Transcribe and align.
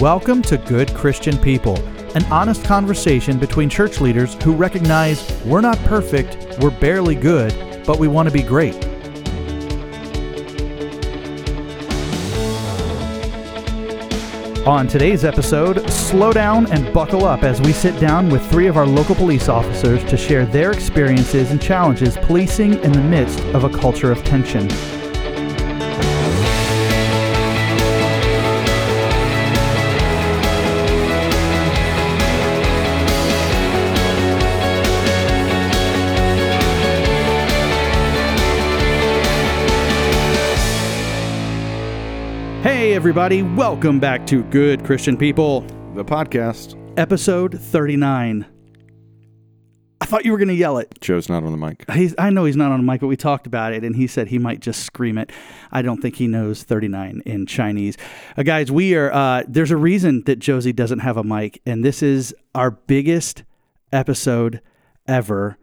Welcome 0.00 0.40
to 0.44 0.56
Good 0.56 0.94
Christian 0.94 1.36
People, 1.36 1.76
an 2.16 2.24
honest 2.32 2.64
conversation 2.64 3.38
between 3.38 3.68
church 3.68 4.00
leaders 4.00 4.32
who 4.42 4.54
recognize 4.54 5.30
we're 5.44 5.60
not 5.60 5.76
perfect, 5.80 6.58
we're 6.58 6.70
barely 6.70 7.14
good, 7.14 7.84
but 7.84 7.98
we 7.98 8.08
want 8.08 8.26
to 8.26 8.32
be 8.32 8.42
great. 8.42 8.74
On 14.66 14.88
today's 14.88 15.22
episode, 15.22 15.86
slow 15.90 16.32
down 16.32 16.72
and 16.72 16.94
buckle 16.94 17.26
up 17.26 17.42
as 17.42 17.60
we 17.60 17.74
sit 17.74 18.00
down 18.00 18.30
with 18.30 18.42
three 18.50 18.68
of 18.68 18.78
our 18.78 18.86
local 18.86 19.14
police 19.14 19.50
officers 19.50 20.02
to 20.04 20.16
share 20.16 20.46
their 20.46 20.70
experiences 20.70 21.50
and 21.50 21.60
challenges 21.60 22.16
policing 22.16 22.82
in 22.82 22.92
the 22.92 23.02
midst 23.02 23.40
of 23.54 23.64
a 23.64 23.68
culture 23.68 24.10
of 24.10 24.24
tension. 24.24 24.66
Everybody, 43.00 43.42
welcome 43.42 43.98
back 43.98 44.26
to 44.26 44.42
Good 44.50 44.84
Christian 44.84 45.16
People, 45.16 45.62
The 45.94 46.04
podcast. 46.04 46.76
episode 46.98 47.58
39. 47.58 48.44
I 50.02 50.04
thought 50.04 50.26
you 50.26 50.32
were 50.32 50.36
going 50.36 50.48
to 50.48 50.54
yell 50.54 50.76
it. 50.76 51.00
Joe's 51.00 51.30
not 51.30 51.42
on 51.42 51.50
the 51.50 51.56
mic. 51.56 51.90
He's, 51.92 52.14
I 52.18 52.28
know 52.28 52.44
he's 52.44 52.56
not 52.56 52.72
on 52.72 52.84
the 52.84 52.92
mic, 52.92 53.00
but 53.00 53.06
we 53.06 53.16
talked 53.16 53.46
about 53.46 53.72
it, 53.72 53.84
and 53.84 53.96
he 53.96 54.06
said 54.06 54.28
he 54.28 54.38
might 54.38 54.60
just 54.60 54.84
scream 54.84 55.16
it. 55.16 55.32
I 55.72 55.80
don't 55.80 56.02
think 56.02 56.16
he 56.16 56.26
knows 56.26 56.62
39 56.62 57.22
in 57.24 57.46
Chinese. 57.46 57.96
Uh, 58.36 58.42
guys, 58.42 58.70
we 58.70 58.94
are, 58.94 59.10
uh, 59.10 59.44
there's 59.48 59.70
a 59.70 59.78
reason 59.78 60.22
that 60.26 60.38
Josie 60.38 60.74
doesn't 60.74 60.98
have 60.98 61.16
a 61.16 61.24
mic, 61.24 61.62
and 61.64 61.82
this 61.82 62.02
is 62.02 62.34
our 62.54 62.70
biggest 62.70 63.44
episode 63.94 64.60
ever. 65.08 65.56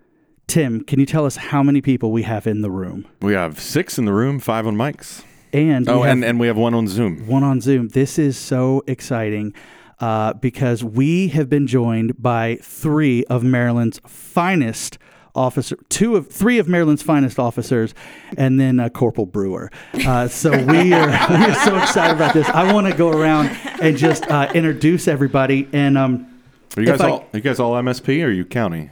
Tim, 0.47 0.83
can 0.83 0.99
you 0.99 1.05
tell 1.05 1.27
us 1.27 1.35
how 1.35 1.61
many 1.61 1.81
people 1.81 2.11
we 2.11 2.23
have 2.23 2.47
in 2.47 2.61
the 2.63 2.71
room? 2.71 3.07
We 3.21 3.33
have 3.33 3.59
six 3.59 3.99
in 3.99 4.05
the 4.05 4.13
room, 4.13 4.39
five 4.39 4.65
on 4.65 4.75
mics. 4.75 5.23
And 5.57 5.89
Oh, 5.89 6.03
and, 6.03 6.23
and 6.23 6.39
we 6.39 6.47
have 6.47 6.57
one 6.57 6.73
on 6.73 6.87
Zoom. 6.87 7.25
one 7.27 7.43
on 7.43 7.61
Zoom. 7.61 7.87
This 7.89 8.19
is 8.19 8.37
so 8.37 8.83
exciting 8.87 9.53
uh, 9.99 10.33
because 10.33 10.83
we 10.83 11.29
have 11.29 11.49
been 11.49 11.65
joined 11.67 12.21
by 12.21 12.57
three 12.61 13.23
of 13.25 13.43
Maryland's 13.43 13.99
finest 14.05 14.97
officer, 15.33 15.77
two 15.89 16.15
of 16.15 16.27
three 16.29 16.57
of 16.59 16.67
Maryland's 16.67 17.01
finest 17.03 17.37
officers, 17.39 17.93
and 18.37 18.59
then 18.59 18.79
uh, 18.79 18.89
Corporal 18.89 19.25
Brewer. 19.25 19.71
Uh, 19.93 20.27
so 20.27 20.51
we 20.51 20.93
are 20.93 21.07
we 21.29 21.35
are 21.45 21.55
so 21.55 21.77
excited 21.77 22.15
about 22.15 22.33
this. 22.33 22.47
I 22.49 22.71
want 22.73 22.87
to 22.87 22.93
go 22.95 23.09
around 23.09 23.47
and 23.81 23.97
just 23.97 24.25
uh, 24.29 24.51
introduce 24.53 25.07
everybody. 25.07 25.67
And 25.73 25.97
um, 25.97 26.41
Are 26.75 26.81
you 26.81 26.87
guys 26.87 27.01
I- 27.01 27.09
all? 27.09 27.19
Are 27.21 27.37
you 27.37 27.41
guys 27.41 27.59
all 27.59 27.73
MSP 27.73 28.23
or 28.23 28.27
are 28.27 28.31
you 28.31 28.45
county? 28.45 28.89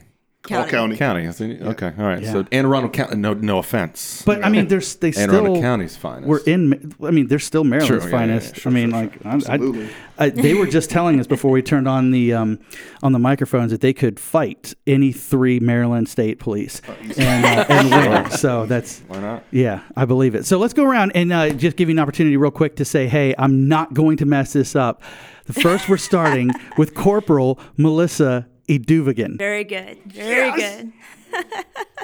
County. 0.48 0.70
county. 0.72 0.98
County. 0.98 1.28
I 1.28 1.32
think- 1.32 1.62
Okay. 1.62 1.92
All 1.98 2.06
right. 2.06 2.22
Yeah. 2.22 2.32
So 2.32 2.46
Anne 2.52 2.66
Arundel 2.66 2.90
County. 2.92 3.16
No, 3.18 3.34
no 3.34 3.58
offense. 3.58 4.24
but 4.26 4.44
I 4.44 4.50
mean, 4.50 4.68
there's 4.68 4.96
they 4.96 5.10
Anne 5.10 5.30
Arundel 5.30 5.56
still 5.56 5.62
County's 5.62 5.96
finest. 5.98 6.28
we're 6.28 6.40
in. 6.46 6.94
I 7.04 7.12
mean, 7.12 7.28
they're 7.28 7.40
still 7.40 7.64
Maryland's 7.64 7.88
Sure, 7.88 7.98
yeah, 7.98 8.04
yeah, 8.04 8.26
yeah, 8.26 8.40
finest. 8.40 8.56
sure, 8.58 8.72
I 8.72 8.76
mean, 8.76 8.90
sure, 8.92 9.00
like 9.02 9.26
I, 9.26 9.30
I, 9.30 9.34
Absolutely. 9.34 9.90
I, 10.18 10.30
they 10.30 10.54
were 10.54 10.68
just 10.68 10.90
telling 10.90 11.20
us 11.20 11.28
before 11.28 11.52
we 11.52 11.62
turned 11.62 11.88
on 11.88 12.12
the 12.12 12.34
um, 12.34 12.60
on 13.04 13.12
the 13.12 13.20
microphones 13.20 13.72
that 13.72 13.82
they 13.82 13.94
could 13.94 14.20
fight 14.20 14.74
any 14.88 15.12
three 15.12 15.60
Maryland 15.60 16.08
State 16.10 16.40
Police 16.40 16.82
and 17.18 17.46
uh, 17.46 17.66
and 17.70 17.90
win. 17.92 18.32
So 18.32 18.66
that's 18.66 19.02
Why 19.08 19.20
not? 19.20 19.44
yeah, 19.52 19.82
I 19.98 20.06
believe 20.06 20.36
it. 20.36 20.46
So 20.46 20.58
let's 20.58 20.74
go 20.74 20.86
around 20.86 21.12
and 21.16 21.34
uh, 21.34 21.50
just 21.52 21.76
give 21.78 21.90
you 21.90 21.96
an 21.96 22.00
opportunity, 22.00 22.38
real 22.38 22.52
quick, 22.52 22.76
to 22.78 22.86
say, 22.86 23.08
hey, 23.08 23.34
I'm 23.38 23.68
not 23.68 23.94
going 23.94 24.18
to 24.18 24.26
mess 24.26 24.54
this 24.54 24.76
up. 24.76 25.02
The 25.46 25.54
first, 25.54 25.88
we're 25.90 25.98
starting 25.98 26.50
with 26.78 26.96
Corporal 26.96 27.60
Melissa 27.78 28.48
Eduvigan. 28.68 29.38
Very 29.38 29.64
good. 29.64 29.98
Very 30.06 30.52
good. 30.52 30.94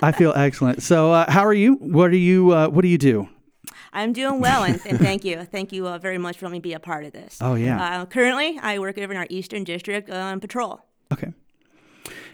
I 0.02 0.12
feel 0.12 0.34
excellent. 0.36 0.82
So, 0.84 1.12
uh, 1.12 1.30
how 1.30 1.46
are 1.46 1.54
you? 1.54 1.76
What 1.76 2.12
are 2.12 2.16
you? 2.16 2.52
Uh, 2.52 2.68
what 2.68 2.82
do 2.82 2.88
you 2.88 2.98
do? 2.98 3.30
I'm 3.94 4.14
doing 4.14 4.40
well, 4.40 4.64
and, 4.64 4.80
and 4.86 5.00
thank 5.00 5.26
you. 5.26 5.44
Thank 5.44 5.72
you 5.72 5.88
uh, 5.88 5.98
very 5.98 6.18
much 6.18 6.38
for 6.38 6.46
letting 6.46 6.54
me 6.54 6.60
be 6.60 6.74
a 6.74 6.80
part 6.80 7.06
of 7.06 7.12
this. 7.12 7.38
Oh, 7.42 7.56
yeah. 7.56 8.02
Uh, 8.02 8.06
currently, 8.06 8.58
I 8.62 8.80
work 8.80 8.98
over 8.98 9.12
in 9.12 9.18
our 9.18 9.28
Eastern 9.30 9.64
District 9.64 10.10
on 10.10 10.40
patrol. 10.40 10.82
Okay. 11.12 11.34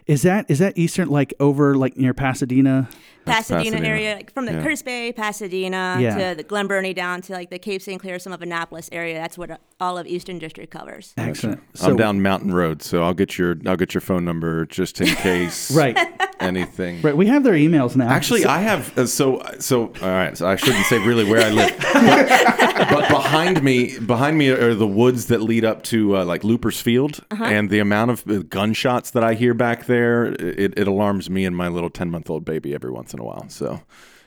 Is 0.06 0.22
that 0.22 0.50
is 0.50 0.60
that 0.60 0.78
Eastern 0.78 1.10
like 1.10 1.34
over 1.40 1.76
like 1.76 1.98
near 1.98 2.14
Pasadena? 2.14 2.88
Pasadena, 3.28 3.64
Pasadena. 3.64 3.88
area, 3.88 4.16
like 4.16 4.34
from 4.34 4.46
the 4.46 4.54
Yeah. 4.54 4.64
Curtis 4.64 4.82
Bay, 4.82 5.12
Pasadena, 5.14 5.98
Yeah. 6.00 6.30
to 6.32 6.36
the 6.36 6.44
Glen 6.44 6.68
Burnie 6.68 6.94
down 6.94 7.22
to 7.24 7.34
like 7.34 7.50
the 7.50 7.60
Cape 7.60 7.82
St. 7.82 8.02
Clair, 8.02 8.20
some 8.20 8.34
of 8.34 8.42
Annapolis 8.42 8.90
area. 8.92 9.16
That's 9.20 9.38
what 9.38 9.52
uh, 9.52 9.58
all 9.80 9.98
of 9.98 10.08
Eastern 10.08 10.40
District 10.40 10.72
covers. 10.72 11.14
Excellent. 11.18 11.62
I'm 11.82 11.96
down 11.98 12.22
Mountain 12.22 12.54
Road, 12.54 12.82
so 12.82 13.04
I'll 13.04 13.14
get 13.14 13.38
your 13.38 13.56
I'll 13.66 13.78
get 13.78 13.94
your 13.94 14.02
phone 14.02 14.26
number 14.26 14.66
just 14.66 15.00
in 15.02 15.08
case. 15.16 15.72
Right. 15.78 15.98
Anything. 16.40 17.02
Right. 17.02 17.18
We 17.18 17.26
have 17.28 17.44
their 17.44 17.54
emails 17.56 17.96
now. 17.96 18.08
Actually, 18.10 18.42
So- 18.44 18.50
I 18.50 18.60
have 18.60 18.96
uh, 18.98 19.06
so 19.08 19.42
so. 19.60 19.88
All 20.02 20.10
right, 20.10 20.38
so 20.38 20.48
I 20.48 20.56
shouldn't 20.56 20.86
say 20.86 21.00
really 21.00 21.24
where 21.24 21.42
I 21.46 21.50
live, 21.50 21.76
but, 21.80 22.90
but 22.90 23.10
behind 23.10 23.64
me, 23.64 23.98
behind 24.00 24.38
me 24.38 24.50
are 24.50 24.76
the 24.76 24.88
woods 24.88 25.28
that 25.28 25.42
lead 25.42 25.66
up 25.66 25.82
to 25.84 26.18
uh, 26.18 26.26
like 26.26 26.44
Loopers 26.44 26.80
Field, 26.80 27.24
and 27.32 27.70
the 27.72 27.80
amount 27.80 28.12
of 28.12 28.28
uh, 28.30 28.44
gunshots 28.50 29.12
that 29.12 29.24
I 29.24 29.34
hear 29.34 29.54
back 29.56 29.86
there, 29.86 30.26
it, 30.28 30.78
it 30.78 30.88
alarms 30.88 31.30
me 31.30 31.44
and 31.46 31.56
my 31.56 31.68
little 31.70 31.90
ten 31.90 32.10
month 32.12 32.30
old 32.30 32.46
baby 32.46 32.74
every 32.76 32.92
once 32.92 33.14
in 33.14 33.17
a 33.17 33.17
while. 33.24 33.46
So, 33.50 33.82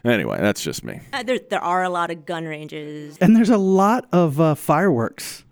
anyway, 0.04 0.38
that's 0.40 0.62
just 0.62 0.84
me. 0.84 1.00
Uh, 1.12 1.22
there, 1.22 1.38
there 1.50 1.60
are 1.62 1.82
a 1.82 1.88
lot 1.90 2.10
of 2.10 2.24
gun 2.26 2.44
ranges. 2.44 3.16
and 3.18 3.34
there's 3.36 3.50
a 3.50 3.58
lot 3.58 4.06
of 4.12 4.40
uh, 4.40 4.54
fireworks. 4.54 5.44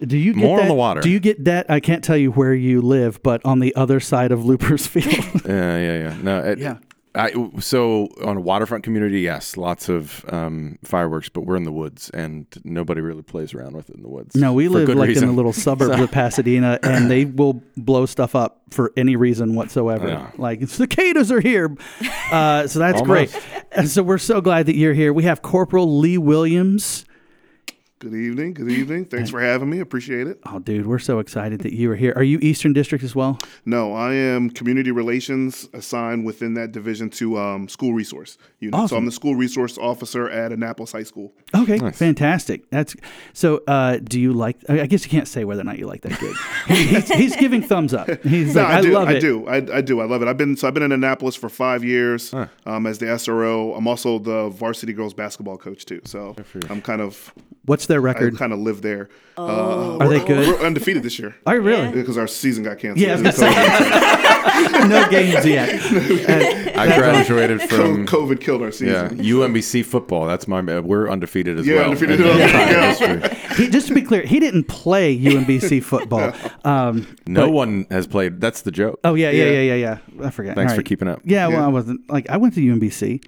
Do 0.00 0.18
you 0.18 0.34
get 0.34 0.42
More 0.44 0.60
on 0.60 0.68
the 0.68 0.74
water. 0.74 1.00
Do 1.00 1.08
you 1.08 1.20
get 1.20 1.44
that? 1.44 1.70
I 1.70 1.80
can't 1.80 2.02
tell 2.04 2.16
you 2.16 2.30
where 2.32 2.52
you 2.52 2.82
live, 2.82 3.22
but 3.22 3.42
on 3.44 3.60
the 3.60 3.74
other 3.76 4.00
side 4.00 4.32
of 4.32 4.44
Loopers 4.44 4.86
Field. 4.88 5.42
Yeah, 5.46 5.78
yeah, 5.78 5.98
yeah. 6.08 6.16
No, 6.22 6.40
it, 6.40 6.58
Yeah. 6.58 6.78
I, 7.16 7.32
so 7.60 8.08
on 8.24 8.36
a 8.36 8.40
waterfront 8.40 8.82
community, 8.82 9.20
yes, 9.20 9.56
lots 9.56 9.88
of 9.88 10.24
um, 10.32 10.78
fireworks, 10.82 11.28
but 11.28 11.42
we're 11.42 11.56
in 11.56 11.62
the 11.62 11.72
woods, 11.72 12.10
and 12.10 12.46
nobody 12.64 13.00
really 13.00 13.22
plays 13.22 13.54
around 13.54 13.76
with 13.76 13.88
it 13.88 13.96
in 13.96 14.02
the 14.02 14.08
woods. 14.08 14.34
no, 14.34 14.52
we 14.52 14.66
live 14.68 14.88
like 14.88 14.96
in 14.96 15.14
reason. 15.14 15.28
the 15.28 15.34
little 15.34 15.52
suburbs 15.66 16.00
of 16.00 16.10
Pasadena, 16.10 16.80
and 16.82 17.08
they 17.08 17.24
will 17.24 17.62
blow 17.76 18.06
stuff 18.06 18.34
up 18.34 18.62
for 18.70 18.92
any 18.96 19.14
reason 19.14 19.54
whatsoever. 19.54 20.08
Yeah. 20.08 20.30
Like 20.36 20.66
cicadas 20.68 21.30
are 21.30 21.40
here, 21.40 21.76
uh, 22.32 22.66
so 22.66 22.80
that's 22.80 23.02
great. 23.02 23.34
And 23.70 23.88
so 23.88 24.02
we're 24.02 24.18
so 24.18 24.40
glad 24.40 24.66
that 24.66 24.76
you're 24.76 24.94
here. 24.94 25.12
We 25.12 25.22
have 25.24 25.42
Corporal 25.42 25.98
Lee 25.98 26.18
Williams. 26.18 27.04
Good 28.00 28.12
evening. 28.12 28.52
Good 28.54 28.70
evening. 28.70 29.04
Thanks 29.06 29.30
for 29.30 29.40
having 29.40 29.70
me. 29.70 29.78
Appreciate 29.78 30.26
it. 30.26 30.38
Oh, 30.46 30.58
dude, 30.58 30.84
we're 30.84 30.98
so 30.98 31.20
excited 31.20 31.60
that 31.60 31.72
you 31.72 31.90
are 31.92 31.96
here. 31.96 32.12
Are 32.16 32.24
you 32.24 32.38
Eastern 32.42 32.72
District 32.74 33.02
as 33.04 33.14
well? 33.14 33.38
No, 33.64 33.94
I 33.94 34.12
am 34.12 34.50
community 34.50 34.90
relations 34.90 35.68
assigned 35.72 36.26
within 36.26 36.52
that 36.54 36.72
division 36.72 37.08
to 37.10 37.38
um, 37.38 37.66
school 37.68 37.94
resource 37.94 38.36
unit. 38.58 38.74
So 38.74 38.82
Awesome. 38.82 38.98
I'm 38.98 39.04
the 39.06 39.12
school 39.12 39.36
resource 39.36 39.78
officer 39.78 40.28
at 40.28 40.52
Annapolis 40.52 40.92
High 40.92 41.04
School. 41.04 41.32
Okay, 41.54 41.78
fantastic. 41.92 42.68
That's 42.68 42.94
so. 43.32 43.62
Uh, 43.66 43.98
do 44.02 44.20
you 44.20 44.32
like? 44.34 44.58
I 44.68 44.82
I 44.82 44.86
guess 44.86 45.04
you 45.04 45.10
can't 45.10 45.28
say 45.28 45.44
whether 45.44 45.60
or 45.62 45.64
not 45.64 45.78
you 45.78 45.86
like 45.86 46.02
that 46.02 46.18
gig. 46.20 46.34
He's, 46.66 47.08
he's 47.08 47.36
giving 47.36 47.62
thumbs 47.62 47.94
up. 47.94 48.08
He's 48.24 48.54
No, 48.54 48.62
like, 48.62 48.70
I, 48.70 48.78
I, 48.78 48.82
do. 48.82 48.92
love 48.92 49.08
I 49.08 49.12
it. 49.12 49.20
do. 49.20 49.46
I, 49.46 49.56
I 49.76 49.80
do. 49.80 50.00
I 50.00 50.04
love 50.04 50.20
it. 50.20 50.28
I've 50.28 50.36
been 50.36 50.56
so 50.56 50.66
I've 50.68 50.74
been 50.74 50.82
in 50.82 50.92
Annapolis 50.92 51.36
for 51.36 51.48
five 51.48 51.84
years 51.84 52.34
um, 52.66 52.86
as 52.86 52.98
the 52.98 53.06
SRO. 53.06 53.76
I'm 53.78 53.86
also 53.86 54.18
the 54.18 54.48
varsity 54.50 54.92
girls 54.92 55.14
basketball 55.14 55.56
coach 55.56 55.86
too. 55.86 56.00
So 56.04 56.34
I'm 56.68 56.82
kind 56.82 57.00
of 57.00 57.32
What's 57.66 57.86
their 57.94 58.00
I 58.08 58.12
record? 58.12 58.36
kind 58.36 58.52
of 58.52 58.58
live 58.58 58.82
there. 58.82 59.08
Oh. 59.36 59.98
Uh, 60.00 60.04
Are 60.04 60.08
they 60.08 60.24
good? 60.24 60.46
We're 60.46 60.64
undefeated 60.64 61.02
this 61.02 61.18
year 61.18 61.34
Are 61.44 61.56
you 61.56 61.60
really? 61.62 61.90
because 61.90 62.16
our 62.16 62.28
season 62.28 62.62
got 62.62 62.78
canceled. 62.78 62.98
Yeah, 63.04 63.14
I 63.16 63.20
was 63.20 63.36
gonna 63.36 64.88
no 64.88 65.08
games 65.10 65.44
yet. 65.46 65.80
Uh, 66.74 66.80
I 66.80 66.96
graduated 66.96 67.62
from 67.62 68.06
COVID 68.06 68.40
killed 68.40 68.62
our 68.62 68.70
season. 68.72 68.88
yeah 68.88 69.08
season. 69.08 69.24
UMBC 69.24 69.84
football. 69.84 70.26
That's 70.26 70.46
my 70.48 70.60
we're 70.80 71.08
undefeated 71.08 71.58
as 71.58 71.66
Yeah, 71.66 71.76
well. 71.76 71.84
undefeated 71.90 72.20
in 72.20 72.26
as 72.26 72.38
well. 72.38 72.38
Yeah. 72.38 72.94
history. 72.94 73.64
he, 73.64 73.70
just 73.70 73.88
to 73.88 73.94
be 73.94 74.02
clear, 74.02 74.22
he 74.22 74.40
didn't 74.40 74.64
play 74.64 75.16
UMBC 75.18 75.82
football. 75.82 76.32
Um, 76.64 77.16
No 77.26 77.48
one 77.50 77.86
has 77.90 78.06
played. 78.06 78.40
That's 78.40 78.62
the 78.62 78.70
joke. 78.72 78.98
oh 79.04 79.14
yeah, 79.14 79.30
yeah, 79.30 79.44
Yeah. 79.44 79.50
yeah, 79.60 79.74
yeah, 79.74 79.98
yeah. 80.20 80.26
I 80.26 80.30
forget. 80.30 80.54
Thanks 80.56 80.72
All 80.72 80.76
for 80.78 80.82
keeping 80.82 81.08
up. 81.08 81.20
Yeah, 81.24 81.46
well, 81.48 81.58
Yeah. 81.58 81.64
I 81.66 81.68
wasn't 81.68 82.08
like 82.10 82.28
I 82.30 82.36
went 82.36 82.54
to 82.54 82.60
UMBC 82.60 83.24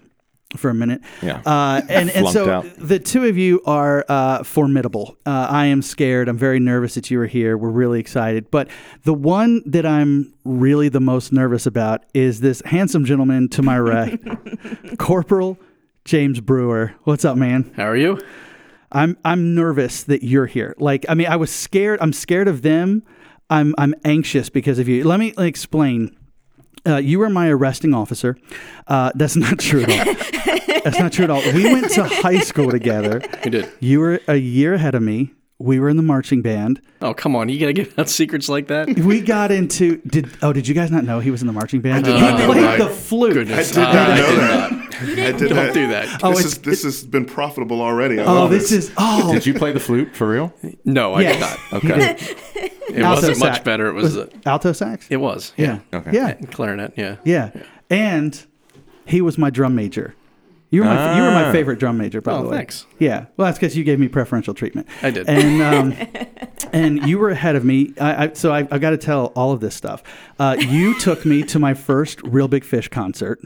for 0.57 0.71
a 0.71 0.75
minute. 0.75 1.01
Yeah. 1.23 1.43
Uh, 1.45 1.83
and 1.89 2.11
and 2.11 2.29
so 2.29 2.51
out. 2.51 2.67
the 2.77 2.99
two 2.99 3.25
of 3.25 3.37
you 3.37 3.63
are 3.67 4.05
uh, 4.09 4.43
formidable. 4.43 5.17
Uh, 5.27 5.49
I 5.51 5.67
am 5.67 5.83
scared. 5.83 6.29
I'm 6.29 6.39
very 6.39 6.61
nervous 6.61 6.95
that 6.95 7.11
you 7.11 7.21
are 7.21 7.27
here. 7.27 7.57
We're 7.57 7.71
really 7.71 8.01
excited. 8.01 8.51
But 8.51 8.69
the 9.05 9.15
one 9.15 9.63
that 9.67 9.87
I'm 9.87 10.33
really 10.45 10.89
the 10.89 11.01
most 11.01 11.33
nervous 11.33 11.67
about 11.67 12.05
is 12.15 12.41
this 12.41 12.63
handsome 12.65 13.05
gentleman 13.05 13.49
to 13.51 13.63
my 13.63 13.79
right, 13.87 14.19
Corporal 14.99 15.59
James 16.05 16.41
Brewer. 16.41 16.95
What's 17.05 17.25
up, 17.25 17.37
man? 17.37 17.73
How 17.77 17.87
are 17.87 17.97
you? 17.97 18.19
I'm 18.93 19.19
I'm 19.25 19.55
nervous 19.55 20.05
that 20.05 20.23
you're 20.23 20.47
here. 20.47 20.75
Like, 20.79 21.05
I 21.09 21.15
mean, 21.15 21.27
I 21.27 21.37
was 21.37 21.51
scared. 21.51 21.99
I'm 22.01 22.13
scared 22.13 22.49
of 22.49 22.63
them. 22.63 23.03
I'm 23.51 23.75
I'm 23.79 23.95
anxious 24.05 24.49
because 24.49 24.79
of 24.79 24.89
you. 24.89 25.05
Let 25.05 25.21
me 25.21 25.35
explain. 25.39 26.17
Uh, 26.87 26.97
you 26.99 27.19
were 27.19 27.29
my 27.31 27.49
arresting 27.49 27.95
officer. 27.95 28.37
Uh, 28.87 29.11
that's 29.15 29.37
not 29.37 29.59
true 29.59 29.83
at 29.83 29.91
all. 29.91 30.15
that's 30.85 30.99
not 30.99 31.13
true 31.13 31.25
at 31.25 31.31
all. 31.31 31.43
We 31.53 31.65
went 31.73 31.91
to 31.93 32.05
high 32.05 32.39
school 32.41 32.71
together. 32.71 33.23
You 33.45 33.51
did. 33.51 33.73
You 33.81 34.01
were 34.01 34.21
a 34.27 34.37
year 34.37 34.75
ahead 34.75 34.95
of 34.97 35.03
me. 35.03 35.33
We 35.59 35.81
were 35.81 35.89
in 35.89 35.97
the 35.97 36.03
marching 36.03 36.43
band. 36.43 36.83
Oh, 37.01 37.15
come 37.15 37.35
on. 37.35 37.49
You 37.49 37.59
got 37.59 37.67
to 37.67 37.73
give 37.73 37.99
out 37.99 38.11
secrets 38.11 38.47
like 38.49 38.67
that? 38.69 38.89
We 38.99 39.23
got 39.23 39.51
into 39.51 39.97
did 40.07 40.29
oh 40.43 40.53
did 40.53 40.69
you 40.69 40.75
guys 40.75 40.91
not 40.91 41.05
know 41.05 41.19
he 41.21 41.31
was 41.31 41.41
in 41.41 41.47
the 41.47 41.53
marching 41.55 41.81
band? 41.81 42.05
did 42.05 42.15
he 42.15 42.21
not 42.21 42.41
played 42.51 42.63
that. 42.65 42.79
the 42.79 42.89
flute. 42.91 43.33
Goodness. 43.35 43.75
I 43.77 43.91
did 43.91 43.95
not 43.95 44.17
know 44.19 44.37
that. 44.37 44.71
not. 44.73 44.93
I 45.03 45.33
did 45.33 45.49
Don't 45.49 45.73
do 45.75 45.89
that. 45.89 46.21
Oh, 46.23 46.33
this 46.35 46.45
is 46.45 46.59
this 46.59 46.83
has 46.85 47.05
been 47.05 47.25
profitable 47.25 47.81
already. 47.81 48.21
I 48.21 48.25
Oh, 48.25 48.35
love 48.35 48.51
this 48.51 48.71
is. 48.71 48.93
oh 48.99 49.33
Did 49.33 49.47
you 49.47 49.55
play 49.55 49.73
the 49.73 49.81
flute 49.81 50.15
for 50.15 50.29
real? 50.29 50.53
No, 50.85 51.15
I 51.15 51.23
Yes. 51.23 51.35
did 51.35 51.41
not. 51.41 51.85
Okay. 51.85 52.17
It 52.89 53.03
Alto 53.03 53.29
wasn't 53.29 53.39
much 53.41 53.65
better. 53.65 53.89
It 53.89 53.93
was, 53.95 54.17
uh, 54.17 54.29
alto 54.47 54.73
sax. 54.73 55.07
it 55.11 55.17
was. 55.17 55.53
yeah. 55.57 55.81
Okay. 55.93 56.13
Yeah. 56.13 56.35
Clarinet, 56.51 56.93
yeah. 56.97 57.17
Yeah. 57.25 57.51
And 57.91 58.45
he 59.07 59.21
was 59.21 59.39
my 59.39 59.51
drum 59.51 59.75
major. 59.75 60.15
You 60.71 60.81
were 60.81 60.87
my 60.87 61.17
you 61.17 61.23
were 61.23 61.31
my 61.31 61.45
Ah. 61.49 61.53
favorite 61.53 61.79
drum 61.79 61.97
major, 61.97 62.21
by 62.21 62.33
Oh, 62.33 62.43
the 62.43 62.49
way. 62.49 62.57
thanks. 62.57 62.87
Yeah. 62.99 63.27
Well, 63.37 63.47
that's 63.47 63.59
because 63.59 63.77
you 63.77 63.85
gave 63.85 63.99
me 64.01 64.09
preferential 64.09 64.53
treatment. 64.53 64.89
I 65.03 65.11
did. 65.11 65.29
And 65.29 65.63
um, 65.63 65.95
and 66.73 67.07
you 67.09 67.19
were 67.19 67.31
ahead 67.31 67.55
of 67.57 67.65
me. 67.65 67.95
I, 68.01 68.25
I, 68.27 68.33
so 68.33 68.53
I, 68.53 68.67
I've 68.71 68.81
got 68.81 68.91
to 68.91 68.97
tell 68.99 69.27
all 69.37 69.53
of 69.53 69.61
this 69.61 69.75
stuff. 69.77 70.03
Uh, 70.39 70.57
you 70.59 70.99
took 70.99 71.25
me 71.25 71.43
to 71.45 71.59
my 71.59 71.73
first 71.75 72.21
Reel 72.23 72.49
Big 72.49 72.65
Fish 72.65 72.89
concert. 72.89 73.39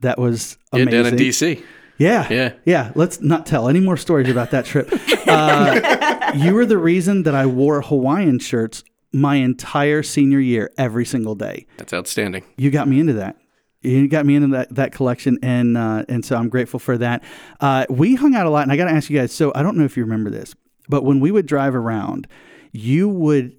That 0.00 0.18
was 0.18 0.56
Yeah, 0.72 0.82
amazing. 0.82 1.02
down 1.02 1.12
in 1.12 1.16
D.C. 1.18 1.62
Yeah. 1.98 2.26
Yeah. 2.30 2.52
Yeah. 2.64 2.92
Let's 2.94 3.20
not 3.20 3.46
tell 3.46 3.68
any 3.68 3.80
more 3.80 3.96
stories 3.96 4.28
about 4.28 4.50
that 4.52 4.64
trip. 4.64 4.90
Uh, 5.26 6.32
you 6.36 6.52
were 6.52 6.66
the 6.66 6.76
reason 6.78 7.22
that 7.22 7.34
I 7.34 7.46
wore 7.46 7.80
Hawaiian 7.80 8.38
shirts 8.38 8.84
my 9.12 9.36
entire 9.36 10.02
senior 10.02 10.38
year, 10.38 10.70
every 10.76 11.04
single 11.06 11.34
day. 11.34 11.66
That's 11.78 11.92
outstanding. 11.94 12.44
You 12.56 12.70
got 12.70 12.88
me 12.88 13.00
into 13.00 13.14
that. 13.14 13.36
You 13.84 14.08
got 14.08 14.26
me 14.26 14.34
into 14.36 14.48
that, 14.48 14.74
that 14.74 14.92
collection, 14.92 15.38
and 15.42 15.76
uh, 15.76 16.04
and 16.08 16.24
so 16.24 16.36
I'm 16.36 16.48
grateful 16.48 16.80
for 16.80 16.96
that. 16.98 17.22
Uh, 17.60 17.86
we 17.90 18.14
hung 18.14 18.34
out 18.34 18.46
a 18.46 18.50
lot, 18.50 18.62
and 18.62 18.72
I 18.72 18.76
got 18.76 18.86
to 18.86 18.92
ask 18.92 19.10
you 19.10 19.18
guys. 19.18 19.32
So 19.32 19.52
I 19.54 19.62
don't 19.62 19.76
know 19.76 19.84
if 19.84 19.96
you 19.96 20.02
remember 20.04 20.30
this, 20.30 20.54
but 20.88 21.04
when 21.04 21.20
we 21.20 21.30
would 21.30 21.46
drive 21.46 21.74
around, 21.74 22.26
you 22.72 23.08
would 23.08 23.56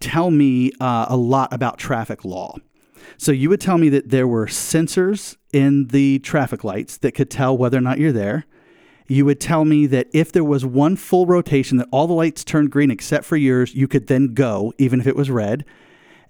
tell 0.00 0.30
me 0.30 0.72
uh, 0.80 1.06
a 1.08 1.16
lot 1.16 1.52
about 1.52 1.78
traffic 1.78 2.24
law. 2.24 2.56
So 3.16 3.32
you 3.32 3.48
would 3.48 3.60
tell 3.60 3.78
me 3.78 3.88
that 3.90 4.10
there 4.10 4.26
were 4.26 4.46
sensors 4.46 5.36
in 5.52 5.88
the 5.88 6.18
traffic 6.20 6.64
lights 6.64 6.96
that 6.98 7.12
could 7.12 7.30
tell 7.30 7.56
whether 7.56 7.78
or 7.78 7.82
not 7.82 7.98
you're 7.98 8.12
there. 8.12 8.46
You 9.08 9.24
would 9.24 9.40
tell 9.40 9.64
me 9.64 9.86
that 9.86 10.08
if 10.12 10.30
there 10.30 10.44
was 10.44 10.64
one 10.64 10.96
full 10.96 11.26
rotation 11.26 11.78
that 11.78 11.88
all 11.90 12.06
the 12.06 12.12
lights 12.12 12.44
turned 12.44 12.70
green 12.70 12.90
except 12.90 13.24
for 13.24 13.36
yours, 13.36 13.74
you 13.74 13.88
could 13.88 14.06
then 14.06 14.34
go 14.34 14.72
even 14.78 15.00
if 15.00 15.06
it 15.06 15.16
was 15.16 15.30
red. 15.30 15.64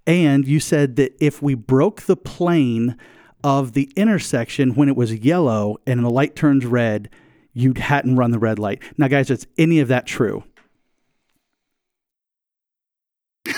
And 0.07 0.47
you 0.47 0.61
said 0.61 0.97
that 0.97 1.15
if 1.21 1.43
we 1.43 1.55
broke 1.55 2.03
the 2.03 2.17
plane 2.17 2.97
of 3.45 3.73
the 3.73 3.91
intersection 3.97 4.75
when 4.75 4.89
it 4.89 4.97
was 4.97 5.15
yellow 5.15 5.77
and 5.87 6.05
the 6.05 6.11
light 6.11 6.37
turns 6.37 6.67
red, 6.67 7.09
you 7.53 7.73
hadn't 7.75 8.17
run 8.17 8.31
the 8.31 8.39
red 8.39 8.59
light. 8.59 8.83
Now, 8.97 9.09
guys, 9.09 9.31
is 9.31 9.47
any 9.59 9.81
of 9.81 9.89
that 9.89 10.07
true? 10.07 10.45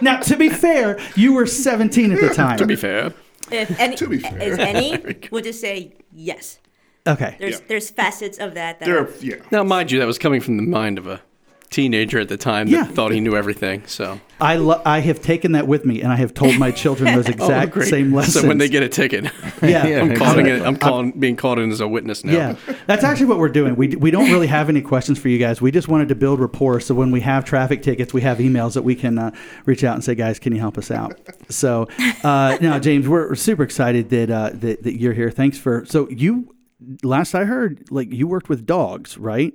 now, 0.00 0.20
to 0.20 0.36
be 0.36 0.48
fair, 0.48 0.98
you 1.16 1.32
were 1.32 1.46
17 1.46 2.12
at 2.12 2.20
the 2.20 2.28
time. 2.34 2.58
To 2.58 2.66
be 2.66 2.76
fair. 2.76 3.12
If 3.50 3.78
any, 3.80 3.96
To 3.96 4.08
be 4.08 4.18
fair. 4.18 4.38
is 4.42 4.58
any, 4.58 5.16
we'll 5.30 5.42
just 5.42 5.60
say 5.60 5.94
yes. 6.12 6.58
okay. 7.06 7.36
There's 7.40 7.60
Yeah. 7.60 7.66
there's 7.68 7.90
facets 7.90 8.38
of 8.38 8.54
that 8.54 8.78
that 8.80 8.84
There, 8.86 8.98
are, 8.98 9.04
are- 9.06 9.12
yeah. 9.20 9.36
Now, 9.50 9.64
mind 9.64 9.90
you, 9.90 9.98
that 10.00 10.06
was 10.06 10.18
coming 10.18 10.40
from 10.40 10.56
the 10.58 10.62
mind 10.64 10.98
of 10.98 11.06
a 11.06 11.22
teenager 11.68 12.18
at 12.18 12.28
the 12.28 12.36
time 12.36 12.66
that 12.70 12.72
Yeah. 12.72 12.84
thought 12.84 13.12
he 13.12 13.20
knew 13.20 13.36
everything. 13.36 13.82
So, 13.86 14.20
I, 14.40 14.56
lo- 14.56 14.80
I 14.84 15.00
have 15.00 15.20
taken 15.20 15.52
that 15.52 15.66
with 15.66 15.84
me 15.84 16.00
and 16.02 16.12
I 16.12 16.16
have 16.16 16.32
told 16.32 16.58
my 16.58 16.70
children 16.70 17.14
those 17.14 17.28
exact 17.28 17.72
great. 17.72 17.88
same 17.88 18.12
lessons. 18.14 18.40
So 18.42 18.48
when 18.48 18.58
they 18.58 18.68
get 18.68 18.82
a 18.82 18.88
ticket, 18.88 19.24
yeah, 19.62 19.86
Yeah, 19.86 20.00
I'm 20.00 20.14
calling 20.14 20.46
it. 20.46 20.62
I'm 20.62 20.76
calling, 20.76 21.12
being 21.12 21.36
called 21.36 21.58
in 21.58 21.70
as 21.70 21.80
a 21.80 21.88
witness 21.88 22.24
now. 22.24 22.32
Yeah, 22.32 22.56
that's 22.86 23.04
actually 23.04 23.26
what 23.26 23.38
we're 23.38 23.48
doing. 23.48 23.76
We, 23.76 23.88
we 23.96 24.10
don't 24.10 24.30
really 24.30 24.46
have 24.46 24.68
any 24.68 24.80
questions 24.80 25.18
for 25.18 25.28
you 25.28 25.38
guys. 25.38 25.60
We 25.60 25.70
just 25.70 25.88
wanted 25.88 26.08
to 26.08 26.14
build 26.14 26.40
rapport. 26.40 26.80
So 26.80 26.94
when 26.94 27.10
we 27.10 27.20
have 27.20 27.44
traffic 27.44 27.82
tickets, 27.82 28.14
we 28.14 28.22
have 28.22 28.38
emails 28.38 28.74
that 28.74 28.82
we 28.82 28.94
can 28.94 29.18
uh, 29.18 29.30
reach 29.66 29.84
out 29.84 29.94
and 29.94 30.02
say, 30.04 30.14
guys, 30.14 30.38
can 30.38 30.54
you 30.54 30.60
help 30.60 30.78
us 30.78 30.90
out? 30.90 31.18
So 31.48 31.86
uh, 32.24 32.58
now, 32.60 32.78
James, 32.78 33.08
we're, 33.08 33.28
we're 33.28 33.34
super 33.34 33.62
excited 33.62 34.08
that, 34.10 34.30
uh, 34.30 34.50
that 34.54 34.82
that 34.84 34.98
you're 35.00 35.12
here. 35.12 35.30
Thanks 35.30 35.58
for. 35.58 35.84
So 35.86 36.08
you, 36.08 36.54
last 37.02 37.34
I 37.34 37.44
heard, 37.44 37.88
like 37.90 38.12
you 38.12 38.26
worked 38.26 38.48
with 38.48 38.64
dogs, 38.66 39.18
right? 39.18 39.52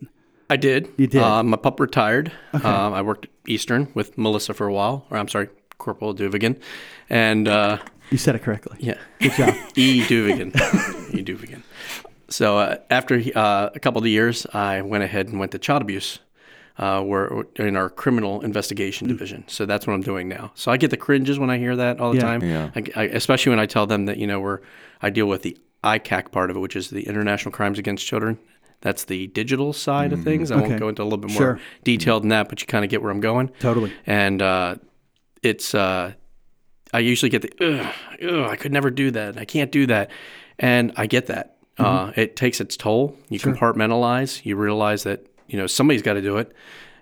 I 0.54 0.58
did. 0.58 0.88
You 0.98 1.08
did? 1.08 1.22
Uh, 1.22 1.42
my 1.44 1.58
pup 1.58 1.80
retired. 1.80 2.32
Um, 2.54 2.94
I 2.94 3.02
worked 3.02 3.26
Eastern 3.48 3.88
with 3.96 4.18
Melissa 4.18 4.54
for 4.54 4.68
a 4.68 4.74
while. 4.74 5.06
Or 5.10 5.18
I'm 5.18 5.28
sorry, 5.28 5.50
Corporal 5.80 6.14
Duvigan, 6.14 6.60
and 7.10 7.48
uh, 7.48 7.78
You 8.12 8.18
said 8.20 8.36
it 8.36 8.44
correctly. 8.44 8.78
yeah, 8.80 8.98
Good 9.20 9.32
job. 9.34 9.56
E. 9.76 10.02
Duvigan. 10.04 10.50
e. 11.14 11.24
Duvigan. 11.24 11.64
So 12.30 12.58
uh, 12.60 12.78
after 12.90 13.16
uh, 13.36 13.70
a 13.76 13.80
couple 13.80 14.02
of 14.02 14.08
years, 14.08 14.46
I 14.54 14.82
went 14.82 15.04
ahead 15.04 15.28
and 15.30 15.40
went 15.40 15.52
to 15.54 15.60
child 15.60 15.82
abuse. 15.82 16.20
Uh, 16.78 17.04
we're 17.06 17.44
in 17.58 17.76
our 17.76 17.90
criminal 17.90 18.42
investigation 18.42 19.08
division, 19.08 19.44
so 19.48 19.66
that's 19.66 19.86
what 19.88 19.94
I'm 19.94 20.02
doing 20.02 20.28
now. 20.28 20.52
So 20.56 20.72
I 20.72 20.78
get 20.78 20.90
the 20.92 20.98
cringes 20.98 21.38
when 21.40 21.50
I 21.52 21.58
hear 21.60 21.76
that 21.76 22.00
all 22.00 22.12
the 22.12 22.18
Yeah. 22.18 22.24
time, 22.24 22.42
Yeah. 22.44 22.70
I, 22.76 22.82
I, 22.96 23.04
especially 23.22 23.50
when 23.52 23.60
I 23.60 23.66
tell 23.68 23.86
them 23.88 24.06
that 24.06 24.18
you 24.18 24.28
know 24.28 24.40
we're 24.40 24.60
I 25.02 25.10
deal 25.12 25.28
with 25.28 25.42
the 25.44 25.56
ICAC 25.84 26.32
part 26.32 26.50
of 26.50 26.56
it, 26.56 26.60
which 26.60 26.76
is 26.76 26.90
the 26.90 27.04
International 27.08 27.52
Crimes 27.52 27.78
Against 27.80 28.06
Children. 28.08 28.38
That's 28.84 29.06
the 29.06 29.28
digital 29.28 29.74
side 29.74 30.12
of 30.14 30.24
things. 30.24 30.52
I 30.52 30.56
Okay. 30.58 30.68
won't 30.68 30.80
go 30.80 30.90
into 30.90 31.02
a 31.02 31.06
little 31.06 31.18
bit 31.18 31.32
more 31.32 31.38
Sure. 31.38 31.60
detail 31.84 32.20
than 32.20 32.30
that, 32.30 32.50
but 32.50 32.60
you 32.62 32.68
kind 32.68 32.84
of 32.86 32.92
get 32.92 33.02
where 33.02 33.12
I'm 33.12 33.22
going. 33.22 33.50
Totally. 33.60 33.92
And 34.06 34.42
uh, 34.42 34.76
it's 35.42 35.74
uh, 35.74 36.12
I 36.94 37.00
usually 37.00 37.30
get 37.30 37.42
the 37.42 37.52
ugh, 37.82 37.94
ugh, 38.22 38.50
I 38.52 38.56
could 38.58 38.72
never 38.74 38.92
do 38.92 39.10
that. 39.12 39.38
I 39.38 39.46
can't 39.46 39.72
do 39.72 39.88
that, 39.88 40.12
and 40.60 40.92
I 40.98 41.08
get 41.08 41.26
that. 41.28 41.56
Uh, 41.80 42.12
it 42.16 42.36
takes 42.36 42.62
its 42.62 42.78
toll. 42.78 43.18
You 43.30 43.40
compartmentalize. 43.40 44.46
You 44.46 44.56
realize 44.58 45.04
that 45.04 45.26
you 45.48 45.58
know 45.58 45.66
somebody's 45.66 46.02
got 46.04 46.14
to 46.14 46.22
do 46.22 46.38
it, 46.38 46.52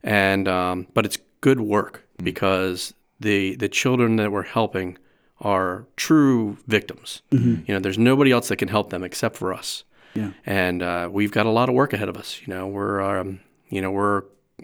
and 0.04 0.48
um, 0.48 0.88
but 0.94 1.06
it's 1.06 1.18
good 1.42 1.60
work 1.62 2.08
because 2.24 2.94
the 3.20 3.56
the 3.56 3.68
children 3.68 4.16
that 4.18 4.32
we're 4.32 4.44
helping 4.44 4.98
are 5.42 5.88
true 5.98 6.58
victims. 6.68 7.24
You 7.32 7.64
know, 7.68 7.80
there's 7.80 7.98
nobody 7.98 8.32
else 8.32 8.48
that 8.50 8.58
can 8.58 8.68
help 8.68 8.92
them 8.92 9.04
except 9.04 9.36
for 9.36 9.52
us 9.52 9.84
Yeah. 10.14 10.32
and 10.46 10.82
uh, 10.84 11.10
we've 11.12 11.32
got 11.32 11.46
a 11.46 11.50
lot 11.50 11.70
of 11.70 11.76
work 11.76 11.94
ahead 11.94 12.10
of 12.10 12.18
us. 12.18 12.42
You 12.46 12.54
know, 12.54 12.68
we're 12.68 13.02
um, 13.02 13.40
you 13.70 13.82
know 13.82 13.92
we're 13.92 14.24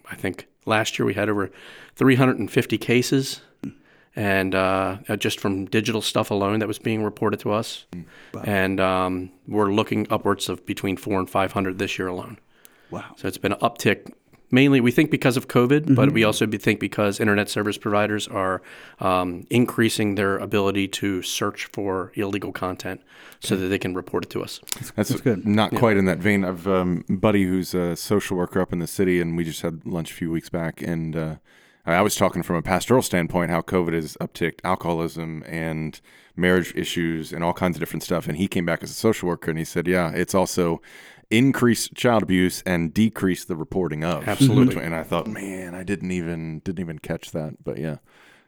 I 0.10 0.16
think 0.16 0.48
last 0.66 1.00
year 1.00 1.06
we 1.06 1.14
had 1.14 1.30
over 1.30 1.50
350 1.96 2.78
cases, 2.78 3.42
and 4.16 4.54
uh, 4.54 4.98
uh, 5.08 5.16
just 5.16 5.40
from 5.40 5.66
digital 5.66 6.02
stuff 6.02 6.32
alone 6.32 6.60
that 6.60 6.68
was 6.68 6.80
being 6.80 7.04
reported 7.04 7.40
to 7.42 7.52
us, 7.52 7.86
and 8.46 8.80
um, 8.80 9.32
we're 9.48 9.72
looking 9.72 10.08
upwards 10.10 10.50
of 10.50 10.66
between 10.66 10.98
four 10.98 11.20
and 11.20 11.30
500 11.30 11.80
this 11.80 11.98
year 11.98 12.08
alone. 12.08 12.38
Wow. 12.92 13.14
So 13.18 13.28
it's 13.28 13.38
been 13.38 13.54
an 13.54 13.60
uptick. 13.60 14.12
Mainly, 14.50 14.80
we 14.80 14.92
think 14.92 15.12
because 15.12 15.36
of 15.36 15.50
COVID, 15.50 15.94
but 15.94 16.14
we 16.14 16.24
also 16.24 16.48
think 16.48 16.80
because 16.80 17.20
internet 17.20 17.50
service 17.50 17.78
providers 17.78 18.28
are 18.30 18.62
um, 19.00 19.46
increasing 19.50 20.16
their 20.16 20.38
ability 20.38 20.88
to 20.88 21.22
search 21.22 21.66
for 21.66 22.14
illegal 22.16 22.54
content 22.54 23.02
so 23.42 23.58
that 23.58 23.68
they 23.68 23.78
can 23.78 23.94
report 23.94 24.24
it 24.24 24.30
to 24.32 24.44
us. 24.44 24.62
That's, 24.96 25.20
good. 25.20 25.46
Not 25.46 25.76
quite 25.76 25.98
in 25.98 26.06
that 26.06 26.20
vein. 26.20 26.46
I've 26.46 26.66
um, 26.66 27.04
buddy 27.10 27.44
who's 27.44 27.74
a 27.74 27.96
social 27.98 28.38
worker 28.38 28.62
up 28.62 28.72
in 28.72 28.80
the 28.80 28.88
city, 28.88 29.20
and 29.20 29.36
we 29.36 29.44
just 29.44 29.62
had 29.62 29.86
lunch 29.86 30.12
a 30.12 30.14
few 30.14 30.32
weeks 30.32 30.50
back. 30.50 30.82
And 30.82 31.16
uh, 31.16 31.36
I 31.86 32.02
was 32.02 32.16
talking 32.16 32.42
from 32.42 32.56
a 32.56 32.62
pastoral 32.62 33.02
standpoint 33.02 33.52
how 33.52 33.62
COVID 33.62 33.94
has 33.94 34.16
upticked 34.22 34.60
alcoholism 34.64 35.44
and 35.46 36.00
marriage 36.36 36.74
issues 36.76 37.34
and 37.34 37.44
all 37.44 37.54
kinds 37.54 37.76
of 37.76 37.80
different 37.80 38.04
stuff. 38.04 38.28
And 38.28 38.38
he 38.38 38.48
came 38.48 38.66
back 38.66 38.82
as 38.82 38.92
a 38.92 38.94
social 38.96 39.28
worker, 39.28 39.52
and 39.52 39.58
he 39.58 39.66
said, 39.66 39.88
"Yeah, 39.88 40.12
it's 40.12 40.34
also." 40.34 40.82
Increased 41.30 41.94
child 41.94 42.24
abuse 42.24 42.64
and 42.66 42.94
decrease 42.94 43.44
the 43.46 43.56
reporting 43.56 44.04
of 44.04 44.28
Absolutely. 44.28 44.82
and 44.82 44.96
i 44.96 45.04
thought 45.04 45.28
man 45.28 45.76
i 45.76 45.84
didn't 45.84 46.12
even 46.12 46.60
didn't 46.60 46.80
even 46.80 47.00
catch 47.00 47.32
that 47.32 47.62
but 47.64 47.78
yeah 47.78 47.98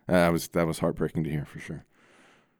that 0.07 0.31
was 0.31 0.47
that 0.49 0.65
was 0.65 0.79
heartbreaking 0.79 1.23
to 1.23 1.29
hear 1.29 1.45
for 1.45 1.59
sure 1.59 1.85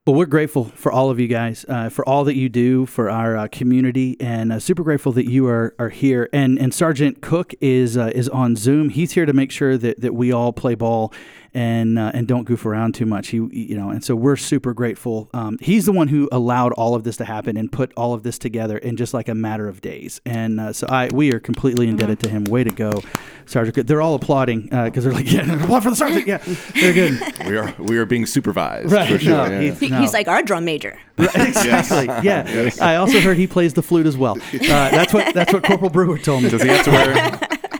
Well, 0.06 0.16
we're 0.16 0.26
grateful 0.26 0.66
for 0.66 0.92
all 0.92 1.12
of 1.12 1.20
you 1.20 1.28
guys, 1.28 1.66
uh, 1.70 1.90
for 1.90 2.08
all 2.08 2.24
that 2.24 2.36
you 2.36 2.50
do 2.50 2.88
for 2.88 3.12
our 3.12 3.38
uh, 3.38 3.48
community, 3.52 4.18
and 4.20 4.52
uh, 4.52 4.60
super 4.60 4.82
grateful 4.84 5.12
that 5.12 5.30
you 5.30 5.46
are, 5.48 5.76
are 5.78 5.90
here. 5.90 6.30
And 6.34 6.58
and 6.58 6.74
Sergeant 6.74 7.22
Cook 7.22 7.54
is 7.62 7.96
uh, 7.96 8.12
is 8.16 8.28
on 8.30 8.56
Zoom. 8.56 8.90
He's 8.90 9.12
here 9.12 9.28
to 9.28 9.34
make 9.34 9.52
sure 9.52 9.78
that, 9.78 10.02
that 10.02 10.16
we 10.16 10.32
all 10.32 10.52
play 10.52 10.74
ball 10.74 11.14
and 11.53 11.98
uh, 12.00 12.12
and 12.13 12.27
don't 12.27 12.44
goof 12.44 12.65
around 12.65 12.96
too 12.96 13.06
much. 13.06 13.29
He 13.29 13.38
you 13.38 13.75
know, 13.77 13.89
and 13.89 14.03
so 14.03 14.15
we're 14.15 14.36
super 14.36 14.74
grateful. 14.74 15.29
Um, 15.34 15.58
he's 15.62 15.86
the 15.86 15.91
one 15.91 16.08
who 16.08 16.29
allowed 16.32 16.74
all 16.74 16.96
of 16.96 17.03
this 17.03 17.18
to 17.18 17.25
happen 17.25 17.58
and 17.58 17.72
put 17.72 17.91
all 17.98 18.13
of 18.13 18.24
this 18.24 18.38
together 18.38 18.77
in 18.77 18.98
just 18.98 19.13
like 19.13 19.27
a 19.29 19.36
matter 19.36 19.68
of 19.68 19.82
days. 19.82 20.22
And 20.25 20.60
uh, 20.60 20.74
so 20.74 20.88
I 20.89 21.10
we 21.13 21.34
are 21.34 21.39
completely 21.39 21.88
indebted 21.88 22.20
to 22.22 22.29
him. 22.29 22.44
Way 22.46 22.63
to 22.63 22.72
go, 22.72 22.91
Sergeant 23.46 23.88
They're 23.88 24.01
all 24.01 24.15
applauding 24.15 24.63
because 24.63 25.03
they're 25.03 25.13
like, 25.13 25.32
yeah, 25.32 25.51
applaud 25.63 25.84
for 25.84 25.89
the 25.89 25.96
sergeant. 25.96 26.27
Yeah, 26.27 26.38
they're 26.74 26.94
good. 26.94 27.20
we 27.48 27.58
are 27.58 27.75
we 27.79 27.98
are 27.98 28.06
being 28.06 28.25
supervised 28.25 28.91
Right. 28.91 29.10
for 29.12 29.20
sure 29.20 29.32
No, 29.32 29.46
yeah. 29.46 29.60
he's- 29.62 29.79
He- 29.79 29.89
no. 29.89 30.00
he's 30.01 30.13
like 30.13 30.27
our 30.27 30.44
drum 30.44 30.65
major. 30.65 31.00
exactly. 31.18 32.06
Yeah. 32.24 32.70
I 32.82 32.96
also 32.96 33.20
heard 33.20 33.38
he 33.38 33.48
plays 33.48 33.74
the 33.74 33.82
flute 33.84 34.06
as 34.06 34.18
well. 34.18 34.38
Uh, 34.53 34.58
that's 34.89 35.13
what 35.13 35.34
that's 35.34 35.51
what 35.51 35.63
Corporal 35.63 35.89
Brewer 35.89 36.18
told 36.18 36.44
me. 36.44 36.50
Does 36.50 36.62
he 36.62 36.68
have 36.70 36.86
to 36.86 36.91
wear? 36.91 37.39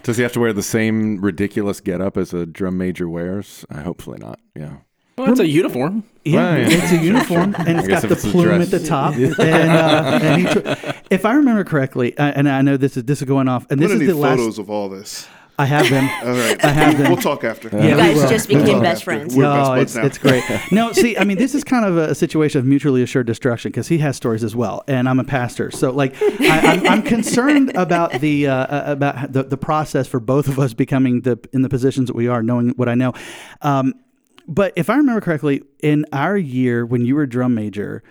Does 0.10 0.18
he 0.18 0.24
have 0.24 0.34
to 0.34 0.40
wear 0.40 0.54
the 0.54 0.64
same 0.64 1.22
ridiculous 1.22 1.80
getup 1.82 2.18
as 2.18 2.34
a 2.34 2.46
drum 2.46 2.78
major 2.78 3.08
wears? 3.08 3.64
Uh, 3.70 3.82
hopefully 3.84 4.18
not. 4.20 4.40
Yeah. 4.56 4.78
Well, 5.18 5.30
it's 5.32 5.40
a 5.40 5.48
uniform. 5.48 6.04
Yeah, 6.26 6.54
Right. 6.56 6.66
it's 6.72 6.92
a 6.94 6.98
uniform, 6.98 7.54
and 7.58 7.78
it's 7.80 7.88
got 7.88 8.02
the 8.04 8.14
it's 8.14 8.22
plume 8.30 8.46
dress. 8.46 8.74
at 8.74 8.80
the 8.82 8.88
top. 8.88 9.14
and, 9.16 9.40
uh, 9.40 10.20
and 10.22 10.48
he 10.48 10.54
tr- 10.54 10.92
if 11.12 11.26
I 11.26 11.34
remember 11.34 11.64
correctly, 11.64 12.18
uh, 12.18 12.32
and 12.36 12.48
I 12.50 12.62
know 12.62 12.78
this 12.78 12.96
is 12.98 13.04
this 13.04 13.22
is 13.22 13.28
going 13.28 13.48
off, 13.50 13.66
and 13.70 13.80
this 13.82 13.90
gonna 13.92 14.02
is 14.02 14.08
need 14.08 14.14
the 14.16 14.20
last. 14.20 14.38
photos 14.38 14.60
of 14.60 14.70
all 14.70 14.88
this. 14.90 15.28
I 15.60 15.66
have 15.66 15.90
them. 15.90 16.06
All 16.24 16.34
right, 16.34 16.64
I 16.66 16.70
have 16.70 16.98
them. 16.98 17.12
We'll 17.12 17.22
talk 17.22 17.44
after. 17.44 17.68
Yeah, 17.70 17.84
You 17.90 17.98
guys 17.98 18.16
will. 18.16 18.30
just 18.30 18.48
We 18.48 18.56
became 18.56 18.76
will. 18.76 18.82
best 18.82 19.04
friends. 19.04 19.36
We're 19.36 19.44
best 19.44 19.70
no, 19.70 19.76
buds 19.76 19.82
it's, 19.82 19.96
now. 19.96 20.06
it's 20.06 20.18
great. 20.18 20.44
No, 20.72 20.92
see, 20.94 21.18
I 21.18 21.24
mean, 21.26 21.38
this 21.38 21.54
is 21.54 21.64
kind 21.64 21.84
of 21.86 21.98
a, 21.98 22.12
a 22.12 22.16
situation 22.16 22.60
of 22.60 22.66
mutually 22.66 23.04
assured 23.04 23.28
destruction 23.28 23.72
because 23.72 23.88
he 23.90 23.98
has 24.00 24.16
stories 24.16 24.44
as 24.44 24.56
well, 24.56 24.84
and 24.88 25.10
I'm 25.10 25.20
a 25.20 25.24
pastor, 25.24 25.70
so 25.72 25.92
like, 25.92 26.16
I, 26.22 26.60
I'm, 26.74 26.88
I'm 26.88 27.02
concerned 27.04 27.76
about 27.76 28.14
the 28.22 28.48
uh, 28.48 28.54
uh, 28.56 28.84
about 28.88 29.34
the, 29.34 29.44
the 29.44 29.58
process 29.58 30.08
for 30.08 30.20
both 30.20 30.48
of 30.48 30.58
us 30.60 30.74
becoming 30.74 31.22
the 31.22 31.38
in 31.54 31.62
the 31.62 31.70
positions 31.70 32.08
that 32.08 32.16
we 32.16 32.28
are, 32.28 32.42
knowing 32.42 32.70
what 32.72 32.88
I 32.88 32.96
know. 32.96 33.14
Um, 33.62 33.94
but 34.48 34.74
if 34.76 34.90
I 34.90 34.96
remember 34.96 35.22
correctly, 35.22 35.62
in 35.84 36.06
our 36.14 36.38
year 36.38 36.86
when 36.86 37.06
you 37.06 37.16
were 37.16 37.26
drum 37.26 37.54
major, 37.54 38.02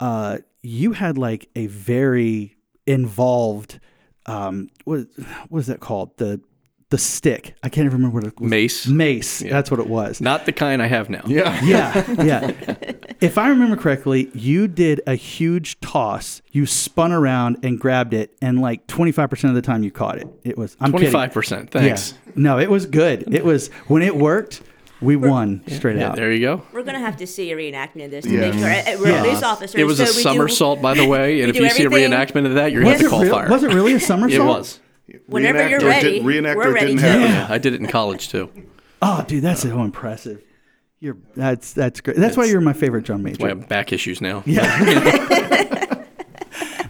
uh, 0.00 0.38
you 0.62 0.92
had 0.92 1.16
like 1.16 1.48
a 1.56 1.66
very 1.68 2.56
involved. 2.86 3.80
Um, 4.26 4.68
what 4.84 5.06
what 5.48 5.60
is 5.60 5.66
that 5.68 5.80
called? 5.80 6.16
The 6.18 6.40
the 6.90 6.98
stick. 6.98 7.54
I 7.62 7.68
can't 7.68 7.84
even 7.84 7.98
remember 7.98 8.14
what 8.14 8.24
it 8.26 8.40
was. 8.40 8.48
Mace. 8.50 8.86
Mace. 8.86 9.40
That's 9.40 9.70
what 9.70 9.78
it 9.78 9.88
was. 9.88 10.20
Not 10.20 10.46
the 10.46 10.52
kind 10.52 10.80
I 10.82 10.86
have 10.86 11.10
now. 11.10 11.22
Yeah. 11.26 11.62
Yeah, 11.62 12.22
yeah. 12.22 12.52
if 13.20 13.36
I 13.36 13.48
remember 13.48 13.76
correctly, 13.76 14.30
you 14.34 14.68
did 14.68 15.00
a 15.06 15.14
huge 15.14 15.78
toss. 15.80 16.40
You 16.50 16.64
spun 16.64 17.12
around 17.12 17.58
and 17.62 17.78
grabbed 17.78 18.14
it, 18.14 18.34
and 18.40 18.60
like 18.60 18.86
twenty 18.86 19.12
five 19.12 19.28
percent 19.30 19.50
of 19.50 19.54
the 19.54 19.62
time 19.62 19.82
you 19.82 19.90
caught 19.90 20.18
it. 20.18 20.26
It 20.44 20.56
was 20.56 20.76
I'm 20.80 20.92
25%. 20.92 21.70
Thanks. 21.70 22.12
Yeah. 22.26 22.32
No, 22.36 22.58
it 22.58 22.70
was 22.70 22.86
good. 22.86 23.34
It 23.34 23.44
was 23.44 23.68
when 23.88 24.02
it 24.02 24.16
worked, 24.16 24.62
we 25.02 25.14
won 25.16 25.62
straight 25.68 25.98
Yeah, 25.98 26.08
out. 26.10 26.16
there 26.16 26.32
you 26.32 26.40
go. 26.40 26.62
We're 26.72 26.82
gonna 26.84 27.00
have 27.00 27.18
to 27.18 27.26
see 27.26 27.50
a 27.52 27.56
reenactment 27.56 28.06
of 28.06 28.10
this 28.12 28.24
to 28.24 28.30
Yeah. 28.32 28.50
make 28.50 28.54
sure. 28.54 28.98
We're 29.00 29.10
Yeah. 29.10 29.22
police 29.24 29.42
officers. 29.42 29.74
It 29.78 29.84
was 29.84 29.98
so 29.98 30.04
a 30.04 30.06
we 30.06 30.12
do- 30.14 30.20
somersault, 30.20 30.80
by 30.80 30.94
the 30.94 31.06
way, 31.06 31.40
and 31.42 31.50
if 31.50 31.56
do 31.56 31.62
you 31.64 31.70
see 31.70 31.84
a 31.84 31.90
reenactment 31.90 32.46
of 32.46 32.54
that, 32.54 32.72
you're 32.72 32.82
going 32.82 32.94
Was 32.94 33.02
to 33.02 33.08
call 33.10 33.22
real- 33.22 33.32
fire. 33.34 33.48
was 33.50 33.62
it 33.62 33.74
really 33.74 33.92
a 33.92 34.00
somersault? 34.00 34.48
It 34.48 34.58
was. 34.58 34.80
Whenever 35.26 35.68
you're 35.68 35.80
ready, 35.80 36.18
did- 36.18 36.22
reenactor 36.22 36.56
we're 36.56 36.72
ready 36.72 36.94
didn't 36.94 37.02
Yeah, 37.02 37.46
I 37.50 37.58
did 37.58 37.74
it 37.74 37.80
in 37.80 37.86
college 37.86 38.28
too. 38.28 38.50
Oh, 39.00 39.24
dude, 39.26 39.42
that's 39.42 39.62
so 39.62 39.82
impressive. 39.82 40.42
You're 41.00 41.16
that's 41.36 41.72
that's 41.72 42.00
great. 42.00 42.16
That's 42.16 42.36
why 42.36 42.46
you're 42.46 42.60
my 42.60 42.72
favorite 42.72 43.04
drum 43.04 43.22
major. 43.22 43.42
Why 43.42 43.46
I 43.46 43.54
have 43.54 43.68
back 43.68 43.92
issues 43.92 44.20
now. 44.20 44.42
Yeah. 44.44 45.94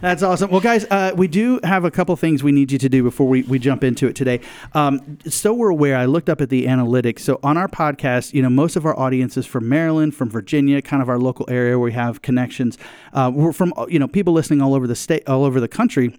That's 0.01 0.23
awesome. 0.23 0.49
Well, 0.49 0.61
guys, 0.61 0.85
uh, 0.89 1.11
we 1.17 1.27
do 1.27 1.59
have 1.65 1.83
a 1.83 1.91
couple 1.91 2.15
things 2.15 2.41
we 2.41 2.53
need 2.53 2.71
you 2.71 2.77
to 2.77 2.87
do 2.87 3.03
before 3.03 3.27
we, 3.27 3.41
we 3.43 3.59
jump 3.59 3.83
into 3.83 4.07
it 4.07 4.15
today. 4.15 4.39
Um, 4.73 5.17
so 5.27 5.53
we're 5.53 5.71
aware, 5.71 5.97
I 5.97 6.05
looked 6.05 6.29
up 6.29 6.39
at 6.39 6.47
the 6.47 6.67
analytics. 6.67 7.19
So 7.19 7.37
on 7.43 7.57
our 7.57 7.67
podcast, 7.67 8.33
you 8.33 8.41
know, 8.41 8.49
most 8.49 8.77
of 8.77 8.85
our 8.85 8.97
audience 8.97 9.35
is 9.35 9.45
from 9.45 9.67
Maryland, 9.67 10.15
from 10.15 10.29
Virginia, 10.29 10.81
kind 10.81 11.01
of 11.01 11.09
our 11.09 11.19
local 11.19 11.45
area 11.49 11.77
where 11.77 11.83
we 11.83 11.91
have 11.91 12.21
connections. 12.21 12.77
Uh, 13.11 13.29
we're 13.33 13.51
from, 13.51 13.73
you 13.89 13.99
know, 13.99 14.07
people 14.07 14.31
listening 14.31 14.61
all 14.61 14.73
over 14.73 14.87
the 14.87 14.95
state, 14.95 15.27
all 15.27 15.43
over 15.43 15.59
the 15.59 15.67
country 15.67 16.15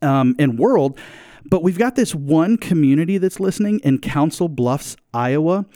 um, 0.00 0.34
and 0.38 0.58
world. 0.58 0.98
But 1.44 1.62
we've 1.62 1.78
got 1.78 1.96
this 1.96 2.14
one 2.14 2.56
community 2.56 3.18
that's 3.18 3.40
listening 3.40 3.80
in 3.80 3.98
Council 3.98 4.48
Bluffs, 4.48 4.96
Iowa. 5.12 5.66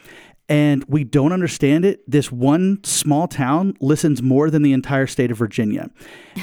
And 0.48 0.84
we 0.88 1.02
don't 1.02 1.32
understand 1.32 1.84
it. 1.84 2.08
This 2.08 2.30
one 2.30 2.82
small 2.84 3.26
town 3.26 3.76
listens 3.80 4.22
more 4.22 4.48
than 4.48 4.62
the 4.62 4.72
entire 4.72 5.08
state 5.08 5.32
of 5.32 5.38
Virginia. 5.38 5.90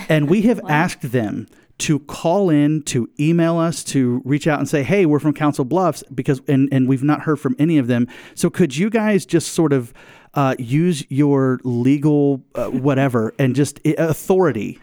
And 0.09 0.29
we 0.29 0.41
have 0.43 0.59
asked 0.69 1.13
them 1.13 1.47
to 1.79 1.99
call 1.99 2.49
in, 2.49 2.83
to 2.83 3.09
email 3.19 3.57
us, 3.57 3.83
to 3.83 4.21
reach 4.25 4.45
out 4.45 4.59
and 4.59 4.69
say, 4.69 4.83
hey, 4.83 5.05
we're 5.05 5.19
from 5.19 5.33
Council 5.33 5.65
Bluffs, 5.65 6.03
because, 6.13 6.41
and, 6.47 6.69
and 6.71 6.87
we've 6.87 7.03
not 7.03 7.21
heard 7.21 7.39
from 7.39 7.55
any 7.57 7.77
of 7.77 7.87
them. 7.87 8.07
So 8.35 8.49
could 8.49 8.75
you 8.75 8.89
guys 8.89 9.25
just 9.25 9.53
sort 9.53 9.73
of 9.73 9.93
uh, 10.33 10.55
use 10.59 11.03
your 11.09 11.59
legal 11.63 12.43
uh, 12.55 12.67
whatever 12.67 13.33
and 13.39 13.55
just 13.55 13.79
authority 13.85 14.79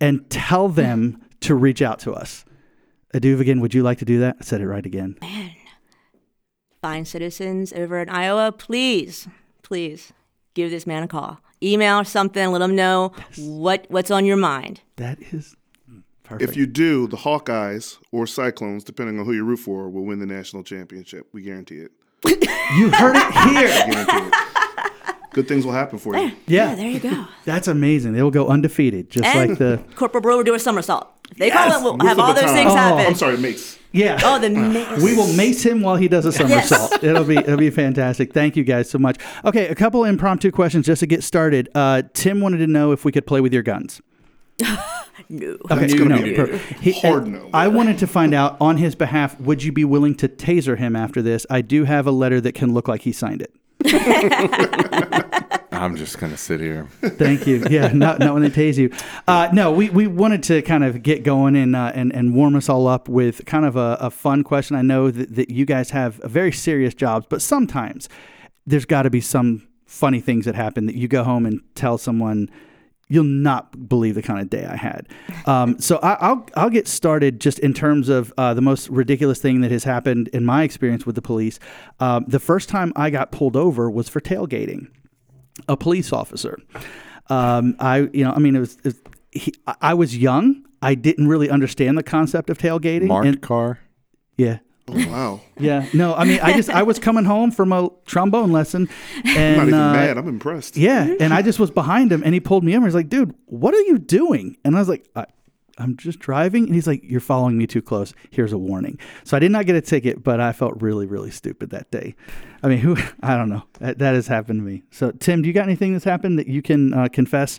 and 0.00 0.28
tell 0.30 0.68
them 0.68 1.23
to 1.44 1.54
reach 1.54 1.82
out 1.82 1.98
to 2.00 2.12
us? 2.12 2.44
Aduvigan, 3.14 3.60
would 3.60 3.74
you 3.74 3.82
like 3.82 3.98
to 3.98 4.04
do 4.04 4.20
that? 4.20 4.36
I 4.40 4.44
said 4.44 4.60
it 4.60 4.66
right 4.66 4.84
again. 4.84 5.16
Man. 5.20 5.52
Fine 6.82 7.04
citizens 7.06 7.72
over 7.72 8.00
in 8.02 8.08
Iowa, 8.10 8.52
please, 8.52 9.26
please 9.62 10.12
give 10.52 10.70
this 10.70 10.86
man 10.86 11.02
a 11.02 11.08
call. 11.08 11.38
Email 11.62 12.04
something, 12.04 12.50
let 12.50 12.60
him 12.60 12.76
know 12.76 13.12
what 13.38 13.86
what's 13.88 14.10
on 14.10 14.26
your 14.26 14.36
mind. 14.36 14.82
That 14.96 15.18
is 15.32 15.56
perfect. 16.24 16.50
If 16.50 16.56
you 16.56 16.66
do, 16.66 17.06
the 17.06 17.16
Hawkeyes 17.16 17.98
or 18.12 18.26
Cyclones, 18.26 18.84
depending 18.84 19.18
on 19.18 19.24
who 19.24 19.32
you 19.32 19.44
root 19.44 19.60
for, 19.60 19.88
will 19.88 20.04
win 20.04 20.18
the 20.18 20.26
national 20.26 20.62
championship. 20.62 21.26
We 21.32 21.40
guarantee 21.42 21.76
it. 21.76 21.92
you 22.76 22.90
heard 22.90 23.16
it 23.16 23.32
here. 23.48 24.30
Guarantee 25.34 25.40
it. 25.40 25.44
Good 25.44 25.48
things 25.48 25.64
will 25.66 25.72
happen 25.72 25.98
for 25.98 26.16
you. 26.16 26.32
Yeah, 26.46 26.74
there 26.74 26.88
you 26.88 27.00
go. 27.00 27.26
that's 27.44 27.68
amazing. 27.68 28.12
They 28.14 28.22
will 28.22 28.30
go 28.30 28.48
undefeated, 28.48 29.10
just 29.10 29.26
And 29.26 29.50
like 29.50 29.58
the 29.58 29.82
Corporal 29.96 30.22
Brewer 30.22 30.36
will 30.36 30.44
do 30.44 30.54
a 30.54 30.58
somersault. 30.58 31.10
They 31.38 31.50
call 31.50 31.70
it, 31.72 31.82
we'll 31.82 31.96
Move 31.96 32.06
have 32.06 32.18
all 32.18 32.32
those 32.34 32.42
baton. 32.42 32.54
things 32.56 32.72
Oh. 32.72 32.76
happen. 32.76 33.06
I'm 33.06 33.14
sorry, 33.14 33.36
mace. 33.38 33.78
yeah. 33.92 34.20
Oh, 34.22 34.38
the 34.38 34.50
mace. 34.50 35.02
We 35.02 35.16
will 35.16 35.32
mace 35.34 35.64
him 35.64 35.80
while 35.80 35.96
he 35.96 36.06
does 36.06 36.26
a 36.26 36.32
somersault. 36.32 37.02
It'll 37.02 37.24
be 37.24 37.36
it'll 37.38 37.56
be 37.56 37.70
fantastic. 37.70 38.32
Thank 38.32 38.56
you 38.56 38.62
guys 38.64 38.88
so 38.90 38.98
much. 38.98 39.16
Okay, 39.44 39.66
a 39.68 39.74
couple 39.74 40.04
impromptu 40.04 40.50
questions 40.52 40.86
just 40.86 41.00
to 41.00 41.06
get 41.06 41.24
started. 41.24 41.68
Uh, 41.74 42.02
Tim 42.12 42.40
wanted 42.40 42.58
to 42.58 42.66
know 42.66 42.92
if 42.92 43.04
we 43.04 43.10
could 43.12 43.26
play 43.26 43.40
with 43.40 43.52
your 43.52 43.62
guns. 43.62 44.00
No. 45.28 45.56
Okay, 45.70 45.84
It's 45.84 45.94
gonna 45.94 46.20
be 46.20 46.34
per- 46.34 46.56
he- 46.56 46.92
hard 46.92 47.28
no. 47.28 47.48
I 47.54 47.68
wanted 47.68 47.98
to 47.98 48.06
find 48.06 48.34
out 48.34 48.56
on 48.60 48.76
his 48.78 48.94
behalf. 48.96 49.40
Would 49.40 49.62
you 49.62 49.70
be 49.72 49.84
willing 49.84 50.14
to 50.16 50.28
taser 50.28 50.76
him 50.76 50.96
after 50.96 51.22
this? 51.22 51.46
I 51.48 51.60
do 51.62 51.84
have 51.84 52.06
a 52.06 52.10
letter 52.10 52.40
that 52.40 52.52
can 52.54 52.74
look 52.74 52.88
like 52.88 53.02
he 53.02 53.12
signed 53.12 53.40
it. 53.40 53.54
I'm 55.72 55.96
just 55.96 56.18
gonna 56.18 56.36
sit 56.36 56.60
here. 56.60 56.86
Thank 57.02 57.46
you. 57.46 57.66
Yeah, 57.68 57.88
not, 57.88 58.18
not 58.18 58.32
when 58.32 58.42
they 58.42 58.50
tase 58.50 58.76
you. 58.76 58.90
Uh, 59.28 59.48
no, 59.52 59.70
we, 59.72 59.90
we 59.90 60.06
wanted 60.06 60.42
to 60.44 60.62
kind 60.62 60.84
of 60.84 61.02
get 61.02 61.22
going 61.24 61.56
and 61.56 61.76
uh, 61.76 61.92
and, 61.94 62.14
and 62.14 62.34
warm 62.34 62.56
us 62.56 62.68
all 62.68 62.86
up 62.86 63.08
with 63.08 63.44
kind 63.44 63.66
of 63.66 63.76
a, 63.76 63.98
a 64.00 64.10
fun 64.10 64.44
question. 64.44 64.76
I 64.76 64.82
know 64.82 65.10
that, 65.10 65.34
that 65.34 65.50
you 65.50 65.66
guys 65.66 65.90
have 65.90 66.14
very 66.24 66.52
serious 66.52 66.94
jobs, 66.94 67.26
but 67.28 67.42
sometimes 67.42 68.08
there's 68.66 68.86
got 68.86 69.02
to 69.02 69.10
be 69.10 69.20
some 69.20 69.66
funny 69.84 70.20
things 70.20 70.46
that 70.46 70.54
happen 70.54 70.86
that 70.86 70.94
you 70.94 71.06
go 71.08 71.22
home 71.24 71.44
and 71.44 71.60
tell 71.74 71.98
someone. 71.98 72.48
You'll 73.14 73.24
not 73.24 73.88
believe 73.88 74.14
the 74.16 74.22
kind 74.22 74.40
of 74.40 74.50
day 74.50 74.66
I 74.66 74.76
had. 74.76 75.06
Um, 75.46 75.78
so 75.88 75.98
I, 76.02 76.14
I'll 76.20 76.46
I'll 76.56 76.70
get 76.70 76.88
started 76.88 77.40
just 77.40 77.58
in 77.60 77.72
terms 77.72 78.08
of 78.08 78.32
uh, 78.36 78.54
the 78.54 78.60
most 78.60 78.88
ridiculous 78.88 79.40
thing 79.40 79.60
that 79.60 79.70
has 79.70 79.84
happened 79.84 80.28
in 80.32 80.44
my 80.44 80.62
experience 80.64 81.06
with 81.06 81.14
the 81.14 81.22
police. 81.22 81.58
Um, 82.00 82.24
the 82.28 82.40
first 82.40 82.68
time 82.68 82.92
I 82.96 83.10
got 83.10 83.30
pulled 83.30 83.56
over 83.56 83.90
was 83.90 84.08
for 84.08 84.20
tailgating 84.20 84.88
a 85.68 85.76
police 85.76 86.12
officer. 86.12 86.58
Um, 87.30 87.76
I, 87.78 88.08
you 88.12 88.24
know, 88.24 88.32
I 88.32 88.38
mean, 88.38 88.56
it 88.56 88.60
was, 88.60 88.74
it 88.78 88.84
was 88.84 89.00
he, 89.30 89.54
I- 89.66 89.76
I 89.80 89.94
was 89.94 90.16
young. 90.16 90.64
I 90.82 90.94
didn't 90.94 91.28
really 91.28 91.48
understand 91.48 91.96
the 91.96 92.02
concept 92.02 92.50
of 92.50 92.58
tailgating. 92.58 93.06
Marked 93.06 93.26
and, 93.26 93.40
car. 93.42 93.78
yeah, 94.36 94.58
Oh, 94.86 94.92
wow. 95.08 95.40
yeah. 95.58 95.86
No, 95.94 96.14
I 96.14 96.24
mean, 96.24 96.40
I 96.40 96.52
just 96.52 96.68
I 96.68 96.82
was 96.82 96.98
coming 96.98 97.24
home 97.24 97.50
from 97.50 97.72
a 97.72 97.88
trombone 98.04 98.52
lesson, 98.52 98.88
and 99.24 99.38
I'm 99.38 99.56
not 99.56 99.68
even 99.68 99.74
uh, 99.74 99.92
mad. 99.94 100.18
I'm 100.18 100.28
impressed. 100.28 100.76
yeah, 100.76 101.14
and 101.20 101.32
I 101.32 101.40
just 101.42 101.58
was 101.58 101.70
behind 101.70 102.12
him, 102.12 102.22
and 102.22 102.34
he 102.34 102.40
pulled 102.40 102.64
me 102.64 102.76
over. 102.76 102.86
He's 102.86 102.94
like, 102.94 103.08
"Dude, 103.08 103.34
what 103.46 103.72
are 103.74 103.80
you 103.80 103.98
doing?" 103.98 104.56
And 104.64 104.76
I 104.76 104.80
was 104.80 104.88
like, 104.90 105.08
I, 105.16 105.24
"I'm 105.78 105.96
just 105.96 106.18
driving." 106.18 106.66
And 106.66 106.74
he's 106.74 106.86
like, 106.86 107.00
"You're 107.02 107.20
following 107.20 107.56
me 107.56 107.66
too 107.66 107.80
close. 107.80 108.12
Here's 108.30 108.52
a 108.52 108.58
warning." 108.58 108.98
So 109.24 109.36
I 109.36 109.40
did 109.40 109.50
not 109.52 109.64
get 109.64 109.74
a 109.74 109.80
ticket, 109.80 110.22
but 110.22 110.38
I 110.38 110.52
felt 110.52 110.82
really, 110.82 111.06
really 111.06 111.30
stupid 111.30 111.70
that 111.70 111.90
day. 111.90 112.14
I 112.62 112.68
mean, 112.68 112.78
who? 112.78 112.96
I 113.22 113.36
don't 113.38 113.48
know. 113.48 113.62
That, 113.80 113.98
that 114.00 114.14
has 114.14 114.26
happened 114.26 114.60
to 114.60 114.64
me. 114.64 114.82
So, 114.90 115.12
Tim, 115.12 115.40
do 115.40 115.48
you 115.48 115.54
got 115.54 115.64
anything 115.64 115.94
that's 115.94 116.04
happened 116.04 116.38
that 116.38 116.46
you 116.46 116.60
can 116.60 116.92
uh, 116.92 117.08
confess 117.10 117.58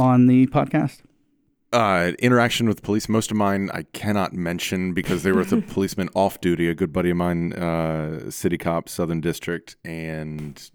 on 0.00 0.26
the 0.26 0.48
podcast? 0.48 1.02
Uh, 1.74 2.12
interaction 2.20 2.68
with 2.68 2.82
police. 2.82 3.08
Most 3.08 3.32
of 3.32 3.36
mine 3.36 3.68
I 3.74 3.82
cannot 3.92 4.32
mention 4.32 4.94
because 4.94 5.24
they 5.24 5.32
were 5.32 5.40
with 5.40 5.52
a 5.52 5.60
policeman 5.74 6.08
off 6.14 6.40
duty. 6.40 6.68
A 6.68 6.74
good 6.74 6.92
buddy 6.92 7.10
of 7.10 7.16
mine, 7.16 7.52
uh, 7.52 8.30
city 8.30 8.56
cop, 8.56 8.88
Southern 8.88 9.20
District, 9.20 9.74
and 9.84 10.70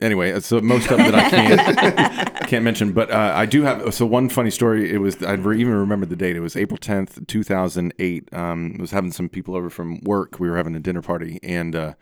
anyway, 0.00 0.38
so 0.38 0.60
most 0.60 0.88
of 0.88 1.00
it 1.00 1.10
that 1.10 1.14
I 1.16 1.30
can't 1.30 2.36
can't 2.48 2.64
mention. 2.64 2.92
But 2.92 3.10
uh, 3.10 3.32
I 3.34 3.44
do 3.44 3.62
have. 3.62 3.92
So 3.92 4.06
one 4.06 4.28
funny 4.28 4.50
story. 4.50 4.88
It 4.88 4.98
was 4.98 5.20
I 5.20 5.32
re- 5.32 5.60
even 5.60 5.74
remember 5.74 6.06
the 6.06 6.14
date. 6.14 6.36
It 6.36 6.40
was 6.40 6.56
April 6.56 6.78
tenth, 6.78 7.26
two 7.26 7.42
thousand 7.42 7.92
eight. 7.98 8.32
Um, 8.32 8.76
I 8.78 8.82
was 8.82 8.92
having 8.92 9.10
some 9.10 9.28
people 9.28 9.56
over 9.56 9.68
from 9.68 9.98
work. 10.02 10.38
We 10.38 10.48
were 10.48 10.56
having 10.56 10.76
a 10.76 10.80
dinner 10.80 11.02
party, 11.02 11.40
and 11.42 11.74
uh, 11.74 11.94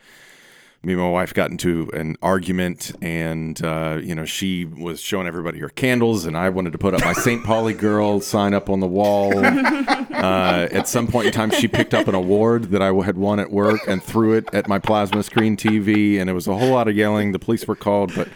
me 0.83 0.95
and 0.95 1.03
my 1.03 1.11
wife 1.11 1.35
got 1.35 1.51
into 1.51 1.91
an 1.93 2.17
argument 2.23 2.93
and 3.03 3.63
uh, 3.63 3.99
you 4.03 4.15
know 4.15 4.25
she 4.25 4.65
was 4.65 5.01
showing 5.01 5.27
everybody 5.27 5.59
her 5.59 5.69
candles 5.69 6.25
and 6.25 6.37
i 6.37 6.49
wanted 6.49 6.73
to 6.73 6.79
put 6.79 6.95
up 6.95 7.01
my 7.05 7.13
st 7.25 7.45
pauli 7.45 7.75
girl 7.75 8.21
sign 8.21 8.55
up 8.55 8.71
on 8.71 8.81
the 8.81 8.87
wall 8.87 9.31
uh, 9.39 10.69
at 10.73 10.89
some 10.89 11.07
point 11.07 11.27
in 11.27 11.33
time 11.33 11.51
she 11.51 11.69
picked 11.69 11.93
up 11.93 12.09
an 12.09 12.15
award 12.15 12.71
that 12.71 12.81
i 12.81 12.93
had 12.93 13.17
won 13.19 13.39
at 13.39 13.51
work 13.51 13.81
and 13.87 14.03
threw 14.03 14.33
it 14.33 14.49
at 14.55 14.69
my 14.69 14.79
plasma 14.79 15.23
screen 15.23 15.57
tv 15.57 16.19
and 16.19 16.31
it 16.31 16.33
was 16.33 16.47
a 16.49 16.57
whole 16.57 16.71
lot 16.71 16.89
of 16.89 16.97
yelling 16.97 17.33
the 17.33 17.39
police 17.39 17.67
were 17.67 17.77
called 17.77 18.15
but 18.15 18.27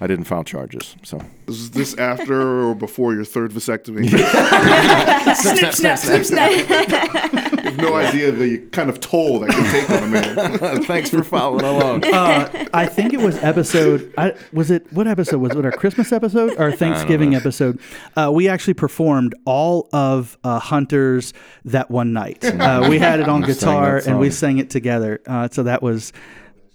i 0.00 0.06
didn't 0.06 0.24
file 0.24 0.44
charges 0.44 0.94
so 1.02 1.20
Is 1.48 1.72
this 1.72 1.96
after 1.98 2.68
or 2.68 2.74
before 2.76 3.12
your 3.14 3.24
third 3.24 3.50
vasectomy? 3.50 4.08
snip, 5.36 5.72
snap, 5.74 5.98
snip, 5.98 6.24
snap. 6.24 7.54
no 7.78 7.94
idea 7.96 8.30
the 8.30 8.58
kind 8.68 8.90
of 8.90 9.00
toll 9.00 9.40
that 9.40 9.50
can 9.50 9.64
take 9.72 9.90
on 9.90 10.02
a 10.02 10.06
man. 10.06 10.82
Thanks 10.84 11.10
for 11.10 11.22
following 11.24 11.64
along. 11.64 12.04
Uh, 12.04 12.66
I 12.72 12.86
think 12.86 13.12
it 13.12 13.20
was 13.20 13.36
episode. 13.38 14.12
I, 14.18 14.34
was 14.52 14.70
it 14.70 14.92
what 14.92 15.06
episode 15.06 15.38
was 15.38 15.54
it? 15.54 15.64
Our 15.64 15.72
Christmas 15.72 16.12
episode 16.12 16.52
or 16.54 16.64
our 16.64 16.72
Thanksgiving 16.72 17.34
episode? 17.34 17.80
Uh, 18.16 18.30
we 18.32 18.48
actually 18.48 18.74
performed 18.74 19.34
all 19.44 19.88
of 19.92 20.36
uh, 20.44 20.58
Hunters 20.58 21.32
that 21.64 21.90
one 21.90 22.12
night. 22.12 22.44
Uh, 22.58 22.86
we 22.90 22.98
had 22.98 23.20
it 23.20 23.28
on 23.28 23.42
You 23.42 23.46
guitar 23.46 24.02
and 24.04 24.18
we 24.18 24.30
sang 24.30 24.58
it 24.58 24.68
together. 24.68 25.20
Uh, 25.26 25.48
so 25.50 25.62
that 25.62 25.80
was 25.80 26.12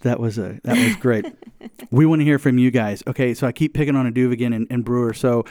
that 0.01 0.17
was 0.19 0.38
a 0.38 0.60
that 0.63 0.77
was 0.77 0.95
great. 0.95 1.25
we 1.91 2.05
want 2.05 2.22
to 2.22 2.24
hear 2.24 2.39
from 2.39 2.57
you 2.57 2.72
guys. 2.72 3.03
Okay, 3.05 3.33
so 3.33 3.45
I 3.45 3.51
keep 3.51 3.74
picking 3.74 3.95
on 3.95 4.07
a 4.07 4.12
Duvigan 4.12 4.55
and, 4.55 4.65
and 4.69 4.86
Brewer. 4.86 5.13
So 5.13 5.43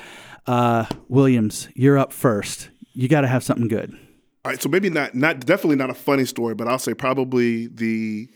uh, 0.46 0.86
Williams, 1.08 1.68
you're 1.74 1.98
up 1.98 2.12
first. 2.12 2.70
You 2.94 3.08
got 3.08 3.22
to 3.22 3.28
have 3.28 3.44
something 3.44 3.68
good. 3.68 3.96
All 4.44 4.50
right, 4.50 4.60
so 4.60 4.68
maybe 4.68 4.90
not 4.90 5.14
not 5.14 5.40
definitely 5.40 5.76
not 5.76 5.90
a 5.90 5.94
funny 5.94 6.24
story, 6.24 6.54
but 6.54 6.66
I'll 6.66 6.78
say 6.78 6.94
probably 6.94 7.68
the 7.68 8.28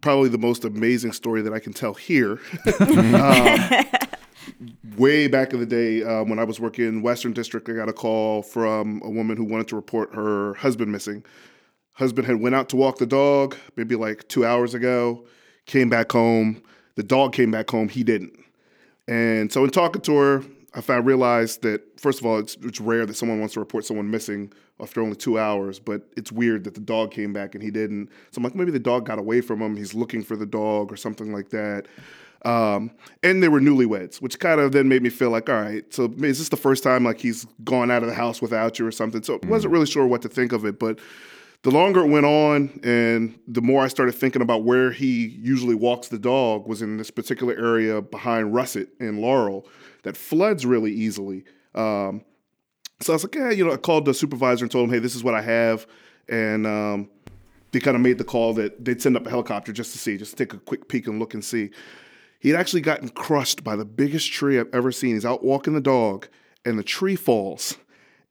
probably 0.00 0.28
the 0.28 0.38
most 0.38 0.64
amazing 0.64 1.12
story 1.12 1.42
that 1.42 1.52
I 1.52 1.58
can 1.58 1.72
tell 1.72 1.94
here. 1.94 2.38
um, 2.78 3.86
way 4.96 5.26
back 5.26 5.52
in 5.52 5.58
the 5.58 5.66
day, 5.66 6.04
um, 6.04 6.28
when 6.28 6.38
I 6.38 6.44
was 6.44 6.60
working 6.60 6.86
in 6.86 7.02
Western 7.02 7.32
District, 7.32 7.68
I 7.68 7.72
got 7.72 7.88
a 7.88 7.92
call 7.92 8.42
from 8.42 9.02
a 9.04 9.10
woman 9.10 9.36
who 9.36 9.42
wanted 9.42 9.66
to 9.68 9.76
report 9.76 10.14
her 10.14 10.54
husband 10.54 10.92
missing. 10.92 11.24
Husband 11.94 12.24
had 12.24 12.40
went 12.40 12.54
out 12.54 12.68
to 12.68 12.76
walk 12.76 12.98
the 12.98 13.06
dog 13.06 13.56
maybe 13.76 13.96
like 13.96 14.28
two 14.28 14.46
hours 14.46 14.74
ago, 14.74 15.26
came 15.66 15.90
back 15.90 16.12
home. 16.12 16.62
The 16.94 17.02
dog 17.02 17.32
came 17.32 17.50
back 17.50 17.68
home. 17.68 17.88
He 17.88 18.04
didn't. 18.04 18.38
And 19.08 19.52
so 19.52 19.64
in 19.64 19.70
talking 19.70 20.02
to 20.02 20.16
her, 20.16 20.44
I 20.74 20.80
found 20.80 21.06
realized 21.06 21.62
that 21.62 22.00
first 22.00 22.20
of 22.20 22.26
all, 22.26 22.38
it's 22.38 22.56
it's 22.62 22.80
rare 22.80 23.06
that 23.06 23.14
someone 23.14 23.40
wants 23.40 23.54
to 23.54 23.60
report 23.60 23.84
someone 23.84 24.10
missing 24.10 24.52
after 24.80 25.00
only 25.02 25.16
two 25.16 25.38
hours, 25.38 25.78
but 25.78 26.02
it's 26.16 26.30
weird 26.30 26.64
that 26.64 26.74
the 26.74 26.80
dog 26.80 27.10
came 27.10 27.32
back 27.32 27.54
and 27.54 27.62
he 27.62 27.70
didn't. 27.70 28.08
So 28.30 28.38
I'm 28.38 28.44
like, 28.44 28.54
maybe 28.54 28.70
the 28.70 28.78
dog 28.78 29.06
got 29.06 29.18
away 29.18 29.40
from 29.40 29.60
him. 29.60 29.76
He's 29.76 29.94
looking 29.94 30.22
for 30.22 30.36
the 30.36 30.46
dog 30.46 30.92
or 30.92 30.96
something 30.96 31.32
like 31.32 31.50
that. 31.50 31.86
Um, 32.44 32.90
and 33.22 33.42
they 33.42 33.48
were 33.48 33.60
newlyweds, 33.60 34.22
which 34.22 34.38
kind 34.38 34.60
of 34.60 34.72
then 34.72 34.88
made 34.88 35.02
me 35.02 35.10
feel 35.10 35.30
like, 35.30 35.50
all 35.50 35.60
right, 35.60 35.84
so 35.92 36.04
is 36.22 36.38
this 36.38 36.48
the 36.48 36.56
first 36.56 36.82
time 36.82 37.04
like 37.04 37.20
he's 37.20 37.46
gone 37.64 37.90
out 37.90 38.02
of 38.02 38.08
the 38.08 38.14
house 38.14 38.40
without 38.40 38.78
you 38.78 38.86
or 38.86 38.92
something? 38.92 39.22
So 39.22 39.38
I 39.42 39.46
wasn't 39.46 39.72
really 39.72 39.86
sure 39.86 40.06
what 40.06 40.22
to 40.22 40.28
think 40.28 40.52
of 40.52 40.64
it, 40.64 40.78
but 40.78 40.98
the 41.62 41.70
longer 41.70 42.00
it 42.00 42.08
went 42.08 42.24
on 42.24 42.80
and 42.82 43.38
the 43.46 43.60
more 43.60 43.82
I 43.82 43.88
started 43.88 44.12
thinking 44.12 44.40
about 44.40 44.64
where 44.64 44.90
he 44.90 45.26
usually 45.42 45.74
walks 45.74 46.08
the 46.08 46.18
dog 46.18 46.66
was 46.66 46.80
in 46.80 46.96
this 46.96 47.10
particular 47.10 47.54
area 47.54 48.00
behind 48.00 48.54
Russett 48.54 48.88
and 48.98 49.20
Laurel 49.20 49.66
that 50.02 50.16
floods 50.16 50.64
really 50.66 50.92
easily. 50.92 51.44
Um, 51.74 52.24
so 53.00 53.12
I 53.12 53.16
was 53.16 53.24
like, 53.24 53.34
yeah, 53.34 53.50
you 53.50 53.64
know, 53.64 53.72
I 53.72 53.76
called 53.76 54.04
the 54.04 54.14
supervisor 54.14 54.64
and 54.64 54.70
told 54.70 54.88
him, 54.88 54.94
hey, 54.94 54.98
this 54.98 55.14
is 55.14 55.24
what 55.24 55.34
I 55.34 55.42
have. 55.42 55.86
And 56.28 56.66
um, 56.66 57.10
they 57.72 57.80
kind 57.80 57.96
of 57.96 58.02
made 58.02 58.18
the 58.18 58.24
call 58.24 58.54
that 58.54 58.84
they'd 58.84 59.00
send 59.00 59.16
up 59.16 59.26
a 59.26 59.30
helicopter 59.30 59.72
just 59.72 59.92
to 59.92 59.98
see, 59.98 60.16
just 60.16 60.36
take 60.36 60.52
a 60.52 60.58
quick 60.58 60.88
peek 60.88 61.06
and 61.06 61.18
look 61.18 61.34
and 61.34 61.44
see. 61.44 61.70
He'd 62.40 62.54
actually 62.54 62.80
gotten 62.80 63.08
crushed 63.10 63.62
by 63.62 63.76
the 63.76 63.84
biggest 63.84 64.32
tree 64.32 64.58
I've 64.58 64.72
ever 64.72 64.92
seen. 64.92 65.14
He's 65.14 65.26
out 65.26 65.44
walking 65.44 65.74
the 65.74 65.80
dog, 65.80 66.26
and 66.64 66.78
the 66.78 66.82
tree 66.82 67.16
falls, 67.16 67.76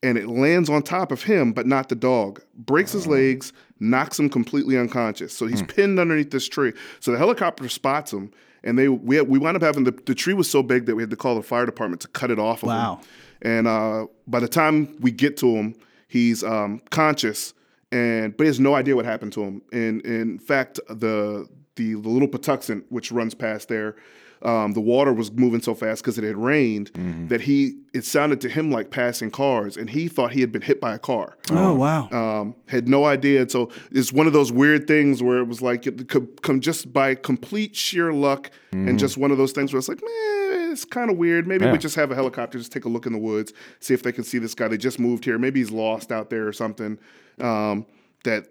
and 0.02 0.18
it 0.18 0.28
lands 0.28 0.70
on 0.70 0.82
top 0.82 1.12
of 1.12 1.24
him, 1.24 1.54
but 1.54 1.68
not 1.68 1.90
the 1.90 1.96
dog. 1.96 2.42
Breaks 2.56 2.92
his 2.92 3.06
legs, 3.06 3.54
knocks 3.80 4.20
him 4.20 4.30
completely 4.30 4.78
unconscious. 4.78 5.34
So 5.34 5.46
he's 5.46 5.62
pinned 5.62 6.00
underneath 6.00 6.32
this 6.32 6.50
tree. 6.50 6.74
So 7.00 7.12
the 7.12 7.18
helicopter 7.18 7.70
spots 7.70 8.12
him, 8.12 8.32
and 8.64 8.78
they 8.78 8.88
we 8.90 9.16
had, 9.18 9.28
we 9.28 9.40
wound 9.40 9.56
up 9.58 9.64
having 9.64 9.84
the, 9.84 9.92
the 10.06 10.16
tree 10.16 10.34
was 10.34 10.50
so 10.50 10.62
big 10.64 10.86
that 10.86 10.96
we 10.96 11.04
had 11.04 11.10
to 11.10 11.16
call 11.16 11.36
the 11.36 11.42
fire 11.44 11.66
department 11.66 12.02
to 12.02 12.08
cut 12.10 12.32
it 12.32 12.40
off 12.40 12.64
of 12.64 12.68
Wow. 12.68 12.96
him. 12.96 13.06
And 13.42 13.68
uh, 13.68 14.08
by 14.28 14.40
the 14.42 14.48
time 14.50 14.98
we 15.00 15.12
get 15.12 15.38
to 15.38 15.48
him, 15.56 15.76
he's 16.08 16.44
um, 16.44 16.82
conscious, 16.90 17.54
and 17.92 18.36
but 18.36 18.44
he 18.44 18.48
has 18.48 18.60
no 18.60 18.76
idea 18.76 18.96
what 18.96 19.06
happened 19.06 19.32
to 19.34 19.44
him. 19.44 19.62
And, 19.72 20.02
in 20.02 20.40
fact, 20.40 20.80
the 20.90 21.48
the, 21.76 21.94
the 21.94 22.10
little 22.10 22.28
Patuxent, 22.28 22.84
which 22.90 23.12
runs 23.12 23.34
past 23.34 23.70
there, 23.70 23.96
um, 24.42 24.72
the 24.74 24.80
water 24.82 25.12
was 25.14 25.32
moving 25.32 25.62
so 25.62 25.74
fast 25.76 26.02
because 26.02 26.18
it 26.18 26.24
had 26.24 26.38
rained 26.38 26.92
that 27.30 27.42
he 27.42 27.76
it 27.94 28.06
sounded 28.06 28.40
to 28.42 28.50
him 28.50 28.72
like 28.72 28.90
passing 28.92 29.30
cars, 29.32 29.76
and 29.78 29.90
he 29.90 30.08
thought 30.08 30.32
he 30.32 30.42
had 30.42 30.52
been 30.52 30.62
hit 30.62 30.80
by 30.80 30.94
a 30.94 31.00
car 31.00 31.38
Oh 31.52 31.74
wow. 31.76 32.10
um, 32.12 32.56
had 32.68 32.88
no 32.88 33.06
idea. 33.06 33.50
So 33.50 33.70
it's 33.92 34.14
one 34.14 34.28
of 34.28 34.34
those 34.34 34.52
weird 34.52 34.88
things 34.88 35.22
where 35.24 35.40
it 35.40 35.48
was 35.48 35.62
like 35.62 35.86
it 35.88 36.08
could 36.08 36.42
come 36.42 36.60
just 36.62 36.94
by 36.94 37.16
complete 37.16 37.76
sheer 37.76 38.14
luck, 38.14 38.52
and 38.72 38.98
just 39.00 39.18
one 39.18 39.32
of 39.32 39.38
those 39.38 39.52
things 39.52 39.74
where 39.74 39.80
it's 39.80 39.90
like, 39.90 40.02
man, 40.02 40.72
it's 40.72 40.86
kind 40.86 41.10
of 41.12 41.18
weird. 41.18 41.48
Maybe 41.48 41.66
Yeah. 41.66 41.72
we 41.72 41.78
just 41.80 41.96
have 41.96 42.12
a 42.12 42.16
helicopter, 42.16 42.58
just 42.60 42.72
take 42.72 42.86
a 42.86 42.90
look 42.90 43.06
in 43.06 43.12
the 43.14 43.20
woods, 43.20 43.52
see 43.80 43.94
if 43.94 44.04
they 44.04 44.12
can 44.12 44.24
see 44.24 44.38
this 44.38 44.54
guy. 44.56 44.68
They 44.68 44.78
just 44.78 45.00
moved 45.00 45.26
here. 45.26 45.38
Maybe 45.38 45.60
he's 45.60 45.72
lost 45.72 46.12
out 46.12 46.30
there 46.30 46.48
or 46.48 46.54
something. 46.54 46.98
Um, 47.42 47.86
that 48.26 48.48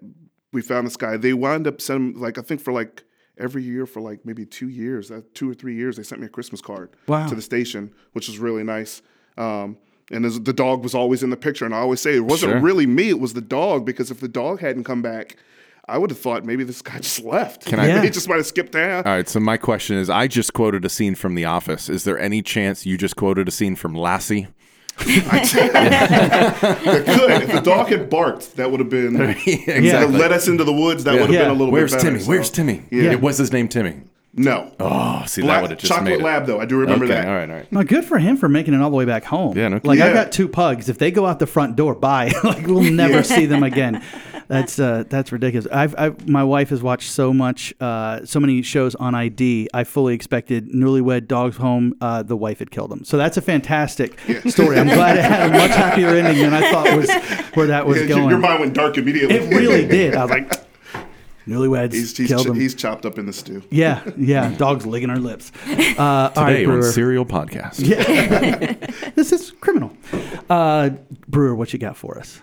we 0.52 0.62
found 0.62 0.86
this 0.86 0.96
guy. 0.96 1.16
They 1.16 1.32
wound 1.34 1.66
up 1.66 1.80
sending 1.80 2.20
like 2.20 2.38
I 2.38 2.42
think 2.42 2.60
for 2.60 2.72
like 2.72 3.04
every 3.38 3.62
year 3.62 3.86
for 3.86 4.00
like 4.00 4.24
maybe 4.24 4.44
two 4.44 4.68
years, 4.68 5.10
uh, 5.10 5.20
two 5.34 5.50
or 5.50 5.54
three 5.54 5.74
years, 5.74 5.96
they 5.96 6.02
sent 6.02 6.20
me 6.20 6.26
a 6.26 6.30
Christmas 6.30 6.60
card 6.60 6.90
Wow. 7.06 7.26
to 7.28 7.34
the 7.34 7.42
station, 7.42 7.92
which 8.12 8.28
was 8.28 8.38
really 8.38 8.64
nice. 8.64 9.02
Um, 9.36 9.76
and 10.10 10.24
the 10.24 10.52
dog 10.52 10.82
was 10.82 10.94
always 10.94 11.22
in 11.22 11.30
the 11.30 11.36
picture, 11.36 11.64
and 11.66 11.74
I 11.74 11.78
always 11.78 12.00
say 12.00 12.16
it 12.16 12.24
wasn't 12.24 12.52
Sure. 12.52 12.60
really 12.60 12.86
me; 12.86 13.10
it 13.10 13.20
was 13.20 13.34
the 13.34 13.40
dog. 13.42 13.84
Because 13.84 14.10
if 14.10 14.20
the 14.20 14.28
dog 14.28 14.60
hadn't 14.60 14.84
come 14.84 15.02
back, 15.02 15.36
I 15.86 15.98
would 15.98 16.10
have 16.10 16.18
thought 16.18 16.44
maybe 16.46 16.64
this 16.64 16.80
guy 16.82 16.98
just 17.00 17.22
left. 17.24 17.66
Can 17.66 17.78
I- 17.78 17.86
Yeah. 17.88 18.02
he 18.02 18.10
just 18.10 18.28
might 18.28 18.36
have 18.36 18.46
skipped 18.46 18.72
town. 18.72 19.04
All 19.04 19.12
right, 19.12 19.28
so 19.28 19.38
my 19.38 19.56
question 19.58 19.96
is 19.96 20.08
I 20.08 20.26
just 20.26 20.52
quoted 20.54 20.84
a 20.84 20.88
scene 20.88 21.14
from 21.14 21.34
The 21.34 21.44
Office. 21.44 21.88
Is 21.90 22.04
there 22.04 22.18
any 22.18 22.40
chance 22.42 22.86
you 22.86 22.96
just 22.96 23.16
quoted 23.16 23.48
a 23.48 23.50
scene 23.50 23.76
from 23.76 23.94
Lassie? 23.94 24.48
It 25.70 27.06
could. 27.06 27.42
If 27.42 27.52
the 27.52 27.60
dog 27.60 27.88
had 27.88 28.10
barked, 28.10 28.56
that 28.56 28.70
would 28.70 28.80
have 28.80 28.90
been 28.90 29.14
Yeah. 29.46 30.00
that 30.00 30.10
led 30.10 30.32
us 30.32 30.48
into 30.48 30.64
the 30.64 30.72
woods. 30.72 31.04
That 31.04 31.12
would 31.12 31.22
have 31.22 31.30
Yeah. 31.30 31.42
been 31.42 31.50
a 31.50 31.54
little 31.54 31.72
Where's 31.72 31.92
bit 31.92 31.98
better. 31.98 32.08
Timmy? 32.10 32.20
so- 32.20 32.28
Where's 32.28 32.50
Timmy? 32.50 32.82
Yeah. 32.90 33.12
It 33.12 33.20
was 33.20 33.38
his 33.38 33.52
name 33.52 33.68
Timmy. 33.68 34.02
No. 34.34 34.70
Oh, 34.78 35.24
see, 35.26 35.42
that 35.42 35.62
would 35.62 35.70
have 35.70 35.80
just 35.80 35.90
chocolate 35.90 36.10
made 36.12 36.20
it. 36.20 36.22
lab, 36.22 36.46
though. 36.46 36.60
I 36.60 36.64
do 36.66 36.76
remember 36.76 37.06
okay, 37.06 37.14
that. 37.14 37.26
all 37.26 37.34
right, 37.34 37.48
all 37.50 37.56
right. 37.56 37.72
Well, 37.72 37.82
good 37.82 38.04
for 38.04 38.18
him 38.18 38.36
for 38.36 38.48
making 38.48 38.72
it 38.74 38.80
all 38.80 38.90
the 38.90 38.94
way 38.96 39.04
back 39.06 39.24
home. 39.24 39.56
Yeah, 39.56 39.66
no 39.68 39.80
like 39.82 39.98
I 39.98 40.02
kidding. 40.02 40.14
got 40.14 40.30
two 40.32 40.46
pugs. 40.48 40.88
If 40.88 40.98
they 40.98 41.10
go 41.10 41.26
out 41.26 41.40
the 41.40 41.46
front 41.46 41.74
door, 41.74 41.94
bye. 41.96 42.30
like 42.44 42.66
we'll 42.66 42.82
never 42.92 43.24
see 43.24 43.46
them 43.46 43.64
again. 43.64 44.04
That's 44.54 44.78
uh, 44.78 45.04
that's 45.10 45.30
ridiculous. 45.30 45.66
I've, 45.70 45.94
I've 45.98 46.26
my 46.26 46.42
wife 46.42 46.70
has 46.70 46.82
watched 46.82 47.10
so 47.10 47.34
much, 47.34 47.74
uh, 47.80 48.24
so 48.24 48.40
many 48.40 48.62
shows 48.62 48.94
on 48.94 49.14
ID. 49.14 49.68
I 49.74 49.84
fully 49.84 50.14
expected 50.14 50.70
Newlywed 50.70 51.28
Dogs 51.28 51.58
Home. 51.58 51.94
Uh, 52.00 52.22
the 52.22 52.34
wife 52.36 52.58
had 52.60 52.70
killed 52.70 52.90
him. 52.90 53.04
So 53.04 53.18
that's 53.18 53.36
a 53.36 53.42
fantastic 53.42 54.18
story. 54.46 54.78
I'm 54.78 54.86
glad 54.86 55.18
it 55.18 55.24
had 55.24 55.50
a 55.50 55.52
much 55.52 55.70
happier 55.72 56.08
ending 56.08 56.38
than 56.42 56.54
I 56.54 56.70
thought 56.72 56.96
was 56.96 57.10
where 57.56 57.66
that 57.66 57.86
was 57.86 57.98
Yeah, 57.98 58.04
your- 58.06 58.16
going. 58.16 58.30
your 58.30 58.38
mind 58.38 58.60
went 58.60 58.74
dark 58.74 58.96
immediately. 58.96 59.36
it 59.36 59.54
really 59.54 59.86
did. 59.98 60.14
I 60.14 60.22
was 60.24 60.30
like, 60.30 60.50
Newlyweds 61.46 61.92
he's, 61.92 62.16
he's, 62.16 62.28
killed 62.28 62.44
ch- 62.46 62.48
him. 62.48 62.54
he's 62.54 62.74
chopped 62.74 63.04
up 63.06 63.18
in 63.18 63.26
the 63.26 63.32
stew. 63.34 63.62
yeah, 63.70 64.02
yeah. 64.16 64.54
Dogs 64.56 64.86
licking 64.86 65.10
our 65.10 65.18
lips. 65.18 65.50
Uh, 65.66 66.30
all 66.36 66.44
right, 66.44 66.52
Today 66.52 66.64
on 66.64 66.70
Brewer. 66.80 66.92
Serial 66.92 67.24
Podcast. 67.26 67.80
Yeah. 67.86 69.10
this 69.14 69.32
is 69.32 69.52
criminal. 69.60 69.92
Uh, 70.48 70.90
Brewer, 71.26 71.54
what 71.54 71.72
you 71.72 71.78
got 71.78 71.96
for 71.98 72.18
us? 72.18 72.40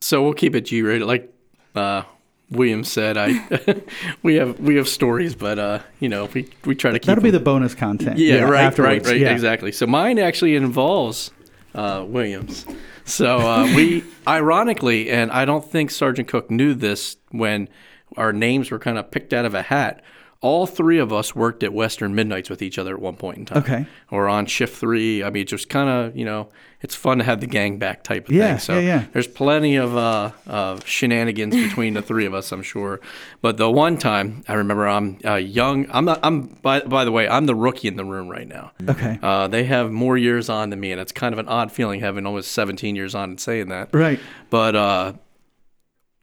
So 0.00 0.22
we'll 0.22 0.34
keep 0.34 0.54
it 0.54 0.62
G 0.62 0.82
rated. 0.82 1.06
Like 1.06 1.32
uh, 1.74 2.02
William 2.50 2.84
said, 2.84 3.16
I 3.16 3.82
we 4.22 4.34
have 4.36 4.58
we 4.60 4.76
have 4.76 4.88
stories, 4.88 5.34
but 5.34 5.58
uh, 5.58 5.78
you 6.00 6.08
know 6.08 6.26
we 6.34 6.48
we 6.64 6.74
try 6.74 6.90
to 6.90 6.98
keep 6.98 7.06
That'll 7.06 7.22
be 7.24 7.30
the 7.30 7.40
bonus 7.40 7.74
content. 7.74 8.18
yeah, 8.18 8.40
right, 8.42 8.50
right, 8.50 8.64
afterwards. 8.64 9.08
right, 9.08 9.20
Yeah. 9.20 9.32
exactly. 9.32 9.72
So 9.72 9.86
mine 9.86 10.18
actually 10.18 10.54
involves 10.56 11.30
uh, 11.74 12.04
Williams. 12.06 12.66
So 13.04 13.38
uh, 13.38 13.64
we, 13.74 14.04
ironically, 14.28 15.10
and 15.10 15.32
I 15.32 15.44
don't 15.44 15.64
think 15.68 15.90
Sergeant 15.90 16.28
Cook 16.28 16.50
knew 16.50 16.74
this 16.74 17.16
when 17.30 17.68
our 18.16 18.32
names 18.32 18.70
were 18.70 18.78
kind 18.78 18.98
of 18.98 19.10
picked 19.10 19.32
out 19.32 19.44
of 19.44 19.54
a 19.54 19.62
hat. 19.62 20.02
All 20.42 20.66
three 20.66 20.98
of 20.98 21.12
us 21.12 21.34
worked 21.36 21.62
at 21.62 21.72
Western 21.72 22.14
Midnights 22.14 22.50
with 22.50 22.62
each 22.62 22.76
other 22.76 22.94
at 22.94 23.00
one 23.00 23.14
point 23.16 23.38
in 23.38 23.44
time. 23.46 23.58
Okay. 23.58 23.86
Or 24.10 24.28
on 24.28 24.46
shift 24.46 24.76
three. 24.76 25.22
I 25.22 25.30
mean, 25.30 25.42
it's 25.42 25.50
just 25.50 25.68
kind 25.68 25.88
of, 25.88 26.16
you 26.16 26.24
know, 26.24 26.48
it's 26.80 26.96
fun 26.96 27.18
to 27.18 27.24
have 27.24 27.40
the 27.40 27.46
gang 27.46 27.78
back 27.78 28.02
type 28.02 28.26
of 28.28 28.34
Yeah, 28.34 28.54
thing. 28.54 28.58
So 28.58 28.74
yeah, 28.74 28.80
yeah. 28.80 29.04
there's 29.12 29.28
plenty 29.28 29.76
of 29.76 29.96
uh, 29.96 30.32
of 30.48 30.84
shenanigans 30.84 31.54
between 31.54 31.94
the 31.94 32.02
three 32.02 32.26
of 32.26 32.34
us, 32.34 32.50
I'm 32.50 32.64
sure. 32.64 33.00
But 33.40 33.56
the 33.56 33.70
one 33.70 33.96
time 33.98 34.42
I 34.48 34.54
remember, 34.54 34.88
I'm 34.88 35.18
uh, 35.24 35.36
young. 35.36 35.86
I'm 35.92 36.04
not. 36.04 36.18
I'm 36.24 36.48
by 36.60 36.80
by 36.80 37.04
the 37.04 37.12
way, 37.12 37.28
I'm 37.28 37.46
the 37.46 37.54
rookie 37.54 37.86
in 37.86 37.94
the 37.94 38.04
room 38.04 38.28
right 38.28 38.48
now. 38.48 38.72
Okay. 38.88 39.20
Uh, 39.22 39.46
they 39.46 39.62
have 39.62 39.92
more 39.92 40.18
years 40.18 40.48
on 40.48 40.70
than 40.70 40.80
me, 40.80 40.90
and 40.90 41.00
it's 41.00 41.12
kind 41.12 41.32
of 41.32 41.38
an 41.38 41.46
odd 41.46 41.70
feeling 41.70 42.00
having 42.00 42.26
almost 42.26 42.50
17 42.50 42.96
years 42.96 43.14
on 43.14 43.30
and 43.30 43.40
saying 43.40 43.68
that. 43.68 43.94
Right. 43.94 44.18
But 44.50 44.74
uh, 44.74 45.12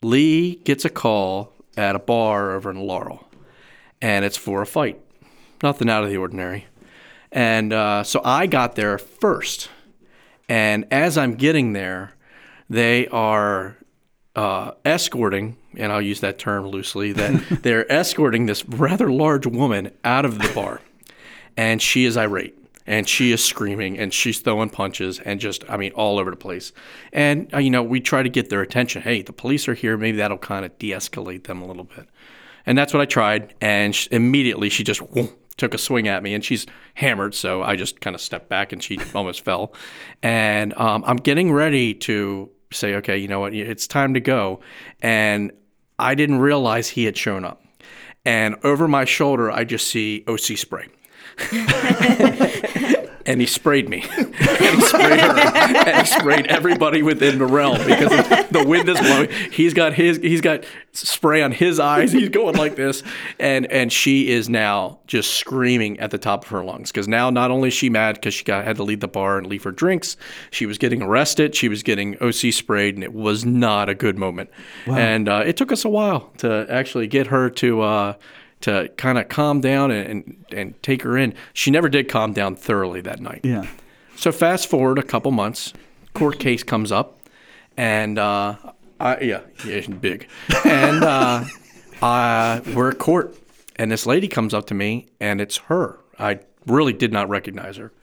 Lee 0.01 0.55
gets 0.55 0.83
a 0.83 0.89
call 0.89 1.53
at 1.77 1.95
a 1.95 1.99
bar 1.99 2.51
over 2.51 2.69
in 2.69 2.79
Laurel, 2.81 3.25
and 4.01 4.23
it's 4.25 4.37
for 4.37 4.61
a 4.61 4.65
fight. 4.65 4.99
Nothing 5.61 5.89
out 5.89 6.03
of 6.03 6.09
the 6.09 6.17
ordinary. 6.17 6.67
And 7.31 7.73
uh, 7.73 8.03
so 8.03 8.21
I 8.23 8.47
got 8.47 8.75
there 8.75 8.97
first. 8.97 9.69
And 10.47 10.85
as 10.91 11.17
I'm 11.17 11.35
getting 11.35 11.73
there, 11.73 12.13
they 12.69 13.07
are 13.07 13.77
uh, 14.35 14.71
escorting, 14.85 15.57
and 15.75 15.91
I'll 15.91 16.01
use 16.01 16.21
that 16.21 16.39
term 16.39 16.67
loosely, 16.67 17.11
that 17.13 17.59
they're 17.63 17.91
escorting 17.91 18.45
this 18.45 18.65
rather 18.65 19.11
large 19.11 19.45
woman 19.45 19.91
out 20.03 20.25
of 20.25 20.39
the 20.39 20.51
bar. 20.55 20.81
And 21.57 21.81
she 21.81 22.05
is 22.05 22.15
irate. 22.17 22.55
and 22.87 23.07
she 23.07 23.31
is 23.31 23.43
screaming 23.43 23.99
and 23.99 24.11
she's 24.11 24.39
throwing 24.39 24.69
punches 24.69 25.19
and 25.19 25.39
just 25.39 25.63
I 25.69 25.77
mean 25.77 25.91
all 25.91 26.17
over 26.17 26.31
the 26.31 26.37
place. 26.37 26.71
And 27.13 27.53
uh, 27.53 27.59
you 27.59 27.69
know, 27.69 27.83
we 27.83 27.99
try 27.99 28.23
to 28.23 28.29
get 28.29 28.49
their 28.49 28.61
attention. 28.61 29.03
Hey, 29.03 29.21
the 29.21 29.33
police 29.33 29.67
are 29.67 29.75
here. 29.75 29.95
Maybe 29.97 30.17
that'll 30.17 30.39
kind 30.39 30.65
of 30.65 30.75
de-escalate 30.79 31.43
them 31.43 31.61
a 31.61 31.67
little 31.67 31.83
bit. 31.83 32.07
And 32.65 32.77
that's 32.77 32.93
what 32.93 33.01
I 33.01 33.05
tried. 33.05 33.53
And 33.61 33.95
sh 33.95 34.07
immediately 34.11 34.69
she 34.69 34.83
just 34.83 34.99
whoom, 34.99 35.29
took 35.57 35.73
a 35.73 35.77
swing 35.77 36.07
at 36.07 36.23
me, 36.23 36.33
and 36.33 36.43
she's 36.43 36.65
hammered. 36.95 37.35
So 37.35 37.61
I 37.61 37.75
just 37.75 38.01
kind 38.01 38.15
of 38.15 38.21
stepped 38.21 38.49
back, 38.49 38.71
and 38.71 38.81
she 38.81 38.99
almost 39.15 39.45
fell. 39.45 39.73
And 40.23 40.73
um, 40.73 41.03
I'm 41.05 41.17
getting 41.17 41.51
ready 41.51 41.93
to 41.95 42.49
say, 42.71 42.95
okay, 42.95 43.17
you 43.17 43.27
know 43.27 43.39
what, 43.39 43.53
it's 43.53 43.87
time 43.87 44.13
to 44.13 44.19
go. 44.19 44.59
And 45.01 45.51
I 45.97 46.15
didn't 46.15 46.39
realize 46.39 46.89
he 46.89 47.05
had 47.05 47.17
shown 47.17 47.43
up. 47.45 47.63
And 48.25 48.55
over 48.63 48.87
my 48.87 49.05
shoulder, 49.05 49.51
I 49.51 49.63
just 49.63 49.87
see 49.87 50.23
OC 50.27 50.57
spray. 50.57 50.87
and 53.29 53.39
he 53.39 53.45
sprayed 53.45 53.87
me. 53.87 54.03
and 54.17 54.35
he 54.35 54.81
sprayed 54.81 55.19
her. 55.19 55.37
and 55.87 56.01
he 56.01 56.05
sprayed 56.05 56.47
everybody 56.47 57.03
within 57.03 57.37
the 57.37 57.45
realm 57.45 57.77
because 57.85 58.09
the 58.49 58.65
wind 58.67 58.89
is 58.89 58.99
blowing. 58.99 59.29
He's 59.51 59.75
got 59.75 59.93
his 59.93 60.17
he's 60.17 60.41
got 60.41 60.65
spray 60.93 61.43
on 61.43 61.51
his 61.51 61.79
eyes. 61.79 62.11
He's 62.11 62.29
going 62.29 62.55
like 62.55 62.75
this. 62.75 63.03
And 63.39 63.71
and 63.71 63.93
she 63.93 64.29
is 64.29 64.49
now 64.49 64.99
just 65.05 65.35
screaming 65.35 65.99
at 65.99 66.09
the 66.09 66.17
top 66.17 66.45
of 66.45 66.49
her 66.49 66.63
lungs. 66.63 66.91
Because 66.91 67.07
now 67.07 67.29
not 67.29 67.51
only 67.51 67.67
is 67.67 67.73
she 67.75 67.87
mad 67.87 68.15
because 68.15 68.33
she 68.33 68.43
got 68.43 68.65
had 68.65 68.77
to 68.77 68.83
leave 68.83 68.99
the 68.99 69.07
bar 69.07 69.37
and 69.37 69.45
leave 69.45 69.63
her 69.63 69.71
drinks, 69.71 70.17
she 70.49 70.65
was 70.65 70.79
getting 70.79 71.03
arrested, 71.03 71.53
she 71.53 71.69
was 71.69 71.83
getting 71.83 72.17
OC 72.17 72.51
sprayed, 72.51 72.95
and 72.95 73.03
it 73.03 73.13
was 73.13 73.45
not 73.45 73.89
a 73.89 73.95
good 73.95 74.17
moment. 74.17 74.49
And 74.87 75.29
uh, 75.29 75.43
it 75.45 75.55
took 75.55 75.71
us 75.71 75.85
a 75.85 75.89
while 75.89 76.31
to 76.39 76.65
actually 76.67 77.05
get 77.05 77.27
her 77.27 77.51
to 77.51 77.81
uh, 77.81 78.13
to 78.61 78.89
kind 78.97 79.17
of 79.17 79.29
calm 79.29 79.61
down 79.61 79.91
and, 79.91 80.07
and, 80.07 80.45
and 80.51 80.83
take 80.83 81.03
her 81.03 81.17
in. 81.17 81.33
She 81.53 81.71
never 81.71 81.89
did 81.89 82.09
calm 82.09 82.33
down 82.33 82.55
thoroughly 82.55 83.01
that 83.01 83.19
night. 83.19 83.41
Yeah. 83.43 83.65
So 84.15 84.31
fast 84.31 84.69
forward 84.69 84.97
a 84.97 85.03
couple 85.03 85.31
months, 85.31 85.73
court 86.13 86.39
case 86.39 86.63
comes 86.63 86.91
up, 86.91 87.19
and 87.77 88.19
uh, 88.19 88.57
I, 88.99 89.19
yeah, 89.21 89.41
yeah, 89.65 89.87
big, 89.87 90.27
and 90.65 91.03
uh, 91.03 91.45
uh, 92.01 92.59
we're 92.75 92.89
at 92.89 92.99
court, 92.99 93.37
and 93.77 93.89
this 93.89 94.05
lady 94.05 94.27
comes 94.27 94.53
up 94.53 94.67
to 94.67 94.73
me, 94.73 95.07
and 95.21 95.39
it's 95.39 95.57
her. 95.57 95.99
I 96.17 96.39
really 96.65 96.91
did 96.91 97.13
not 97.13 97.29
recognize 97.29 97.77
her. 97.77 97.93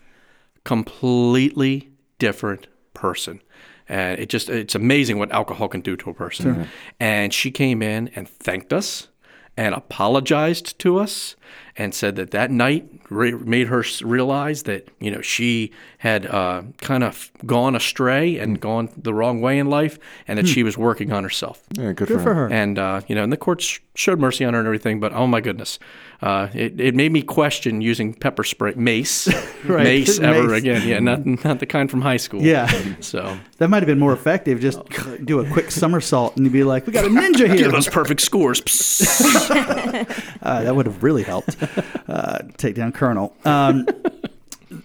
Completely 0.65 1.91
different 2.19 2.67
person. 2.95 3.43
And 3.89 4.19
it 4.19 4.29
just, 4.29 4.49
it's 4.49 4.75
amazing 4.75 5.19
what 5.19 5.31
alcohol 5.31 5.69
can 5.69 5.81
do 5.81 5.97
to 5.99 6.11
a 6.11 6.15
person. 6.15 6.69
And 6.99 7.33
she 7.33 7.51
came 7.53 7.83
in 7.83 8.09
and 8.17 8.29
thanked 8.29 8.73
us 8.73 9.09
and 9.57 9.75
apologized 9.75 10.79
to 10.79 10.99
us 10.99 11.37
and 11.79 11.95
said 11.95 12.17
that 12.17 12.31
that 12.31 12.51
night 12.51 12.89
re- 13.11 13.33
made 13.33 13.67
her 13.69 13.85
realize 14.03 14.63
that 14.65 14.89
you 15.01 15.11
know 15.11 15.21
she 15.21 15.73
had 15.99 16.27
uh, 16.27 16.63
kind 16.79 17.05
of 17.05 17.31
gone 17.45 17.75
astray 17.77 18.39
and 18.39 18.61
gone 18.61 18.89
the 18.97 19.13
wrong 19.13 19.41
way 19.41 19.59
in 19.59 19.69
life 19.69 19.99
and 20.29 20.39
that 20.39 20.47
she 20.49 20.63
was 20.63 20.79
working 20.79 21.13
on 21.13 21.23
herself 21.25 21.63
Yeah, 21.73 21.93
good, 21.93 22.09
Good 22.09 22.23
for 22.23 22.35
her. 22.35 22.49
and 22.53 22.79
uh, 22.79 23.01
you 23.09 23.15
know 23.15 23.23
and 23.25 23.33
the 23.33 23.37
courts 23.37 23.79
showed 23.95 24.19
mercy 24.21 24.45
on 24.45 24.55
her 24.55 24.61
and 24.61 24.67
everything 24.67 25.01
but 25.01 25.13
oh 25.13 25.27
my 25.27 25.41
goodness 25.41 25.79
uh, 26.23 26.49
it, 26.55 26.81
it 26.81 26.95
made 26.95 27.13
me 27.13 27.21
question 27.23 27.81
using 27.83 28.15
pepper 28.15 28.43
spray 28.45 28.73
mace 28.77 29.29
Right. 29.67 29.85
mace 29.85 30.19
ever 30.19 30.49
Mace. 30.49 30.59
again 30.63 30.89
yeah 30.89 30.99
not, 30.99 31.27
not 31.45 31.59
the 31.61 31.67
kind 31.67 31.91
from 31.91 32.01
high 32.03 32.17
school 32.19 32.41
Yeah. 32.43 32.67
so 33.01 33.37
That 33.59 33.69
might 33.69 33.83
have 33.83 33.87
been 33.87 33.99
more 33.99 34.13
effective. 34.13 34.61
Just 34.61 34.79
do 35.25 35.41
a 35.41 35.51
quick 35.51 35.71
somersault 35.71 36.37
and 36.37 36.45
you'd 36.47 36.53
be 36.53 36.63
like, 36.65 36.87
we 36.87 36.93
got 36.93 37.05
a 37.05 37.09
ninja 37.09 37.47
here. 37.53 37.57
give 37.57 37.75
us 37.75 37.89
perfect 37.89 38.21
scores 38.21 38.63
Uh, 40.43 40.63
that 40.63 40.75
would 40.77 40.87
have 40.87 41.03
really 41.03 41.23
helped 41.23 41.57
uh, 42.09 42.39
take 42.57 42.75
down 42.75 42.93
Colonel. 42.93 43.35
Um, 43.45 43.87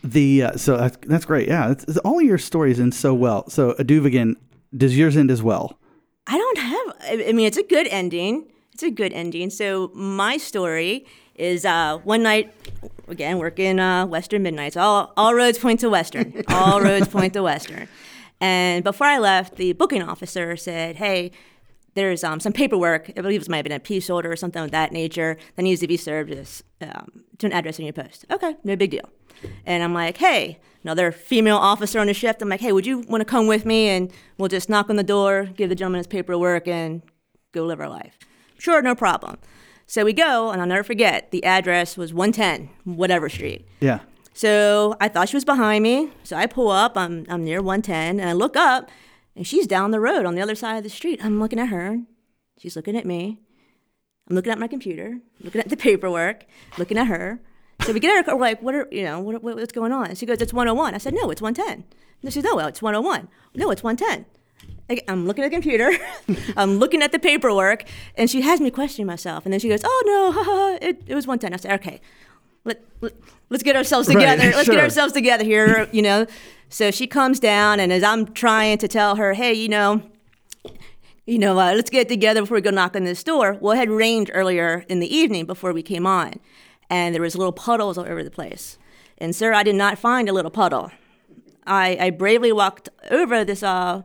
the 0.03 0.43
uh, 0.43 0.57
so 0.57 0.77
that's, 0.77 0.97
that's 1.07 1.25
great. 1.25 1.47
Yeah, 1.47 1.71
it's, 1.71 1.83
it's- 1.83 1.97
all 1.99 2.21
your 2.21 2.37
stories 2.37 2.79
end 2.79 2.93
so 2.93 3.13
well. 3.13 3.49
So 3.49 3.73
Aduvigan, 3.73 4.35
does 4.75 4.97
yours 4.97 5.17
end 5.17 5.31
as 5.31 5.41
well? 5.41 5.77
I 6.27 6.37
don't 6.37 6.57
have. 6.59 6.95
I 7.01 7.25
I 7.29 7.31
mean, 7.33 7.47
it's 7.47 7.57
a 7.57 7.63
good 7.63 7.87
ending. 7.87 8.45
It's 8.73 8.83
a 8.83 8.91
good 8.91 9.11
ending. 9.13 9.49
So 9.49 9.91
my 9.93 10.37
story 10.37 11.05
is 11.35 11.65
uh, 11.65 11.97
one 12.03 12.23
night 12.23 12.53
again 13.07 13.37
working 13.39 13.79
uh, 13.79 14.05
Western 14.05 14.43
Midnights. 14.43 14.77
All 14.77 15.11
all 15.17 15.33
roads 15.33 15.57
point 15.57 15.79
to 15.81 15.89
Western. 15.89 16.43
all 16.47 16.79
roads 16.81 17.07
point 17.07 17.33
to 17.33 17.43
Western. 17.43 17.87
And 18.39 18.83
before 18.83 19.07
I 19.07 19.17
left, 19.19 19.55
the 19.57 19.73
booking 19.73 20.01
officer 20.03 20.55
said, 20.55 20.95
"Hey." 20.97 21.31
There's 21.93 22.23
um, 22.23 22.39
some 22.39 22.54
paperwork, 22.54 23.12
I 23.17 23.21
believe 23.21 23.41
it 23.41 23.49
might 23.49 23.58
have 23.58 23.63
been 23.65 23.71
a 23.73 23.80
peace 23.80 24.10
order 24.10 24.32
or 24.32 24.36
something 24.36 24.63
of 24.63 24.71
that 24.71 24.91
nature, 24.91 25.38
that 25.56 25.62
needs 25.62 25.82
to 25.82 25.88
be 25.88 25.97
served 25.97 26.32
as, 26.32 26.63
um, 26.82 27.23
to 27.39 27.47
an 27.47 27.54
address 27.54 27.80
in 27.80 27.86
your 27.86 27.93
post. 27.93 28.25
Okay, 28.32 28.56
no 28.63 28.75
big 28.75 28.91
deal. 28.91 29.10
And 29.65 29.84
I'm 29.84 29.93
like, 29.93 30.17
hey, 30.17 30.60
another 30.84 31.12
female 31.12 31.58
officer 31.58 31.99
on 31.99 32.08
the 32.08 32.13
shift. 32.13 32.41
I'm 32.41 32.49
like, 32.49 32.62
hey, 32.62 32.71
would 32.71 32.86
you 32.86 32.99
want 32.99 33.21
to 33.21 33.25
come 33.25 33.47
with 33.47 33.65
me 33.65 33.89
and 33.89 34.12
we'll 34.38 34.49
just 34.49 34.69
knock 34.69 34.89
on 34.89 34.95
the 34.95 35.04
door, 35.04 35.49
give 35.56 35.69
the 35.69 35.75
gentleman 35.75 35.99
his 35.99 36.08
paperwork, 36.08 36.67
and 36.67 37.01
go 37.51 37.65
live 37.65 37.80
our 37.80 37.89
life? 37.89 38.17
Sure, 38.58 38.82
no 38.82 38.95
problem. 38.95 39.38
So 39.88 40.06
we 40.06 40.13
go, 40.13 40.51
and 40.51 40.62
I'll 40.62 40.67
never 40.67 40.84
forget 40.84 41.32
the 41.32 41.43
address 41.43 41.97
was 41.97 42.13
110, 42.13 42.69
whatever 42.86 43.27
street. 43.27 43.67
Yeah. 43.82 43.99
So 44.34 44.95
I 45.01 45.10
thought 45.10 45.30
she 45.30 45.36
was 45.36 45.43
behind 45.43 45.84
me. 45.84 46.12
So 46.23 46.38
I 46.38 46.45
pull 46.45 46.69
up, 46.69 46.97
I'm, 46.97 47.25
I'm 47.27 47.43
near 47.43 47.62
110, 47.62 48.19
and 48.19 48.30
I 48.30 48.34
look 48.34 48.56
up, 48.56 48.89
and 49.35 49.45
she's 49.47 49.67
down 49.67 49.91
the 49.91 49.99
road 49.99 50.25
on 50.25 50.35
the 50.35 50.41
other 50.41 50.55
side 50.55 50.77
of 50.77 50.83
the 50.83 50.89
street. 50.89 51.19
I'm 51.23 51.39
looking 51.39 51.59
at 51.59 51.69
her, 51.69 51.99
she's 52.57 52.75
looking 52.75 52.95
at 52.95 53.05
me. 53.05 53.39
I'm 54.29 54.35
looking 54.35 54.51
at 54.51 54.59
my 54.59 54.67
computer, 54.67 55.19
looking 55.41 55.61
at 55.61 55.69
the 55.69 55.77
paperwork, 55.87 56.45
looking 56.77 56.97
at 56.97 57.07
her. 57.07 57.41
So 57.85 57.91
we 57.93 57.99
get 57.99 58.11
in 58.11 58.17
her 58.17 58.23
car, 58.23 58.35
we're 58.35 58.41
like, 58.41 58.61
what 58.61 58.75
are, 58.75 58.87
you 58.91 59.03
know, 59.03 59.19
what, 59.19 59.41
what- 59.43 59.55
what's 59.55 59.71
going 59.73 59.91
on? 59.91 60.05
And 60.07 60.17
she 60.17 60.25
goes, 60.25 60.39
it's 60.41 60.53
101. 60.53 60.93
I 60.93 60.97
said, 60.99 61.13
no, 61.15 61.31
it's 61.31 61.41
110. 61.41 61.83
And 62.21 62.31
she 62.31 62.39
said, 62.39 62.45
no, 62.45 62.53
oh, 62.53 62.55
well, 62.57 62.67
it's 62.67 62.81
101. 62.81 63.27
No, 63.55 63.71
it's 63.71 63.81
110. 63.83 64.25
I- 64.89 65.01
I'm 65.11 65.25
looking 65.25 65.43
at 65.43 65.49
the 65.49 65.55
computer, 65.55 65.91
I'm 66.57 66.77
looking 66.77 67.01
at 67.01 67.11
the 67.11 67.17
paperwork, 67.19 67.85
and 68.15 68.29
she 68.29 68.41
has 68.41 68.61
me 68.61 68.69
questioning 68.69 69.07
myself. 69.07 69.45
And 69.45 69.51
then 69.51 69.59
she 69.59 69.67
goes, 69.69 69.81
oh, 69.83 70.03
no, 70.05 70.77
it, 70.87 71.01
it 71.07 71.15
was 71.15 71.25
110. 71.25 71.53
I 71.53 71.57
said, 71.57 71.79
okay, 71.81 71.99
let, 72.65 72.82
let, 73.02 73.13
us 73.52 73.63
get 73.63 73.76
ourselves 73.76 74.08
Right, 74.08 74.15
together. 74.15 74.43
Let's 74.52 74.65
sure. 74.65 74.76
get 74.76 74.84
ourselves 74.84 75.13
together 75.13 75.43
here, 75.43 75.88
you 75.93 76.02
know. 76.02 76.26
So 76.69 76.89
she 76.91 77.08
comes 77.08 77.39
down, 77.39 77.80
and 77.80 77.91
as 77.91 78.04
I'm 78.04 78.34
trying 78.34 78.78
to 78.78 78.88
tell 78.88 79.17
her, 79.17 79.34
hey, 79.34 79.54
you 79.54 79.67
know, 79.67 80.02
you 81.26 81.38
know, 81.38 81.60
uh, 81.60 81.74
let's 81.74 81.89
get 81.89 82.08
together 82.08 82.41
before 82.41 82.56
we 82.56 82.62
go 82.62 82.71
knock 82.71 82.95
on 82.95 83.04
this 83.04 83.24
door. 83.24 83.58
Well, 83.60 83.74
it 83.74 83.78
had 83.78 83.89
rained 83.89 84.32
earlier 84.34 84.86
in 84.88 85.00
the 85.00 85.13
evening 85.13 85.45
before 85.45 85.74
we 85.74 85.84
came 85.84 86.08
on, 86.08 86.39
and 86.89 87.13
there 87.13 87.21
was 87.21 87.36
little 87.36 87.52
puddles 87.52 87.97
all 87.97 88.06
over 88.06 88.24
the 88.24 88.32
place. 88.32 88.78
And 89.17 89.36
sir, 89.36 89.54
I 89.54 89.63
did 89.63 89.76
not 89.76 90.00
find 90.00 90.30
a 90.30 90.34
little 90.34 90.52
puddle. 90.52 90.91
I, 91.65 91.97
I 92.00 92.10
bravely 92.10 92.52
walked 92.52 92.89
over 93.12 93.45
this 93.45 93.62
uh, 93.63 94.02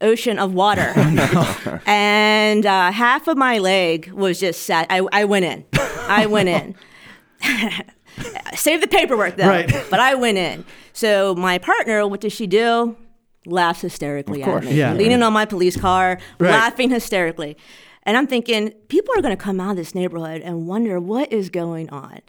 ocean 0.00 0.38
of 0.38 0.52
water, 0.54 0.92
and 1.86 2.64
uh, 2.64 2.92
half 2.92 3.28
of 3.28 3.36
my 3.36 3.58
leg 3.58 4.12
was 4.12 4.38
just 4.38 4.62
sat. 4.62 4.86
I, 4.90 5.06
I 5.12 5.24
went 5.24 5.44
in. 5.44 5.64
I 6.08 6.26
went 6.26 6.48
in. 6.48 6.76
Save 8.54 8.80
the 8.80 8.88
paperwork 8.88 9.36
though. 9.36 9.48
Right. 9.48 9.70
But 9.90 10.00
I 10.00 10.14
went 10.14 10.38
in. 10.38 10.64
So 10.92 11.34
my 11.34 11.58
partner, 11.58 12.06
what 12.06 12.20
does 12.20 12.32
she 12.32 12.46
do? 12.46 12.96
Laughs 13.46 13.80
hysterically 13.80 14.42
at 14.42 14.64
me. 14.64 14.72
Yeah. 14.74 14.92
Leaning 14.94 15.22
on 15.22 15.32
my 15.32 15.44
police 15.44 15.76
car, 15.76 16.18
Right. 16.38 16.50
laughing 16.50 16.90
hysterically. 16.90 17.56
And 18.02 18.16
I'm 18.16 18.26
thinking, 18.26 18.70
people 18.88 19.14
are 19.16 19.22
going 19.22 19.36
to 19.36 19.42
come 19.42 19.60
out 19.60 19.72
of 19.72 19.76
this 19.76 19.94
neighborhood 19.94 20.40
and 20.42 20.66
wonder 20.66 20.98
what 20.98 21.32
is 21.32 21.50
going 21.50 21.88
on. 21.90 22.20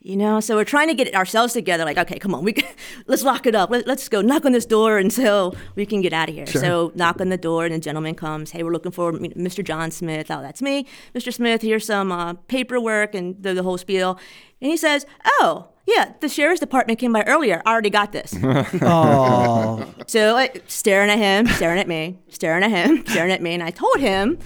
You 0.00 0.16
know, 0.16 0.38
so 0.38 0.54
we're 0.54 0.64
trying 0.64 0.86
to 0.88 0.94
get 0.94 1.12
ourselves 1.12 1.52
together. 1.52 1.84
Like, 1.84 1.98
okay, 1.98 2.20
come 2.20 2.32
on, 2.32 2.44
we 2.44 2.52
can, 2.52 2.72
let's 3.08 3.24
lock 3.24 3.46
it 3.46 3.56
up. 3.56 3.68
Let, 3.68 3.84
let's 3.88 4.08
go 4.08 4.20
knock 4.22 4.44
on 4.44 4.52
this 4.52 4.64
door 4.64 4.96
until 4.96 5.56
we 5.74 5.84
can 5.84 6.00
get 6.02 6.12
out 6.12 6.28
of 6.28 6.36
here. 6.36 6.46
So 6.46 6.92
knock 6.94 7.20
on 7.20 7.30
the 7.30 7.36
door, 7.36 7.64
and 7.66 7.74
the 7.74 7.80
gentleman 7.80 8.14
comes. 8.14 8.52
Hey, 8.52 8.62
we're 8.62 8.72
looking 8.72 8.92
for 8.92 9.12
Mr. 9.12 9.64
John 9.64 9.90
Smith. 9.90 10.30
Oh, 10.30 10.40
that's 10.40 10.62
me, 10.62 10.86
Mr. 11.16 11.32
Smith. 11.34 11.62
Here's 11.62 11.84
some 11.84 12.12
uh, 12.12 12.34
paperwork 12.46 13.14
and 13.16 13.42
the, 13.42 13.54
the 13.54 13.64
whole 13.64 13.76
spiel. 13.76 14.20
And 14.62 14.70
he 14.70 14.76
says, 14.76 15.04
"Oh, 15.40 15.70
yeah, 15.84 16.12
the 16.20 16.28
sheriff's 16.28 16.60
department 16.60 17.00
came 17.00 17.12
by 17.12 17.24
earlier. 17.24 17.60
I 17.66 17.72
already 17.72 17.90
got 17.90 18.12
this." 18.12 18.36
Oh, 18.82 19.92
So 20.06 20.32
like 20.32 20.62
staring 20.68 21.10
at 21.10 21.18
him, 21.18 21.48
staring 21.48 21.80
at 21.80 21.88
me, 21.88 22.18
staring 22.28 22.62
at 22.62 22.70
him, 22.70 23.04
staring 23.06 23.32
at 23.32 23.42
me, 23.42 23.52
and 23.54 23.64
I 23.64 23.70
told 23.70 23.98
him 23.98 24.38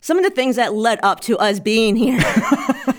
some 0.00 0.16
of 0.16 0.22
the 0.24 0.30
things 0.30 0.54
that 0.56 0.74
led 0.74 1.00
up 1.02 1.18
to 1.22 1.36
us 1.38 1.58
being 1.58 1.96
here. 1.96 2.20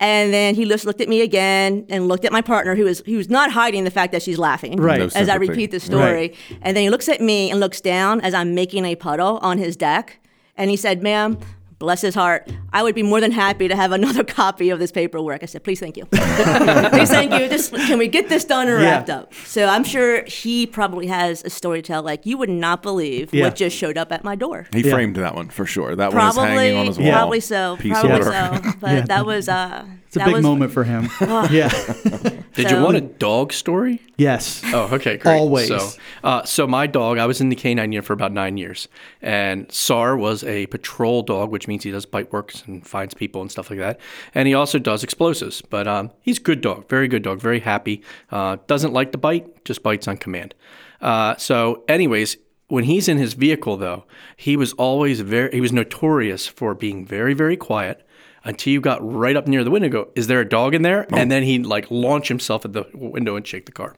and 0.00 0.32
then 0.32 0.54
he 0.54 0.64
just 0.64 0.84
looked 0.84 1.00
at 1.00 1.08
me 1.08 1.20
again 1.22 1.84
and 1.88 2.08
looked 2.08 2.24
at 2.24 2.32
my 2.32 2.40
partner, 2.40 2.74
who 2.76 2.84
was 2.84 3.00
who 3.06 3.16
was 3.16 3.28
not 3.28 3.50
hiding 3.52 3.84
the 3.84 3.90
fact 3.90 4.12
that 4.12 4.22
she's 4.22 4.38
laughing. 4.38 4.76
Right. 4.76 4.98
No 5.00 5.08
As 5.14 5.28
I 5.28 5.34
repeat 5.36 5.70
the 5.70 5.80
story, 5.80 6.12
Right. 6.12 6.36
and 6.62 6.76
then 6.76 6.82
he 6.84 6.90
looks 6.90 7.08
at 7.08 7.20
me 7.20 7.50
and 7.50 7.58
looks 7.60 7.80
down 7.80 8.20
as 8.20 8.34
I'm 8.34 8.54
making 8.54 8.84
a 8.84 8.94
puddle 8.96 9.38
on 9.42 9.58
his 9.58 9.76
deck, 9.76 10.20
and 10.56 10.70
he 10.70 10.76
said, 10.76 11.02
"Ma'am." 11.02 11.38
Bless 11.78 12.00
his 12.00 12.14
heart. 12.16 12.50
I 12.72 12.82
would 12.82 12.96
be 12.96 13.04
more 13.04 13.20
than 13.20 13.30
happy 13.30 13.68
to 13.68 13.76
have 13.76 13.92
another 14.00 14.24
copy 14.24 14.70
of 14.70 14.80
this 14.80 14.90
paperwork. 14.90 15.44
I 15.44 15.46
said, 15.46 15.62
please, 15.62 15.78
thank 15.78 15.96
you. 15.96 16.06
please, 16.06 17.08
thank 17.10 17.32
you. 17.32 17.48
Just, 17.48 17.72
can 17.72 17.98
we 17.98 18.08
get 18.08 18.28
this 18.28 18.44
done 18.44 18.68
and 18.68 18.82
Yeah. 18.82 18.90
wrapped 18.96 19.10
up? 19.10 19.32
So 19.46 19.64
I'm 19.66 19.84
sure 19.84 20.24
he 20.24 20.66
probably 20.66 21.06
has 21.06 21.44
a 21.44 21.50
story 21.50 21.80
to 21.82 21.86
tell. 21.86 22.02
Like 22.02 22.26
you 22.26 22.36
would 22.36 22.48
not 22.50 22.82
believe 22.82 23.32
Yeah. 23.32 23.44
what 23.44 23.54
just 23.54 23.76
showed 23.76 23.96
up 23.96 24.10
at 24.10 24.24
my 24.24 24.34
door. 24.34 24.66
He 24.72 24.80
Yeah. 24.80 24.90
framed 24.92 25.16
that 25.16 25.36
one 25.36 25.50
for 25.50 25.66
sure. 25.66 25.94
That 25.94 26.12
one 26.12 26.26
is 26.28 26.34
Probably, 26.34 26.56
hanging 26.56 26.76
on 26.78 26.86
his 26.86 26.98
wall. 26.98 27.12
probably 27.12 27.40
so. 27.40 27.76
Peace 27.78 27.92
probably 27.92 28.12
order. 28.12 28.24
so. 28.24 28.72
But 28.80 28.90
Yeah. 28.90 29.00
that 29.02 29.24
was 29.26 29.48
uh, 29.48 29.84
It's 30.08 30.16
a 30.16 30.20
That 30.20 30.24
big 30.26 30.34
was- 30.36 30.42
moment 30.42 30.72
for 30.72 30.84
him. 30.84 31.08
yeah. 31.20 31.68
Did 32.54 32.68
So- 32.70 32.78
you 32.78 32.82
want 32.82 32.96
a 32.96 33.02
dog 33.02 33.52
story? 33.52 34.00
Yes. 34.16 34.62
Oh, 34.72 34.88
okay, 34.94 35.16
great. 35.18 35.38
Always. 35.38 35.68
So, 35.68 35.90
uh, 36.24 36.42
so 36.44 36.66
my 36.66 36.86
dog, 36.86 37.18
I 37.18 37.26
was 37.26 37.40
in 37.40 37.50
the 37.50 37.54
canine 37.56 37.92
unit 37.92 38.04
for 38.06 38.14
about 38.14 38.32
nine 38.32 38.56
years, 38.56 38.88
and 39.22 39.70
Sar 39.70 40.16
was 40.16 40.42
a 40.44 40.66
patrol 40.68 41.22
dog, 41.22 41.50
which 41.50 41.68
means 41.68 41.84
he 41.84 41.90
does 41.90 42.06
bite 42.06 42.32
works 42.32 42.64
and 42.66 42.84
finds 42.86 43.12
people 43.14 43.42
and 43.42 43.50
stuff 43.52 43.68
like 43.70 43.78
that. 43.78 44.00
And 44.34 44.48
he 44.48 44.54
also 44.54 44.78
does 44.78 45.04
explosives. 45.04 45.60
But 45.62 45.86
um, 45.86 46.10
he's 46.22 46.38
a 46.38 46.42
good 46.42 46.62
dog, 46.62 46.88
very 46.88 47.06
good 47.06 47.22
dog, 47.22 47.38
very 47.40 47.60
happy. 47.60 48.02
Uh, 48.30 48.56
doesn't 48.66 48.92
like 48.94 49.12
to 49.12 49.18
bite, 49.18 49.64
just 49.64 49.82
bites 49.82 50.08
on 50.08 50.16
command. 50.16 50.54
Uh, 51.00 51.36
so, 51.36 51.84
anyways. 51.86 52.38
When 52.70 52.84
he's 52.84 53.08
in 53.08 53.16
his 53.16 53.32
vehicle, 53.32 53.78
though, 53.78 54.04
he 54.36 54.54
was 54.54 54.74
always 54.74 55.20
very, 55.20 55.50
he 55.52 55.60
was 55.62 55.72
notorious 55.72 56.46
for 56.46 56.74
being 56.74 57.06
very, 57.06 57.32
very 57.32 57.56
quiet 57.56 58.06
until 58.48 58.72
you 58.72 58.80
got 58.80 58.98
right 59.06 59.36
up 59.36 59.46
near 59.46 59.62
the 59.62 59.70
window 59.70 59.84
and 59.84 59.92
go, 59.92 60.08
is 60.14 60.26
there 60.26 60.40
a 60.40 60.48
dog 60.48 60.74
in 60.74 60.80
there? 60.80 61.06
And 61.12 61.30
then 61.30 61.42
he'd 61.42 61.66
like 61.66 61.90
launch 61.90 62.28
himself 62.28 62.64
at 62.64 62.72
the 62.72 62.86
window 62.94 63.36
and 63.36 63.46
shake 63.46 63.66
the 63.66 63.72
car. 63.72 63.94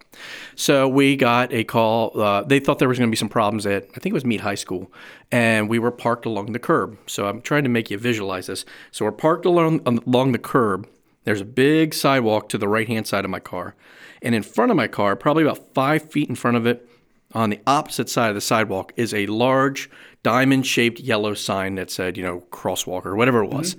So 0.56 0.88
we 0.88 1.14
got 1.14 1.52
a 1.52 1.62
call. 1.62 2.20
Uh, 2.20 2.42
they 2.42 2.58
thought 2.58 2.80
there 2.80 2.88
was 2.88 2.98
going 2.98 3.08
to 3.08 3.12
be 3.12 3.16
some 3.16 3.28
problems 3.28 3.64
at, 3.64 3.84
I 3.84 4.00
think 4.00 4.06
it 4.06 4.12
was 4.12 4.24
Meade 4.24 4.40
High 4.40 4.56
School. 4.56 4.92
And 5.30 5.68
we 5.68 5.78
were 5.78 5.92
parked 5.92 6.26
along 6.26 6.50
the 6.50 6.58
curb. 6.58 6.98
So 7.06 7.28
I'm 7.28 7.40
trying 7.40 7.62
to 7.62 7.70
make 7.70 7.92
you 7.92 7.98
visualize 7.98 8.48
this. 8.48 8.64
So 8.90 9.04
we're 9.04 9.12
parked 9.12 9.46
along, 9.46 9.82
along 9.86 10.32
the 10.32 10.38
curb. 10.38 10.88
There's 11.22 11.40
a 11.40 11.44
big 11.44 11.94
sidewalk 11.94 12.48
to 12.48 12.58
the 12.58 12.66
right 12.66 12.88
hand 12.88 13.06
side 13.06 13.24
of 13.24 13.30
my 13.30 13.38
car. 13.38 13.76
And 14.20 14.34
in 14.34 14.42
front 14.42 14.72
of 14.72 14.76
my 14.76 14.88
car, 14.88 15.14
probably 15.14 15.44
about 15.44 15.72
five 15.74 16.10
feet 16.10 16.28
in 16.28 16.34
front 16.34 16.56
of 16.56 16.66
it, 16.66 16.88
on 17.32 17.50
the 17.50 17.60
opposite 17.66 18.10
side 18.10 18.30
of 18.30 18.34
the 18.34 18.40
sidewalk 18.40 18.92
is 18.96 19.14
a 19.14 19.26
large 19.26 19.88
diamond 20.24 20.66
shaped 20.66 20.98
yellow 20.98 21.34
sign 21.34 21.76
that 21.76 21.88
said, 21.88 22.16
you 22.16 22.24
know, 22.24 22.40
crosswalk 22.50 23.06
or 23.06 23.14
whatever 23.14 23.44
it 23.44 23.50
was. 23.50 23.76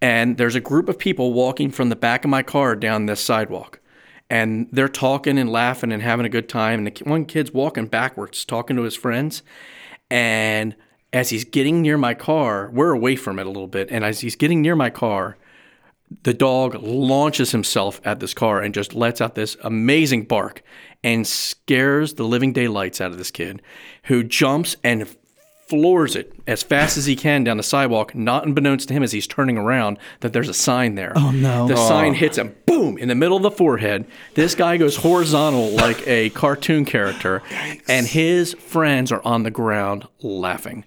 And 0.00 0.36
there's 0.36 0.54
a 0.54 0.60
group 0.60 0.88
of 0.88 0.98
people 0.98 1.32
walking 1.32 1.70
from 1.70 1.88
the 1.88 1.96
back 1.96 2.24
of 2.24 2.30
my 2.30 2.42
car 2.42 2.76
down 2.76 3.06
this 3.06 3.20
sidewalk. 3.20 3.80
And 4.28 4.68
they're 4.72 4.88
talking 4.88 5.38
and 5.38 5.50
laughing 5.50 5.92
and 5.92 6.02
having 6.02 6.26
a 6.26 6.30
good 6.30 6.48
time. 6.48 6.80
And 6.80 6.86
the, 6.86 7.04
one 7.04 7.24
kid's 7.24 7.52
walking 7.52 7.86
backwards, 7.86 8.44
talking 8.44 8.76
to 8.76 8.82
his 8.82 8.96
friends. 8.96 9.42
And 10.10 10.74
as 11.12 11.30
he's 11.30 11.44
getting 11.44 11.80
near 11.80 11.96
my 11.96 12.14
car, 12.14 12.70
we're 12.72 12.92
away 12.92 13.16
from 13.16 13.38
it 13.38 13.46
a 13.46 13.50
little 13.50 13.68
bit. 13.68 13.88
And 13.90 14.04
as 14.04 14.20
he's 14.20 14.36
getting 14.36 14.60
near 14.60 14.76
my 14.76 14.90
car, 14.90 15.36
the 16.22 16.34
dog 16.34 16.74
launches 16.82 17.52
himself 17.52 18.00
at 18.04 18.20
this 18.20 18.34
car 18.34 18.60
and 18.60 18.74
just 18.74 18.94
lets 18.94 19.20
out 19.20 19.34
this 19.34 19.56
amazing 19.62 20.24
bark 20.24 20.62
and 21.02 21.26
scares 21.26 22.14
the 22.14 22.24
living 22.24 22.52
daylights 22.52 23.00
out 23.00 23.10
of 23.10 23.18
this 23.18 23.30
kid 23.30 23.62
who 24.04 24.22
jumps 24.22 24.76
and 24.84 25.16
floors 25.68 26.14
it 26.14 26.32
as 26.46 26.62
fast 26.62 26.96
as 26.96 27.06
he 27.06 27.16
can 27.16 27.44
down 27.44 27.56
the 27.56 27.62
sidewalk, 27.62 28.14
not 28.14 28.46
unbeknownst 28.46 28.88
to 28.88 28.94
him 28.94 29.02
as 29.02 29.12
he's 29.12 29.26
turning 29.26 29.58
around 29.58 29.98
that 30.20 30.32
there's 30.32 30.48
a 30.48 30.54
sign 30.54 30.94
there. 30.94 31.12
Oh 31.16 31.30
no. 31.30 31.66
The 31.66 31.74
oh. 31.74 31.88
sign 31.88 32.14
hits 32.14 32.38
him, 32.38 32.54
boom, 32.66 32.98
in 32.98 33.08
the 33.08 33.14
middle 33.14 33.36
of 33.36 33.42
the 33.42 33.50
forehead. 33.50 34.06
This 34.34 34.54
guy 34.54 34.76
goes 34.76 34.96
horizontal 34.96 35.70
like 35.70 36.06
a 36.06 36.30
cartoon 36.30 36.84
character, 36.84 37.42
and 37.88 38.06
his 38.06 38.54
friends 38.54 39.10
are 39.10 39.22
on 39.24 39.42
the 39.42 39.50
ground 39.50 40.06
laughing. 40.20 40.84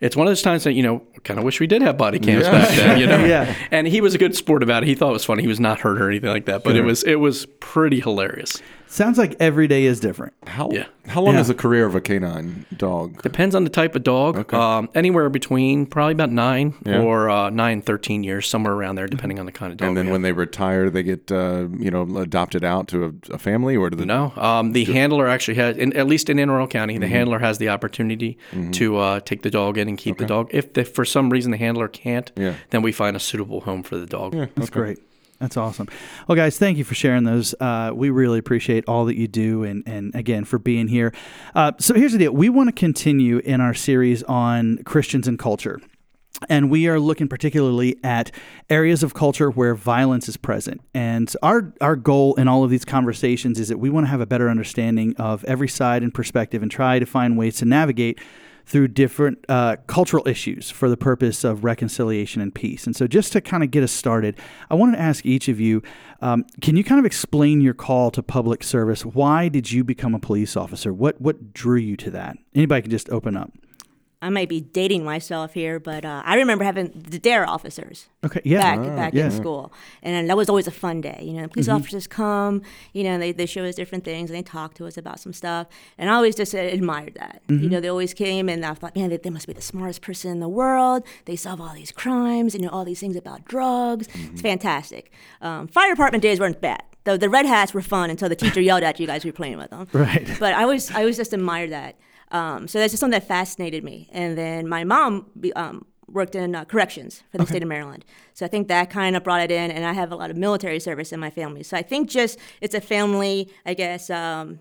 It's 0.00 0.16
one 0.16 0.26
of 0.26 0.32
those 0.32 0.42
times 0.42 0.64
that, 0.64 0.72
you 0.72 0.82
know, 0.82 1.06
kind 1.22 1.38
of 1.38 1.44
wish 1.44 1.60
we 1.60 1.68
did 1.68 1.80
have 1.82 1.96
body 1.96 2.18
cams 2.18 2.44
back 2.48 2.68
then, 2.70 2.98
you 2.98 3.06
know? 3.06 3.24
Yeah. 3.32 3.54
And 3.70 3.86
he 3.86 4.00
was 4.00 4.14
a 4.14 4.18
good 4.18 4.34
sport 4.34 4.64
about 4.64 4.82
it. 4.82 4.86
He 4.86 4.96
thought 4.96 5.10
it 5.10 5.12
was 5.12 5.24
funny. 5.24 5.42
He 5.42 5.48
was 5.48 5.60
not 5.60 5.78
hurt 5.80 6.02
or 6.02 6.10
anything 6.10 6.30
like 6.30 6.46
that, 6.46 6.64
but 6.64 6.74
it 6.74 6.82
was 6.82 7.04
it 7.04 7.16
was 7.16 7.46
pretty 7.60 8.00
hilarious. 8.00 8.60
Sounds 8.92 9.16
like 9.16 9.34
every 9.40 9.66
day 9.68 9.84
is 9.86 10.00
different. 10.00 10.34
How 10.46 10.68
Yeah. 10.70 10.84
how 11.06 11.22
long 11.22 11.34
Yeah. 11.34 11.40
is 11.40 11.48
the 11.48 11.54
career 11.54 11.86
of 11.86 11.94
a 11.94 12.00
canine 12.02 12.66
dog? 12.76 13.22
Depends 13.22 13.54
on 13.54 13.64
the 13.64 13.70
type 13.70 13.96
of 13.96 14.04
dog. 14.04 14.52
Um, 14.52 14.90
anywhere 14.94 15.30
between 15.30 15.86
probably 15.86 16.12
about 16.12 16.30
nine 16.30 16.74
Yeah. 16.84 17.00
or 17.00 17.30
uh, 17.30 17.48
nine, 17.48 17.80
13 17.80 18.22
years, 18.22 18.46
somewhere 18.46 18.74
around 18.74 18.96
there, 18.96 19.06
depending 19.06 19.38
on 19.40 19.46
the 19.46 19.52
kind 19.52 19.72
of 19.72 19.78
dog. 19.78 19.88
And 19.88 19.96
then 19.96 20.06
yeah. 20.06 20.12
when 20.12 20.20
they 20.20 20.32
retire, 20.32 20.90
they 20.90 21.02
get 21.02 21.32
uh, 21.32 21.68
you 21.78 21.90
know 21.90 22.02
adopted 22.18 22.64
out 22.64 22.86
to 22.88 23.06
a, 23.30 23.34
a 23.34 23.38
family, 23.38 23.74
or 23.78 23.88
to 23.88 23.96
the 23.96 24.04
No, 24.04 24.34
um, 24.36 24.72
the 24.72 24.84
handler 24.84 25.26
actually 25.26 25.54
has, 25.54 25.78
in, 25.78 25.94
at 25.96 26.06
least 26.06 26.28
in 26.28 26.38
Anne 26.38 26.50
Arundel 26.50 26.68
County, 26.68 26.98
the 26.98 27.08
handler 27.08 27.38
has 27.38 27.56
the 27.56 27.70
opportunity 27.70 28.36
to 28.72 28.98
uh, 28.98 29.20
take 29.20 29.40
the 29.40 29.50
dog 29.50 29.78
in 29.78 29.88
and 29.88 29.96
keep 29.96 30.18
the 30.18 30.26
dog. 30.26 30.50
If 30.52 30.74
the, 30.74 30.84
for 30.84 31.06
some 31.06 31.30
reason 31.30 31.50
the 31.50 31.56
handler 31.56 31.88
can't, 31.88 32.30
Yeah. 32.36 32.54
then 32.68 32.82
we 32.82 32.92
find 32.92 33.16
a 33.16 33.20
suitable 33.20 33.62
home 33.62 33.82
for 33.82 33.96
the 33.96 34.06
dog. 34.06 34.34
Yeah, 34.34 34.46
That's 34.54 34.68
great. 34.68 34.98
That's 35.42 35.56
awesome. 35.56 35.88
Well, 36.28 36.36
guys, 36.36 36.56
thank 36.56 36.78
you 36.78 36.84
for 36.84 36.94
sharing 36.94 37.24
those. 37.24 37.52
Uh, 37.58 37.90
we 37.92 38.10
really 38.10 38.38
appreciate 38.38 38.84
all 38.86 39.06
that 39.06 39.16
you 39.16 39.26
do, 39.26 39.64
and 39.64 39.82
and 39.86 40.14
again 40.14 40.44
for 40.44 40.56
being 40.56 40.86
here. 40.86 41.12
Uh, 41.52 41.72
so 41.80 41.94
here's 41.94 42.12
the 42.12 42.18
deal: 42.18 42.32
we 42.32 42.48
want 42.48 42.68
to 42.68 42.72
continue 42.72 43.38
in 43.38 43.60
our 43.60 43.74
series 43.74 44.22
on 44.22 44.78
Christians 44.84 45.26
and 45.26 45.40
culture. 45.40 45.80
And 46.48 46.70
we 46.70 46.86
are 46.86 47.00
looking 47.00 47.28
particularly 47.28 47.96
at 48.04 48.30
areas 48.70 49.02
of 49.02 49.14
culture 49.14 49.50
where 49.50 49.74
violence 49.74 50.28
is 50.28 50.36
present. 50.36 50.80
And 50.94 51.34
our 51.42 51.74
our 51.80 51.96
goal 51.96 52.36
in 52.36 52.46
all 52.46 52.62
of 52.62 52.70
these 52.70 52.84
conversations 52.84 53.58
is 53.58 53.68
that 53.68 53.78
we 53.78 53.90
want 53.90 54.06
to 54.06 54.10
have 54.10 54.20
a 54.20 54.26
better 54.26 54.48
understanding 54.48 55.16
of 55.16 55.44
every 55.44 55.68
side 55.68 56.04
and 56.04 56.14
perspective 56.14 56.62
and 56.62 56.70
try 56.70 57.00
to 57.00 57.06
find 57.06 57.36
ways 57.36 57.56
to 57.56 57.64
navigate 57.64 58.20
through 58.66 58.88
different 58.88 59.44
uh, 59.48 59.76
cultural 59.86 60.26
issues 60.26 60.70
for 60.70 60.88
the 60.88 60.96
purpose 60.96 61.44
of 61.44 61.64
reconciliation 61.64 62.40
and 62.40 62.54
peace. 62.54 62.86
And 62.86 62.94
so, 62.94 63.06
just 63.06 63.32
to 63.32 63.40
kind 63.40 63.62
of 63.62 63.70
get 63.70 63.82
us 63.82 63.92
started, 63.92 64.38
I 64.70 64.74
wanted 64.74 64.96
to 64.96 65.02
ask 65.02 65.24
each 65.26 65.48
of 65.48 65.60
you 65.60 65.82
um, 66.20 66.44
can 66.60 66.76
you 66.76 66.84
kind 66.84 67.00
of 67.00 67.04
explain 67.04 67.60
your 67.60 67.74
call 67.74 68.10
to 68.12 68.22
public 68.22 68.62
service? 68.62 69.04
Why 69.04 69.48
did 69.48 69.72
you 69.72 69.82
become 69.82 70.14
a 70.14 70.20
police 70.20 70.56
officer? 70.56 70.92
What, 70.92 71.20
what 71.20 71.52
drew 71.52 71.78
you 71.78 71.96
to 71.96 72.10
that? 72.12 72.36
Anybody 72.54 72.82
can 72.82 72.90
just 72.92 73.10
open 73.10 73.36
up. 73.36 73.52
I 74.22 74.30
might 74.30 74.48
be 74.48 74.60
dating 74.60 75.04
myself 75.04 75.52
here, 75.52 75.80
but 75.80 76.04
uh, 76.04 76.22
I 76.24 76.36
remember 76.36 76.62
having 76.64 76.92
the 76.94 77.18
DARE 77.18 77.44
officers 77.46 78.06
Okay, 78.24 78.40
yeah. 78.44 78.58
back 78.76 78.96
back 78.96 79.14
yeah. 79.14 79.24
in 79.24 79.30
school, 79.32 79.72
and 80.02 80.30
that 80.30 80.36
was 80.36 80.48
always 80.48 80.68
a 80.68 80.70
fun 80.70 81.00
day. 81.00 81.20
You 81.22 81.32
know, 81.32 81.48
police 81.48 81.68
officers 81.68 82.06
come, 82.06 82.62
you 82.92 83.02
know, 83.02 83.18
they, 83.18 83.32
they 83.32 83.46
show 83.46 83.64
us 83.64 83.74
different 83.74 84.04
things 84.04 84.30
and 84.30 84.38
they 84.38 84.42
talk 84.42 84.74
to 84.74 84.86
us 84.86 84.96
about 84.96 85.18
some 85.18 85.32
stuff, 85.32 85.66
and 85.98 86.08
I 86.08 86.14
always 86.14 86.36
just 86.36 86.54
uh, 86.54 86.58
admired 86.58 87.14
that. 87.14 87.42
You 87.48 87.68
know, 87.68 87.80
they 87.80 87.88
always 87.88 88.14
came, 88.14 88.48
and 88.48 88.64
I 88.64 88.74
thought, 88.74 88.94
man, 88.96 89.10
they, 89.10 89.16
they 89.16 89.30
must 89.30 89.46
be 89.48 89.52
the 89.52 89.60
smartest 89.60 90.02
person 90.02 90.30
in 90.30 90.40
the 90.40 90.48
world. 90.48 91.02
They 91.24 91.36
solve 91.36 91.60
all 91.60 91.74
these 91.74 91.90
crimes 91.92 92.54
and 92.54 92.62
know 92.62 92.70
all 92.70 92.84
these 92.84 93.00
things 93.00 93.16
about 93.16 93.44
drugs. 93.44 94.08
It's 94.14 94.40
fantastic. 94.40 95.10
Um, 95.40 95.66
fire 95.66 95.90
department 95.90 96.22
days 96.22 96.38
weren't 96.38 96.60
bad. 96.60 96.84
The, 97.04 97.18
the 97.18 97.28
red 97.28 97.46
hats 97.46 97.74
were 97.74 97.82
fun 97.82 98.10
until 98.10 98.28
the 98.28 98.36
teacher 98.36 98.60
yelled 98.60 98.84
at 98.84 99.00
you 99.00 99.06
guys 99.08 99.24
who 99.24 99.30
were 99.30 99.32
playing 99.32 99.58
with 99.58 99.70
them. 99.70 99.88
Right. 99.92 100.28
But 100.38 100.54
I 100.54 100.62
always, 100.62 100.90
I 100.92 101.00
always 101.00 101.16
just 101.16 101.32
admired 101.32 101.70
that. 101.72 101.96
Um, 102.32 102.66
so 102.66 102.80
that's 102.80 102.92
just 102.92 103.00
something 103.00 103.18
that 103.20 103.28
fascinated 103.28 103.84
me. 103.84 104.08
And 104.10 104.36
then 104.36 104.66
my 104.68 104.82
mom 104.82 105.30
be, 105.38 105.52
um, 105.52 105.86
worked 106.08 106.34
in 106.34 106.54
uh, 106.54 106.64
corrections 106.64 107.22
for 107.30 107.38
the 107.38 107.46
state 107.46 107.62
of 107.62 107.68
Maryland. 107.68 108.04
So 108.34 108.44
I 108.44 108.48
think 108.48 108.68
that 108.68 108.90
kind 108.90 109.16
of 109.16 109.22
brought 109.22 109.40
it 109.40 109.50
in. 109.50 109.70
And 109.70 109.84
I 109.84 109.92
have 109.92 110.10
a 110.12 110.16
lot 110.16 110.30
of 110.30 110.36
military 110.36 110.80
service 110.80 111.12
in 111.12 111.20
my 111.20 111.30
family. 111.30 111.62
So 111.62 111.76
I 111.76 111.82
think 111.82 112.10
just 112.10 112.38
it's 112.60 112.74
a 112.74 112.80
family, 112.80 113.50
I 113.64 113.74
guess, 113.74 114.10
um, 114.10 114.58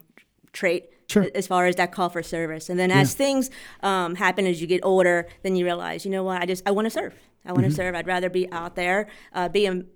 trait. 0.53 0.91
Sure. 1.09 1.27
As 1.35 1.45
far 1.45 1.65
as 1.65 1.75
that 1.75 1.91
call 1.91 2.07
for 2.07 2.23
service, 2.23 2.69
and 2.69 2.79
then 2.79 2.89
as 2.89 3.13
things 3.13 3.49
um, 3.83 4.15
happen 4.15 4.47
as 4.47 4.61
you 4.61 4.67
get 4.67 4.79
older, 4.81 5.27
then 5.43 5.57
you 5.57 5.65
realize, 5.65 6.05
you 6.05 6.11
know 6.11 6.23
what, 6.23 6.41
I 6.41 6.45
just 6.45 6.65
I 6.65 6.71
want 6.71 6.85
to 6.85 6.89
serve. 6.89 7.13
I 7.45 7.51
want 7.51 7.65
to 7.65 7.71
serve. 7.71 7.95
I'd 7.95 8.07
rather 8.07 8.29
be 8.29 8.49
out 8.49 8.77
there, 8.77 9.07
uh, 9.33 9.49
being 9.49 9.87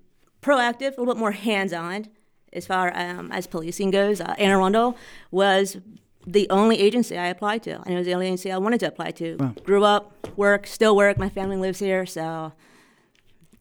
proactive, 0.41 0.97
a 0.97 0.99
little 0.99 1.13
bit 1.13 1.17
more 1.17 1.31
hands-on 1.31 2.07
as 2.51 2.67
far 2.67 2.91
um, 2.97 3.31
as 3.31 3.47
policing 3.47 3.91
goes. 3.91 4.19
Uh, 4.19 4.35
Anne 4.37 4.51
Arundel 4.51 4.97
was 5.31 5.77
the 6.27 6.49
only 6.49 6.79
agency 6.79 7.17
I 7.17 7.27
applied 7.27 7.63
to, 7.63 7.81
and 7.81 7.93
it 7.93 7.97
was 7.97 8.07
the 8.07 8.13
only 8.13 8.27
agency 8.27 8.51
I 8.51 8.57
wanted 8.57 8.79
to 8.81 8.87
apply 8.87 9.11
to. 9.11 9.53
Grew 9.63 9.83
up, 9.83 10.11
work, 10.37 10.67
still 10.67 10.95
work. 10.95 11.17
My 11.17 11.29
family 11.29 11.57
lives 11.57 11.79
here, 11.79 12.05
so 12.05 12.51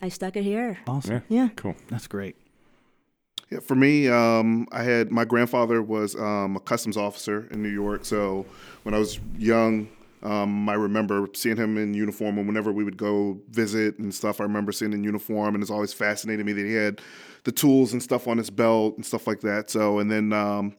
I 0.01 0.09
stuck 0.09 0.37
it 0.37 0.45
here. 0.45 0.79
Awesome. 0.87 1.23
Yeah. 1.29 1.49
Cool. 1.57 1.77
That's 1.89 2.07
great. 2.07 2.37
Yeah, 3.51 3.61
for 3.61 3.75
me, 3.75 4.09
um, 4.09 4.67
I 4.73 4.83
had 4.83 5.11
my 5.11 5.25
grandfather 5.25 5.83
was 5.83 6.17
um, 6.17 6.57
a 6.57 6.61
customs 6.61 6.97
officer 6.97 7.47
in 7.51 7.63
New 7.63 7.69
York. 7.69 8.05
So 8.05 8.47
when 8.85 8.95
I 8.95 8.99
was 8.99 9.21
young, 9.37 9.89
um, 10.23 10.67
I 10.69 10.75
remember 10.75 11.29
seeing 11.35 11.59
him 11.59 11.77
in 11.77 11.93
uniform. 11.93 12.39
And 12.39 12.47
whenever 12.47 12.73
we 12.73 12.83
would 12.85 12.97
go 12.97 13.39
visit 13.51 13.99
and 13.99 14.15
stuff, 14.15 14.41
I 14.41 14.45
remember 14.45 14.73
seeing 14.73 14.93
him 14.93 15.01
in 15.01 15.05
uniform, 15.05 15.55
and 15.55 15.63
it's 15.63 15.71
always 15.71 15.93
fascinated 15.93 16.47
me 16.47 16.55
that 16.55 16.65
he 16.65 16.73
had 16.73 17.03
the 17.45 17.53
tools 17.53 17.93
and 17.93 18.03
stuff 18.03 18.27
on 18.27 18.39
his 18.39 18.49
belt 18.49 18.97
and 18.97 19.05
stuff 19.05 19.27
like 19.27 19.41
that. 19.41 19.69
So 19.69 19.99
and 19.99 20.11
then. 20.11 20.75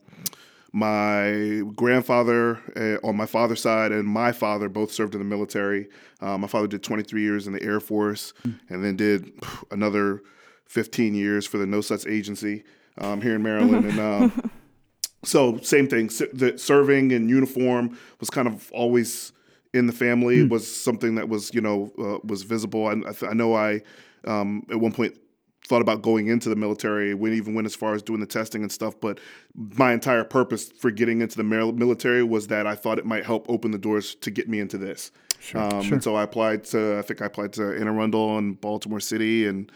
My 0.76 1.62
grandfather 1.74 2.60
uh, 2.76 2.98
on 3.02 3.16
my 3.16 3.24
father's 3.24 3.62
side 3.62 3.92
and 3.92 4.06
my 4.06 4.30
father 4.30 4.68
both 4.68 4.92
served 4.92 5.14
in 5.14 5.20
the 5.20 5.24
military. 5.24 5.88
Uh, 6.20 6.36
my 6.36 6.46
father 6.46 6.66
did 6.66 6.82
23 6.82 7.22
years 7.22 7.46
in 7.46 7.54
the 7.54 7.62
Air 7.62 7.80
Force 7.80 8.34
and 8.44 8.84
then 8.84 8.94
did 8.94 9.32
another 9.70 10.22
15 10.66 11.14
years 11.14 11.46
for 11.46 11.56
the 11.56 11.64
No 11.64 11.80
Such 11.80 12.06
Agency 12.06 12.62
um, 12.98 13.22
here 13.22 13.36
in 13.36 13.42
Maryland. 13.42 13.86
and 13.86 13.98
um, 13.98 14.50
so, 15.24 15.56
same 15.60 15.88
thing. 15.88 16.06
S- 16.06 16.22
the 16.34 16.58
serving 16.58 17.10
in 17.10 17.26
uniform 17.26 17.98
was 18.20 18.28
kind 18.28 18.46
of 18.46 18.70
always 18.72 19.32
in 19.72 19.86
the 19.86 19.94
family. 19.94 20.40
It 20.40 20.50
was 20.50 20.70
something 20.70 21.14
that 21.14 21.30
was, 21.30 21.54
you 21.54 21.62
know, 21.62 21.90
uh, 21.98 22.18
was 22.22 22.42
visible. 22.42 22.86
I, 22.86 22.92
I, 22.92 23.12
th- 23.12 23.30
I 23.30 23.32
know 23.32 23.54
I, 23.54 23.80
um, 24.26 24.66
at 24.70 24.78
one 24.78 24.92
point, 24.92 25.16
thought 25.66 25.82
about 25.82 26.02
going 26.02 26.28
into 26.28 26.48
the 26.48 26.56
military. 26.56 27.12
Went 27.14 27.34
even 27.34 27.54
went 27.54 27.66
as 27.66 27.74
far 27.74 27.94
as 27.94 28.02
doing 28.02 28.20
the 28.20 28.26
testing 28.26 28.62
and 28.62 28.70
stuff. 28.70 28.94
But 29.00 29.18
my 29.54 29.92
entire 29.92 30.24
purpose 30.24 30.68
for 30.68 30.90
getting 30.90 31.20
into 31.20 31.36
the 31.36 31.44
military 31.44 32.22
was 32.22 32.46
that 32.48 32.66
I 32.66 32.74
thought 32.74 32.98
it 32.98 33.06
might 33.06 33.24
help 33.24 33.46
open 33.48 33.70
the 33.72 33.78
doors 33.78 34.14
to 34.16 34.30
get 34.30 34.48
me 34.48 34.60
into 34.60 34.78
this. 34.78 35.10
Um, 35.54 35.80
And 35.94 36.02
so 36.02 36.14
I 36.16 36.22
applied 36.22 36.64
to. 36.64 36.98
I 36.98 37.02
think 37.02 37.20
I 37.20 37.26
applied 37.26 37.52
to 37.54 37.76
Anne 37.78 37.88
Arundel 37.88 38.38
and 38.38 38.60
Baltimore 38.60 39.00
City 39.00 39.46
and 39.46 39.70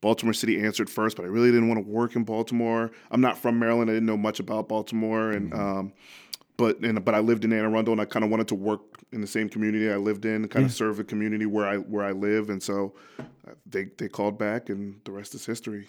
Baltimore 0.00 0.34
City 0.34 0.60
answered 0.60 0.90
first, 0.90 1.16
but 1.16 1.24
I 1.24 1.28
really 1.28 1.50
didn't 1.50 1.68
want 1.68 1.84
to 1.84 1.90
work 1.90 2.14
in 2.14 2.24
Baltimore. 2.24 2.90
I'm 3.10 3.22
not 3.22 3.38
from 3.38 3.58
Maryland. 3.58 3.90
I 3.90 3.94
didn't 3.94 4.06
know 4.06 4.18
much 4.18 4.38
about 4.38 4.68
Baltimore, 4.68 5.30
and 5.30 5.54
um, 5.54 5.92
but 6.56 6.78
and 6.80 7.04
but 7.04 7.14
I 7.14 7.20
lived 7.20 7.44
in 7.44 7.52
Anne 7.52 7.64
Arundel, 7.64 7.92
and 7.92 8.00
I 8.00 8.04
kind 8.04 8.24
of 8.24 8.30
wanted 8.30 8.48
to 8.48 8.54
work 8.54 8.80
in 9.12 9.20
the 9.20 9.26
same 9.26 9.48
community 9.48 9.90
I 9.90 9.96
lived 9.96 10.24
in, 10.24 10.46
kind 10.48 10.64
of 10.64 10.72
serve 10.72 10.96
the 10.96 11.04
community 11.04 11.46
where 11.46 11.66
I 11.66 11.76
where 11.76 12.04
I 12.04 12.12
live, 12.12 12.50
and 12.50 12.62
so 12.62 12.94
uh, 13.18 13.52
they 13.66 13.86
they 13.98 14.08
called 14.08 14.38
back, 14.38 14.68
and 14.68 15.00
the 15.04 15.12
rest 15.12 15.34
is 15.34 15.46
history. 15.46 15.88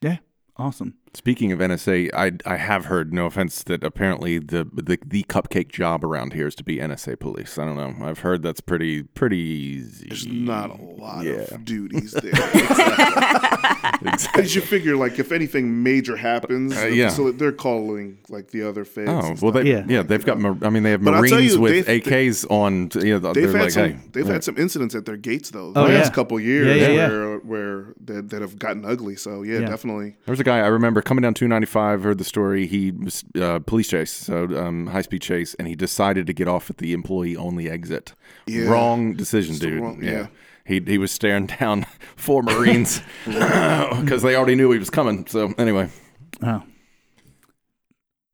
Yeah. 0.00 0.18
Awesome. 0.58 0.94
Speaking 1.16 1.50
of 1.50 1.60
NSA, 1.60 2.10
I 2.14 2.32
I 2.44 2.56
have 2.56 2.84
heard, 2.84 3.12
no 3.14 3.24
offense, 3.24 3.62
that 3.64 3.82
apparently 3.82 4.38
the 4.38 4.68
the 4.72 4.98
the 5.04 5.22
cupcake 5.24 5.70
job 5.70 6.04
around 6.04 6.34
here 6.34 6.46
is 6.46 6.54
to 6.56 6.62
be 6.62 6.76
NSA 6.76 7.18
police. 7.18 7.56
I 7.58 7.64
don't 7.64 7.76
know. 7.76 8.06
I've 8.06 8.18
heard 8.18 8.42
that's 8.42 8.60
pretty 8.60 9.02
pretty 9.04 9.38
easy. 9.38 10.08
There's 10.08 10.26
not 10.26 10.78
a 10.78 10.82
lot 10.82 11.24
Yeah. 11.24 11.46
of 11.54 11.64
duties 11.64 12.12
there. 12.12 12.32
Because 14.02 14.54
you 14.54 14.60
figure, 14.60 14.94
like, 14.96 15.18
if 15.18 15.32
anything 15.32 15.82
major 15.82 16.16
happens, 16.16 16.76
Uh, 16.76 16.86
yeah. 16.86 17.08
so 17.08 17.32
they're 17.32 17.50
calling 17.52 18.18
like 18.28 18.50
the 18.50 18.62
other 18.62 18.84
feds. 18.84 19.08
Oh 19.10 19.34
well, 19.40 19.52
they, 19.52 19.62
Yeah. 19.70 19.84
yeah. 19.88 20.02
they've 20.02 20.24
got. 20.24 20.38
mar- 20.38 20.58
I 20.62 20.68
mean, 20.70 20.82
they 20.82 20.90
have 20.90 21.02
But 21.02 21.12
Marines 21.14 21.54
you, 21.54 21.60
with 21.60 21.86
they've- 21.86 22.02
AKs 22.04 22.44
on. 22.50 22.90
You 23.02 23.18
know, 23.18 23.32
They've 23.32 23.50
had 23.52 23.60
like, 23.62 23.70
some. 23.70 23.90
hey, 23.92 23.98
they've 24.12 24.26
yeah. 24.26 24.32
had 24.34 24.44
some 24.44 24.56
incidents 24.58 24.94
at 24.94 25.06
their 25.06 25.16
gates 25.16 25.50
though. 25.50 25.72
Oh, 25.74 25.86
the 25.86 25.92
yeah. 25.92 25.98
last 26.00 26.12
couple 26.12 26.38
years 26.38 26.66
Yeah, 26.80 26.88
yeah, 26.88 26.94
yeah. 26.94 27.08
where 27.08 27.38
where 27.38 27.84
that, 28.04 28.30
that 28.30 28.42
have 28.42 28.58
gotten 28.58 28.84
ugly. 28.84 29.16
So 29.16 29.42
yeah, 29.42 29.60
Yeah. 29.60 29.68
definitely. 29.68 30.16
There 30.26 30.32
was 30.32 30.40
a 30.40 30.44
guy 30.44 30.58
I 30.58 30.66
remember 30.66 31.00
coming 31.06 31.22
down 31.22 31.32
295. 31.32 32.02
Heard 32.02 32.18
the 32.18 32.24
story. 32.24 32.66
He 32.66 32.90
was 32.90 33.24
uh, 33.40 33.60
police 33.60 33.88
chase, 33.88 34.12
so 34.12 34.44
um, 34.62 34.88
high 34.88 35.00
speed 35.02 35.22
chase, 35.22 35.54
and 35.54 35.66
he 35.66 35.74
decided 35.74 36.26
to 36.26 36.34
get 36.34 36.48
off 36.48 36.68
at 36.68 36.76
the 36.76 36.92
employee 36.92 37.36
only 37.36 37.70
exit. 37.70 38.12
Yeah. 38.46 38.64
Wrong 38.68 39.14
decision, 39.14 39.52
It's 39.54 39.60
dude. 39.60 39.80
wrong- 39.80 40.02
yeah. 40.02 40.10
yeah. 40.10 40.26
He, 40.66 40.80
he 40.80 40.98
was 40.98 41.12
staring 41.12 41.46
down 41.60 41.86
four 42.16 42.42
Marines 42.42 43.00
because 43.24 44.20
they 44.22 44.34
already 44.36 44.56
knew 44.56 44.70
he 44.72 44.78
was 44.78 44.90
coming. 44.90 45.26
So 45.26 45.54
anyway, 45.56 45.88
Oh. 46.42 46.62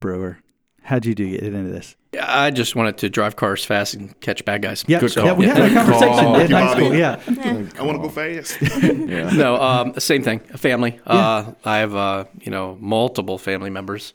Brewer, 0.00 0.38
how'd 0.82 1.06
you 1.06 1.14
do 1.14 1.28
get 1.30 1.42
into 1.42 1.70
this? 1.70 1.96
Yeah, 2.12 2.26
I 2.28 2.50
just 2.50 2.76
wanted 2.76 2.98
to 2.98 3.08
drive 3.08 3.36
cars 3.36 3.64
fast 3.64 3.94
and 3.94 4.18
catch 4.20 4.44
bad 4.44 4.62
guys. 4.62 4.84
Yeah, 4.86 5.00
Good 5.00 5.16
yeah, 5.16 5.32
we 5.32 5.46
had 5.46 5.58
a 5.58 5.72
conversation 5.72 6.08
call. 6.08 6.36
in 6.40 6.50
high 6.50 6.74
school. 6.74 6.94
Yeah. 6.94 7.20
I 7.78 7.82
want 7.82 8.02
to 8.02 8.02
go 8.02 8.08
fast. 8.10 8.58
yeah. 8.82 9.30
no, 9.30 9.56
um, 9.56 9.98
same 9.98 10.22
thing. 10.22 10.42
A 10.52 10.58
family. 10.58 11.00
Uh, 11.06 11.52
I 11.64 11.78
have 11.78 11.94
uh, 11.94 12.24
you 12.40 12.50
know 12.50 12.76
multiple 12.80 13.38
family 13.38 13.70
members 13.70 14.12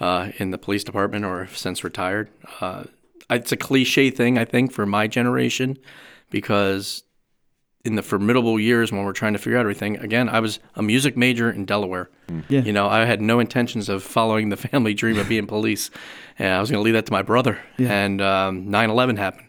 uh, 0.00 0.30
in 0.36 0.50
the 0.50 0.58
police 0.58 0.84
department 0.84 1.24
or 1.24 1.46
since 1.48 1.82
retired. 1.84 2.28
Uh, 2.60 2.84
it's 3.30 3.52
a 3.52 3.56
cliche 3.56 4.10
thing, 4.10 4.38
I 4.38 4.44
think, 4.44 4.72
for 4.72 4.86
my 4.86 5.06
generation, 5.06 5.78
because 6.30 7.02
in 7.84 7.94
the 7.94 8.02
formidable 8.02 8.58
years 8.58 8.90
when 8.92 9.04
we're 9.04 9.12
trying 9.12 9.32
to 9.32 9.38
figure 9.38 9.56
out 9.56 9.60
everything, 9.60 9.96
again, 9.98 10.28
I 10.28 10.40
was 10.40 10.58
a 10.74 10.82
music 10.82 11.16
major 11.16 11.50
in 11.50 11.64
Delaware. 11.64 12.10
Yeah. 12.48 12.60
You 12.60 12.72
know, 12.72 12.88
I 12.88 13.04
had 13.04 13.20
no 13.22 13.38
intentions 13.40 13.88
of 13.88 14.02
following 14.02 14.48
the 14.48 14.56
family 14.68 14.94
dream 14.94 15.18
of 15.18 15.28
being 15.28 15.46
police, 15.46 15.90
and 16.38 16.48
I 16.54 16.60
was 16.60 16.70
going 16.70 16.80
to 16.80 16.84
leave 16.84 16.94
that 16.94 17.06
to 17.06 17.12
my 17.12 17.22
brother. 17.22 17.60
And 17.78 18.20
um, 18.20 18.66
9/11 18.66 19.16
happened, 19.18 19.48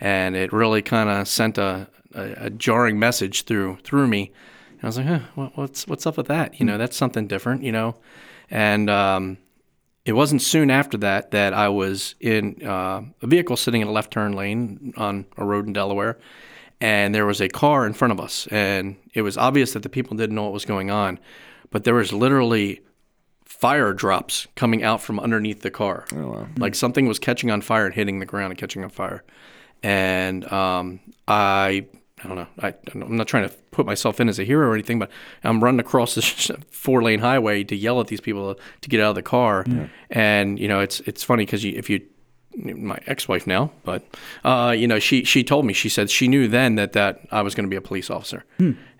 and 0.00 0.36
it 0.36 0.52
really 0.52 0.82
kind 0.82 1.08
of 1.08 1.26
sent 1.28 1.58
a, 1.58 1.88
a, 2.14 2.46
a 2.46 2.50
jarring 2.50 2.98
message 2.98 3.44
through 3.44 3.78
through 3.84 4.08
me. 4.08 4.32
And 4.72 4.84
I 4.84 4.86
was 4.86 4.96
like, 4.98 5.06
huh, 5.06 5.20
what, 5.34 5.56
what's 5.56 5.86
what's 5.86 6.06
up 6.06 6.16
with 6.16 6.26
that? 6.26 6.58
You 6.58 6.66
know, 6.66 6.76
that's 6.76 6.96
something 6.96 7.26
different. 7.26 7.62
You 7.62 7.72
know, 7.72 7.96
and 8.50 8.90
um, 8.90 9.38
it 10.04 10.12
wasn't 10.12 10.42
soon 10.42 10.70
after 10.70 10.98
that 10.98 11.30
that 11.30 11.54
I 11.54 11.68
was 11.68 12.14
in 12.20 12.66
uh, 12.66 13.02
a 13.22 13.26
vehicle 13.26 13.56
sitting 13.56 13.80
in 13.80 13.88
a 13.88 13.92
left 13.92 14.12
turn 14.12 14.32
lane 14.32 14.92
on 14.96 15.26
a 15.36 15.44
road 15.44 15.66
in 15.66 15.72
Delaware, 15.72 16.18
and 16.80 17.14
there 17.14 17.26
was 17.26 17.40
a 17.40 17.48
car 17.48 17.86
in 17.86 17.92
front 17.92 18.12
of 18.12 18.20
us, 18.20 18.46
and 18.50 18.96
it 19.14 19.22
was 19.22 19.36
obvious 19.36 19.72
that 19.72 19.82
the 19.82 19.88
people 19.88 20.16
didn't 20.16 20.34
know 20.34 20.44
what 20.44 20.52
was 20.52 20.64
going 20.64 20.90
on, 20.90 21.18
but 21.70 21.84
there 21.84 21.94
was 21.94 22.12
literally 22.12 22.80
fire 23.44 23.92
drops 23.92 24.46
coming 24.54 24.82
out 24.82 25.02
from 25.02 25.20
underneath 25.20 25.60
the 25.60 25.70
car. 25.70 26.06
Like 26.56 26.74
something 26.74 27.06
was 27.06 27.18
catching 27.18 27.50
on 27.50 27.60
fire 27.60 27.84
and 27.84 27.94
hitting 27.94 28.18
the 28.18 28.26
ground 28.26 28.52
and 28.52 28.58
catching 28.58 28.82
on 28.82 28.90
fire. 28.90 29.22
And 29.82 30.50
um, 30.50 31.00
I, 31.28 31.86
I 32.22 32.28
don't 32.28 32.36
know, 32.36 32.46
I, 32.60 32.74
I'm 32.92 33.16
not 33.16 33.28
trying 33.28 33.48
to 33.48 33.54
put 33.70 33.86
myself 33.86 34.20
in 34.20 34.28
as 34.28 34.38
a 34.38 34.44
hero 34.44 34.68
or 34.68 34.74
anything, 34.74 34.98
but 34.98 35.10
I'm 35.44 35.62
running 35.62 35.80
across 35.80 36.14
this 36.14 36.50
four 36.70 37.02
lane 37.02 37.18
highway 37.18 37.64
to 37.64 37.76
yell 37.76 38.00
at 38.00 38.06
these 38.06 38.20
people 38.20 38.58
to 38.80 38.88
get 38.88 39.00
out 39.00 39.10
of 39.10 39.14
the 39.16 39.22
car. 39.22 39.64
And, 40.10 40.58
you 40.58 40.68
know, 40.68 40.80
it's, 40.80 41.00
it's 41.00 41.22
funny 41.22 41.44
because 41.44 41.62
you, 41.62 41.74
if 41.76 41.90
you, 41.90 42.00
my 42.56 42.98
ex-wife 43.06 43.46
now, 43.46 43.70
but 43.84 44.04
uh, 44.44 44.74
you 44.76 44.86
know, 44.86 44.98
she 44.98 45.24
she 45.24 45.44
told 45.44 45.64
me 45.64 45.72
she 45.72 45.88
said 45.88 46.10
she 46.10 46.28
knew 46.28 46.48
then 46.48 46.74
that 46.74 46.92
that 46.92 47.20
I 47.30 47.42
was 47.42 47.54
going 47.54 47.64
to 47.64 47.70
be 47.70 47.76
a 47.76 47.80
police 47.80 48.10
officer, 48.10 48.44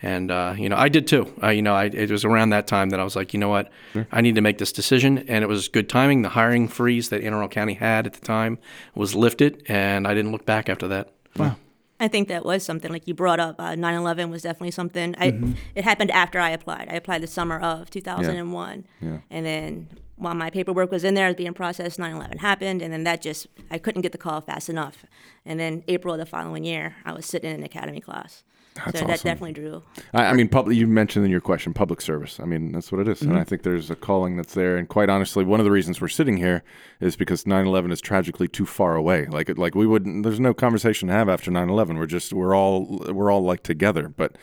and 0.03 0.31
uh, 0.31 0.55
you 0.57 0.69
know, 0.69 0.77
I 0.77 0.89
did 0.89 1.07
too. 1.07 1.33
Uh, 1.43 1.49
you 1.49 1.63
know, 1.63 1.75
I, 1.75 1.85
it 1.87 2.11
was 2.11 2.25
around 2.25 2.51
that 2.51 2.67
time 2.67 2.91
that 2.91 3.01
I 3.01 3.05
was 3.05 3.17
like, 3.17 3.35
you 3.35 3.41
know 3.41 3.49
what, 3.49 3.71
I 4.13 4.21
need 4.21 4.37
to 4.37 4.41
make 4.41 4.59
this 4.59 4.73
decision, 4.73 5.19
and 5.29 5.43
it 5.43 5.49
was 5.49 5.69
good 5.69 5.89
timing. 5.89 6.23
The 6.23 6.31
hiring 6.31 6.69
freeze 6.69 7.09
that 7.09 7.23
Anne 7.23 7.33
Arundel 7.33 7.49
County 7.49 7.75
had 7.75 8.07
at 8.07 8.15
the 8.15 8.21
time 8.21 8.59
was 8.95 9.15
lifted, 9.15 9.63
and 9.67 10.07
I 10.07 10.15
didn't 10.15 10.33
look 10.33 10.47
back 10.47 10.69
after 10.69 10.89
that. 10.89 11.13
Wow. 11.37 11.57
I 12.03 12.09
think 12.09 12.29
that 12.29 12.47
was 12.47 12.65
something 12.65 12.91
like 12.91 13.07
you 13.07 13.13
brought 13.13 13.41
up. 13.41 13.57
Uh, 13.59 13.75
9/11 13.75 14.31
was 14.31 14.43
definitely 14.43 14.71
something. 14.71 15.15
I 15.19 15.39
it 15.75 15.85
happened 15.85 16.11
after 16.13 16.39
I 16.39 16.51
applied. 16.51 16.89
I 16.91 16.95
applied 16.95 17.21
the 17.23 17.27
summer 17.27 17.61
of 17.61 17.91
2001, 17.91 18.87
and 19.31 19.47
then 19.47 19.89
while 20.21 20.35
my 20.35 20.51
paperwork 20.51 20.91
was 20.91 21.03
in 21.03 21.15
there, 21.15 21.27
it 21.27 21.31
was 21.31 21.37
being 21.37 21.55
processed. 21.55 21.99
9/11 21.99 22.39
happened, 22.39 22.83
and 22.83 22.93
then 22.93 23.05
that 23.05 23.21
just 23.21 23.47
I 23.71 23.79
couldn't 23.79 24.03
get 24.03 24.13
the 24.13 24.19
call 24.19 24.41
fast 24.41 24.69
enough. 24.69 25.05
And 25.45 25.59
then 25.59 25.83
April 25.89 26.15
of 26.15 26.21
the 26.21 26.27
following 26.27 26.65
year, 26.65 26.97
I 27.05 27.13
was 27.13 27.27
sitting 27.27 27.51
in 27.51 27.57
an 27.57 27.63
academy 27.65 28.01
class. 28.01 28.45
That's 28.75 29.01
so 29.01 29.07
that 29.07 29.23
definitely 29.23 29.53
drew. 29.53 29.83
I, 30.15 30.27
I 30.27 30.33
mean, 30.33 30.49
public. 30.49 30.77
You 30.77 30.87
mentioned 30.87 31.25
in 31.25 31.31
your 31.31 31.41
question 31.41 31.75
public 31.75 32.01
service. 32.01 32.39
I 32.39 32.45
mean, 32.45 32.73
that's 32.73 32.93
what 32.93 33.01
it 33.01 33.09
is. 33.09 33.21
and 33.23 33.33
mm-hmm. 33.33 33.41
I 33.41 33.45
think 33.45 33.63
there's 33.63 33.91
a 33.91 33.97
calling 33.97 34.37
that's 34.37 34.55
there. 34.55 34.77
And 34.77 34.89
quite 34.89 35.11
honestly, 35.11 35.45
one 35.45 35.59
of 35.59 35.65
the 35.65 35.73
reasons 35.73 36.01
we're 36.01 36.09
sitting 36.09 36.37
here 36.37 36.63
is 37.01 37.17
because 37.17 37.45
9/11 37.45 37.93
is 37.93 38.01
tragically 38.01 38.47
too 38.47 38.67
far 38.67 38.95
away. 38.95 39.27
Like, 39.27 39.49
it, 39.49 39.59
like 39.59 39.75
we 39.75 39.87
wouldn't. 39.87 40.23
There's 40.23 40.41
no 40.41 40.55
conversation 40.55 41.09
to 41.09 41.15
have 41.15 41.29
after 41.29 41.51
9/11. 41.51 41.99
We're 41.99 42.07
just 42.07 42.33
we're 42.33 42.55
all 42.55 43.03
we're 43.09 43.31
all 43.31 43.43
like 43.43 43.63
together. 43.63 44.09
But 44.09 44.37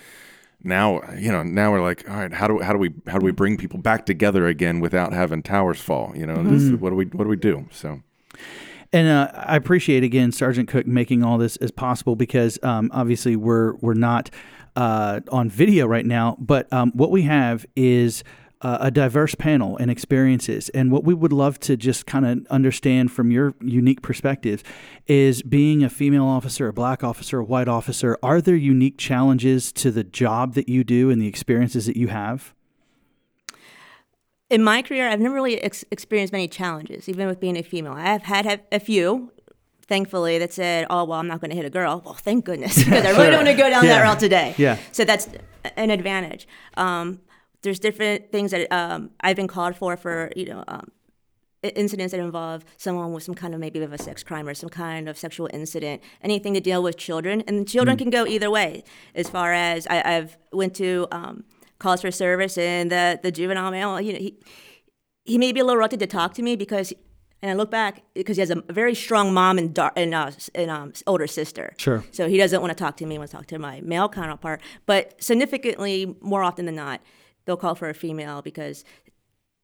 now, 0.63 1.01
you 1.13 1.31
know, 1.31 1.43
now 1.43 1.71
we're 1.71 1.81
like, 1.81 2.09
all 2.09 2.17
right, 2.17 2.33
how 2.33 2.47
do 2.47 2.59
how 2.59 2.73
do 2.73 2.79
we 2.79 2.93
how 3.07 3.19
do 3.19 3.25
we 3.25 3.31
bring 3.31 3.57
people 3.57 3.79
back 3.79 4.05
together 4.05 4.47
again 4.47 4.79
without 4.79 5.13
having 5.13 5.43
towers 5.43 5.79
fall? 5.79 6.13
You 6.15 6.25
know, 6.25 6.43
this, 6.43 6.71
what 6.79 6.89
do 6.89 6.95
we 6.95 7.05
what 7.05 7.23
do 7.23 7.29
we 7.29 7.35
do? 7.35 7.67
So. 7.71 8.01
And 8.93 9.09
uh, 9.09 9.31
I 9.33 9.57
appreciate 9.57 10.03
again 10.03 10.31
Sergeant 10.31 10.69
Cook 10.69 10.87
making 10.87 11.23
all 11.23 11.37
this 11.37 11.57
as 11.57 11.71
possible 11.71 12.15
because 12.15 12.57
um, 12.63 12.89
obviously 12.93 13.35
we're 13.35 13.75
we're 13.75 13.93
not 13.93 14.29
uh, 14.77 15.19
on 15.31 15.49
video 15.49 15.87
right 15.87 16.05
now, 16.05 16.37
but 16.39 16.71
um, 16.71 16.91
what 16.93 17.11
we 17.11 17.23
have 17.23 17.65
is 17.75 18.23
uh, 18.61 18.77
a 18.81 18.89
diverse 18.91 19.35
panel 19.35 19.77
and 19.77 19.91
experiences. 19.91 20.69
And 20.69 20.91
what 20.91 21.03
we 21.03 21.13
would 21.13 21.31
love 21.33 21.59
to 21.61 21.77
just 21.77 22.05
kind 22.05 22.25
of 22.25 22.45
understand 22.49 23.11
from 23.11 23.29
your 23.31 23.53
unique 23.61 24.01
perspective 24.01 24.63
is 25.05 25.41
being 25.43 25.83
a 25.83 25.89
female 25.89 26.25
officer, 26.25 26.67
a 26.67 26.73
black 26.73 27.03
officer, 27.03 27.39
a 27.39 27.43
white 27.43 27.67
officer. 27.67 28.17
Are 28.23 28.41
there 28.41 28.55
unique 28.55 28.97
challenges 28.97 29.71
to 29.73 29.91
the 29.91 30.03
job 30.03 30.55
that 30.55 30.67
you 30.67 30.83
do 30.83 31.09
and 31.11 31.21
the 31.21 31.27
experiences 31.27 31.85
that 31.85 31.97
you 31.97 32.07
have? 32.07 32.53
in 34.49 34.63
my 34.63 34.81
career, 34.81 35.09
I've 35.09 35.19
never 35.19 35.35
really 35.35 35.61
ex- 35.61 35.83
experienced 35.91 36.31
many 36.31 36.47
challenges, 36.47 37.09
even 37.09 37.27
with 37.27 37.39
being 37.39 37.57
a 37.57 37.63
female. 37.63 37.91
I 37.91 38.03
have 38.03 38.23
had 38.23 38.61
a 38.71 38.79
few, 38.79 39.31
thankfully, 39.87 40.39
that 40.39 40.53
said, 40.53 40.87
"Oh, 40.89 41.03
well, 41.03 41.19
I'm 41.19 41.27
not 41.27 41.41
going 41.41 41.49
to 41.49 41.55
hit 41.57 41.65
a 41.65 41.69
girl." 41.69 42.01
Well, 42.05 42.13
thank 42.13 42.45
goodness, 42.45 42.77
because 42.83 43.05
I 43.05 43.09
really 43.11 43.25
don't 43.31 43.43
want 43.45 43.47
to 43.49 43.53
go 43.55 43.69
down 43.69 43.83
Yeah. 43.83 43.97
that 43.97 44.03
route 44.03 44.19
today. 44.21 44.55
Yeah. 44.57 44.77
So 44.93 45.03
that's 45.03 45.27
an 45.75 45.89
advantage. 45.89 46.47
Um, 46.77 47.19
there's 47.63 47.79
different 47.79 48.31
things 48.31 48.51
that 48.51 48.71
um, 48.71 49.11
I've 49.21 49.35
been 49.35 49.47
called 49.47 49.75
for 49.75 49.97
for 49.97 50.31
you 50.35 50.45
know 50.45 50.63
um, 50.67 50.91
incidents 51.63 52.11
that 52.11 52.19
involve 52.19 52.63
someone 52.77 53.13
with 53.13 53.23
some 53.23 53.35
kind 53.35 53.53
of 53.53 53.59
maybe 53.59 53.79
of 53.81 53.93
a 53.93 53.97
sex 53.97 54.23
crime 54.23 54.47
or 54.47 54.53
some 54.53 54.69
kind 54.69 55.09
of 55.09 55.17
sexual 55.17 55.49
incident, 55.51 56.01
anything 56.21 56.53
to 56.53 56.59
deal 56.59 56.83
with 56.83 56.97
children, 56.97 57.43
and 57.47 57.67
children 57.67 57.97
can 57.97 58.09
go 58.09 58.25
either 58.25 58.49
way. 58.49 58.83
As 59.15 59.29
far 59.29 59.53
as 59.53 59.87
I, 59.87 60.01
I've 60.03 60.37
went 60.51 60.75
to 60.75 61.07
um, 61.11 61.43
calls 61.79 62.01
for 62.01 62.11
service, 62.11 62.57
and 62.57 62.91
the 62.91 63.19
the 63.21 63.31
juvenile 63.31 63.71
male, 63.71 63.99
you 63.99 64.13
know, 64.13 64.19
he 64.19 64.37
he 65.25 65.37
may 65.37 65.51
be 65.51 65.59
a 65.59 65.63
little 65.63 65.77
reluctant 65.77 65.99
to 66.01 66.07
talk 66.07 66.33
to 66.35 66.41
me 66.41 66.55
because. 66.55 66.93
And 67.39 67.51
I 67.51 67.53
look 67.53 67.69
back 67.69 68.01
because 68.15 68.37
he 68.37 68.41
has 68.41 68.49
a 68.49 68.63
very 68.67 68.95
strong 68.95 69.31
mom 69.31 69.59
and 69.59 69.71
dar- 69.71 69.93
and, 69.95 70.11
uh, 70.11 70.31
and 70.55 70.71
um, 70.71 70.93
older 71.05 71.27
sister. 71.27 71.75
Sure. 71.77 72.03
So 72.11 72.27
he 72.27 72.35
doesn't 72.35 72.61
want 72.61 72.75
to 72.75 72.83
talk 72.83 72.97
to 72.97 73.05
me. 73.05 73.13
He 73.13 73.19
wants 73.19 73.29
to 73.29 73.37
talk 73.37 73.45
to 73.47 73.59
my 73.59 73.79
male 73.81 74.09
counterpart. 74.09 74.59
But 74.87 75.23
significantly, 75.23 76.15
more 76.19 76.41
often 76.41 76.65
than 76.65 76.73
not, 76.73 76.99
they'll 77.47 77.57
call 77.57 77.73
for 77.73 77.89
a 77.89 77.93
female 77.95 78.43
because 78.43 78.83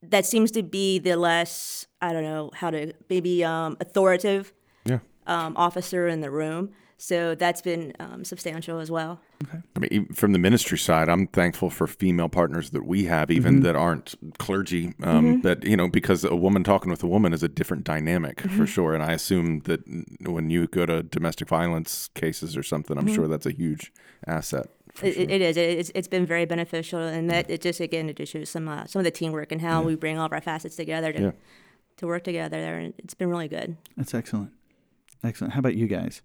that 0.02 0.26
seems 0.26 0.50
to 0.50 0.62
be 0.62 0.98
the 0.98 1.16
less 1.16 1.86
I 2.00 2.12
don't 2.12 2.24
know 2.24 2.50
how 2.54 2.70
to 2.70 2.92
maybe 3.08 3.44
um, 3.44 3.76
authoritative 3.80 4.52
Yeah. 4.84 4.98
um, 5.28 5.56
officer 5.56 6.08
in 6.08 6.20
the 6.20 6.30
room. 6.30 6.70
So 6.96 7.34
that's 7.34 7.60
been 7.60 7.92
um, 7.98 8.24
substantial 8.24 8.78
as 8.78 8.90
well. 8.90 9.20
I 9.76 9.78
mean, 9.78 9.88
even 9.90 10.14
from 10.14 10.32
the 10.32 10.38
ministry 10.38 10.78
side, 10.78 11.08
I'm 11.08 11.26
thankful 11.26 11.68
for 11.68 11.86
female 11.86 12.28
partners 12.28 12.70
that 12.70 12.86
we 12.86 13.04
have, 13.06 13.30
even 13.30 13.60
that 13.60 13.76
aren't 13.76 14.14
clergy. 14.38 14.94
Um, 15.02 15.42
That 15.42 15.64
you 15.64 15.76
know, 15.76 15.88
because 15.88 16.24
a 16.24 16.36
woman 16.36 16.62
talking 16.64 16.90
with 16.90 17.02
a 17.02 17.06
woman 17.08 17.34
is 17.34 17.42
a 17.42 17.48
different 17.48 17.84
dynamic 17.84 18.40
for 18.56 18.66
sure. 18.66 18.94
And 18.94 19.02
I 19.02 19.12
assume 19.12 19.60
that 19.64 19.80
when 20.24 20.50
you 20.50 20.66
go 20.68 20.86
to 20.86 21.02
domestic 21.02 21.48
violence 21.48 22.08
cases 22.14 22.56
or 22.56 22.62
something, 22.62 22.96
I'm 22.96 23.08
sure 23.08 23.26
that's 23.28 23.46
a 23.46 23.52
huge 23.52 23.92
asset 24.26 24.68
It, 25.02 25.30
it 25.30 25.40
is. 25.42 25.56
It, 25.56 25.78
it's, 25.78 25.90
it's 25.94 26.08
been 26.08 26.24
very 26.26 26.44
beneficial, 26.44 27.00
and 27.00 27.28
that 27.30 27.50
it 27.50 27.60
just 27.60 27.80
again 27.80 28.08
it 28.08 28.16
just 28.16 28.32
shows 28.32 28.48
some 28.50 28.68
uh, 28.68 28.86
some 28.86 29.00
of 29.00 29.04
the 29.04 29.10
teamwork 29.10 29.50
and 29.52 29.60
how 29.60 29.82
we 29.82 29.96
bring 29.96 30.18
all 30.18 30.26
of 30.26 30.32
our 30.32 30.40
facets 30.40 30.76
together 30.76 31.12
to 31.12 31.20
Yeah. 31.20 31.30
to 31.96 32.06
work 32.06 32.22
together. 32.24 32.60
There, 32.60 32.78
and 32.78 32.94
it's 32.98 33.14
been 33.14 33.28
really 33.28 33.48
good. 33.48 33.76
That's 33.96 34.14
excellent. 34.14 34.52
Excellent. 35.24 35.54
How 35.54 35.60
about 35.60 35.74
you 35.74 35.86
guys? 35.88 36.22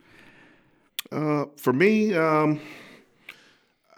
Uh, 1.11 1.45
for 1.57 1.73
me, 1.73 2.13
um, 2.13 2.59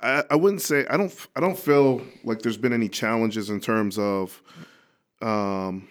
I, 0.02 0.24
I 0.30 0.36
wouldn't 0.36 0.62
say 0.62 0.86
I 0.90 0.96
don't. 0.96 1.14
I 1.36 1.42
don't 1.42 1.60
feel 1.60 2.02
like 2.24 2.42
there's 2.42 2.58
been 2.58 2.74
any 2.74 2.88
challenges 2.88 3.50
in 3.50 3.60
terms 3.60 3.98
of 4.00 4.42
um, 5.22 5.88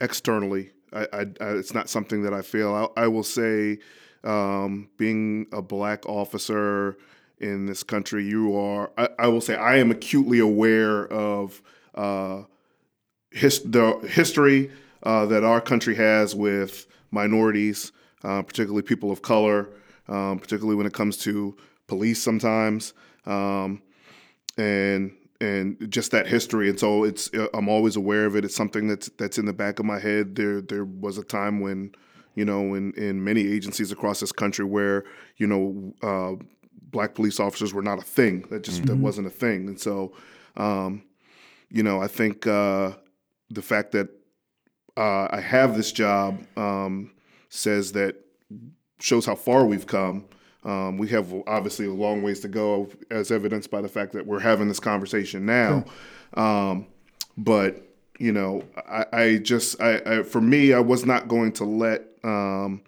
externally. 0.00 0.70
I, 0.92 1.06
I, 1.12 1.20
I, 1.40 1.48
it's 1.50 1.74
not 1.74 1.88
something 1.88 2.22
that 2.22 2.32
I 2.32 2.42
feel. 2.42 2.72
I, 2.96 3.02
I 3.02 3.08
will 3.08 3.24
say, 3.24 3.78
um, 4.22 4.88
being 4.96 5.46
a 5.52 5.60
black 5.60 6.06
officer 6.08 6.96
in 7.38 7.66
this 7.66 7.82
country, 7.82 8.24
you 8.24 8.56
are. 8.56 8.90
I, 8.96 9.08
I 9.18 9.26
will 9.28 9.40
say 9.40 9.56
I 9.56 9.76
am 9.76 9.90
acutely 9.90 10.38
aware 10.38 11.06
of 11.06 11.60
uh, 11.94 12.42
his, 13.30 13.60
the 13.62 13.98
history 14.08 14.70
uh, 15.02 15.26
that 15.26 15.44
our 15.44 15.60
country 15.60 15.94
has 15.96 16.34
with 16.34 16.86
minorities, 17.10 17.92
uh, 18.22 18.42
particularly 18.42 18.82
people 18.82 19.10
of 19.10 19.22
color, 19.22 19.68
um, 20.08 20.38
particularly 20.38 20.76
when 20.76 20.86
it 20.86 20.92
comes 20.92 21.16
to 21.18 21.56
police 21.86 22.22
sometimes, 22.22 22.94
um, 23.26 23.82
and 24.56 25.12
and 25.40 25.90
just 25.90 26.12
that 26.12 26.26
history. 26.26 26.70
And 26.70 26.78
so 26.78 27.04
it's 27.04 27.32
uh, 27.34 27.48
I'm 27.54 27.68
always 27.68 27.96
aware 27.96 28.26
of 28.26 28.36
it. 28.36 28.44
It's 28.44 28.56
something 28.56 28.88
that's 28.88 29.08
that's 29.18 29.38
in 29.38 29.46
the 29.46 29.52
back 29.52 29.78
of 29.78 29.84
my 29.84 29.98
head. 29.98 30.36
There 30.36 30.60
there 30.60 30.84
was 30.84 31.18
a 31.18 31.24
time 31.24 31.60
when, 31.60 31.92
you 32.34 32.44
know, 32.44 32.74
in 32.74 32.92
in 32.94 33.22
many 33.22 33.46
agencies 33.46 33.92
across 33.92 34.20
this 34.20 34.32
country 34.32 34.64
where 34.64 35.04
you 35.36 35.46
know. 35.46 35.92
Uh, 36.02 36.44
Black 36.94 37.14
police 37.14 37.40
officers 37.40 37.74
were 37.74 37.82
not 37.82 37.98
a 37.98 38.02
thing. 38.02 38.44
That 38.50 38.62
just 38.62 38.86
that 38.86 38.96
wasn't 38.96 39.26
a 39.26 39.30
thing, 39.30 39.68
and 39.68 39.78
so, 39.80 40.12
um, 40.56 41.02
you 41.68 41.82
know, 41.82 42.00
I 42.00 42.06
think 42.06 42.46
uh, 42.46 42.92
the 43.50 43.62
fact 43.62 43.90
that 43.92 44.08
uh, 44.96 45.26
I 45.28 45.40
have 45.40 45.76
this 45.76 45.90
job 45.90 46.40
um, 46.56 47.10
says 47.48 47.90
that 47.92 48.14
shows 49.00 49.26
how 49.26 49.34
far 49.34 49.66
we've 49.66 49.88
come. 49.88 50.24
Um, 50.62 50.96
we 50.96 51.08
have 51.08 51.34
obviously 51.48 51.86
a 51.86 51.92
long 51.92 52.22
ways 52.22 52.38
to 52.40 52.48
go, 52.48 52.88
as 53.10 53.32
evidenced 53.32 53.72
by 53.72 53.82
the 53.82 53.88
fact 53.88 54.12
that 54.12 54.24
we're 54.24 54.38
having 54.38 54.68
this 54.68 54.80
conversation 54.80 55.44
now. 55.44 55.84
Um, 56.34 56.86
but 57.36 57.82
you 58.20 58.30
know, 58.30 58.62
I, 58.88 59.06
I 59.12 59.36
just, 59.38 59.80
I, 59.80 60.00
I, 60.06 60.22
for 60.22 60.40
me, 60.40 60.72
I 60.72 60.78
was 60.78 61.04
not 61.04 61.26
going 61.26 61.50
to 61.54 61.64
let 61.64 62.02
um, 62.22 62.82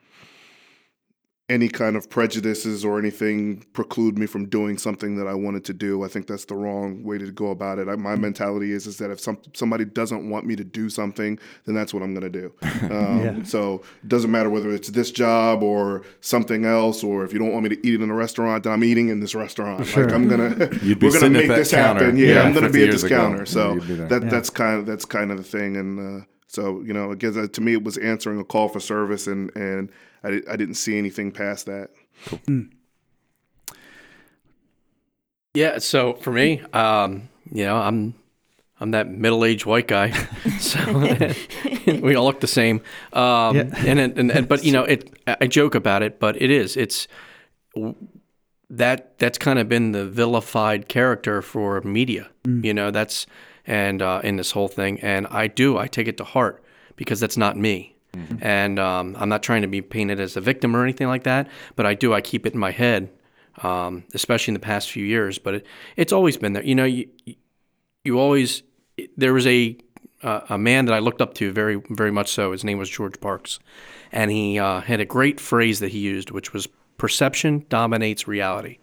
any 1.49 1.69
kind 1.69 1.95
of 1.95 2.11
prejudices 2.11 2.85
or 2.85 2.99
anything 2.99 3.65
preclude 3.73 4.19
me 4.19 4.27
from 4.27 4.47
doing 4.49 4.77
something 4.77 5.17
that 5.17 5.29
I 5.29 5.35
wanted 5.35 5.65
to 5.67 5.73
do. 5.73 6.03
I 6.05 6.09
think 6.09 6.27
that's 6.27 6.45
the 6.47 6.57
wrong 6.57 7.05
way 7.05 7.19
to 7.19 7.31
go 7.31 7.51
about 7.53 7.79
it. 7.79 7.89
I, 7.89 7.95
my 7.95 8.17
mentality 8.17 8.73
is 8.73 8.89
is 8.89 8.99
that 8.99 9.13
if 9.13 9.21
some 9.21 9.39
somebody 9.55 9.85
doesn't 9.85 10.29
want 10.29 10.45
me 10.45 10.57
to 10.57 10.65
do 10.65 10.89
something, 10.91 11.39
then 11.65 11.75
that's 11.77 11.95
what 11.95 12.03
I'm 12.03 12.15
going 12.15 12.31
to 12.33 12.41
do. 12.41 12.53
Um, 12.97 13.21
Yeah. 13.25 13.43
So 13.45 13.83
it 14.03 14.09
doesn't 14.09 14.31
matter 14.31 14.51
whether 14.51 14.71
it's 14.71 14.89
this 14.91 15.11
job 15.13 15.63
or 15.63 16.03
something 16.21 16.65
else, 16.65 17.05
or 17.05 17.25
if 17.25 17.33
you 17.33 17.39
don't 17.39 17.53
want 17.53 17.63
me 17.63 17.69
to 17.77 17.87
eat 17.87 18.01
in 18.01 18.11
a 18.11 18.15
restaurant, 18.15 18.65
then 18.65 18.73
I'm 18.73 18.83
eating 18.85 19.09
in 19.09 19.21
this 19.21 19.35
restaurant. 19.35 19.81
Like 19.97 20.13
I'm 20.13 20.29
gonna, 20.29 20.49
we're 21.01 21.13
gonna 21.13 21.31
make 21.31 21.49
this 21.49 21.71
counter, 21.71 22.05
happen. 22.07 22.17
Yeah, 22.17 22.27
yeah, 22.27 22.43
I'm 22.43 22.55
gonna 22.55 22.71
be 22.71 22.85
at 22.85 22.91
this 22.91 23.05
ago. 23.05 23.17
counter. 23.17 23.47
So 23.47 23.75
you'd 23.75 23.87
be 23.87 23.95
there. 23.95 24.09
that 24.09 24.23
Yeah. 24.25 24.31
that's 24.31 24.51
kind 24.51 24.81
of 24.81 24.87
that's 24.87 25.05
kind 25.05 25.31
of 25.31 25.37
the 25.39 25.45
thing, 25.45 25.77
and. 25.77 26.23
Uh, 26.23 26.25
so 26.57 26.81
you 26.87 26.93
know, 26.93 27.11
again, 27.13 27.39
uh, 27.39 27.47
to 27.47 27.61
me, 27.61 27.73
it 27.75 27.85
was 27.85 27.97
answering 27.99 28.41
a 28.41 28.45
call 28.45 28.69
for 28.69 28.81
service, 28.81 29.27
and 29.27 29.51
and 29.57 29.91
I, 30.25 30.31
di- 30.31 30.47
I 30.53 30.57
didn't 30.57 30.75
see 30.77 30.97
anything 30.99 31.31
past 31.33 31.67
that. 31.67 31.91
Yeah. 35.55 35.79
So 35.79 36.15
for 36.15 36.33
me, 36.33 36.61
um, 36.73 37.29
you 37.51 37.65
know, 37.65 37.77
I'm 37.77 38.15
I'm 38.81 38.91
that 38.91 39.09
middle-aged 39.09 39.65
white 39.67 39.89
guy, 39.89 40.11
so 40.61 40.79
we 42.03 42.15
all 42.15 42.27
look 42.27 42.41
the 42.41 42.47
same. 42.47 42.81
Um, 43.13 43.57
Yeah. 43.57 43.63
and, 43.87 43.99
it- 44.01 44.19
and 44.19 44.31
and 44.31 44.49
but 44.49 44.65
you 44.65 44.73
know, 44.73 44.85
it 44.85 45.11
I 45.27 45.47
joke 45.47 45.75
about 45.75 46.03
it, 46.03 46.19
but 46.21 46.41
it 46.41 46.51
is 46.51 46.77
it's 46.77 47.09
that 48.69 49.19
that's 49.19 49.39
kind 49.39 49.59
of 49.59 49.69
been 49.69 49.93
the 49.93 50.07
vilified 50.07 50.89
character 50.89 51.41
for 51.43 51.81
media. 51.83 52.29
You 52.45 52.75
know, 52.75 52.91
that's 52.91 53.27
and 53.67 54.03
uh, 54.03 54.21
in 54.23 54.37
this 54.37 54.53
whole 54.53 54.69
thing, 54.69 55.01
and 55.01 55.27
I 55.29 55.47
do 55.49 55.79
I 55.79 55.87
take 55.89 56.09
it 56.09 56.17
to 56.19 56.25
heart 56.25 56.63
because 56.97 57.21
that's 57.21 57.37
not 57.37 57.57
me. 57.57 57.97
And 58.41 58.79
um, 58.79 59.15
I'm 59.19 59.29
not 59.29 59.43
trying 59.43 59.63
to 59.63 59.69
be 59.69 59.83
painted 59.83 60.21
as 60.21 60.37
a 60.37 60.41
victim 60.41 60.75
or 60.75 60.83
anything 60.83 61.07
like 61.07 61.25
that, 61.25 61.49
but 61.75 61.85
I 61.85 61.95
do 61.95 62.15
I 62.15 62.23
keep 62.23 62.47
it 62.47 62.55
in 62.55 62.59
my 62.59 62.71
head, 62.71 63.11
um, 63.63 64.05
especially 64.15 64.53
in 64.53 64.55
the 64.55 64.61
past 64.61 64.91
few 64.91 65.05
years. 65.05 65.39
But 65.39 65.57
it, 65.57 65.67
it's 65.97 66.13
always 66.13 66.39
been 66.39 66.55
there. 66.55 66.65
You 66.65 66.75
know, 66.75 66.85
you 66.85 67.09
you 68.05 68.19
always 68.19 68.63
there 69.17 69.35
was 69.35 69.47
a 69.47 69.77
uh, 70.23 70.41
a 70.49 70.59
man 70.59 70.87
that 70.87 70.95
I 70.95 71.01
looked 71.01 71.21
up 71.21 71.35
to 71.35 71.53
very 71.53 71.83
very 71.91 72.11
much 72.11 72.33
so. 72.33 72.53
His 72.53 72.65
name 72.65 72.79
was 72.79 72.89
George 72.89 73.21
Parks, 73.21 73.59
and 74.13 74.31
he 74.31 74.59
uh, 74.59 74.81
had 74.81 75.01
a 75.01 75.05
great 75.05 75.39
phrase 75.39 75.81
that 75.81 75.91
he 75.91 75.99
used, 75.99 76.31
which 76.31 76.53
was 76.53 76.69
"perception 76.97 77.67
dominates 77.69 78.27
reality." 78.27 78.79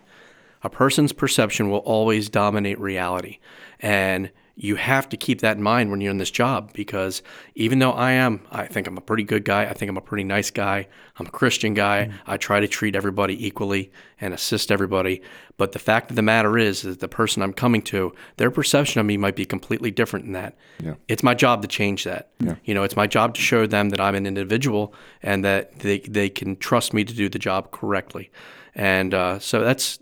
A 0.62 0.70
person's 0.70 1.12
perception 1.12 1.70
will 1.70 1.80
always 1.80 2.30
dominate 2.30 2.80
reality, 2.80 3.40
and 3.80 4.30
you 4.56 4.76
have 4.76 5.10
to 5.10 5.18
keep 5.18 5.42
that 5.42 5.58
in 5.58 5.64
mind 5.64 5.90
when 5.90 6.00
you're 6.00 6.12
in 6.12 6.20
this 6.20 6.30
job 6.30 6.72
because 6.74 7.24
even 7.56 7.80
though 7.80 7.92
I 7.92 8.12
am, 8.12 8.42
I 8.52 8.68
think 8.68 8.86
I'm 8.86 8.98
a 8.98 9.02
pretty 9.02 9.24
good 9.24 9.46
guy. 9.46 9.64
I 9.64 9.74
think 9.74 9.90
I'm 9.90 9.98
a 9.98 10.02
pretty 10.02 10.24
nice 10.24 10.52
guy. 10.52 10.88
I'm 11.18 11.26
a 11.26 11.32
Christian 11.32 11.74
guy. 11.74 12.12
I 12.28 12.38
try 12.38 12.60
to 12.60 12.68
treat 12.68 12.96
everybody 12.96 13.48
equally 13.48 13.92
and 14.22 14.32
assist 14.32 14.72
everybody. 14.72 15.24
But 15.58 15.72
the 15.72 15.80
fact 15.80 16.12
of 16.12 16.16
the 16.16 16.22
matter 16.22 16.56
is, 16.58 16.84
that 16.84 17.00
the 17.00 17.08
person 17.08 17.42
I'm 17.42 17.54
coming 17.54 17.82
to, 17.84 18.14
their 18.38 18.52
perception 18.52 19.00
of 19.00 19.08
me 19.08 19.18
might 19.18 19.36
be 19.36 19.46
completely 19.46 19.90
different 19.90 20.26
than 20.26 20.34
that. 20.34 20.56
Yeah. 20.84 20.96
It's 21.08 21.24
my 21.24 21.34
job 21.34 21.64
to 21.64 21.68
change 21.68 22.04
that. 22.04 22.30
You 22.64 22.76
know, 22.76 22.84
it's 22.84 22.96
my 22.96 23.08
job 23.08 23.34
to 23.36 23.42
show 23.42 23.66
them 23.66 23.90
that 23.90 24.00
I'm 24.00 24.14
an 24.14 24.28
individual 24.28 24.94
and 25.24 25.44
that 25.46 25.80
they 25.80 26.00
they 26.00 26.30
can 26.30 26.58
trust 26.58 26.94
me 26.94 27.04
to 27.04 27.14
do 27.14 27.28
the 27.28 27.40
job 27.40 27.72
correctly. 27.72 28.32
And 28.76 29.14
uh, 29.16 29.40
so 29.40 29.64
that's 29.64 30.00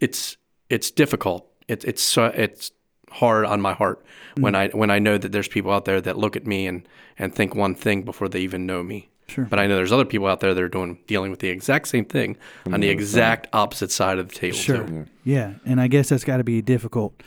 it's 0.00 0.36
it's 0.70 0.90
difficult. 0.90 1.48
It, 1.68 1.84
it's 1.84 2.02
so 2.02 2.26
it's 2.26 2.72
hard 3.10 3.44
on 3.46 3.60
my 3.60 3.72
heart 3.72 4.04
when 4.36 4.54
I 4.54 4.68
when 4.68 4.90
I 4.90 4.98
know 4.98 5.18
that 5.18 5.32
there's 5.32 5.48
people 5.48 5.72
out 5.72 5.84
there 5.84 6.00
that 6.00 6.18
look 6.18 6.36
at 6.36 6.46
me 6.46 6.66
and 6.66 6.86
and 7.18 7.34
think 7.34 7.54
one 7.54 7.74
thing 7.74 8.02
before 8.02 8.28
they 8.28 8.40
even 8.40 8.66
know 8.66 8.82
me. 8.82 9.08
Sure. 9.28 9.44
But 9.44 9.58
I 9.58 9.66
know 9.66 9.74
there's 9.76 9.92
other 9.92 10.04
people 10.04 10.28
out 10.28 10.40
there 10.40 10.54
that 10.54 10.62
are 10.62 10.68
doing 10.68 10.98
dealing 11.06 11.30
with 11.30 11.40
the 11.40 11.48
exact 11.48 11.88
same 11.88 12.04
thing 12.04 12.36
on 12.66 12.80
the 12.80 12.88
exact 12.88 13.48
opposite 13.52 13.90
side 13.90 14.18
of 14.18 14.28
the 14.28 14.34
table. 14.34 14.56
Sure. 14.56 14.86
too. 14.86 15.06
Yeah, 15.24 15.54
and 15.64 15.80
I 15.80 15.88
guess 15.88 16.10
that's 16.10 16.24
got 16.24 16.36
to 16.36 16.44
be 16.44 16.62
difficult. 16.62 17.22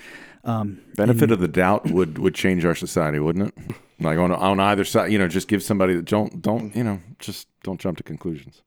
Um, 0.46 0.82
Benefit 0.96 1.32
of 1.32 1.40
the 1.40 1.50
doubt 1.50 1.92
would 1.92 2.18
would 2.18 2.36
change 2.36 2.64
our 2.64 2.76
society, 2.76 3.20
wouldn't 3.20 3.50
it? 3.50 3.76
Like 4.00 4.18
on 4.18 4.32
on 4.32 4.60
either 4.62 4.86
side, 4.86 5.12
you 5.12 5.20
know, 5.20 5.28
just 5.28 5.50
give 5.50 5.62
somebody 5.62 5.94
that 5.96 6.06
don't 6.06 6.42
don't 6.42 6.74
you 6.76 6.84
know 6.84 7.02
just 7.20 7.48
don't 7.64 7.80
jump 7.80 7.98
to 7.98 8.04
conclusions. 8.04 8.62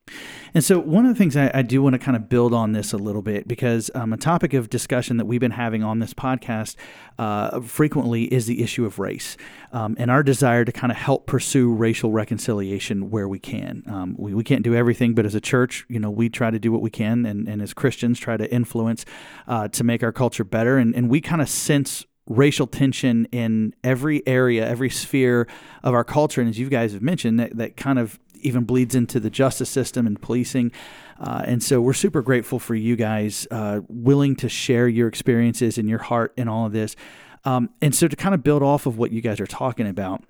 And 0.55 0.62
so, 0.62 0.78
one 0.78 1.07
of 1.07 1.14
the 1.14 1.18
things 1.18 1.36
I, 1.36 1.50
I 1.55 1.62
do 1.62 1.82
want 1.82 1.94
to 1.94 1.98
kind 1.98 2.16
of 2.16 2.28
build 2.28 2.53
on 2.53 2.72
this 2.72 2.92
a 2.92 2.98
little 2.98 3.22
bit 3.22 3.48
because 3.48 3.90
um, 3.94 4.12
a 4.12 4.16
topic 4.16 4.53
of 4.53 4.68
discussion 4.68 5.16
that 5.16 5.24
we've 5.24 5.40
been 5.40 5.53
having 5.53 5.82
on 5.82 5.98
this 5.98 6.12
podcast 6.12 6.76
uh, 7.18 7.61
frequently 7.61 8.24
is 8.24 8.46
the 8.46 8.62
issue 8.62 8.84
of 8.84 8.98
race 8.98 9.36
um, 9.72 9.96
and 9.98 10.11
our 10.11 10.22
desire 10.22 10.64
to 10.64 10.72
kind 10.72 10.90
of 10.90 10.98
help 10.98 11.26
pursue 11.26 11.72
racial 11.72 12.12
reconciliation 12.12 13.11
where 13.11 13.28
we 13.28 13.38
can. 13.38 13.82
Um, 13.86 14.14
we, 14.18 14.34
we 14.34 14.44
can't 14.44 14.62
do 14.62 14.74
everything, 14.74 15.14
but 15.14 15.24
as 15.24 15.34
a 15.34 15.40
church, 15.40 15.86
you 15.88 15.98
know, 15.98 16.11
we 16.11 16.28
try 16.28 16.50
to 16.50 16.59
do 16.59 16.70
what 16.70 16.82
we 16.82 16.90
can, 16.90 17.24
and, 17.24 17.48
and 17.48 17.62
as 17.62 17.72
Christians, 17.72 18.18
try 18.18 18.36
to 18.36 18.53
influence 18.53 19.05
uh, 19.48 19.68
to 19.68 19.84
make 19.84 20.03
our 20.03 20.12
culture 20.12 20.44
better. 20.44 20.76
And, 20.76 20.94
and 20.94 21.09
we 21.09 21.20
kind 21.20 21.40
of 21.40 21.48
sense 21.48 22.07
racial 22.26 22.66
tension 22.66 23.26
in 23.32 23.74
every 23.82 24.26
area, 24.26 24.68
every 24.68 24.90
sphere 24.90 25.48
of 25.82 25.94
our 25.94 26.05
culture. 26.05 26.40
And 26.40 26.48
as 26.48 26.59
you 26.59 26.68
guys 26.68 26.92
have 26.92 27.03
mentioned, 27.03 27.40
that, 27.40 27.57
that 27.57 27.76
kind 27.76 27.98
of 27.98 28.18
even 28.43 28.64
bleeds 28.64 28.95
into 28.95 29.18
the 29.20 29.30
justice 29.30 29.70
system 29.70 30.07
and 30.07 30.20
policing. 30.20 30.72
Uh, 31.20 31.43
and 31.45 31.62
so 31.62 31.80
we're 31.80 31.93
super 31.93 32.22
grateful 32.22 32.59
for 32.59 32.74
you 32.74 32.97
guys 32.97 33.47
uh, 33.51 33.80
willing 33.88 34.36
to 34.36 34.49
share 34.49 34.88
your 34.88 35.09
experiences 35.09 35.78
and 35.78 35.88
your 35.88 36.01
heart 36.01 36.32
in 36.36 36.49
all 36.49 36.66
of 36.66 36.72
this. 36.72 36.97
Um, 37.45 37.70
and 37.80 37.95
so 37.95 38.09
to 38.09 38.16
kind 38.16 38.34
of 38.34 38.43
build 38.43 38.62
off 38.62 38.86
of 38.86 38.99
what 38.99 39.11
you 39.12 39.20
guys 39.20 39.40
are 39.40 39.47
talking 39.47 39.86
about, 39.86 40.24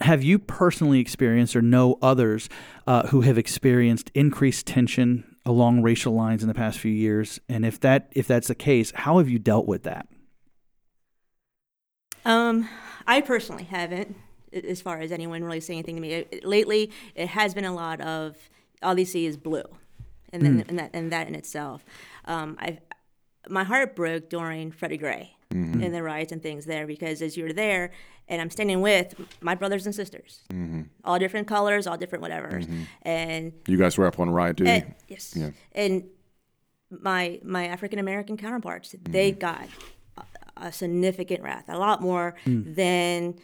have 0.00 0.22
you 0.22 0.38
personally 0.38 1.00
experienced 1.00 1.56
or 1.56 1.62
know 1.62 1.98
others 2.02 2.48
uh, 2.86 3.08
who 3.08 3.22
have 3.22 3.38
experienced 3.38 4.10
increased 4.14 4.66
tension 4.66 5.36
along 5.44 5.82
racial 5.82 6.14
lines 6.14 6.42
in 6.42 6.48
the 6.48 6.54
past 6.54 6.78
few 6.78 6.92
years? 6.92 7.40
And 7.48 7.64
if 7.64 7.80
that 7.80 8.12
if 8.12 8.26
that's 8.26 8.48
the 8.48 8.54
case, 8.54 8.92
how 8.94 9.18
have 9.18 9.28
you 9.28 9.38
dealt 9.38 9.66
with 9.66 9.82
that? 9.84 10.06
Um, 12.24 12.68
I 13.06 13.22
personally 13.22 13.64
haven't, 13.64 14.14
as 14.52 14.80
far 14.80 14.98
as 14.98 15.12
anyone 15.12 15.44
really 15.44 15.60
saying 15.60 15.78
anything 15.78 15.96
to 15.96 16.00
me. 16.00 16.12
It- 16.12 16.44
lately, 16.44 16.90
it 17.14 17.28
has 17.28 17.54
been 17.54 17.64
a 17.64 17.74
lot 17.74 18.00
of 18.00 18.36
all 18.82 18.94
they 18.94 19.04
see 19.04 19.26
is 19.26 19.36
blue, 19.36 19.64
and 20.32 20.42
then 20.42 20.60
hmm. 20.60 20.68
and 20.68 20.78
that 20.78 20.90
and 20.92 21.12
that 21.12 21.28
in 21.28 21.34
itself. 21.34 21.84
Um, 22.24 22.56
I, 22.60 22.78
my 23.48 23.64
heart 23.64 23.96
broke 23.96 24.28
during 24.28 24.70
Freddie 24.70 24.98
Gray 24.98 25.36
mm-hmm. 25.52 25.82
and 25.82 25.94
the 25.94 26.02
riots 26.02 26.32
and 26.32 26.42
things 26.42 26.66
there 26.66 26.86
because 26.86 27.22
as 27.22 27.36
you're 27.36 27.52
there 27.52 27.90
and 28.28 28.40
I'm 28.42 28.50
standing 28.50 28.80
with 28.80 29.14
my 29.40 29.54
brothers 29.54 29.86
and 29.86 29.94
sisters, 29.94 30.42
mm-hmm. 30.50 30.82
all 31.04 31.18
different 31.18 31.48
colors, 31.48 31.86
all 31.86 31.96
different 31.96 32.24
whatevers, 32.24 32.66
mm-hmm. 32.66 32.82
and 33.02 33.52
You 33.66 33.78
guys 33.78 33.96
were 33.96 34.06
up 34.06 34.20
on 34.20 34.30
riot 34.30 34.56
duty. 34.56 34.70
and, 34.70 34.94
yes. 35.08 35.34
Yeah. 35.34 35.50
And 35.72 36.04
my 36.90 37.40
my 37.42 37.66
African 37.66 37.98
American 37.98 38.36
counterparts, 38.36 38.94
they 39.02 39.32
got 39.32 39.68
a, 40.16 40.22
a 40.56 40.72
significant 40.72 41.42
wrath, 41.42 41.64
a 41.68 41.78
lot 41.78 42.02
more 42.02 42.34
hmm. 42.44 42.74
than 42.74 43.38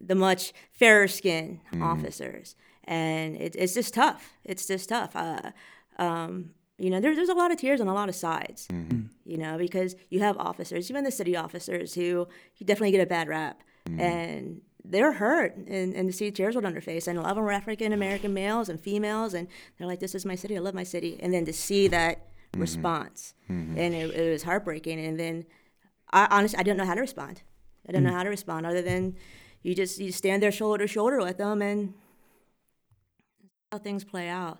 the 0.00 0.14
much 0.14 0.52
fairer 0.72 1.08
skinned 1.08 1.60
mm. 1.72 1.82
officers, 1.82 2.56
and 2.84 3.36
it, 3.36 3.56
it's 3.56 3.74
just 3.74 3.94
tough. 3.94 4.32
It's 4.44 4.66
just 4.66 4.88
tough. 4.88 5.14
Uh, 5.14 5.52
um, 5.98 6.50
you 6.78 6.90
know, 6.90 7.00
there, 7.00 7.14
there's 7.14 7.30
a 7.30 7.34
lot 7.34 7.50
of 7.50 7.58
tears 7.58 7.80
on 7.80 7.88
a 7.88 7.94
lot 7.94 8.08
of 8.08 8.14
sides. 8.14 8.66
Mm-hmm. 8.68 9.06
You 9.24 9.38
know, 9.38 9.58
because 9.58 9.96
you 10.10 10.20
have 10.20 10.36
officers, 10.36 10.90
even 10.90 11.04
the 11.04 11.10
city 11.10 11.36
officers, 11.36 11.94
who 11.94 12.28
you 12.56 12.66
definitely 12.66 12.92
get 12.92 13.00
a 13.00 13.06
bad 13.06 13.28
rap, 13.28 13.62
mm. 13.88 14.00
and 14.00 14.60
they're 14.88 15.12
hurt 15.12 15.56
and, 15.56 15.94
and 15.94 16.08
to 16.08 16.12
see 16.12 16.30
tears 16.30 16.54
roll 16.54 16.62
down 16.62 16.72
their 16.72 16.80
face. 16.80 17.08
And 17.08 17.18
a 17.18 17.22
lot 17.22 17.30
of 17.30 17.36
them 17.36 17.44
were 17.44 17.52
African 17.52 17.92
American 17.92 18.32
males 18.34 18.68
and 18.68 18.80
females, 18.80 19.34
and 19.34 19.48
they're 19.78 19.86
like, 19.86 20.00
"This 20.00 20.14
is 20.14 20.24
my 20.24 20.34
city. 20.34 20.56
I 20.56 20.60
love 20.60 20.74
my 20.74 20.84
city." 20.84 21.18
And 21.20 21.32
then 21.32 21.44
to 21.46 21.52
see 21.52 21.88
that 21.88 22.18
mm-hmm. 22.18 22.60
response, 22.60 23.34
mm-hmm. 23.50 23.78
and 23.78 23.94
it, 23.94 24.14
it 24.14 24.30
was 24.30 24.42
heartbreaking. 24.42 25.00
And 25.00 25.18
then, 25.18 25.44
I 26.12 26.28
honestly, 26.30 26.58
I 26.58 26.62
didn't 26.62 26.78
know 26.78 26.86
how 26.86 26.94
to 26.94 27.00
respond. 27.00 27.42
I 27.88 27.92
didn't 27.92 28.04
know 28.04 28.10
mm. 28.10 28.16
how 28.16 28.24
to 28.24 28.30
respond 28.30 28.66
other 28.66 28.82
than 28.82 29.16
you 29.62 29.74
just 29.74 29.98
you 29.98 30.12
stand 30.12 30.42
there 30.42 30.52
shoulder 30.52 30.84
to 30.84 30.88
shoulder 30.88 31.18
with 31.18 31.38
them 31.38 31.62
and 31.62 31.94
see 33.40 33.48
how 33.72 33.78
things 33.78 34.04
play 34.04 34.28
out. 34.28 34.58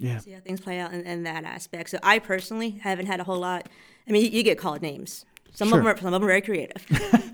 Yeah. 0.00 0.18
See 0.18 0.30
how 0.30 0.40
things 0.40 0.60
play 0.60 0.78
out 0.78 0.92
in, 0.92 1.00
in 1.02 1.24
that 1.24 1.44
aspect. 1.44 1.90
So 1.90 1.98
I 2.02 2.18
personally 2.20 2.70
haven't 2.82 3.06
had 3.06 3.18
a 3.20 3.24
whole 3.24 3.38
lot. 3.40 3.68
I 4.08 4.12
mean, 4.12 4.24
you, 4.24 4.30
you 4.30 4.42
get 4.44 4.56
called 4.58 4.80
names. 4.80 5.24
Some 5.54 5.68
Sure. 5.68 5.78
of 5.78 5.84
them 5.84 5.92
are 5.94 5.96
some 5.98 6.06
of 6.06 6.12
them 6.12 6.22
are 6.24 6.26
very 6.28 6.40
creative, 6.42 6.86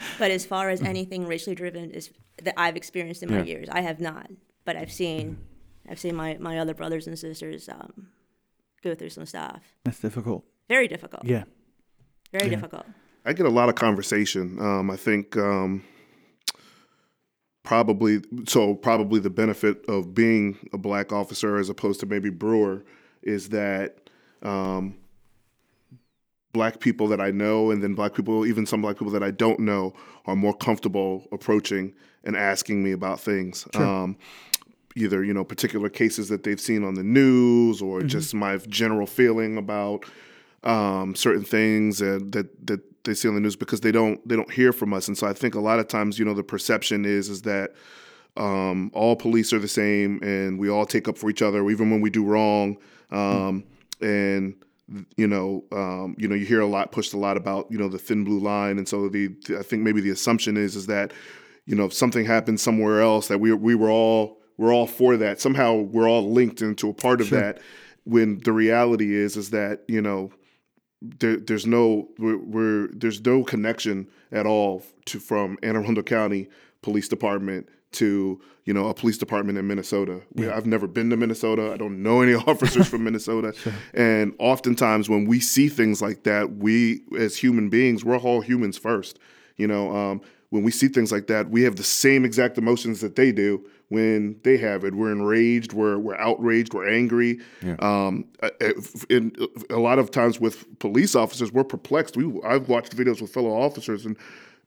but 0.18 0.30
as 0.30 0.46
far 0.46 0.70
as 0.70 0.80
anything 0.80 1.26
racially 1.26 1.54
driven 1.54 1.90
is 1.90 2.10
that 2.42 2.54
I've 2.56 2.76
experienced 2.76 3.22
in 3.22 3.30
my 3.30 3.38
Yeah. 3.38 3.44
years, 3.44 3.68
I 3.70 3.80
have 3.82 4.00
not. 4.00 4.30
But 4.64 4.76
I've 4.76 4.90
seen, 4.92 5.36
I've 5.90 5.98
seen 5.98 6.14
my, 6.14 6.38
my 6.40 6.58
other 6.58 6.72
brothers 6.72 7.06
and 7.06 7.18
sisters 7.18 7.68
um, 7.68 8.08
go 8.82 8.94
through 8.94 9.10
some 9.10 9.26
stuff. 9.26 9.60
That's 9.84 9.98
difficult. 9.98 10.44
Very 10.68 10.88
difficult. 10.88 11.26
Yeah. 11.26 11.44
Very 12.32 12.48
difficult. 12.48 12.86
I 13.26 13.34
get 13.34 13.44
a 13.46 13.50
lot 13.50 13.68
of 13.68 13.74
conversation. 13.74 14.58
Um, 14.58 14.90
I 14.90 14.96
think 14.96 15.36
um, 15.36 15.84
probably 17.64 18.20
so 18.46 18.74
probably 18.74 19.18
the 19.18 19.30
benefit 19.30 19.84
of 19.88 20.14
being 20.14 20.56
a 20.72 20.78
black 20.78 21.12
officer 21.12 21.56
as 21.56 21.68
opposed 21.68 21.98
to 22.00 22.06
maybe 22.06 22.30
Brewer 22.30 22.84
is 23.22 23.48
that 23.48 24.10
um, 24.42 24.94
black 26.52 26.78
people 26.78 27.08
that 27.08 27.20
I 27.20 27.30
know 27.30 27.70
and 27.70 27.82
then 27.82 27.94
black 27.94 28.14
people, 28.14 28.46
even 28.46 28.66
some 28.66 28.82
black 28.82 28.96
people 28.96 29.12
that 29.12 29.22
I 29.22 29.32
don't 29.32 29.60
know, 29.60 29.94
are 30.26 30.36
more 30.36 30.54
comfortable 30.54 31.26
approaching 31.32 31.94
and 32.22 32.36
asking 32.36 32.84
me 32.84 32.92
about 32.92 33.18
things. 33.18 33.66
Um, 33.74 34.16
either 34.96 35.24
you 35.24 35.34
know 35.34 35.42
particular 35.42 35.88
cases 35.88 36.28
that 36.28 36.44
they've 36.44 36.60
seen 36.60 36.84
on 36.84 36.94
the 36.94 37.02
news 37.02 37.82
or 37.82 38.02
just 38.02 38.32
my 38.32 38.56
general 38.58 39.06
feeling 39.06 39.56
about 39.56 40.04
um, 40.62 41.14
certain 41.16 41.44
things 41.44 42.00
and 42.00 42.32
that 42.32 42.66
that 42.66 42.80
they 43.04 43.14
see 43.14 43.28
on 43.28 43.34
the 43.34 43.40
news 43.40 43.56
because 43.56 43.80
they 43.80 43.92
don't 43.92 44.26
they 44.28 44.36
don't 44.36 44.50
hear 44.50 44.72
from 44.72 44.92
us. 44.92 45.08
And 45.08 45.16
so 45.16 45.26
I 45.26 45.32
think 45.32 45.54
a 45.54 45.60
lot 45.60 45.78
of 45.78 45.88
times 45.88 46.18
you 46.18 46.24
know 46.24 46.34
the 46.34 46.42
perception 46.42 47.04
is 47.04 47.28
is 47.28 47.42
that 47.42 47.72
um, 48.36 48.90
all 48.94 49.14
police 49.14 49.52
are 49.52 49.58
the 49.58 49.68
same 49.68 50.20
and 50.22 50.58
we 50.58 50.68
all 50.68 50.86
take 50.86 51.06
up 51.06 51.16
for 51.16 51.30
each 51.30 51.42
other 51.42 51.68
even 51.70 51.90
when 51.90 52.00
we 52.00 52.10
do 52.10 52.24
wrong. 52.24 52.76
Um, 53.10 53.64
and 54.00 54.54
you 55.16 55.26
know 55.26 55.64
um, 55.72 56.14
you 56.18 56.28
know 56.28 56.34
you 56.34 56.44
hear 56.44 56.60
a 56.60 56.66
lot 56.66 56.92
pushed 56.92 57.14
a 57.14 57.18
lot 57.18 57.36
about 57.36 57.70
you 57.70 57.78
know 57.78 57.88
the 57.88 57.98
thin 57.98 58.24
blue 58.24 58.40
line. 58.40 58.78
And 58.78 58.88
so 58.88 59.08
the 59.08 59.34
I 59.58 59.62
think 59.62 59.82
maybe 59.82 60.00
the 60.00 60.10
assumption 60.10 60.56
is 60.56 60.76
is 60.76 60.86
that 60.86 61.12
you 61.66 61.74
know 61.74 61.84
if 61.84 61.92
something 61.92 62.24
happens 62.24 62.62
somewhere 62.62 63.00
else 63.00 63.28
that 63.28 63.38
we 63.38 63.52
we 63.52 63.74
were 63.74 63.90
all 63.90 64.40
we're 64.56 64.72
all 64.72 64.86
for 64.86 65.16
that. 65.16 65.40
Somehow 65.40 65.74
we're 65.74 66.08
all 66.08 66.30
linked 66.30 66.62
into 66.62 66.88
a 66.88 66.94
part 66.94 67.20
of 67.20 67.30
that 67.30 67.60
when 68.04 68.38
the 68.40 68.52
reality 68.52 69.14
is 69.14 69.36
is 69.36 69.50
that 69.50 69.82
you 69.88 70.00
know 70.00 70.30
there, 71.02 71.36
there's 71.36 71.66
no 71.66 72.08
we're, 72.18 72.38
we're 72.38 72.88
there's 72.92 73.24
no 73.24 73.44
connection 73.44 74.08
at 74.32 74.46
all 74.46 74.82
to 75.06 75.18
from 75.18 75.58
Anne 75.62 75.76
Arundel 75.76 76.02
County 76.02 76.48
Police 76.82 77.08
Department 77.08 77.68
to 77.92 78.40
you 78.64 78.74
know 78.74 78.88
a 78.88 78.94
police 78.94 79.18
department 79.18 79.58
in 79.58 79.66
Minnesota. 79.66 80.20
We, 80.32 80.48
I've 80.48 80.66
never 80.66 80.86
been 80.86 81.10
to 81.10 81.16
Minnesota. 81.16 81.72
I 81.72 81.76
don't 81.76 82.02
know 82.02 82.22
any 82.22 82.34
officers 82.46 82.88
from 82.88 83.04
Minnesota. 83.04 83.54
And 83.92 84.34
oftentimes 84.38 85.08
when 85.08 85.26
we 85.26 85.40
see 85.40 85.68
things 85.68 86.02
like 86.02 86.24
that, 86.24 86.56
we 86.56 87.02
as 87.18 87.36
human 87.36 87.68
beings, 87.68 88.04
we're 88.04 88.18
all 88.18 88.40
humans 88.40 88.78
first. 88.78 89.18
You 89.56 89.68
know, 89.68 89.94
um, 89.94 90.20
when 90.50 90.62
we 90.62 90.70
see 90.70 90.88
things 90.88 91.12
like 91.12 91.26
that, 91.28 91.50
we 91.50 91.62
have 91.62 91.76
the 91.76 91.84
same 91.84 92.24
exact 92.24 92.58
emotions 92.58 93.00
that 93.00 93.16
they 93.16 93.32
do 93.32 93.64
when 93.94 94.38
they 94.42 94.56
have 94.58 94.84
it. 94.84 94.94
We're 94.94 95.12
enraged, 95.12 95.72
we're 95.72 95.98
we're 95.98 96.16
outraged, 96.16 96.74
we're 96.74 96.88
angry. 96.88 97.40
Um, 97.78 98.26
uh, 98.42 98.50
uh, 98.60 98.72
in, 99.08 99.34
a 99.70 99.76
lot 99.78 99.98
of 99.98 100.10
times 100.10 100.38
with 100.40 100.78
police 100.80 101.14
officers, 101.14 101.50
we're 101.52 101.64
perplexed. 101.64 102.16
We 102.16 102.24
I've 102.44 102.68
watched 102.68 102.96
videos 102.96 103.22
with 103.22 103.32
fellow 103.32 103.50
officers 103.52 104.04
and. 104.04 104.16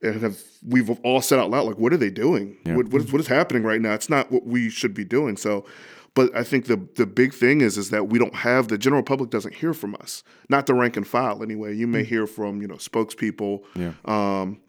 And 0.03 0.21
have 0.21 0.39
we've 0.63 0.91
all 1.03 1.21
said 1.23 1.39
out 1.39 1.49
loud 1.49 1.65
like, 1.65 1.80
what 1.80 1.91
are 1.91 1.97
they 1.97 2.11
doing? 2.11 2.55
What, 2.65 2.89
what, 2.89 3.01
is, 3.01 3.11
what 3.11 3.19
is 3.19 3.25
happening 3.25 3.63
right 3.63 3.82
now? 3.82 3.95
It's 3.95 4.11
not 4.11 4.32
what 4.32 4.45
we 4.45 4.69
should 4.69 4.93
be 4.93 5.03
doing. 5.03 5.38
So, 5.38 5.65
but 6.13 6.30
I 6.36 6.43
think 6.43 6.65
the 6.67 6.78
the 6.93 7.07
big 7.07 7.34
thing 7.34 7.61
is 7.61 7.80
is 7.80 7.89
that 7.89 8.07
we 8.07 8.19
don't 8.19 8.36
have 8.36 8.67
the 8.67 8.78
general 8.78 9.01
public 9.01 9.32
doesn't 9.32 9.55
hear 9.55 9.73
from 9.73 9.95
us, 9.95 10.23
not 10.49 10.67
the 10.67 10.75
rank 10.75 10.97
and 10.97 11.07
file 11.07 11.41
anyway. 11.41 11.75
You 11.75 11.88
may 11.88 12.03
hear 12.03 12.28
from 12.28 12.61
you 12.61 12.67
know 12.67 12.75
spokespeople, 12.75 13.63
Yeah. 13.75 13.93
um, 14.05 14.59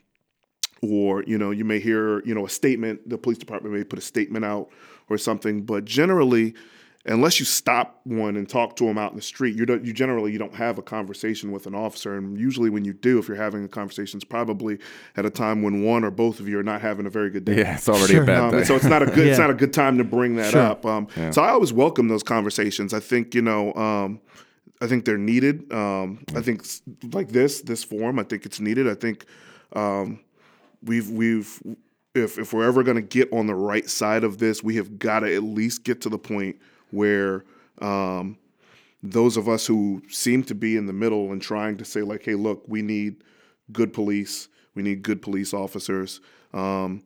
or 0.83 1.22
you 1.24 1.39
know 1.39 1.51
you 1.51 1.64
may 1.64 1.79
hear 1.81 2.20
you 2.24 2.35
know 2.35 2.47
a 2.47 2.51
statement. 2.51 3.09
The 3.09 3.18
police 3.18 3.39
department 3.39 3.74
may 3.74 3.85
put 3.85 3.99
a 3.99 4.03
statement 4.03 4.45
out 4.45 4.68
or 5.09 5.18
something, 5.18 5.62
but 5.62 5.85
generally, 5.85 6.55
unless 7.07 7.41
you 7.41 7.47
stop 7.47 8.01
one 8.05 8.37
and 8.37 8.47
talk 8.49 8.76
to 8.76 8.85
them 8.85 8.99
out 8.99 9.11
in 9.11 9.16
the 9.16 9.22
street, 9.22 9.57
you 9.57 9.64
don't. 9.66 9.85
You 9.85 9.93
generally 9.93 10.31
you 10.33 10.39
don't 10.39 10.55
have 10.55 10.79
a 10.79 10.83
conversation 10.83 11.51
with 11.51 11.66
an 11.66 11.74
officer, 11.74 12.14
and 12.16 12.39
usually 12.39 12.70
when 12.70 12.85
you 12.85 12.93
do, 12.93 13.18
if 13.18 13.26
you're 13.29 13.37
having 13.37 13.64
a 13.64 13.68
conversation, 13.68 14.18
it's 14.18 14.24
probably 14.24 14.79
at 15.16 15.24
a 15.26 15.31
time 15.31 15.62
when 15.62 15.83
one 15.83 16.05
or 16.05 16.11
both 16.11 16.39
of 16.41 16.49
you 16.49 16.59
are 16.59 16.62
not 16.62 16.81
having 16.81 17.07
a 17.07 17.11
very 17.11 17.31
good 17.31 17.45
day. 17.45 17.59
Yeah, 17.59 17.76
it's 17.76 17.89
already 17.89 18.12
Sure. 18.14 18.22
a 18.22 18.26
bad 18.26 18.39
Um, 18.41 18.51
thing. 18.51 18.59
and 18.59 18.66
so 18.68 18.76
it's 18.76 18.85
not 18.85 19.03
a 19.03 19.07
good 19.07 19.26
it's 19.26 19.39
not 19.39 19.51
a 19.51 19.55
good 19.55 19.72
time 19.72 19.99
to 19.99 20.05
bring 20.05 20.37
that 20.37 20.53
Sure. 20.53 20.61
up. 20.62 20.85
Um, 20.87 21.09
So 21.33 21.43
I 21.43 21.49
always 21.51 21.72
welcome 21.72 22.09
those 22.09 22.22
conversations. 22.22 22.93
I 22.95 23.01
think 23.01 23.35
you 23.35 23.43
know 23.43 23.72
um, 23.74 24.20
I 24.81 24.87
think 24.87 25.07
they're 25.07 25.18
needed. 25.18 25.72
Um, 25.72 26.20
I 26.37 26.41
think 26.41 26.64
like 27.12 27.29
this 27.31 27.62
this 27.62 27.83
forum, 27.83 28.18
I 28.18 28.22
think 28.24 28.45
it's 28.47 28.61
needed. 28.61 28.87
I 28.89 28.95
think 28.95 29.24
um, 29.74 30.20
we've 30.83 31.11
we've 31.11 31.61
if 32.14 32.39
if 32.39 32.53
we're 32.53 32.66
ever 32.66 32.83
going 32.83 32.97
to 32.97 33.03
get 33.03 33.33
on 33.33 33.47
the 33.47 33.55
right 33.55 33.89
side 33.89 34.24
of 34.24 34.39
this, 34.39 34.62
we 34.62 34.76
have 34.76 34.99
got 34.99 35.20
to 35.20 35.35
at 35.35 35.43
least 35.43 35.85
get 35.85 36.01
to 36.03 36.09
the 36.09 36.18
point 36.18 36.57
where 36.91 37.45
um, 37.81 38.39
those 39.03 39.37
of 39.37 39.49
us 39.49 39.66
who 39.66 40.03
seem 40.09 40.43
to 40.45 40.55
be 40.55 40.76
in 40.76 40.87
the 40.87 40.93
middle 40.93 41.33
and 41.33 41.41
trying 41.41 41.76
to 41.76 41.85
say 41.85 42.03
like, 42.03 42.24
hey, 42.24 42.35
look, 42.35 42.64
we 42.66 42.83
need 42.83 43.22
good 43.72 43.93
police, 43.93 44.49
we 44.74 44.83
need 44.83 45.03
good 45.03 45.22
police 45.22 45.55
officers. 45.55 46.20
Um, 46.53 47.03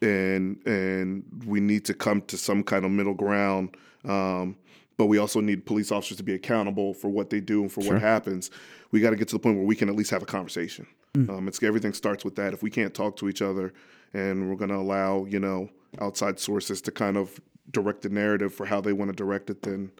and 0.00 0.64
and 0.64 1.24
we 1.44 1.60
need 1.60 1.84
to 1.86 1.94
come 1.94 2.22
to 2.22 2.36
some 2.36 2.62
kind 2.62 2.84
of 2.84 2.90
middle 2.90 3.14
ground. 3.14 3.76
Um, 4.04 4.56
but 4.96 5.06
we 5.06 5.18
also 5.18 5.40
need 5.40 5.64
police 5.64 5.92
officers 5.92 6.16
to 6.16 6.22
be 6.22 6.34
accountable 6.34 6.92
for 6.92 7.08
what 7.08 7.30
they 7.30 7.40
do 7.40 7.62
and 7.62 7.70
for 7.70 7.82
what 7.84 8.00
happens. 8.00 8.50
We 8.90 9.00
got 9.00 9.10
to 9.10 9.16
get 9.16 9.28
to 9.28 9.36
the 9.36 9.38
point 9.38 9.56
where 9.56 9.66
we 9.66 9.76
can 9.76 9.88
at 9.88 9.94
least 9.94 10.10
have 10.10 10.22
a 10.22 10.26
conversation. 10.26 10.86
Um, 11.14 11.48
it's 11.48 11.62
everything 11.62 11.92
starts 11.92 12.24
with 12.24 12.36
that. 12.36 12.54
If 12.54 12.62
we 12.62 12.70
can't 12.70 12.94
talk 12.94 13.16
to 13.16 13.28
each 13.28 13.42
other, 13.42 13.72
and 14.14 14.48
we're 14.48 14.56
going 14.56 14.70
to 14.70 14.76
allow 14.76 15.24
you 15.24 15.40
know 15.40 15.70
outside 16.00 16.38
sources 16.38 16.80
to 16.82 16.90
kind 16.90 17.16
of 17.16 17.40
direct 17.70 18.02
the 18.02 18.08
narrative 18.08 18.54
for 18.54 18.66
how 18.66 18.80
they 18.80 18.92
want 18.92 19.10
to 19.10 19.16
direct 19.16 19.50
it, 19.50 19.62
then 19.62 19.90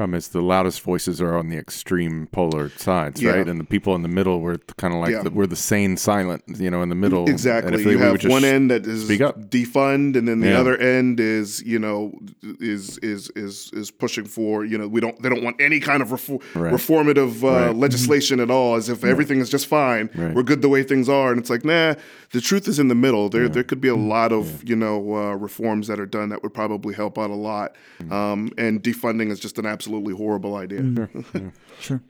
Problem 0.00 0.14
is, 0.16 0.28
the 0.28 0.40
loudest 0.40 0.80
voices 0.80 1.20
are 1.20 1.36
on 1.36 1.50
the 1.50 1.58
extreme 1.58 2.26
polar 2.32 2.70
sides, 2.70 3.20
Yeah. 3.20 3.32
right? 3.32 3.46
And 3.46 3.60
the 3.60 3.64
people 3.64 3.94
in 3.94 4.00
the 4.00 4.08
middle, 4.08 4.40
we're 4.40 4.56
kind 4.78 4.94
of 4.94 5.00
like 5.00 5.10
Yeah. 5.12 5.24
the, 5.24 5.28
we're 5.30 5.46
the 5.46 5.56
sane, 5.56 5.98
silent, 5.98 6.42
you 6.58 6.70
know, 6.70 6.80
in 6.80 6.88
the 6.88 6.94
middle. 6.94 7.28
Exactly. 7.28 7.66
And 7.70 7.76
if 7.78 7.84
they- 7.84 7.90
You 7.92 7.98
have 7.98 8.24
one 8.24 8.42
end 8.46 8.70
that 8.70 8.86
is 8.86 9.04
defund, 9.10 10.16
and 10.16 10.26
then 10.26 10.40
the 10.40 10.48
Yeah. 10.48 10.58
other 10.60 10.74
end 10.78 11.20
is 11.20 11.62
you 11.66 11.78
know 11.78 12.18
is 12.60 12.96
is 13.02 13.30
is 13.36 13.70
is 13.74 13.90
pushing 13.90 14.24
for 14.24 14.64
you 14.64 14.78
know 14.78 14.88
we 14.88 15.00
don't 15.02 15.20
they 15.22 15.28
don't 15.28 15.42
want 15.42 15.56
any 15.60 15.80
kind 15.80 16.00
of 16.00 16.08
refor- 16.08 16.40
Right. 16.54 16.72
reformative 16.72 17.44
uh, 17.44 17.66
Right. 17.66 17.76
legislation 17.76 18.40
at 18.40 18.50
all, 18.50 18.76
as 18.76 18.88
if 18.88 19.04
everything 19.04 19.38
is 19.40 19.50
just 19.50 19.66
fine. 19.66 20.08
Right. 20.16 20.32
We're 20.34 20.44
good 20.44 20.62
the 20.62 20.70
way 20.70 20.82
things 20.82 21.10
are, 21.10 21.30
and 21.30 21.38
it's 21.38 21.50
like 21.50 21.62
nah. 21.64 21.94
The 22.32 22.40
truth 22.40 22.68
is 22.68 22.78
in 22.78 22.88
the 22.88 22.94
middle. 22.94 23.28
There 23.28 23.48
there 23.50 23.64
could 23.64 23.80
be 23.82 23.88
a 23.88 23.96
lot 23.96 24.32
of 24.32 24.62
you 24.66 24.76
know 24.76 25.14
uh, 25.16 25.34
reforms 25.34 25.88
that 25.88 26.00
are 26.00 26.06
done 26.06 26.30
that 26.30 26.42
would 26.42 26.54
probably 26.54 26.94
help 26.94 27.18
out 27.18 27.28
a 27.30 27.34
lot. 27.34 27.74
Um, 28.10 28.50
and 28.56 28.82
defunding 28.82 29.30
is 29.30 29.38
just 29.40 29.58
an 29.58 29.66
absolutely 29.90 30.14
horrible 30.14 30.54
idea. 30.56 31.08
Sure. 31.80 32.02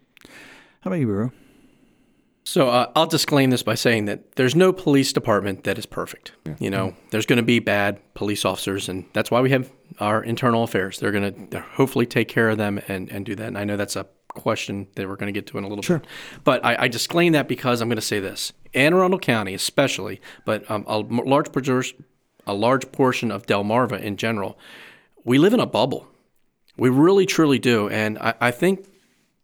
How 0.81 0.91
about 0.91 0.97
you, 0.97 1.07
Bro? 1.07 1.33
So 2.43 2.69
uh, 2.69 2.91
I'll 2.97 3.07
disclaim 3.07 3.51
this 3.51 3.63
by 3.63 3.77
saying 3.77 4.07
that 4.07 4.33
there's 4.33 4.57
no 4.57 4.73
police 4.73 5.13
department 5.13 5.63
that 5.65 5.79
is 5.79 5.87
perfect. 5.87 6.33
You 6.59 6.71
know, 6.71 6.97
there's 7.11 7.27
going 7.27 7.37
to 7.37 7.45
be 7.45 7.61
bad 7.61 8.01
police 8.15 8.45
officers, 8.45 8.89
and 8.89 9.05
that's 9.13 9.31
why 9.31 9.41
we 9.41 9.51
have 9.51 9.71
our 10.01 10.25
internal 10.25 10.65
affairs. 10.65 10.99
They're 10.99 11.13
going 11.13 11.49
to 11.51 11.61
hopefully 11.61 12.07
take 12.07 12.27
care 12.27 12.49
of 12.49 12.59
them 12.59 12.81
and, 12.89 13.09
and 13.11 13.25
do 13.25 13.37
that. 13.37 13.47
And 13.47 13.57
I 13.59 13.63
know 13.63 13.77
that's 13.77 13.95
a 13.95 14.07
question 14.29 14.89
that 14.97 15.07
we're 15.07 15.17
going 15.17 15.33
to 15.33 15.39
get 15.39 15.47
to 15.49 15.59
in 15.59 15.65
a 15.65 15.69
little 15.69 15.85
bit. 15.99 16.07
But 16.43 16.65
I, 16.65 16.85
I 16.85 16.89
disclaim 16.89 17.33
that 17.35 17.47
because 17.47 17.81
I'm 17.81 17.89
going 17.89 17.97
to 17.97 18.03
say 18.03 18.19
this: 18.19 18.53
Anne 18.75 18.95
Arundel 18.95 19.21
County, 19.21 19.55
especially, 19.55 20.21
but 20.45 20.69
um, 20.69 20.85
a 20.89 20.99
m- 20.99 21.21
large 21.25 21.49
a 22.47 22.55
large 22.55 22.91
portion 22.91 23.31
of 23.31 23.47
Delmarva 23.47 24.01
in 24.01 24.17
general, 24.17 24.59
we 25.25 25.39
live 25.39 25.55
in 25.55 25.61
a 25.61 25.67
bubble. 25.67 26.09
We 26.81 26.89
really 26.89 27.27
truly 27.27 27.59
do, 27.59 27.89
and 27.91 28.19
I, 28.19 28.35
I 28.41 28.51
think 28.51 28.87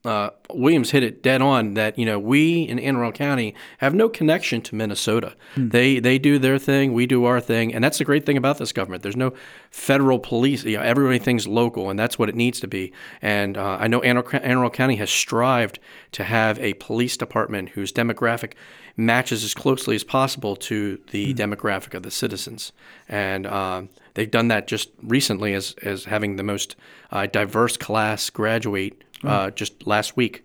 uh, 0.07 0.31
Williams 0.51 0.93
hit 0.93 1.03
it 1.03 1.23
dead 1.23 1.43
on 1.43 1.75
that 1.75 1.99
you 1.99 2.07
know 2.07 2.19
we 2.19 2.63
in 2.63 2.79
Anne 2.79 2.97
Arundel 2.97 3.13
County 3.13 3.55
have 3.79 3.93
no 3.93 4.09
connection 4.09 4.63
to 4.63 4.75
Minnesota. 4.75 5.35
They 5.57 5.99
they 5.99 6.19
do 6.19 6.39
their 6.39 6.59
thing, 6.59 6.93
we 6.93 7.07
do 7.07 7.25
our 7.25 7.41
thing, 7.41 7.75
and 7.75 7.83
that's 7.85 7.99
the 7.99 8.05
great 8.05 8.25
thing 8.25 8.37
about 8.37 8.59
this 8.59 8.73
government. 8.73 9.03
There's 9.03 9.17
no 9.17 9.35
federal 9.71 10.19
police. 10.19 10.65
You 10.65 10.79
know, 10.79 10.83
everybody 10.83 11.19
thinks 11.19 11.47
local, 11.47 11.91
and 11.91 11.99
that's 11.99 12.19
what 12.19 12.29
it 12.29 12.37
needs 12.37 12.61
to 12.61 12.69
be. 12.69 12.93
And 13.21 13.59
uh, 13.59 13.79
I 13.81 13.89
know 13.89 14.01
Anne 14.01 14.17
Arundel 14.17 14.71
County 14.71 14.97
has 14.97 15.11
strived 15.11 15.79
to 16.13 16.25
have 16.25 16.59
a 16.61 16.75
police 16.75 17.17
department 17.17 17.71
whose 17.71 17.93
demographic 17.93 18.53
matches 18.97 19.45
as 19.45 19.53
closely 19.53 19.95
as 19.95 20.05
possible 20.05 20.57
to 20.57 21.01
the 21.11 21.35
demographic 21.35 21.93
of 21.93 22.03
the 22.03 22.11
citizens, 22.11 22.73
and 23.09 23.47
um, 23.47 23.91
they've 24.17 24.31
done 24.31 24.49
that 24.49 24.67
just 24.67 24.91
recently 25.03 25.55
as 25.55 25.75
as 25.83 26.05
having 26.07 26.37
the 26.37 26.43
most 26.43 26.75
uh, 27.13 27.27
diverse 27.27 27.77
class 27.77 28.29
graduate 28.31 29.05
uh, 29.23 29.51
just 29.51 29.87
last 29.87 30.17
week. 30.17 30.45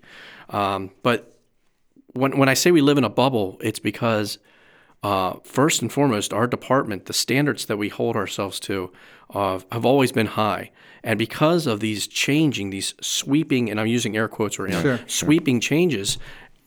Um, 0.49 0.91
but 1.01 1.39
when 2.13 2.37
when 2.37 2.49
I 2.49 2.53
say 2.53 2.69
we 2.69 2.81
live 2.81 2.99
in 2.99 3.03
a 3.03 3.09
bubble, 3.09 3.57
it's 3.61 3.79
because 3.79 4.37
uh, 5.03 5.35
first 5.43 5.81
and 5.81 5.91
foremost, 5.91 6.31
our 6.31 6.45
department, 6.45 7.05
the 7.05 7.13
standards 7.13 7.65
that 7.65 7.77
we 7.77 7.89
hold 7.89 8.15
ourselves 8.15 8.59
to, 8.59 8.91
uh, 9.33 9.59
have 9.71 9.85
always 9.85 10.11
been 10.11 10.27
high. 10.27 10.69
And 11.03 11.17
because 11.17 11.65
of 11.65 11.79
these 11.79 12.05
changing, 12.05 12.69
these 12.69 12.93
sweeping, 13.01 13.71
and 13.71 13.79
I'm 13.79 13.87
using 13.87 14.15
air 14.15 14.27
quotes 14.27 14.59
right 14.59 14.69
now, 14.69 14.99
sweeping 15.07 15.59
changes, 15.59 16.19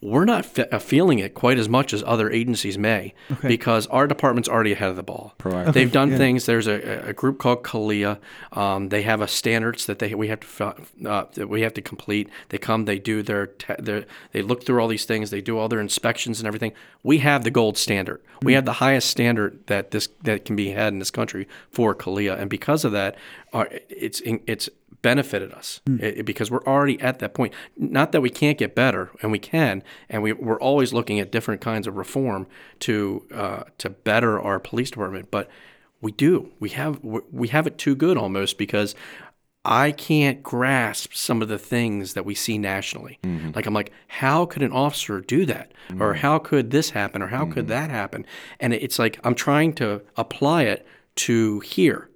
we're 0.05 0.27
not 0.27 0.45
fe- 0.45 0.69
uh, 0.71 0.79
feeling 0.79 1.19
it 1.19 1.33
quite 1.35 1.59
as 1.59 1.69
much 1.69 1.95
as 1.95 2.05
other 2.07 2.31
agencies 2.31 2.77
may 2.77 3.15
because 3.41 3.87
our 3.87 4.07
department's 4.07 4.49
already 4.49 4.73
ahead 4.73 4.91
of 4.91 4.97
the 4.97 5.03
ball. 5.03 5.35
They've 5.73 5.91
done 5.91 6.11
things. 6.19 6.45
There's 6.47 6.67
a, 6.67 7.09
a 7.09 7.13
group 7.15 7.39
called 7.39 7.63
CALEA. 7.65 8.19
Um, 8.53 8.91
they 8.91 9.03
have 9.03 9.21
a 9.23 9.27
standards 9.29 9.87
that 9.87 9.99
they 9.99 10.15
we 10.15 10.29
have 10.29 10.41
to 10.41 10.75
uh, 11.09 11.25
that 11.35 11.49
we 11.49 11.63
have 11.63 11.73
to 11.75 11.83
complete. 11.83 12.29
They 12.51 12.59
come, 12.59 12.85
they 12.85 12.99
do 12.99 13.23
their, 13.23 13.47
te- 13.47 13.75
their 13.79 14.05
they 14.33 14.43
look 14.43 14.65
through 14.65 14.81
all 14.81 14.89
these 14.89 15.07
things. 15.07 15.31
They 15.31 15.41
do 15.41 15.57
all 15.59 15.69
their 15.69 15.81
inspections 15.81 16.39
and 16.39 16.47
everything. 16.47 16.73
We 17.03 17.19
have 17.19 17.43
the 17.43 17.51
gold 17.51 17.79
standard. 17.79 18.21
We 18.43 18.53
have 18.53 18.67
the 18.67 18.75
highest 18.75 19.09
standard 19.09 19.67
that 19.69 19.91
this 19.91 20.09
that 20.23 20.45
can 20.45 20.55
be 20.55 20.71
had 20.71 20.93
in 20.93 20.99
this 20.99 21.11
country 21.11 21.49
for 21.71 21.95
CALEA, 21.95 22.39
and 22.39 22.51
because 22.51 22.85
of 22.85 22.93
that, 22.93 23.17
our, 23.55 23.69
it's 23.89 24.21
it's 24.25 24.69
benefited 25.03 25.53
us 25.53 25.81
hmm. 25.87 25.99
It- 26.01 26.25
because 26.25 26.51
we're 26.51 26.65
already 26.65 27.01
at 27.01 27.19
that 27.21 27.35
point. 27.35 27.53
Not 27.77 28.13
that 28.13 28.21
we 28.21 28.31
can't 28.31 28.59
get 28.59 28.75
better, 28.75 29.11
and 29.23 29.31
we 29.33 29.39
can, 29.39 29.83
and 30.09 30.23
we, 30.23 30.33
we're 30.33 30.61
always 30.61 30.93
looking 30.93 31.21
at 31.21 31.31
different 31.31 31.61
kinds 31.61 31.87
of 31.87 31.97
reform 31.97 32.47
to 32.81 33.27
uh, 33.33 33.65
to 33.79 33.91
better 33.91 34.41
our 34.41 34.59
police 34.59 34.91
department. 34.91 35.31
But 35.31 35.49
we 36.01 36.13
do. 36.13 36.53
We 36.61 36.71
have 36.71 37.01
we 37.03 37.49
have 37.49 37.67
it 37.67 37.79
too 37.79 37.95
good 37.95 38.17
almost 38.17 38.59
because 38.59 38.95
I 39.65 39.93
can't 39.93 40.43
grasp 40.43 41.15
some 41.15 41.41
of 41.41 41.49
the 41.49 41.59
things 41.59 42.13
that 42.13 42.27
we 42.27 42.35
see 42.35 42.59
nationally. 42.59 43.19
Mm-hmm. 43.23 43.53
Like 43.55 43.67
I'm 43.67 43.73
like, 43.73 43.93
how 44.09 44.45
could 44.45 44.63
an 44.63 44.73
officer 44.73 45.23
do 45.23 45.47
that, 45.47 45.73
mm-hmm. 45.89 46.03
or 46.03 46.15
how 46.15 46.39
could 46.39 46.71
this 46.71 46.91
happen, 46.91 47.23
or 47.23 47.29
how 47.29 47.47
could 47.47 47.65
mm-hmm. 47.65 47.69
that 47.69 47.91
happen? 47.91 48.27
And 48.61 48.75
it's 48.75 48.99
like 48.99 49.19
I'm 49.25 49.35
trying 49.35 49.73
to 49.75 50.03
apply 50.17 50.65
it 50.65 50.87
to 51.17 51.61
here, 51.61 52.11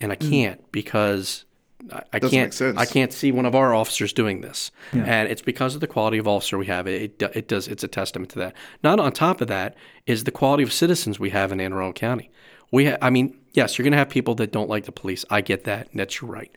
and 0.00 0.12
I 0.12 0.14
can't 0.14 0.70
because 0.70 1.44
I, 1.92 2.02
I 2.12 2.18
Doesn't 2.18 2.36
can't. 2.36 2.46
make 2.48 2.52
sense. 2.52 2.76
I 2.78 2.84
can't 2.86 3.12
see 3.12 3.30
one 3.32 3.46
of 3.46 3.54
our 3.54 3.74
officers 3.74 4.12
doing 4.12 4.40
this, 4.40 4.70
and 4.92 5.28
it's 5.28 5.42
because 5.42 5.74
of 5.74 5.80
the 5.80 5.86
quality 5.86 6.18
of 6.18 6.26
officer 6.26 6.58
we 6.58 6.66
have. 6.66 6.86
It, 6.86 7.22
it 7.22 7.30
it 7.36 7.48
does. 7.48 7.68
It's 7.68 7.84
a 7.84 7.88
testament 7.88 8.30
to 8.32 8.38
that. 8.40 8.54
Not 8.82 8.98
on 9.00 9.12
top 9.12 9.40
of 9.40 9.48
that 9.48 9.76
is 10.06 10.24
the 10.24 10.30
quality 10.32 10.62
of 10.64 10.72
citizens 10.72 11.18
we 11.20 11.30
have 11.30 11.52
in 11.52 11.60
Anne 11.60 11.72
Arundel 11.72 11.92
County. 11.92 12.30
We, 12.72 12.86
ha- 12.86 12.98
I 13.00 13.10
mean, 13.10 13.36
yes, 13.52 13.78
you're 13.78 13.84
going 13.84 13.92
to 13.92 13.98
have 13.98 14.10
people 14.10 14.34
that 14.36 14.52
don't 14.52 14.68
like 14.68 14.84
the 14.84 14.92
police. 14.92 15.24
I 15.30 15.40
get 15.40 15.64
that. 15.64 15.88
and 15.90 16.00
That's 16.00 16.20
your 16.20 16.30
right. 16.30 16.54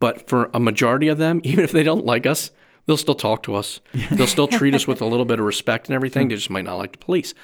But 0.00 0.28
for 0.28 0.50
a 0.54 0.60
majority 0.60 1.08
of 1.08 1.18
them, 1.18 1.40
even 1.44 1.64
if 1.64 1.72
they 1.72 1.82
don't 1.82 2.04
like 2.04 2.26
us, 2.26 2.50
they'll 2.86 2.96
still 2.96 3.14
talk 3.16 3.42
to 3.44 3.54
us. 3.56 3.80
They'll 4.12 4.26
still 4.28 4.46
treat 4.48 4.74
us 4.74 4.86
with 4.86 5.00
a 5.00 5.04
little 5.06 5.24
bit 5.24 5.40
of 5.40 5.46
respect 5.46 5.88
and 5.88 5.94
everything. 5.96 6.28
They 6.28 6.36
just 6.36 6.50
might 6.50 6.64
not 6.64 6.76
like 6.76 6.92
the 6.92 6.98
police. 6.98 7.34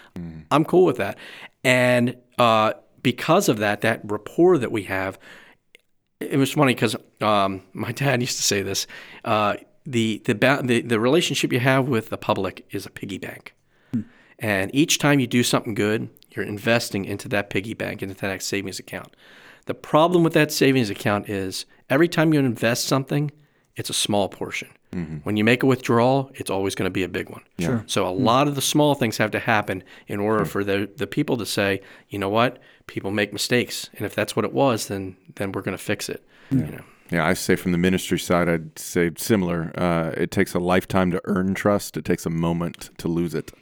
I'm 0.50 0.64
cool 0.64 0.84
with 0.84 0.98
that. 0.98 1.18
And 1.64 2.16
uh, 2.38 2.74
because 3.02 3.48
of 3.48 3.58
that, 3.58 3.80
that 3.80 4.00
rapport 4.04 4.58
that 4.58 4.70
we 4.70 4.84
have, 4.84 5.18
it 6.20 6.36
was 6.38 6.52
funny 6.52 6.74
because 6.74 6.96
um, 7.20 7.62
my 7.72 7.92
dad 7.92 8.20
used 8.20 8.36
to 8.36 8.42
say 8.42 8.62
this: 8.62 8.86
uh, 9.24 9.56
the 9.84 10.22
the, 10.24 10.34
ba- 10.34 10.60
the 10.62 10.80
the 10.80 11.00
relationship 11.00 11.52
you 11.52 11.60
have 11.60 11.88
with 11.88 12.08
the 12.08 12.16
public 12.16 12.66
is 12.70 12.86
a 12.86 12.90
piggy 12.90 13.18
bank, 13.18 13.54
and 14.38 14.74
each 14.74 14.98
time 14.98 15.20
you 15.20 15.26
do 15.26 15.42
something 15.42 15.74
good, 15.74 16.08
you're 16.30 16.44
investing 16.44 17.04
into 17.04 17.28
that 17.28 17.50
piggy 17.50 17.74
bank, 17.74 18.02
into 18.02 18.14
that 18.14 18.42
savings 18.42 18.78
account. 18.78 19.14
The 19.66 19.74
problem 19.74 20.22
with 20.24 20.34
that 20.34 20.52
savings 20.52 20.90
account 20.90 21.28
is 21.28 21.64
every 21.88 22.08
time 22.08 22.34
you 22.34 22.40
invest 22.40 22.84
something, 22.86 23.30
it's 23.76 23.90
a 23.90 23.94
small 23.94 24.28
portion. 24.28 24.68
When 25.24 25.36
you 25.36 25.42
make 25.42 25.64
a 25.64 25.66
withdrawal, 25.66 26.30
it's 26.34 26.50
always 26.50 26.76
going 26.76 26.86
to 26.86 26.90
be 26.90 27.02
a 27.02 27.08
big 27.08 27.28
one. 27.28 27.42
Sure. 27.58 27.82
So 27.88 28.06
a 28.06 28.14
lot 28.14 28.46
of 28.46 28.54
the 28.54 28.62
small 28.62 28.94
things 28.94 29.16
have 29.16 29.32
to 29.32 29.40
happen 29.40 29.82
in 30.06 30.20
order 30.20 30.44
for 30.44 30.62
the, 30.62 30.88
the 30.96 31.08
people 31.08 31.36
to 31.38 31.46
say, 31.46 31.80
you 32.08 32.18
know 32.20 32.28
what, 32.28 32.60
people 32.87 33.11
make 33.11 33.32
mistakes, 33.32 33.91
and 33.97 34.07
if 34.07 34.14
that's 34.14 34.37
what 34.37 34.45
it 34.45 34.53
was, 34.53 34.89
then 34.89 35.16
then 35.37 35.53
we're 35.53 35.62
going 35.62 35.76
to 35.76 35.82
fix 35.82 36.09
it. 36.09 36.24
You 36.51 36.59
know. 36.59 36.85
Yeah, 37.11 37.26
I 37.26 37.35
say 37.35 37.55
from 37.57 37.72
the 37.72 37.78
ministry 37.78 38.18
side, 38.18 38.49
I'd 38.49 38.78
say 38.78 39.11
similar. 39.16 39.72
Uh, 39.76 40.12
it 40.16 40.30
takes 40.30 40.55
a 40.55 40.59
lifetime 40.59 41.11
to 41.11 41.20
earn 41.24 41.55
trust. 41.55 41.97
It 41.97 42.05
takes 42.05 42.24
a 42.24 42.30
moment 42.30 42.91
to 42.99 43.09
lose 43.09 43.35
it. 43.35 43.53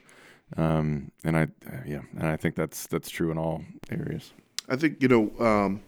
Um, 0.57 1.11
and 1.25 1.37
I, 1.37 1.43
uh, 1.43 1.83
yeah, 1.87 2.03
and 2.16 2.29
I 2.29 2.37
think 2.37 2.55
that's 2.55 2.87
that's 2.87 3.11
true 3.11 3.31
in 3.31 3.39
all 3.39 3.64
areas. 3.91 4.33
I 4.68 4.77
think 4.77 5.03
you 5.03 5.09
know 5.09 5.33
um, 5.45 5.83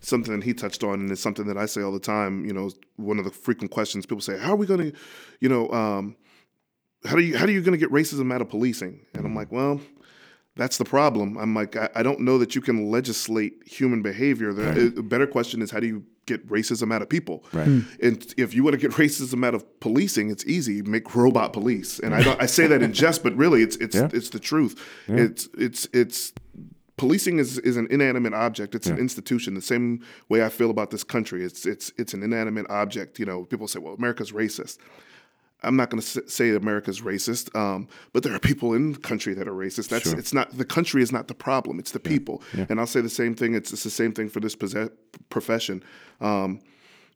something 0.00 0.38
that 0.38 0.44
he 0.44 0.54
touched 0.54 0.84
on, 0.84 1.00
and 1.00 1.10
it's 1.10 1.20
something 1.20 1.46
that 1.46 1.56
I 1.56 1.66
say 1.66 1.82
all 1.82 1.92
the 1.92 1.98
time. 1.98 2.44
You 2.44 2.52
know, 2.52 2.70
one 2.96 3.18
of 3.18 3.24
the 3.24 3.30
frequent 3.30 3.70
questions 3.70 4.06
people 4.06 4.20
say, 4.20 4.38
"How 4.38 4.52
are 4.52 4.56
we 4.56 4.66
going 4.66 4.92
to, 4.92 4.98
you 5.40 5.48
know, 5.48 5.68
um, 5.70 6.16
how 7.04 7.16
do 7.16 7.22
you 7.22 7.36
how 7.36 7.46
are 7.46 7.50
you 7.50 7.62
going 7.62 7.78
to 7.78 7.78
get 7.78 7.90
racism 7.90 8.32
out 8.32 8.40
of 8.40 8.50
policing?" 8.50 9.00
And 9.14 9.26
I'm 9.26 9.34
like, 9.34 9.50
well. 9.50 9.80
That's 10.56 10.78
the 10.78 10.84
problem. 10.84 11.38
I'm 11.38 11.54
like, 11.54 11.76
I, 11.76 11.88
I 11.94 12.02
don't 12.02 12.20
know 12.20 12.36
that 12.38 12.54
you 12.54 12.60
can 12.60 12.90
legislate 12.90 13.54
human 13.66 14.02
behavior. 14.02 14.52
The 14.52 14.94
a 14.98 15.02
better 15.02 15.26
question 15.26 15.62
is, 15.62 15.70
how 15.70 15.80
do 15.80 15.86
you 15.86 16.04
get 16.26 16.46
racism 16.48 16.92
out 16.92 17.02
of 17.02 17.08
people? 17.08 17.44
Right. 17.52 17.66
Hmm. 17.66 17.80
And 18.02 18.34
if 18.36 18.52
you 18.54 18.62
want 18.64 18.74
to 18.74 18.78
get 18.80 18.90
racism 19.04 19.46
out 19.46 19.54
of 19.54 19.64
policing, 19.80 20.30
it's 20.30 20.44
easy. 20.46 20.82
Make 20.82 21.14
robot 21.14 21.52
police. 21.52 21.98
And 22.00 22.14
I 22.14 22.22
don't. 22.22 22.40
I 22.42 22.46
say 22.46 22.66
that 22.66 22.82
in 22.82 22.92
jest, 23.02 23.22
but 23.22 23.34
really, 23.36 23.62
it's 23.62 23.76
it's 23.76 23.94
Yeah. 23.96 24.08
it's 24.12 24.30
the 24.30 24.40
truth. 24.40 24.74
It's 25.06 25.48
it's 25.56 25.88
it's 25.92 26.32
policing 26.96 27.38
is, 27.38 27.56
is 27.60 27.76
an 27.78 27.86
inanimate 27.90 28.34
object. 28.34 28.74
It's 28.74 28.86
an 28.88 28.98
institution. 28.98 29.54
The 29.54 29.62
same 29.62 30.04
way 30.28 30.44
I 30.44 30.48
feel 30.50 30.68
about 30.70 30.90
this 30.90 31.04
country. 31.04 31.44
It's 31.44 31.64
it's 31.64 31.92
it's 31.96 32.12
an 32.12 32.22
inanimate 32.22 32.66
object. 32.68 33.18
You 33.18 33.26
know, 33.26 33.44
people 33.44 33.68
say, 33.68 33.78
"Well, 33.78 33.94
America's 33.94 34.32
racist." 34.32 34.78
I'm 35.62 35.76
not 35.76 35.90
going 35.90 36.00
to 36.02 36.28
say 36.28 36.50
America's 36.54 37.00
racist, 37.02 37.54
um, 37.56 37.88
but 38.12 38.22
there 38.22 38.34
are 38.34 38.38
people 38.38 38.72
in 38.74 38.92
the 38.92 38.98
country 38.98 39.34
that 39.34 39.46
are 39.48 39.52
racist. 39.52 39.88
That's 39.88 40.04
Sure. 40.10 40.18
it's 40.18 40.32
not 40.32 40.56
the 40.56 40.64
country 40.64 41.02
is 41.02 41.12
not 41.12 41.28
the 41.28 41.34
problem. 41.34 41.78
It's 41.78 41.92
the 41.92 42.00
people. 42.00 42.42
And 42.68 42.80
I'll 42.80 42.86
say 42.86 43.00
the 43.00 43.08
same 43.08 43.34
thing. 43.34 43.54
It's 43.54 43.72
it's 43.72 43.84
the 43.84 43.90
same 43.90 44.12
thing 44.12 44.28
for 44.28 44.40
this 44.40 44.54
possess- 44.56 44.90
profession. 45.28 45.82
Um, 46.20 46.60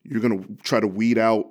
you're 0.03 0.21
going 0.21 0.43
to 0.43 0.63
try 0.63 0.81
to 0.81 0.87
weed 0.87 1.17
out 1.19 1.47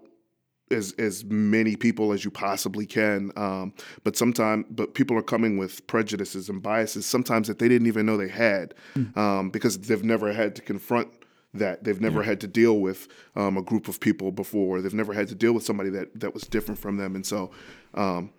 as 0.71 0.93
as 0.97 1.23
many 1.25 1.75
people 1.75 2.13
as 2.13 2.23
you 2.23 2.31
possibly 2.31 2.85
can. 2.85 3.31
Um, 3.35 3.73
but 4.03 4.15
sometimes, 4.15 4.65
but 4.69 4.93
people 4.93 5.17
are 5.17 5.21
coming 5.23 5.57
with 5.57 5.85
prejudices 5.87 6.49
and 6.49 6.61
biases 6.61 7.05
sometimes 7.05 7.47
that 7.47 7.59
they 7.59 7.67
didn't 7.67 7.87
even 7.87 8.05
know 8.05 8.17
they 8.17 8.27
had 8.29 8.73
um, 9.15 9.49
because 9.49 9.77
they've 9.79 10.03
never 10.03 10.31
had 10.33 10.55
to 10.55 10.61
confront 10.61 11.09
that. 11.53 11.83
They've 11.83 12.01
never 12.01 12.23
had 12.23 12.39
to 12.41 12.47
deal 12.47 12.79
with 12.79 13.07
um, 13.35 13.57
a 13.57 13.61
group 13.61 13.87
of 13.87 13.99
people 13.99 14.31
before. 14.31 14.81
They've 14.81 14.93
never 14.93 15.13
had 15.13 15.27
to 15.29 15.35
deal 15.35 15.53
with 15.53 15.63
somebody 15.63 15.89
that 15.91 16.19
that 16.19 16.33
was 16.33 16.43
different 16.43 16.79
from 16.79 16.97
them, 16.97 17.15
and 17.15 17.25
so. 17.25 17.51
Um, 17.93 18.31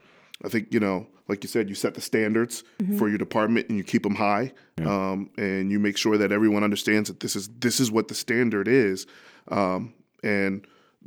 I 0.44 0.48
think 0.48 0.74
you 0.74 0.80
know, 0.80 1.06
like 1.28 1.44
you 1.44 1.48
said, 1.48 1.68
you 1.68 1.76
set 1.76 1.94
the 1.94 2.00
standards 2.00 2.64
for 2.98 3.08
your 3.08 3.18
department 3.18 3.68
and 3.68 3.78
you 3.78 3.84
keep 3.84 4.02
them 4.02 4.16
high, 4.16 4.52
um, 4.84 5.30
and 5.38 5.70
you 5.70 5.78
make 5.78 5.96
sure 5.96 6.18
that 6.18 6.32
everyone 6.32 6.64
understands 6.64 7.08
that 7.08 7.20
this 7.20 7.36
is 7.36 7.48
this 7.60 7.78
is 7.78 7.90
what 7.90 8.08
the 8.08 8.14
standard 8.14 8.66
is, 8.66 9.06
um, 9.48 9.94
and 10.24 10.66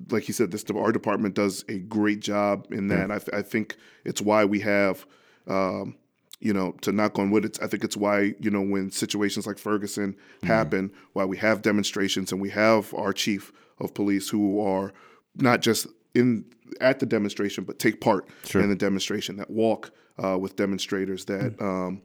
like 0.09 0.27
you 0.27 0.33
said, 0.33 0.51
this 0.51 0.63
our 0.73 0.91
department 0.91 1.35
does 1.35 1.65
a 1.67 1.79
great 1.79 2.21
job 2.21 2.67
in 2.71 2.87
that. 2.87 3.11
I, 3.11 3.17
th- 3.19 3.33
I 3.33 3.41
think 3.41 3.75
it's 4.05 4.21
why 4.21 4.45
we 4.45 4.59
have, 4.61 5.05
um, 5.47 5.95
you 6.39 6.53
know, 6.53 6.71
to 6.81 6.91
knock 6.91 7.17
on 7.17 7.31
wood. 7.31 7.45
It's, 7.45 7.59
I 7.59 7.67
think 7.67 7.83
it's 7.83 7.97
why 7.97 8.35
you 8.39 8.51
know 8.51 8.61
when 8.61 8.91
situations 8.91 9.47
like 9.47 9.57
Ferguson 9.57 10.15
happen, 10.43 10.91
why 11.13 11.25
we 11.25 11.37
have 11.37 11.61
demonstrations 11.61 12.31
and 12.31 12.41
we 12.41 12.49
have 12.51 12.93
our 12.93 13.13
chief 13.13 13.51
of 13.79 13.93
police 13.93 14.29
who 14.29 14.61
are 14.61 14.93
not 15.35 15.61
just 15.61 15.87
in 16.13 16.45
at 16.81 16.99
the 16.99 17.05
demonstration, 17.05 17.63
but 17.63 17.79
take 17.79 18.01
part 18.01 18.27
in 18.61 18.69
the 18.69 18.75
demonstration, 18.75 19.37
that 19.37 19.49
walk 19.49 19.91
uh, 20.23 20.37
with 20.37 20.55
demonstrators, 20.55 21.25
that 21.25 21.59
um, 21.61 22.01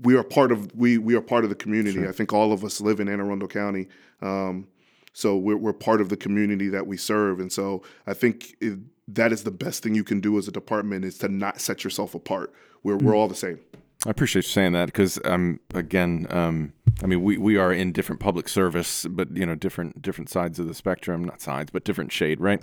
we 0.00 0.16
are 0.16 0.22
part 0.22 0.52
of 0.52 0.74
we 0.74 0.98
we 0.98 1.14
are 1.14 1.20
part 1.20 1.44
of 1.44 1.50
the 1.50 1.56
community. 1.56 2.06
I 2.06 2.12
think 2.12 2.32
all 2.32 2.52
of 2.52 2.64
us 2.64 2.80
live 2.80 3.00
in 3.00 3.08
Anne 3.08 3.20
Arundel 3.20 3.48
County, 3.48 3.88
um, 4.22 4.68
so 5.12 5.36
we're 5.36 5.56
we're 5.56 5.72
part 5.72 6.00
of 6.00 6.08
the 6.08 6.16
community 6.16 6.68
that 6.68 6.86
we 6.86 6.96
serve, 6.96 7.40
and 7.40 7.52
so 7.52 7.82
I 8.06 8.14
think 8.14 8.54
it, 8.60 8.78
that 9.08 9.32
is 9.32 9.42
the 9.42 9.50
best 9.50 9.82
thing 9.82 9.94
you 9.94 10.04
can 10.04 10.20
do 10.20 10.38
as 10.38 10.46
a 10.46 10.52
department 10.52 11.04
is 11.04 11.18
to 11.18 11.28
not 11.28 11.60
set 11.60 11.82
yourself 11.82 12.14
apart. 12.14 12.52
We're 12.82 12.96
we're 12.96 13.16
all 13.16 13.28
the 13.28 13.34
same. 13.34 13.58
I 14.06 14.10
appreciate 14.10 14.44
you 14.44 14.50
saying 14.50 14.72
that 14.74 14.86
because 14.86 15.18
um, 15.24 15.58
again, 15.74 16.26
um, 16.30 16.72
I 17.02 17.06
mean, 17.06 17.22
we, 17.22 17.36
we 17.36 17.56
are 17.56 17.72
in 17.72 17.92
different 17.92 18.20
public 18.20 18.48
service, 18.48 19.06
but 19.10 19.36
you 19.36 19.44
know, 19.44 19.56
different 19.56 20.00
different 20.00 20.30
sides 20.30 20.60
of 20.60 20.68
the 20.68 20.74
spectrum, 20.74 21.24
not 21.24 21.40
sides, 21.40 21.70
but 21.72 21.82
different 21.84 22.12
shade, 22.12 22.40
right? 22.40 22.62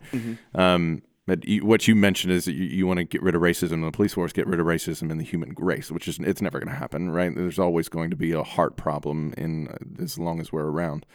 Um, 0.53 1.01
But 1.27 1.43
you, 1.43 1.65
what 1.65 1.87
you 1.87 1.95
mentioned 1.95 2.31
is 2.33 2.45
that 2.45 2.53
you, 2.53 2.65
you 2.65 2.87
want 2.87 2.99
to 2.99 3.03
get 3.03 3.23
rid 3.23 3.33
of 3.33 3.41
racism 3.41 3.73
in 3.73 3.81
the 3.81 3.91
police 3.91 4.13
force, 4.13 4.31
get 4.31 4.45
rid 4.45 4.59
of 4.59 4.67
racism 4.67 5.09
in 5.09 5.17
the 5.17 5.23
human 5.23 5.55
race, 5.57 5.91
which 5.91 6.07
is 6.07 6.19
it's 6.19 6.41
never 6.41 6.59
going 6.59 6.71
to 6.71 6.79
happen, 6.79 7.09
right? 7.09 7.33
There's 7.35 7.57
always 7.57 7.89
going 7.89 8.11
to 8.11 8.15
be 8.15 8.31
a 8.31 8.43
heart 8.43 8.77
problem 8.77 9.33
in 9.35 9.67
uh, 9.67 10.03
as 10.03 10.19
long 10.19 10.39
as 10.39 10.51
we're 10.53 10.67
around. 10.67 11.05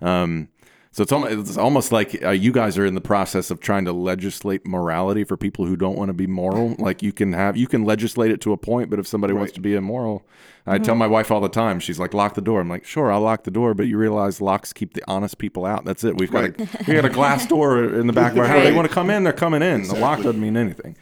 Um, 0.00 0.48
so 0.96 1.02
it's 1.02 1.12
almost, 1.12 1.50
it's 1.50 1.58
almost 1.58 1.92
like 1.92 2.24
uh, 2.24 2.30
you 2.30 2.52
guys 2.52 2.78
are 2.78 2.86
in 2.86 2.94
the 2.94 3.02
process 3.02 3.50
of 3.50 3.60
trying 3.60 3.84
to 3.84 3.92
legislate 3.92 4.66
morality 4.66 5.24
for 5.24 5.36
people 5.36 5.66
who 5.66 5.76
don't 5.76 5.94
want 5.94 6.08
to 6.08 6.14
be 6.14 6.26
moral. 6.26 6.74
Like 6.86 7.02
you 7.02 7.12
can 7.12 7.34
have 7.34 7.56
you 7.58 7.66
can 7.66 7.84
legislate 7.84 8.30
it 8.30 8.40
to 8.42 8.52
a 8.52 8.56
point, 8.56 8.88
but 8.88 8.98
if 8.98 9.06
somebody 9.06 9.34
wants 9.34 9.52
to 9.54 9.60
be 9.60 9.74
immoral, 9.74 10.22
I 10.66 10.78
tell 10.78 10.94
my 10.94 11.06
wife 11.06 11.30
all 11.30 11.40
the 11.42 11.50
time. 11.50 11.80
She's 11.80 11.98
like, 11.98 12.14
"Lock 12.14 12.34
the 12.34 12.40
door." 12.40 12.60
I'm 12.60 12.68
like, 12.70 12.86
"Sure, 12.86 13.12
I'll 13.12 13.20
lock 13.20 13.44
the 13.44 13.50
door," 13.50 13.74
but 13.74 13.88
you 13.88 13.98
realize 13.98 14.40
locks 14.40 14.72
keep 14.72 14.94
the 14.94 15.02
honest 15.06 15.36
people 15.36 15.66
out. 15.66 15.84
That's 15.84 16.02
it. 16.04 16.16
We've 16.16 16.30
got 16.30 16.44
a, 16.44 16.68
we 16.86 16.94
got 16.94 17.04
a 17.04 17.10
glass 17.10 17.44
door 17.54 17.84
in 17.84 18.06
the 18.06 18.12
back 18.12 18.32
of 18.32 18.38
our 18.38 18.46
house. 18.46 18.62
They 18.62 18.72
want 18.72 18.88
to 18.88 18.94
come 18.94 19.10
in, 19.10 19.24
they're 19.24 19.32
coming 19.34 19.62
in. 19.62 19.82
The 19.82 19.96
lock 19.96 20.22
doesn't 20.22 20.40
mean 20.40 20.56
anything. 20.56 20.96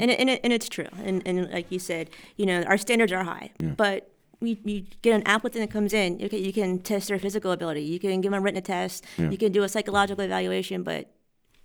and 0.00 0.10
and, 0.12 0.30
it, 0.30 0.40
and 0.44 0.52
it's 0.52 0.68
true. 0.68 0.88
And, 1.02 1.22
and 1.26 1.50
like 1.50 1.70
you 1.70 1.78
said, 1.78 2.08
you 2.36 2.46
know, 2.46 2.62
our 2.62 2.78
standards 2.78 3.12
are 3.12 3.24
high, 3.24 3.50
but 3.58 4.13
we, 4.40 4.58
you 4.64 4.84
get 5.02 5.14
an 5.14 5.22
applicant 5.26 5.62
that 5.62 5.72
comes 5.72 5.92
in, 5.92 6.18
you 6.18 6.28
can, 6.28 6.44
you 6.44 6.52
can 6.52 6.78
test 6.78 7.08
their 7.08 7.18
physical 7.18 7.52
ability, 7.52 7.82
you 7.82 7.98
can 7.98 8.20
give 8.20 8.32
them 8.32 8.40
a 8.40 8.42
written 8.42 8.62
test, 8.62 9.04
you 9.18 9.38
can 9.38 9.52
do 9.52 9.62
a 9.62 9.68
psychological 9.68 10.24
evaluation, 10.24 10.82
but 10.82 11.10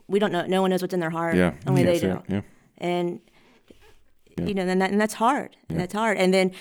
we 0.07 0.19
don't 0.19 0.31
know. 0.31 0.45
No 0.45 0.61
one 0.61 0.71
knows 0.71 0.81
what's 0.81 0.93
in 0.93 0.99
their 0.99 1.09
heart. 1.09 1.35
Yeah, 1.35 1.53
only 1.67 1.83
they 1.83 1.99
that's 1.99 2.01
do. 2.01 2.33
it, 2.33 2.33
yeah. 2.35 2.41
And 2.77 3.21
you 4.37 4.53
know, 4.53 4.65
and, 4.65 4.81
that, 4.81 4.91
and 4.91 4.99
that's 5.01 5.15
hard. 5.15 5.57
And 5.69 5.79
that's 5.79 5.93
hard. 5.93 6.17
And 6.17 6.33
then. 6.33 6.51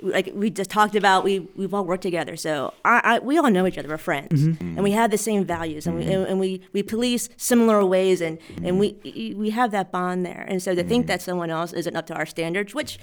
Like 0.00 0.30
we 0.32 0.48
just 0.50 0.70
talked 0.70 0.94
about, 0.94 1.24
we 1.24 1.40
we've 1.56 1.74
all 1.74 1.84
worked 1.84 2.04
together, 2.04 2.36
so 2.36 2.72
I, 2.84 3.00
I 3.02 3.18
we 3.18 3.36
all 3.36 3.50
know 3.50 3.66
each 3.66 3.76
other. 3.78 3.88
We're 3.88 3.98
friends, 3.98 4.42
mm-hmm. 4.42 4.52
mm-hmm. 4.52 4.74
and 4.76 4.84
we 4.84 4.92
have 4.92 5.10
the 5.10 5.18
same 5.18 5.44
values, 5.44 5.88
and 5.88 5.96
we 5.96 6.04
mm-hmm. 6.04 6.12
and, 6.12 6.26
and 6.26 6.38
we, 6.38 6.62
we 6.72 6.84
police 6.84 7.28
similar 7.36 7.84
ways, 7.84 8.20
and, 8.20 8.38
and 8.58 8.80
mm-hmm. 8.80 9.02
we 9.02 9.34
we 9.34 9.50
have 9.50 9.72
that 9.72 9.90
bond 9.90 10.24
there. 10.24 10.46
And 10.48 10.62
so 10.62 10.72
to 10.76 10.84
think 10.84 11.08
that 11.08 11.20
someone 11.20 11.50
else 11.50 11.72
isn't 11.72 11.96
up 11.96 12.06
to 12.06 12.14
our 12.14 12.26
standards, 12.26 12.76
which 12.76 13.00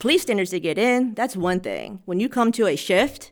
police 0.00 0.22
standards 0.22 0.50
to 0.50 0.58
get 0.58 0.78
in, 0.78 1.14
that's 1.14 1.36
one 1.36 1.60
thing. 1.60 2.02
When 2.06 2.18
you 2.18 2.28
come 2.28 2.50
to 2.52 2.66
a 2.66 2.74
shift, 2.74 3.30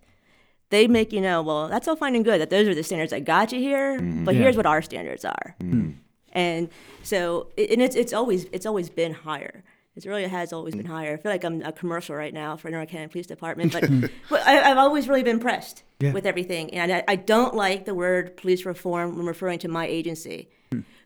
they 0.71 0.87
make 0.87 1.13
you 1.13 1.21
know, 1.21 1.43
well, 1.43 1.69
that's 1.69 1.89
all 1.89 1.97
fine 1.97 2.15
and 2.15 2.25
good 2.25 2.41
that 2.41 2.51
those 2.51 2.69
are 2.69 2.75
the 2.75 2.85
standards 2.85 3.11
that 3.11 3.25
got 3.25 3.51
you 3.51 3.59
here, 3.59 3.99
mm-hmm. 3.99 4.25
but 4.25 4.37
here's 4.37 4.57
what 4.57 4.67
our 4.67 4.83
standards 4.83 5.25
are. 5.25 5.57
Mm-hmm. 5.61 5.93
And 6.33 6.69
so, 7.03 7.49
and 7.57 7.83
it's 7.83 7.97
it's 7.97 8.13
always 8.13 8.45
it's 8.53 8.67
always 8.67 8.91
been 8.91 9.15
higher. 9.15 9.65
It 9.97 10.05
really 10.05 10.29
has 10.29 10.53
always 10.53 10.75
mm. 10.75 10.79
been 10.79 10.87
higher. 10.87 11.15
I 11.15 11.17
feel 11.17 11.33
like 11.33 11.43
I'm 11.43 11.61
a 11.63 11.73
commercial 11.73 12.15
right 12.15 12.33
now 12.33 12.57
for 12.57 12.71
North 12.71 12.89
County 12.89 13.09
Police 13.09 13.27
Department, 13.27 13.73
but, 13.73 13.83
but 14.31 14.47
I, 14.47 14.71
I've 14.71 14.79
always 14.79 15.09
really 15.09 15.25
been 15.25 15.37
impressed 15.37 15.83
with 16.01 16.25
everything. 16.25 16.73
And 16.73 16.93
I, 16.93 17.03
I 17.09 17.17
don't 17.17 17.55
like 17.55 17.85
the 17.85 17.97
word 17.97 18.37
police 18.37 18.65
reform 18.65 19.17
when 19.17 19.27
referring 19.27 19.59
to 19.61 19.69
my 19.69 19.89
agency 19.89 20.51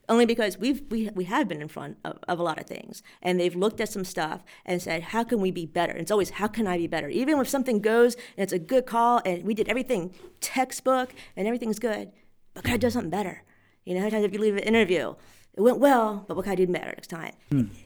only 0.09 0.27
because 0.27 0.59
we've 0.59 0.83
we, 0.91 1.09
we 1.15 1.25
have 1.25 1.49
been 1.49 1.63
in 1.63 1.69
front 1.69 1.97
of, 2.05 2.19
of 2.29 2.39
a 2.39 2.43
lot 2.43 2.59
of 2.59 2.67
things. 2.67 3.03
And 3.23 3.39
they've 3.39 3.55
looked 3.55 3.81
at 3.81 3.89
some 3.89 4.05
stuff 4.05 4.43
and 4.65 4.83
said 4.83 5.03
how 5.03 5.25
can 5.25 5.41
we 5.41 5.51
be 5.51 5.67
better? 5.67 5.93
And 5.93 6.01
it's 6.01 6.11
always 6.11 6.31
how 6.31 6.49
can 6.49 6.67
i 6.67 6.77
be 6.77 6.87
better? 6.87 7.09
Even 7.09 7.39
if 7.39 7.49
something 7.49 7.81
goes 7.81 8.15
and 8.37 8.43
it's 8.43 8.53
a 8.53 8.59
good 8.59 8.87
call 8.87 9.21
and 9.25 9.45
we 9.45 9.55
did 9.55 9.69
everything 9.69 10.15
textbook 10.41 11.15
and 11.37 11.47
everything's 11.47 11.79
good 11.79 12.13
but 12.55 12.65
can 12.65 12.75
i 12.75 12.77
do 12.77 12.91
something 12.91 13.11
better. 13.11 13.43
You 13.85 13.95
know 13.95 14.01
sometimes 14.03 14.25
if 14.25 14.33
you 14.33 14.39
leave 14.39 14.57
an 14.57 14.63
interview 14.63 15.15
it 15.55 15.61
went 15.61 15.79
well 15.79 16.25
but 16.27 16.37
what 16.37 16.45
can 16.45 16.53
i 16.53 16.57
do 16.57 16.67
better 16.67 16.87
next 16.87 17.09
time? 17.09 17.35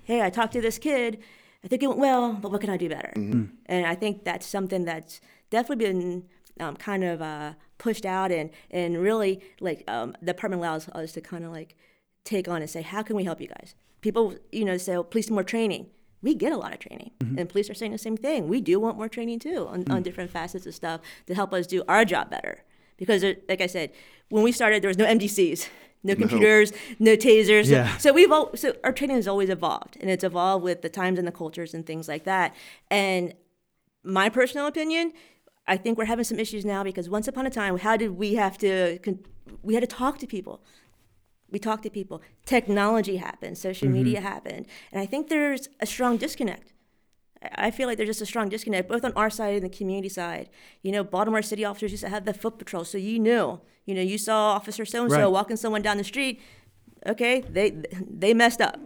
Hey 0.05 0.23
i 0.23 0.31
talked 0.31 0.53
to 0.55 0.61
this 0.61 0.79
kid 0.79 1.19
i 1.65 1.69
think 1.69 1.83
it 1.83 1.87
went 1.87 2.01
well 2.01 2.33
but 2.33 2.51
what 2.53 2.61
can 2.61 2.71
i 2.71 2.77
do 2.77 2.89
better? 2.89 3.13
And 3.67 3.87
i 3.87 3.95
think 3.95 4.25
that's 4.25 4.47
something 4.47 4.85
that's 4.85 5.21
definitely 5.51 5.85
been 5.85 6.25
um, 6.61 6.77
kind 6.77 7.05
of 7.05 7.21
uh, 7.21 7.53
pushed 7.79 8.07
out 8.07 8.33
and 8.33 8.51
and 8.71 8.99
really 8.99 9.43
like 9.61 9.85
um, 9.89 10.17
the 10.21 10.33
department 10.33 10.61
allows 10.61 10.89
us 10.89 11.13
to 11.13 11.21
kind 11.21 11.45
of 11.45 11.53
like 11.53 11.77
take 12.27 12.49
on 12.49 12.61
and 12.61 12.71
say 12.71 12.83
how 12.83 13.03
can 13.03 13.17
we 13.17 13.25
help 13.25 13.41
you 13.41 13.49
guys? 13.49 13.75
People 14.01 14.35
you 14.53 14.65
know 14.65 14.77
say 14.77 14.97
oh, 14.97 15.03
police 15.03 15.31
more 15.31 15.45
training. 15.45 15.89
We 16.23 16.35
get 16.35 16.53
a 16.53 16.57
lot 16.57 16.73
of 16.73 16.79
training. 16.81 17.13
Mm-hmm. 17.21 17.39
And 17.39 17.49
police 17.49 17.71
are 17.71 17.75
saying 17.75 17.93
the 17.93 17.99
same 17.99 18.17
thing. 18.17 18.49
We 18.49 18.61
do 18.61 18.81
want 18.81 18.97
more 18.97 19.09
training 19.09 19.39
too 19.39 19.67
on, 19.69 19.85
on 19.91 20.01
mm. 20.01 20.03
different 20.03 20.31
facets 20.31 20.67
of 20.67 20.75
stuff 20.75 21.01
to 21.27 21.35
help 21.35 21.53
us 21.53 21.67
do 21.67 21.83
our 21.89 22.05
job 22.05 22.31
better. 22.31 22.65
Because 22.97 23.21
there, 23.21 23.37
like 23.49 23.61
i 23.61 23.67
said 23.67 23.93
when 24.31 24.43
we 24.43 24.53
started 24.53 24.83
there 24.83 24.89
was 24.89 24.99
no 24.99 25.05
mdcs 25.05 25.69
no 26.03 26.15
computers 26.15 26.73
no 26.99 27.17
tasers. 27.17 27.67
So- 27.67 27.73
Yeah. 27.73 27.97
so 27.99 28.13
we've 28.13 28.33
all, 28.33 28.57
so 28.57 28.75
our 28.85 28.93
training 28.93 29.17
has 29.17 29.29
always 29.29 29.51
evolved 29.51 29.97
and 30.01 30.11
it's 30.11 30.25
evolved 30.25 30.65
with 30.65 30.83
the 30.83 30.89
times 30.89 31.19
and 31.19 31.27
the 31.29 31.33
cultures 31.33 31.75
and 31.75 31.85
things 31.85 32.09
like 32.09 32.25
that. 32.25 32.55
And 32.91 33.35
my 34.03 34.29
personal 34.29 34.67
opinion, 34.67 35.13
I 35.67 35.77
think 35.77 35.99
we're 35.99 36.05
having 36.05 36.25
some 36.25 36.39
issues 36.39 36.65
now 36.65 36.85
because 36.85 37.09
once 37.09 37.27
upon 37.27 37.45
a 37.47 37.51
time, 37.51 37.77
how 37.79 37.97
did 37.97 38.13
we 38.13 38.35
have 38.35 38.57
to? 38.59 38.99
We 39.63 39.75
had 39.75 39.81
to 39.81 39.87
talk 39.87 40.19
to 40.19 40.27
people. 40.27 40.63
We 41.51 41.59
talk 41.59 41.83
to 41.83 41.91
people. 41.91 42.23
Technology 42.45 43.17
happened. 43.17 43.57
Social 43.59 43.87
mm-hmm. 43.87 43.97
media 43.97 44.21
happened, 44.21 44.67
and 44.93 45.01
I 45.01 45.07
think 45.07 45.29
there's 45.29 45.69
a 45.81 45.87
strong 45.87 46.17
disconnect. 46.17 46.73
I 47.55 47.71
feel 47.71 47.87
like 47.87 47.99
there's 47.99 48.09
just 48.09 48.23
a 48.23 48.27
strong 48.27 48.49
disconnect, 48.49 48.89
both 48.89 49.05
on 49.05 49.13
our 49.13 49.31
side 49.31 49.55
and 49.55 49.65
the 49.65 49.77
community 49.77 50.09
side. 50.09 50.49
You 50.83 50.93
know, 50.93 51.05
Baltimore 51.05 51.43
city 51.43 51.65
officers 51.65 51.93
used 51.93 52.03
to 52.03 52.09
have 52.09 52.25
the 52.25 52.35
foot 52.35 52.59
patrol, 52.59 52.85
so 52.85 52.99
you 52.99 53.19
knew. 53.19 53.61
You 53.85 53.95
know, 53.95 54.03
you 54.03 54.19
saw 54.19 54.53
Officer 54.53 54.85
so 54.85 55.05
and 55.05 55.13
so 55.13 55.31
walking 55.31 55.57
someone 55.57 55.83
down 55.83 55.97
the 55.97 56.05
street. 56.05 56.41
Okay, 57.07 57.41
they 57.41 57.83
they 58.11 58.35
messed 58.35 58.61
up 58.61 58.81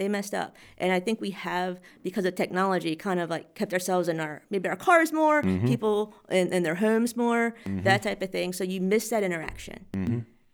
they 0.00 0.08
messed 0.08 0.32
up 0.32 0.56
and 0.78 0.92
i 0.94 0.98
think 0.98 1.20
we 1.20 1.30
have 1.30 1.78
because 2.02 2.24
of 2.24 2.34
technology 2.34 2.96
kind 2.96 3.20
of 3.20 3.28
like 3.28 3.54
kept 3.54 3.74
ourselves 3.74 4.08
in 4.08 4.18
our 4.18 4.42
maybe 4.48 4.66
our 4.66 4.74
cars 4.74 5.12
more 5.12 5.42
mm-hmm. 5.42 5.66
people 5.66 6.14
in, 6.30 6.50
in 6.54 6.62
their 6.62 6.76
homes 6.76 7.14
more 7.16 7.54
mm-hmm. 7.66 7.82
that 7.82 8.02
type 8.02 8.22
of 8.22 8.30
thing 8.30 8.50
so 8.50 8.64
you 8.64 8.80
miss 8.80 9.10
that 9.10 9.22
interaction 9.22 9.84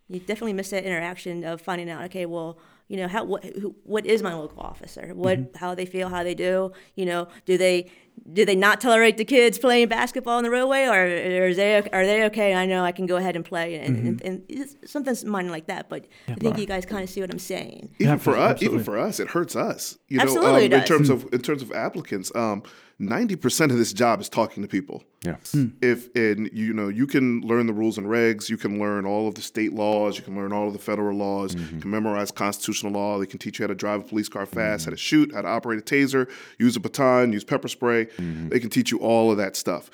you 0.09 0.19
definitely 0.19 0.53
miss 0.53 0.69
that 0.69 0.83
interaction 0.83 1.43
of 1.43 1.61
finding 1.61 1.89
out 1.89 2.03
okay 2.05 2.25
well 2.25 2.57
you 2.87 2.95
know 2.95 3.07
how 3.07 3.23
what 3.25 3.43
who, 3.43 3.75
what 3.83 4.05
is 4.05 4.23
my 4.23 4.33
local 4.33 4.61
officer? 4.61 5.11
What 5.13 5.51
how 5.55 5.75
they 5.75 5.85
feel 5.85 6.07
how 6.07 6.23
they 6.23 6.35
do? 6.35 6.71
You 6.95 7.05
know 7.05 7.27
do 7.45 7.57
they 7.57 7.91
do 8.31 8.45
they 8.45 8.55
not 8.55 8.79
tolerate 8.79 9.17
the 9.17 9.25
kids 9.25 9.59
playing 9.59 9.89
basketball 9.89 10.37
in 10.37 10.43
the 10.43 10.49
roadway 10.49 10.85
or, 10.85 11.03
or 11.03 11.47
is 11.47 11.57
they 11.57 11.75
are 11.77 12.05
they 12.05 12.23
okay? 12.25 12.55
I 12.55 12.65
know 12.65 12.83
i 12.83 12.91
can 12.91 13.05
go 13.05 13.17
ahead 13.17 13.35
and 13.35 13.43
play 13.43 13.75
and, 13.75 14.07
and, 14.07 14.21
and 14.23 14.43
it's 14.47 14.75
something 14.85 15.15
minor 15.29 15.51
like 15.51 15.67
that 15.67 15.89
but 15.89 16.07
i 16.27 16.33
think 16.35 16.57
you 16.57 16.65
guys 16.65 16.85
kind 16.85 17.03
of 17.03 17.09
see 17.09 17.21
what 17.21 17.31
i'm 17.31 17.39
saying. 17.39 17.93
Even 17.99 18.19
for 18.19 18.35
us, 18.35 18.51
absolutely. 18.51 18.75
even 18.75 18.85
for 18.85 18.97
us, 18.97 19.19
it 19.19 19.27
hurts 19.27 19.55
us. 19.55 19.97
You 20.07 20.17
know, 20.17 20.23
Absolutely 20.23 20.49
um, 20.49 20.57
it 20.57 20.73
in 20.73 20.79
does. 20.79 20.87
terms 20.87 21.09
of 21.09 21.33
in 21.33 21.41
terms 21.41 21.61
of 21.61 21.71
applicants, 21.73 22.31
um, 22.35 22.63
ninety 22.99 23.35
percent 23.35 23.71
of 23.71 23.77
this 23.77 23.93
job 23.93 24.21
is 24.21 24.29
talking 24.29 24.63
to 24.63 24.69
people. 24.69 25.03
Yeah. 25.23 25.37
Hmm. 25.51 25.67
If 25.81 26.15
and 26.15 26.49
you 26.53 26.73
know 26.73 26.87
you 26.87 27.07
can 27.07 27.41
learn 27.41 27.67
the 27.67 27.73
rules 27.73 27.97
and 27.97 28.07
regs, 28.07 28.49
you 28.49 28.57
can 28.57 28.79
learn 28.79 29.05
all 29.05 29.27
of 29.27 29.35
the 29.35 29.41
state 29.41 29.73
laws, 29.73 30.17
you 30.17 30.23
can 30.23 30.35
learn 30.35 30.51
all 30.53 30.67
of 30.67 30.73
the 30.73 30.79
federal 30.79 31.17
laws, 31.17 31.55
mm-hmm. 31.55 31.75
you 31.75 31.81
can 31.81 31.91
memorize 31.91 32.31
constitutional 32.31 32.93
law. 32.93 33.19
They 33.19 33.25
can 33.25 33.39
teach 33.39 33.59
you 33.59 33.63
how 33.63 33.67
to 33.67 33.75
drive 33.75 34.01
a 34.01 34.03
police 34.03 34.29
car 34.29 34.45
fast, 34.45 34.81
mm-hmm. 34.81 34.89
how 34.89 34.91
to 34.91 34.97
shoot, 34.97 35.33
how 35.33 35.41
to 35.41 35.47
operate 35.47 35.79
a 35.79 35.83
taser, 35.83 36.29
use 36.59 36.75
a 36.75 36.79
baton, 36.79 37.33
use 37.33 37.43
pepper 37.43 37.67
spray. 37.67 38.05
Mm-hmm. 38.05 38.49
They 38.49 38.59
can 38.59 38.69
teach 38.69 38.91
you 38.91 38.99
all 38.99 39.31
of 39.31 39.37
that 39.37 39.55
stuff. 39.55 39.89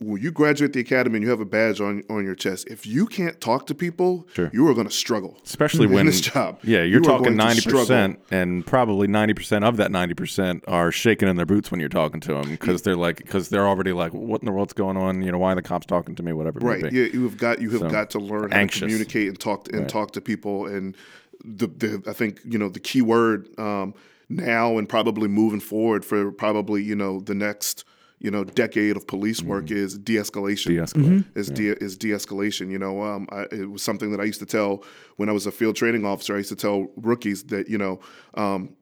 When 0.00 0.22
you 0.22 0.30
graduate 0.30 0.72
the 0.74 0.80
academy 0.80 1.16
and 1.16 1.24
you 1.24 1.30
have 1.30 1.40
a 1.40 1.44
badge 1.44 1.80
on 1.80 2.04
on 2.08 2.24
your 2.24 2.36
chest, 2.36 2.68
if 2.68 2.86
you 2.86 3.06
can't 3.06 3.40
talk 3.40 3.66
to 3.66 3.74
people, 3.74 4.28
Sure. 4.32 4.48
you 4.52 4.66
are 4.68 4.74
going 4.74 4.86
to 4.86 4.92
struggle. 4.92 5.36
Especially 5.44 5.86
in 5.86 5.92
when 5.92 6.06
this 6.06 6.20
job. 6.20 6.60
Yeah, 6.62 6.82
You 6.84 6.92
you're 6.92 7.00
are 7.00 7.04
talking 7.04 7.34
ninety 7.34 7.68
percent, 7.68 8.20
and 8.30 8.64
probably 8.64 9.08
ninety 9.08 9.34
percent 9.34 9.64
of 9.64 9.76
that 9.78 9.90
ninety 9.90 10.14
percent 10.14 10.62
are 10.68 10.92
shaking 10.92 11.28
in 11.28 11.34
their 11.34 11.46
boots 11.46 11.72
when 11.72 11.80
you're 11.80 11.88
talking 11.88 12.20
to 12.20 12.34
them 12.34 12.48
because 12.48 12.82
they're 12.82 12.94
like, 12.94 13.16
because 13.16 13.48
they're 13.48 13.66
already 13.66 13.90
like, 13.92 14.12
what 14.14 14.40
in 14.40 14.46
the 14.46 14.52
world's 14.52 14.72
going 14.72 14.96
on? 14.96 15.22
You 15.22 15.32
know, 15.32 15.38
why 15.38 15.52
are 15.52 15.56
the 15.56 15.62
cops 15.62 15.86
talking 15.86 16.14
to 16.14 16.22
me? 16.22 16.32
Whatever. 16.32 16.60
Right. 16.60 16.92
Yeah, 16.92 17.06
you 17.06 17.24
have 17.24 17.36
got 17.36 17.60
you 17.60 17.70
have 17.70 17.80
So, 17.80 17.90
got 17.90 18.10
to 18.10 18.20
learn 18.20 18.52
anxious. 18.52 18.80
how 18.82 18.86
to 18.86 18.92
communicate 18.92 19.28
and 19.28 19.40
talk 19.40 19.72
and 19.72 19.88
talk 19.88 20.12
to 20.12 20.20
people. 20.20 20.66
And 20.66 20.96
the, 21.44 21.66
the 21.66 22.02
I 22.06 22.12
think 22.12 22.40
you 22.44 22.58
know 22.58 22.68
the 22.68 22.78
key 22.80 23.02
word 23.02 23.48
um, 23.58 23.94
now 24.28 24.78
and 24.78 24.88
probably 24.88 25.26
moving 25.26 25.58
forward 25.60 26.04
for 26.04 26.30
probably 26.30 26.84
you 26.84 26.94
know 26.94 27.18
the 27.18 27.34
next 27.34 27.84
you 28.18 28.30
know 28.30 28.44
decade 28.44 28.96
of 28.96 29.06
police 29.06 29.42
work 29.42 29.70
is 29.70 29.98
de-escalation. 29.98 30.74
De-escalate. 30.74 31.24
Is 31.34 31.48
de 31.48 31.76
is 31.80 31.96
de-escalation. 31.96 32.70
You 32.70 32.78
know, 32.78 33.02
um, 33.02 33.26
I, 33.30 33.46
it 33.52 33.70
was 33.70 33.82
something 33.82 34.10
that 34.10 34.20
I 34.20 34.24
used 34.24 34.40
to 34.40 34.46
tell 34.46 34.84
when 35.16 35.28
I 35.28 35.32
was 35.32 35.46
a 35.46 35.52
field 35.52 35.76
training 35.76 36.04
officer. 36.04 36.34
I 36.34 36.38
used 36.38 36.50
to 36.50 36.56
tell 36.56 36.88
rookies 36.96 37.44
that 37.44 37.68
you 37.68 37.78
know. 37.78 38.00
Um, 38.34 38.74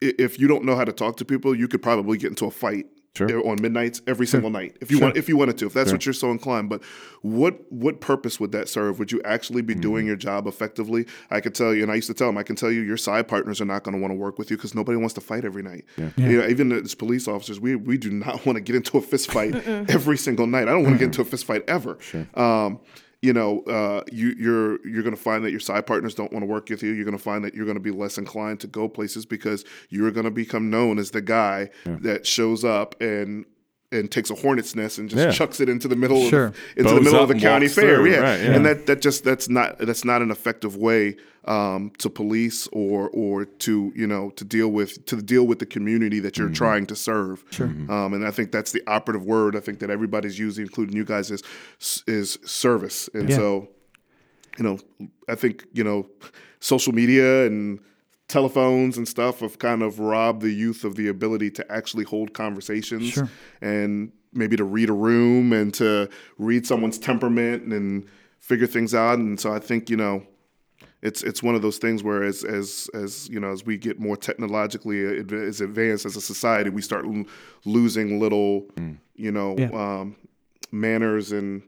if 0.00 0.38
you 0.38 0.46
don't 0.46 0.64
know 0.64 0.76
how 0.76 0.84
to 0.84 0.92
talk 0.92 1.16
to 1.16 1.24
people, 1.24 1.56
you 1.56 1.66
could 1.66 1.82
probably 1.82 2.18
get 2.18 2.28
into 2.28 2.46
a 2.46 2.52
fight 2.52 2.86
Sure. 3.16 3.48
on 3.48 3.60
midnights 3.60 4.00
every 4.06 4.28
single 4.28 4.50
night 4.50 4.76
if 4.80 4.92
you 4.92 5.00
want 5.00 5.16
if 5.16 5.28
you 5.28 5.36
wanted 5.36 5.58
to 5.58 5.66
if 5.66 5.72
that's 5.72 5.90
what 5.90 6.06
you're 6.06 6.12
so 6.12 6.30
inclined. 6.30 6.68
But 6.68 6.84
what 7.22 7.60
what 7.72 8.00
purpose 8.00 8.38
would 8.38 8.52
that 8.52 8.68
serve? 8.68 9.00
Would 9.00 9.10
you 9.10 9.20
actually 9.24 9.62
be 9.62 9.74
doing 9.74 10.06
your 10.06 10.14
job 10.14 10.46
effectively? 10.46 11.04
I 11.30 11.40
could 11.40 11.54
tell 11.54 11.74
you 11.74 11.82
and 11.82 11.90
i 11.90 11.96
used 11.96 12.06
to 12.06 12.14
tell 12.14 12.28
them 12.28 12.38
i 12.38 12.44
can 12.44 12.54
tell 12.54 12.70
you 12.70 12.80
your 12.82 12.96
side 12.96 13.26
partners 13.26 13.60
are 13.60 13.64
not 13.64 13.82
going 13.82 13.94
to 13.96 14.00
want 14.00 14.12
to 14.12 14.16
work 14.16 14.38
with 14.38 14.50
you 14.50 14.56
because 14.56 14.74
nobody 14.74 14.96
wants 14.96 15.14
to 15.14 15.20
fight 15.20 15.44
every 15.44 15.62
night. 15.62 15.84
You 16.16 16.38
know, 16.40 16.46
even 16.46 16.70
as 16.70 16.94
police 16.94 17.26
officers 17.26 17.58
we 17.58 17.74
we 17.74 17.98
do 17.98 18.10
not 18.10 18.46
want 18.46 18.56
to 18.56 18.60
get 18.60 18.76
into 18.76 18.98
a 18.98 19.02
fist 19.02 19.32
fight 19.32 19.54
every 19.88 20.16
single 20.16 20.46
night. 20.46 20.68
I 20.68 20.72
don't 20.72 20.84
want 20.84 20.94
to 20.94 20.98
get 20.98 21.06
into 21.06 21.22
a 21.22 21.24
fist 21.24 21.44
fight 21.44 21.64
ever. 21.68 21.98
Um, 22.34 22.78
you 23.20 23.32
know, 23.32 23.62
uh, 23.62 24.02
you, 24.12 24.28
you're 24.38 24.86
you're 24.86 25.02
going 25.02 25.14
to 25.14 25.20
find 25.20 25.44
that 25.44 25.50
your 25.50 25.60
side 25.60 25.86
partners 25.86 26.14
don't 26.14 26.32
want 26.32 26.42
to 26.42 26.46
work 26.46 26.68
with 26.68 26.82
you. 26.82 26.92
You're 26.92 27.04
going 27.04 27.16
to 27.16 27.22
find 27.22 27.44
that 27.44 27.54
you're 27.54 27.64
going 27.64 27.76
to 27.76 27.82
be 27.82 27.90
less 27.90 28.16
inclined 28.16 28.60
to 28.60 28.66
go 28.68 28.88
places 28.88 29.26
because 29.26 29.64
you're 29.88 30.10
going 30.12 30.24
to 30.24 30.30
become 30.30 30.70
known 30.70 30.98
as 30.98 31.10
the 31.10 31.20
guy 31.20 31.70
that 32.02 32.26
shows 32.26 32.64
up 32.64 33.00
and 33.00 33.44
and 33.90 34.10
takes 34.10 34.28
a 34.30 34.34
hornet's 34.34 34.74
nest 34.76 34.98
and 34.98 35.08
just 35.08 35.22
Yeah. 35.22 35.30
chucks 35.30 35.60
it 35.60 35.68
into 35.68 35.88
the 35.88 35.96
middle 35.96 36.28
Sure. 36.28 36.46
of 36.46 36.56
into 36.76 36.94
the 36.94 37.00
middle 37.00 37.20
of 37.20 37.28
the 37.28 37.34
county 37.34 37.68
fair. 37.68 37.96
through, 37.96 38.10
Yeah. 38.10 38.18
right, 38.18 38.40
yeah. 38.40 38.54
and 38.54 38.66
that 38.66 38.86
that 38.86 39.00
just 39.00 39.24
that's 39.24 39.48
not 39.48 39.78
that's 39.78 40.04
not 40.04 40.20
an 40.22 40.30
effective 40.30 40.76
way 40.76 41.16
um, 41.46 41.90
to 41.98 42.10
police 42.10 42.68
or 42.72 43.08
or 43.14 43.46
to 43.46 43.90
you 43.96 44.06
know 44.06 44.28
to 44.36 44.44
deal 44.44 44.68
with 44.68 45.06
to 45.06 45.16
deal 45.22 45.46
with 45.46 45.58
the 45.58 45.66
community 45.66 46.20
that 46.20 46.36
you're 46.36 46.50
trying 46.50 46.84
to 46.86 46.94
serve. 46.96 47.42
Sure. 47.50 47.66
Um, 47.88 48.12
and 48.12 48.26
I 48.26 48.30
think 48.30 48.52
that's 48.52 48.72
the 48.72 48.82
operative 48.86 49.24
word. 49.24 49.56
I 49.56 49.60
think 49.60 49.78
that 49.78 49.88
everybody's 49.88 50.38
using, 50.38 50.64
including 50.64 50.94
you 50.94 51.04
guys, 51.06 51.30
is 51.30 51.42
is 52.06 52.38
service. 52.44 53.08
And 53.14 53.30
Yeah. 53.30 53.36
so 53.36 53.68
you 54.58 54.64
know, 54.64 54.78
I 55.28 55.36
think, 55.36 55.64
you 55.72 55.84
know, 55.84 56.08
social 56.58 56.92
media 56.92 57.46
and 57.46 57.78
telephones 58.28 58.96
and 58.98 59.08
stuff 59.08 59.40
have 59.40 59.58
kind 59.58 59.82
of 59.82 59.98
robbed 59.98 60.42
the 60.42 60.50
youth 60.52 60.84
of 60.84 60.94
the 60.96 61.08
ability 61.08 61.50
to 61.50 61.72
actually 61.72 62.04
hold 62.04 62.34
conversations 62.34 63.08
Sure. 63.08 63.28
and 63.62 64.12
maybe 64.34 64.54
to 64.56 64.64
read 64.64 64.90
a 64.90 64.92
room 64.92 65.52
and 65.52 65.72
to 65.74 66.08
read 66.36 66.66
someone's 66.66 66.98
temperament 66.98 67.62
and 67.72 68.06
figure 68.38 68.66
things 68.66 68.94
out. 68.94 69.18
And 69.18 69.40
so 69.40 69.52
I 69.52 69.58
think, 69.58 69.88
you 69.88 69.96
know, 69.96 70.22
it's 71.00 71.22
it's 71.22 71.42
one 71.44 71.54
of 71.54 71.62
those 71.62 71.78
things 71.78 72.02
where 72.02 72.22
as 72.24 72.42
as 72.44 72.90
as 72.92 73.28
you 73.28 73.38
know 73.38 73.52
as 73.52 73.64
we 73.64 73.78
get 73.78 74.00
more 74.00 74.16
technologically 74.16 75.20
as 75.32 75.60
advanced 75.60 76.04
as 76.04 76.16
a 76.16 76.20
society, 76.20 76.70
we 76.70 76.82
start 76.82 77.06
lo- 77.06 77.24
losing 77.64 78.18
little 78.18 78.66
you 79.14 79.30
know 79.30 79.54
Yeah. 79.56 79.70
um, 79.72 80.16
manners 80.72 81.30
and 81.32 81.62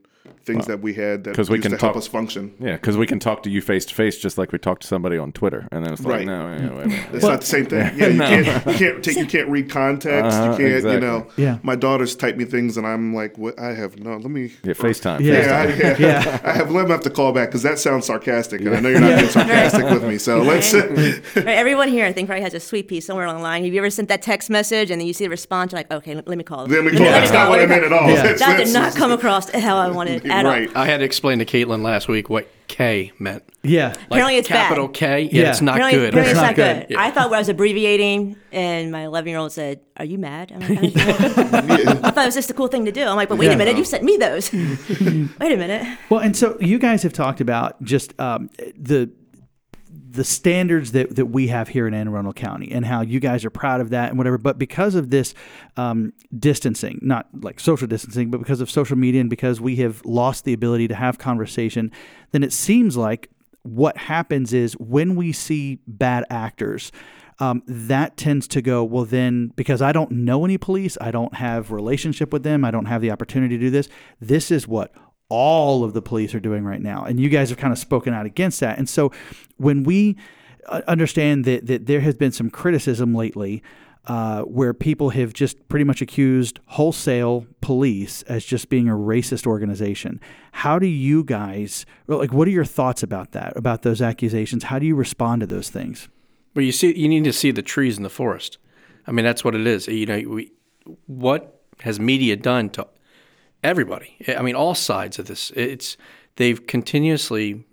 things 0.44 0.66
that 0.66 0.80
we 0.80 0.94
had 0.94 1.24
that 1.24 1.34
'cause 1.34 1.48
we 1.50 1.56
used 1.56 1.62
can 1.68 1.72
to 1.72 1.78
help 1.78 1.96
us 1.96 2.06
function. 2.06 2.52
Yeah, 2.58 2.72
because 2.72 2.96
we 2.96 3.06
can 3.06 3.18
talk 3.18 3.42
to 3.44 3.50
you 3.50 3.60
face 3.60 3.84
to 3.86 3.94
face 3.94 4.16
just 4.18 4.38
like 4.38 4.52
we 4.52 4.58
talk 4.58 4.80
to 4.80 4.86
somebody 4.86 5.16
on 5.18 5.32
Twitter, 5.32 5.66
and 5.70 5.84
then 5.84 5.92
it's 5.92 6.02
like, 6.04 6.18
Right. 6.18 6.26
no, 6.26 6.32
yeah, 6.32 6.74
wait 6.74 6.84
a 6.84 6.88
minute. 6.88 7.04
It's 7.14 7.24
not 7.24 7.40
the 7.40 7.46
same 7.46 7.66
thing. 7.66 7.90
Yeah, 7.96 8.06
you 8.08 8.18
can't 8.44 8.66
you 8.66 8.72
can't 8.74 9.04
take 9.04 9.16
you 9.16 9.26
can't 9.26 9.48
read 9.48 9.70
context. 9.70 10.36
Uh-huh, 10.36 10.52
you 10.52 10.56
can't 10.58 10.74
exactly. 10.76 10.94
you 10.94 11.00
know. 11.00 11.26
Yeah. 11.36 11.58
My 11.62 11.76
daughter's 11.76 12.14
typed 12.16 12.38
me 12.38 12.44
things 12.44 12.76
and 12.76 12.86
I'm 12.86 13.14
like, 13.14 13.38
what? 13.38 13.58
I 13.58 13.74
have 13.74 13.98
no. 13.98 14.12
Let 14.16 14.30
me. 14.30 14.52
yeah, 14.62 14.72
FaceTime. 14.74 15.20
Yeah. 15.20 15.32
Yeah, 15.46 15.58
I, 15.60 15.64
yeah. 15.74 15.96
Yeah. 15.98 16.40
I 16.44 16.52
have 16.52 16.70
let 16.70 16.84
him 16.84 16.90
have 16.90 17.00
to 17.02 17.10
call 17.10 17.32
back 17.32 17.48
because 17.48 17.62
that 17.62 17.78
sounds 17.78 18.06
sarcastic, 18.06 18.60
and 18.62 18.74
I 18.74 18.80
know 18.80 18.88
you're 18.88 19.00
not 19.00 19.16
being 19.18 19.30
sarcastic 19.30 19.84
with 19.90 20.04
me. 20.04 20.18
So 20.18 20.42
let's. 20.42 20.74
Right, 21.40 21.46
everyone 21.56 21.88
here, 21.88 22.04
I 22.06 22.12
think, 22.12 22.28
probably 22.28 22.42
has 22.42 22.54
a 22.54 22.60
sweet 22.60 22.88
piece 22.88 23.06
somewhere 23.06 23.24
along 23.24 23.38
the 23.38 23.42
line. 23.42 23.64
Have 23.64 23.72
you 23.72 23.78
ever 23.80 23.90
sent 23.90 24.08
that 24.08 24.20
text 24.22 24.50
message 24.50 24.90
and 24.90 25.00
then 25.00 25.06
you 25.06 25.12
see 25.12 25.24
the 25.24 25.30
response? 25.30 25.72
You're 25.72 25.78
like, 25.80 25.90
okay, 25.90 26.14
let, 26.14 26.26
let 26.28 26.36
me 26.38 26.44
call. 26.44 26.66
them. 26.66 26.84
Let 26.84 26.92
me 26.92 26.98
call. 26.98 27.06
That's 27.06 27.32
not 27.32 27.48
what 27.48 27.60
I 27.60 27.66
meant 27.66 27.84
at 27.84 27.92
all. 27.92 28.06
That 28.08 28.56
did 28.58 28.72
not 28.72 28.94
come 28.94 29.10
across 29.12 29.48
how 29.50 29.76
I 29.76 29.90
wanted 29.90 30.19
at 30.30 30.44
all. 30.46 30.52
Right. 30.52 30.70
I 30.76 30.86
had 30.86 30.98
to 30.98 31.04
explain 31.04 31.38
to 31.40 31.44
Caitlin 31.44 31.82
last 31.82 32.08
week 32.08 32.28
what 32.28 32.48
K 32.68 33.12
meant. 33.18 33.42
Yeah. 33.62 33.88
Like 33.88 33.96
Apparently 34.06 34.36
it's 34.36 34.48
bad. 34.48 34.62
capital 34.68 34.88
K. 34.88 35.22
Yeah, 35.22 35.42
Yeah. 35.42 35.50
it's 35.50 35.60
not 35.60 35.76
Apparently, 35.76 35.98
good. 36.00 36.08
apparently 36.10 36.30
it's 36.30 36.40
That's 36.40 36.56
not 36.58 36.64
not 36.66 36.78
good. 36.80 36.88
good. 36.88 36.96
I 36.96 37.10
thought 37.10 37.32
I 37.32 37.38
was 37.38 37.48
abbreviating, 37.48 38.36
and 38.52 38.90
my 38.92 39.04
11 39.04 39.28
year 39.28 39.38
old 39.38 39.52
said, 39.52 39.80
"Are 39.96 40.04
you 40.04 40.18
mad?" 40.18 40.52
I'm 40.52 40.60
like, 40.60 40.92
I 40.96 42.10
thought 42.10 42.18
it 42.18 42.26
was 42.26 42.34
just 42.34 42.50
a 42.50 42.54
cool 42.54 42.68
thing 42.68 42.84
to 42.86 42.92
do. 42.92 43.02
I'm 43.04 43.16
like, 43.16 43.28
but 43.28 43.38
wait 43.38 43.46
Yeah. 43.46 43.52
a 43.54 43.58
minute, 43.58 43.76
you 43.76 43.84
sent 43.84 44.04
me 44.04 44.16
those. 44.16 44.52
wait 44.52 45.52
a 45.52 45.56
minute. 45.56 45.98
Well, 46.08 46.20
and 46.20 46.36
so 46.36 46.56
you 46.60 46.78
guys 46.78 47.02
have 47.02 47.12
talked 47.12 47.40
about 47.40 47.82
just 47.82 48.18
um, 48.20 48.50
the 48.78 49.10
the 50.10 50.24
standards 50.24 50.92
that, 50.92 51.14
that 51.14 51.26
we 51.26 51.48
have 51.48 51.68
here 51.68 51.86
in 51.86 51.94
Anne 51.94 52.08
Arundel 52.08 52.32
County 52.32 52.72
and 52.72 52.84
how 52.84 53.00
you 53.00 53.20
guys 53.20 53.44
are 53.44 53.50
proud 53.50 53.80
of 53.80 53.90
that 53.90 54.08
and 54.08 54.18
whatever. 54.18 54.38
But 54.38 54.58
because 54.58 54.94
of 54.94 55.10
this 55.10 55.34
um, 55.76 56.12
distancing, 56.36 56.98
not 57.00 57.28
like 57.32 57.60
social 57.60 57.86
distancing, 57.86 58.30
but 58.30 58.38
because 58.38 58.60
of 58.60 58.70
social 58.70 58.96
media 58.96 59.20
and 59.20 59.30
because 59.30 59.60
we 59.60 59.76
have 59.76 60.04
lost 60.04 60.44
the 60.44 60.52
ability 60.52 60.88
to 60.88 60.94
have 60.94 61.18
conversation, 61.18 61.92
then 62.32 62.42
it 62.42 62.52
seems 62.52 62.96
like 62.96 63.30
what 63.62 63.96
happens 63.96 64.52
is 64.52 64.72
when 64.78 65.14
we 65.14 65.32
see 65.32 65.78
bad 65.86 66.24
actors, 66.28 66.90
um, 67.38 67.62
that 67.66 68.16
tends 68.16 68.46
to 68.48 68.60
go 68.60 68.84
well 68.84 69.06
then 69.06 69.50
because 69.56 69.80
i 69.80 69.92
don't 69.92 70.10
know 70.10 70.44
any 70.44 70.58
police 70.58 70.98
i 71.00 71.10
don't 71.10 71.32
have 71.36 71.70
relationship 71.70 72.34
with 72.34 72.42
them 72.42 72.66
i 72.66 72.70
don't 72.70 72.84
have 72.84 73.00
the 73.00 73.10
opportunity 73.10 73.56
to 73.56 73.64
do 73.64 73.70
this 73.70 73.88
this 74.20 74.50
is 74.50 74.68
what 74.68 74.92
all 75.30 75.82
of 75.82 75.94
the 75.94 76.02
police 76.02 76.34
are 76.34 76.40
doing 76.40 76.64
right 76.64 76.82
now 76.82 77.02
and 77.04 77.18
you 77.18 77.30
guys 77.30 77.48
have 77.48 77.58
kind 77.58 77.72
of 77.72 77.78
spoken 77.78 78.12
out 78.12 78.26
against 78.26 78.60
that 78.60 78.76
and 78.78 78.88
so 78.88 79.10
when 79.56 79.82
we 79.82 80.16
uh, 80.66 80.82
understand 80.86 81.44
that, 81.46 81.66
that 81.66 81.86
there 81.86 82.00
has 82.00 82.14
been 82.14 82.32
some 82.32 82.50
criticism 82.50 83.14
lately 83.14 83.62
uh, 84.06 84.42
where 84.42 84.72
people 84.72 85.10
have 85.10 85.32
just 85.32 85.68
pretty 85.68 85.84
much 85.84 86.00
accused 86.00 86.58
wholesale 86.66 87.46
police 87.60 88.22
as 88.22 88.44
just 88.44 88.68
being 88.68 88.88
a 88.88 88.92
racist 88.92 89.46
organization. 89.46 90.20
How 90.52 90.78
do 90.78 90.86
you 90.86 91.22
guys, 91.22 91.84
like, 92.06 92.32
what 92.32 92.48
are 92.48 92.50
your 92.50 92.64
thoughts 92.64 93.02
about 93.02 93.32
that, 93.32 93.56
about 93.56 93.82
those 93.82 94.00
accusations? 94.00 94.64
How 94.64 94.78
do 94.78 94.86
you 94.86 94.94
respond 94.94 95.40
to 95.40 95.46
those 95.46 95.68
things? 95.68 96.08
But 96.54 96.64
you 96.64 96.72
see, 96.72 96.96
you 96.98 97.08
need 97.08 97.24
to 97.24 97.32
see 97.32 97.50
the 97.50 97.62
trees 97.62 97.98
in 97.98 98.02
the 98.02 98.10
forest. 98.10 98.58
I 99.06 99.12
mean, 99.12 99.24
that's 99.24 99.44
what 99.44 99.54
it 99.54 99.66
is. 99.66 99.86
You 99.86 100.06
know, 100.06 100.22
we, 100.26 100.52
what 101.06 101.62
has 101.80 102.00
media 102.00 102.36
done 102.36 102.70
to 102.70 102.86
everybody? 103.62 104.16
I 104.36 104.42
mean, 104.42 104.54
all 104.54 104.74
sides 104.74 105.18
of 105.18 105.26
this. 105.26 105.50
It's 105.56 105.96
they've 106.36 106.66
continuously 106.66 107.64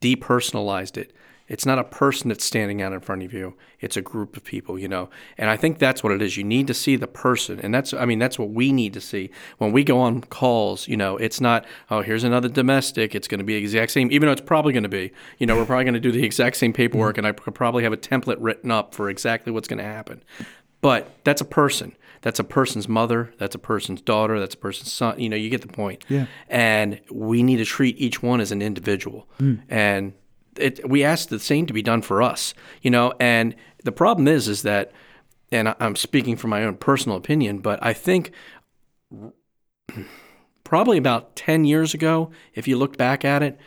depersonalized 0.00 0.96
it. 0.96 1.12
It's 1.48 1.66
not 1.66 1.78
a 1.78 1.84
person 1.84 2.28
that's 2.28 2.44
standing 2.44 2.80
out 2.80 2.94
in 2.94 3.00
front 3.00 3.22
of 3.22 3.34
you. 3.34 3.54
It's 3.78 3.96
a 3.96 4.00
group 4.00 4.38
of 4.38 4.44
people, 4.44 4.78
you 4.78 4.88
know. 4.88 5.10
And 5.36 5.50
I 5.50 5.56
think 5.58 5.78
that's 5.78 6.02
what 6.02 6.10
it 6.10 6.22
is. 6.22 6.38
You 6.38 6.44
need 6.44 6.66
to 6.68 6.72
see 6.72 6.96
the 6.96 7.06
person, 7.06 7.60
and 7.60 7.74
that's 7.74 7.92
I 7.92 8.06
mean 8.06 8.18
that's 8.18 8.38
what 8.38 8.50
we 8.50 8.72
need 8.72 8.94
to 8.94 9.02
see 9.02 9.30
when 9.58 9.70
we 9.70 9.84
go 9.84 10.00
on 10.00 10.22
calls. 10.22 10.88
You 10.88 10.96
know, 10.96 11.18
it's 11.18 11.42
not 11.42 11.66
oh 11.90 12.00
here's 12.00 12.24
another 12.24 12.48
domestic. 12.48 13.14
It's 13.14 13.28
going 13.28 13.40
to 13.40 13.44
be 13.44 13.54
the 13.54 13.60
exact 13.60 13.92
same, 13.92 14.10
even 14.12 14.26
though 14.26 14.32
it's 14.32 14.40
probably 14.40 14.72
going 14.72 14.84
to 14.84 14.88
be. 14.88 15.12
You 15.38 15.46
know, 15.46 15.56
we're 15.56 15.66
probably 15.66 15.84
going 15.84 15.94
to 15.94 16.00
do 16.00 16.12
the 16.12 16.24
exact 16.24 16.56
same 16.56 16.72
paperwork, 16.72 17.16
mm-hmm. 17.16 17.26
and 17.26 17.38
I 17.38 17.38
could 17.38 17.54
probably 17.54 17.82
have 17.82 17.92
a 17.92 17.98
template 17.98 18.38
written 18.38 18.70
up 18.70 18.94
for 18.94 19.10
exactly 19.10 19.52
what's 19.52 19.68
going 19.68 19.78
to 19.78 19.84
happen. 19.84 20.22
But 20.80 21.10
that's 21.22 21.40
a 21.40 21.46
person. 21.46 21.94
That's 22.22 22.38
a 22.38 22.44
person's 22.44 22.88
mother. 22.88 23.32
That's 23.38 23.54
a 23.54 23.58
person's 23.58 24.00
daughter. 24.00 24.40
That's 24.40 24.54
a 24.54 24.58
person's 24.58 24.92
son. 24.92 25.20
You 25.20 25.28
know, 25.28 25.36
you 25.36 25.50
get 25.50 25.60
the 25.60 25.68
point. 25.68 26.04
Yeah. 26.08 26.26
And 26.48 27.00
we 27.10 27.42
need 27.42 27.58
to 27.58 27.64
treat 27.64 27.98
each 27.98 28.22
one 28.22 28.40
as 28.40 28.52
an 28.52 28.62
individual. 28.62 29.28
And 29.68 30.14
it, 30.56 30.88
we 30.88 31.04
ask 31.04 31.28
the 31.28 31.40
same 31.40 31.66
to 31.66 31.72
be 31.72 31.82
done 31.82 32.00
for 32.00 32.22
us. 32.22 32.54
You 32.80 32.90
know, 32.90 33.12
and 33.20 33.54
the 33.84 33.92
problem 33.92 34.28
is, 34.28 34.48
is 34.48 34.62
that, 34.62 34.92
and 35.50 35.74
I'm 35.80 35.96
speaking 35.96 36.36
from 36.36 36.50
my 36.50 36.64
own 36.64 36.76
personal 36.76 37.18
opinion, 37.18 37.58
but 37.58 37.78
I 37.82 37.92
think 37.92 38.30
probably 40.64 40.98
about 40.98 41.36
10 41.36 41.64
years 41.64 41.92
ago, 41.92 42.30
if 42.54 42.68
you 42.68 42.78
looked 42.78 42.96
back 42.96 43.24
at 43.24 43.42
it, 43.42 43.58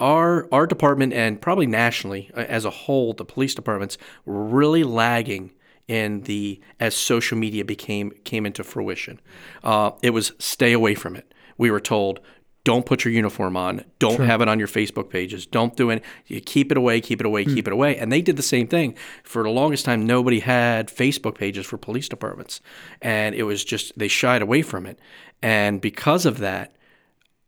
our 0.00 0.46
our 0.52 0.64
department 0.64 1.12
and 1.12 1.40
probably 1.40 1.66
nationally 1.66 2.30
uh, 2.36 2.40
as 2.40 2.64
a 2.64 2.70
whole, 2.70 3.12
the 3.14 3.24
police 3.24 3.54
departments 3.54 3.98
were 4.24 4.44
really 4.44 4.84
lagging 4.84 5.50
in 5.88 6.20
the 6.22 6.60
as 6.78 6.94
social 6.94 7.36
media 7.36 7.64
became 7.64 8.12
came 8.24 8.46
into 8.46 8.62
fruition. 8.62 9.20
Uh, 9.64 9.90
it 10.02 10.10
was 10.10 10.32
stay 10.38 10.72
away 10.72 10.94
from 10.94 11.16
it. 11.16 11.34
We 11.56 11.70
were 11.70 11.80
told. 11.80 12.20
Don't 12.64 12.84
put 12.84 13.02
your 13.02 13.14
uniform 13.14 13.56
on. 13.56 13.82
Don't 13.98 14.20
have 14.20 14.42
it 14.42 14.48
on 14.48 14.58
your 14.58 14.68
Facebook 14.68 15.08
pages. 15.08 15.46
Don't 15.46 15.74
do 15.74 15.88
it. 15.88 16.04
You 16.26 16.38
keep 16.42 16.70
it 16.70 16.76
away. 16.76 17.00
Keep 17.00 17.20
it 17.20 17.26
away. 17.26 17.46
Keep 17.46 17.66
it 17.66 17.72
away. 17.72 17.96
And 17.96 18.12
they 18.12 18.20
did 18.20 18.36
the 18.36 18.42
same 18.42 18.66
thing 18.66 18.94
for 19.22 19.42
the 19.42 19.48
longest 19.48 19.86
time. 19.86 20.04
Nobody 20.04 20.40
had 20.40 20.88
Facebook 20.88 21.36
pages 21.36 21.64
for 21.64 21.78
police 21.78 22.10
departments, 22.10 22.60
and 23.00 23.34
it 23.34 23.44
was 23.44 23.64
just 23.64 23.98
they 23.98 24.08
shied 24.08 24.42
away 24.42 24.60
from 24.60 24.84
it. 24.84 24.98
And 25.40 25.80
because 25.80 26.26
of 26.26 26.38
that, 26.38 26.76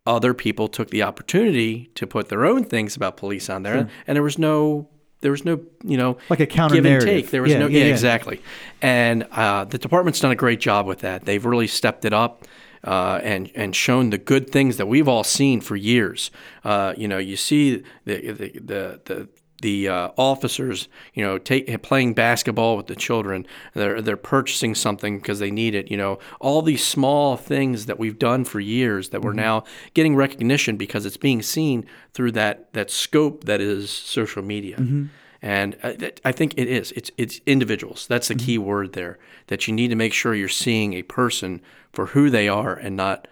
other 0.07 0.33
people 0.33 0.69
took 0.69 0.89
the 0.89 1.03
opportunity 1.03 1.91
to 1.97 2.07
put 2.07 2.31
their 2.31 2.47
own 2.47 2.65
things 2.65 2.97
about 2.97 3.19
police 3.19 3.51
on 3.51 3.63
there, 3.63 3.91
and 4.07 4.17
there 4.17 4.23
was 4.23 4.39
no 4.39 4.89
there 5.21 5.31
was 5.31 5.45
no 5.45 5.61
you 5.85 5.97
know 5.97 6.17
Like 6.29 6.41
a 6.41 6.47
counter 6.47 6.75
give 6.77 6.85
and 6.85 6.93
narrative. 6.93 7.09
take. 7.25 7.31
There 7.31 7.43
was 7.43 7.53
Yeah, 7.53 7.59
no 7.61 7.67
yeah, 7.67 7.79
yeah, 7.81 7.85
yeah. 7.87 7.91
exactly, 7.93 8.43
and 8.83 9.25
uh, 9.33 9.65
the 9.65 9.79
department's 9.79 10.21
done 10.21 10.31
a 10.33 10.37
great 10.37 10.61
job 10.61 10.87
with 10.87 11.01
that. 11.01 11.25
They've 11.25 11.45
really 11.45 11.67
stepped 11.69 12.05
it 12.05 12.13
up. 12.13 12.45
Uh, 12.83 13.21
and 13.23 13.51
and 13.55 13.77
shown 13.77 14.09
the 14.09 14.17
good 14.17 14.49
things 14.49 14.79
that 14.79 14.87
we've 14.89 15.07
all 15.07 15.23
seen 15.23 15.61
for 15.61 15.77
years. 15.77 16.31
Uh, 16.65 16.95
you 16.97 17.07
know, 17.07 17.19
you 17.19 17.37
see 17.37 17.83
the 18.07 18.33
the 18.33 18.49
the, 18.59 19.01
the 19.05 19.29
the 19.61 19.89
uh, 19.89 20.11
officers, 20.17 20.89
you 21.15 21.25
know, 21.25 21.39
take, 21.39 21.83
playing 21.83 22.15
basketball 22.15 22.77
with 22.77 22.87
the 22.87 22.97
children. 22.97 23.47
They're 23.75 24.01
they're 24.03 24.17
purchasing 24.17 24.75
something 24.75 25.19
because 25.19 25.39
they 25.39 25.51
need 25.51 25.75
it. 25.75 25.91
You 25.91 25.97
know, 25.97 26.19
all 26.41 26.63
these 26.63 26.85
small 26.85 27.37
things 27.37 27.87
that 27.87 27.99
we've 27.99 28.19
done 28.19 28.45
for 28.45 28.61
years 28.61 29.11
that 29.11 29.23
we're 29.23 29.31
mm-hmm. 29.31 29.41
now 29.41 29.65
getting 29.95 30.17
recognition 30.17 30.77
because 30.77 31.07
it's 31.07 31.17
being 31.17 31.43
seen 31.43 31.87
through 32.13 32.33
that 32.33 32.73
that 32.73 32.91
scope 32.91 33.45
that 33.45 33.61
is 33.61 33.91
social 33.91 34.43
media. 34.43 34.77
Mm-hmm. 34.77 35.07
And 35.43 35.77
I, 35.83 35.93
that- 35.93 36.21
I 36.25 36.33
think 36.33 36.55
it 36.57 36.69
is. 36.69 36.93
It's 36.93 37.11
it's 37.17 37.41
individuals. 37.47 38.07
That's 38.07 38.29
the 38.29 38.35
key 38.35 38.59
mm-hmm. 38.59 38.69
word 38.69 38.93
there. 38.93 39.19
That 39.47 39.67
you 39.67 39.75
need 39.75 39.89
to 39.89 39.97
make 39.97 40.13
sure 40.13 40.35
you're 40.35 40.49
seeing 40.49 40.95
a 40.95 41.03
person 41.03 41.61
for 41.93 42.07
who 42.07 42.31
they 42.31 42.49
are 42.49 42.75
and 42.75 42.97
not 42.97 43.27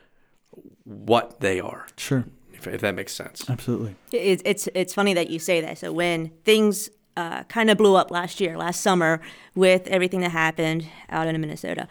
what 0.84 1.40
they 1.40 1.60
are. 1.60 1.86
Sure. 1.96 2.24
If, 2.58 2.66
if 2.66 2.80
that 2.80 2.94
makes 2.94 3.12
sense. 3.12 3.48
Absolutely. 3.48 3.96
It, 4.12 4.42
it's 4.44 4.68
it's 4.74 4.94
funny 4.94 5.14
that 5.14 5.30
you 5.30 5.38
say 5.38 5.60
that. 5.60 5.78
So 5.78 5.92
when 5.92 6.30
things 6.44 6.90
uh, 7.16 7.44
kind 7.44 7.70
of 7.70 7.78
blew 7.78 7.94
up 7.96 8.10
last 8.10 8.40
year, 8.40 8.56
last 8.56 8.80
summer, 8.80 9.20
with 9.54 9.86
everything 9.88 10.20
that 10.20 10.30
happened 10.30 10.86
out 11.10 11.26
in 11.26 11.40
Minnesota, 11.40 11.88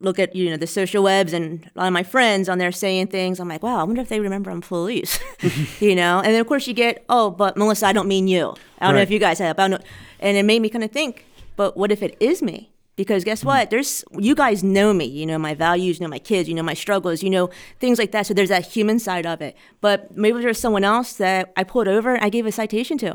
look 0.00 0.18
at 0.18 0.34
you 0.34 0.50
know 0.50 0.56
the 0.56 0.66
social 0.66 1.02
webs 1.02 1.32
and 1.32 1.70
a 1.74 1.78
lot 1.78 1.86
of 1.86 1.92
my 1.92 2.02
friends 2.02 2.48
on 2.48 2.58
there 2.58 2.72
saying 2.72 3.08
things. 3.08 3.40
I'm 3.40 3.48
like, 3.48 3.62
wow, 3.62 3.80
I 3.80 3.84
wonder 3.84 4.00
if 4.00 4.08
they 4.08 4.20
remember 4.20 4.50
I'm 4.50 4.60
police, 4.60 5.18
you 5.80 5.94
know. 5.94 6.18
And 6.18 6.34
then 6.34 6.40
of 6.40 6.46
course 6.46 6.66
you 6.66 6.74
get, 6.74 7.04
oh, 7.08 7.30
but 7.30 7.56
Melissa, 7.56 7.86
I 7.86 7.92
don't 7.92 8.08
mean 8.08 8.28
you. 8.28 8.54
I 8.78 8.86
don't 8.86 8.94
know 8.94 9.02
if 9.02 9.10
you 9.10 9.18
guys 9.18 9.38
have, 9.38 9.58
I 9.58 9.68
don't 9.68 9.80
know. 9.80 9.86
and 10.20 10.36
it 10.36 10.44
made 10.44 10.62
me 10.62 10.68
kind 10.68 10.84
of 10.84 10.90
think, 10.90 11.24
but 11.56 11.76
what 11.76 11.90
if 11.90 12.02
it 12.02 12.16
is 12.20 12.42
me? 12.42 12.70
Because 12.98 13.22
guess 13.22 13.42
hmm. 13.42 13.46
what? 13.46 13.70
There's 13.70 14.04
you 14.18 14.34
guys 14.34 14.64
know 14.64 14.92
me. 14.92 15.04
You 15.04 15.24
know 15.24 15.38
my 15.38 15.54
values. 15.54 15.98
You 15.98 16.04
know 16.04 16.10
my 16.10 16.18
kids. 16.18 16.48
You 16.48 16.54
know 16.56 16.64
my 16.64 16.74
struggles. 16.74 17.22
You 17.22 17.30
know 17.30 17.48
things 17.78 17.96
like 17.96 18.10
that. 18.10 18.26
So 18.26 18.34
there's 18.34 18.48
that 18.48 18.66
human 18.66 18.98
side 18.98 19.24
of 19.24 19.40
it. 19.40 19.56
But 19.80 20.16
maybe 20.16 20.42
there's 20.42 20.58
someone 20.58 20.82
else 20.82 21.12
that 21.14 21.52
I 21.56 21.62
pulled 21.62 21.86
over 21.86 22.14
and 22.16 22.24
I 22.24 22.28
gave 22.28 22.44
a 22.44 22.52
citation 22.52 22.98
to, 22.98 23.12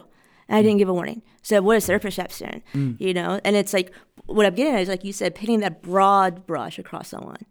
and 0.48 0.56
I 0.56 0.60
hmm. 0.62 0.68
didn't 0.68 0.78
give 0.80 0.90
a 0.90 0.94
warning. 0.94 1.22
So 1.42 1.62
what 1.62 1.76
is 1.76 1.86
their 1.86 2.00
perception? 2.00 2.64
Hmm. 2.72 2.94
You 2.98 3.14
know, 3.14 3.42
and 3.44 3.58
it's 3.58 3.74
like 3.74 3.92
what 4.26 4.46
I'm 4.46 4.56
getting 4.56 4.74
at 4.74 4.82
is 4.82 4.88
like 4.88 5.04
you 5.04 5.12
said, 5.12 5.36
painting 5.36 5.60
that 5.60 5.82
broad 5.82 6.48
brush 6.48 6.80
across 6.80 7.10
someone 7.10 7.46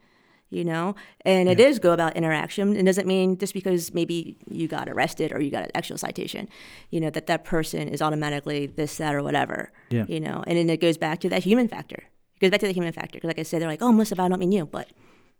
you 0.52 0.64
know 0.64 0.94
and 1.22 1.48
it 1.48 1.58
is 1.58 1.78
go 1.78 1.92
about 1.92 2.14
interaction 2.14 2.76
it 2.76 2.84
doesn't 2.84 3.06
mean 3.06 3.38
just 3.38 3.54
because 3.54 3.94
maybe 3.94 4.36
you 4.50 4.68
got 4.68 4.88
arrested 4.88 5.32
or 5.32 5.40
you 5.40 5.50
got 5.50 5.64
an 5.64 5.70
actual 5.74 5.96
citation 5.96 6.46
you 6.90 7.00
know 7.00 7.08
that 7.08 7.26
that 7.26 7.42
person 7.42 7.88
is 7.88 8.02
automatically 8.02 8.66
this 8.66 8.98
that 8.98 9.14
or 9.14 9.22
whatever 9.22 9.72
Yeah. 9.88 10.04
you 10.06 10.20
know 10.20 10.44
and 10.46 10.58
then 10.58 10.68
it 10.68 10.80
goes 10.80 10.98
back 10.98 11.20
to 11.20 11.30
that 11.30 11.42
human 11.42 11.68
factor 11.68 12.04
goes 12.42 12.50
back 12.50 12.60
to 12.60 12.66
the 12.66 12.72
human 12.72 12.92
factor 12.92 13.16
because 13.16 13.28
like 13.28 13.38
i 13.38 13.42
said 13.42 13.60
they're 13.60 13.68
like 13.68 13.82
oh 13.82 13.92
melissa 13.92 14.20
i 14.20 14.28
don't 14.28 14.38
mean 14.38 14.52
you 14.52 14.66
but 14.66 14.88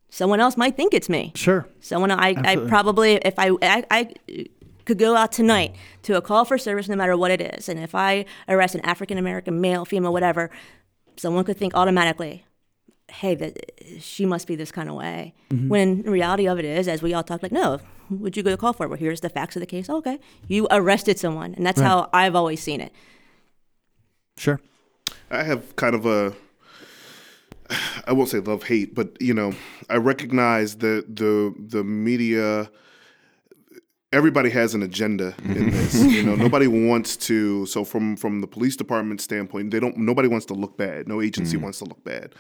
someone 0.09 0.41
else 0.41 0.57
might 0.57 0.77
think 0.77 0.95
it's 0.95 1.09
me 1.09 1.33
Sure. 1.35 1.67
someone 1.81 2.11
i, 2.11 2.35
I 2.45 2.57
probably 2.57 3.17
if 3.17 3.39
I, 3.39 3.51
I 3.63 3.85
i 3.91 4.15
could 4.85 4.99
go 4.99 5.15
out 5.17 5.33
tonight 5.33 5.75
to 6.03 6.17
a 6.17 6.23
call 6.23 6.45
for 6.45 6.59
service 6.59 6.89
no 6.89 6.97
matter 6.97 7.17
what 7.17 7.31
it 7.31 7.41
is 7.41 7.69
and 7.69 7.79
if 7.79 7.95
i 7.95 8.25
arrest 8.49 8.75
an 8.75 8.81
african 8.83 9.19
american 9.19 9.61
male 9.61 9.85
female 9.85 10.13
whatever 10.13 10.51
someone 11.17 11.45
could 11.45 11.57
think 11.57 11.75
automatically 11.75 12.45
hey, 13.11 13.35
that 13.35 13.71
she 14.01 14.25
must 14.25 14.47
be 14.47 14.57
this 14.57 14.73
kind 14.73 14.89
of 14.89 14.95
way. 14.95 15.35
Mm-hmm. 15.51 15.69
When 15.69 16.03
the 16.03 16.11
reality 16.11 16.49
of 16.49 16.59
it 16.59 16.65
is, 16.65 16.89
as 16.89 17.03
we 17.03 17.13
all 17.13 17.23
talk, 17.23 17.43
like, 17.43 17.53
no, 17.53 17.79
would 18.09 18.37
you 18.37 18.43
go 18.43 18.51
to 18.51 18.57
call 18.57 18.73
for? 18.73 18.89
Well, 18.89 18.99
here's 18.99 19.21
the 19.21 19.29
facts 19.29 19.55
of 19.55 19.61
the 19.61 19.67
case. 19.67 19.91
okay, 19.91 20.19
you 20.49 20.67
arrested 20.71 21.19
someone, 21.19 21.55
and 21.55 21.67
that's 21.67 21.81
how 21.81 22.09
I've 22.13 22.35
always 22.35 22.63
seen 22.63 22.81
it. 22.81 22.93
Sure. 24.39 24.61
I 25.31 25.43
have 25.43 25.77
kind 25.77 25.95
of 25.95 26.07
a 26.07 26.35
I 28.07 28.13
won't 28.13 28.29
say 28.29 28.39
love 28.39 28.65
hate, 28.65 28.95
but 28.95 29.21
you 29.21 29.35
know, 29.35 29.53
I 29.89 29.97
recognize 29.97 30.77
that 30.77 31.17
the 31.17 31.55
the 31.59 31.85
media 31.85 32.71
everybody 34.13 34.51
has 34.51 34.75
an 34.75 34.83
agenda 34.83 35.35
in 35.45 35.71
this. 35.71 35.95
you 35.95 36.23
know, 36.23 36.35
nobody 36.35 36.67
wants 36.67 37.17
to 37.17 37.67
so 37.67 37.85
from 37.85 38.17
from 38.17 38.41
the 38.41 38.47
police 38.47 38.77
department 38.77 39.21
standpoint, 39.21 39.71
they 39.71 39.81
don't 39.81 39.97
nobody 39.97 40.29
wants 40.29 40.47
to 40.47 40.55
look 40.55 40.77
bad. 40.77 41.09
No 41.09 41.21
agency 41.21 41.57
wants 41.57 41.79
to 41.79 41.85
look 41.85 42.03
bad. 42.05 42.35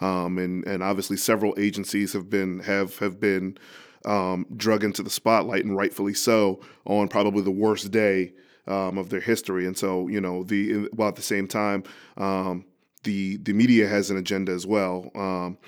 Um, 0.00 0.38
and 0.38 0.66
and 0.66 0.82
obviously 0.82 1.16
several 1.16 1.54
agencies 1.58 2.12
have 2.12 2.30
been 2.30 2.60
have 2.60 2.98
have 2.98 3.20
been 3.20 3.58
um, 4.04 4.46
drug 4.56 4.84
into 4.84 5.02
the 5.02 5.10
spotlight 5.10 5.64
and 5.64 5.76
rightfully 5.76 6.14
so 6.14 6.60
on 6.84 7.08
probably 7.08 7.42
the 7.42 7.50
worst 7.50 7.90
day 7.90 8.32
um, 8.66 8.98
of 8.98 9.10
their 9.10 9.20
history. 9.20 9.66
And 9.66 9.76
so, 9.76 10.08
you 10.08 10.20
know, 10.20 10.44
the 10.44 10.88
while 10.92 11.08
at 11.08 11.16
the 11.16 11.22
same 11.22 11.48
time, 11.48 11.84
um, 12.16 12.64
the 13.00 13.36
the 13.38 13.52
media 13.52 13.88
has 13.88 14.10
an 14.10 14.16
agenda 14.16 14.52
as 14.52 14.66
well. 14.66 15.10
Um, 15.14 15.58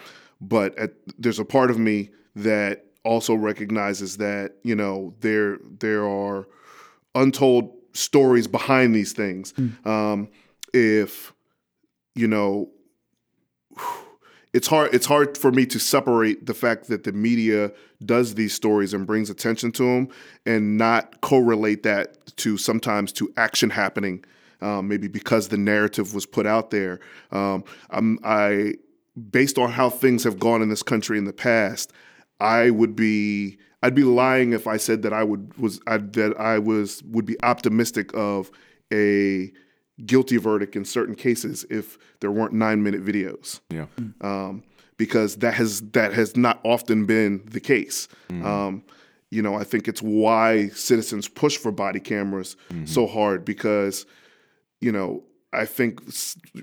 but 0.41 0.76
at, 0.78 0.93
there's 1.18 1.39
a 1.39 1.45
part 1.45 1.70
of 1.70 1.78
me 1.78 2.11
that 2.37 2.87
also 3.05 3.35
recognizes 3.35 4.16
that 4.18 4.57
you 4.62 4.74
know 4.74 5.14
there 5.20 5.59
there 5.78 6.07
are 6.07 6.47
untold 7.14 7.72
stories 7.93 8.47
behind 8.47 8.95
these 8.95 9.12
things. 9.12 9.53
Um, 9.85 10.28
if 10.72 11.33
you 12.14 12.28
know 12.28 12.70
it's 14.53 14.66
hard 14.66 14.93
it's 14.95 15.07
hard 15.07 15.39
for 15.39 15.53
me 15.53 15.66
to 15.66 15.78
separate 15.78 16.47
the 16.47 16.55
fact 16.55 16.89
that 16.89 17.05
the 17.05 17.12
media 17.12 17.72
does 18.05 18.35
these 18.35 18.55
stories 18.55 18.95
and 18.95 19.07
brings 19.07 19.31
attention 19.31 19.70
to 19.72 19.85
them 19.85 20.09
and 20.47 20.76
not 20.76 21.20
correlate 21.20 21.83
that 21.83 22.37
to 22.37 22.57
sometimes 22.57 23.12
to 23.12 23.33
action 23.37 23.70
happening 23.70 24.24
um, 24.62 24.88
maybe 24.88 25.08
because 25.08 25.48
the 25.48 25.56
narrative 25.58 26.14
was 26.14 26.26
put 26.26 26.46
out 26.46 26.70
there 26.70 27.00
um, 27.32 27.64
I'm, 27.90 28.18
i 28.24 28.74
based 29.30 29.58
on 29.58 29.70
how 29.70 29.90
things 29.90 30.24
have 30.24 30.38
gone 30.38 30.62
in 30.62 30.68
this 30.68 30.82
country 30.82 31.18
in 31.18 31.24
the 31.24 31.32
past 31.32 31.92
i 32.38 32.70
would 32.70 32.94
be 32.96 33.58
i'd 33.82 33.94
be 33.94 34.04
lying 34.04 34.52
if 34.52 34.66
i 34.66 34.76
said 34.76 35.02
that 35.02 35.12
i 35.12 35.22
would 35.24 35.56
was 35.58 35.80
I, 35.86 35.98
that 35.98 36.38
i 36.40 36.58
was 36.58 37.02
would 37.04 37.26
be 37.26 37.36
optimistic 37.42 38.11
of 38.14 38.50
a 38.92 39.52
guilty 40.06 40.36
verdict 40.38 40.76
in 40.76 40.84
certain 40.84 41.14
cases 41.14 41.64
if 41.70 41.98
there 42.20 42.30
weren't 42.30 42.52
nine 42.54 42.82
minute 42.82 43.04
videos 43.04 43.61
Yeah. 43.70 43.86
um, 44.22 44.62
because 44.96 45.36
that 45.36 45.54
has 45.54 45.80
that 45.92 46.12
has 46.14 46.36
not 46.36 46.61
often 46.62 47.06
been 47.06 47.42
the 47.46 47.61
case. 47.61 48.06
Um, 48.30 48.82
you 49.30 49.40
know, 49.42 49.54
I 49.54 49.64
think 49.64 49.88
it's 49.88 50.02
why 50.02 50.68
citizens 50.70 51.28
push 51.28 51.56
for 51.56 51.70
body 51.72 52.00
cameras 52.00 52.56
so 52.84 53.06
hard 53.06 53.44
because, 53.44 54.04
you 54.81 54.93
know, 54.93 55.22
I 55.53 55.64
think 55.64 56.01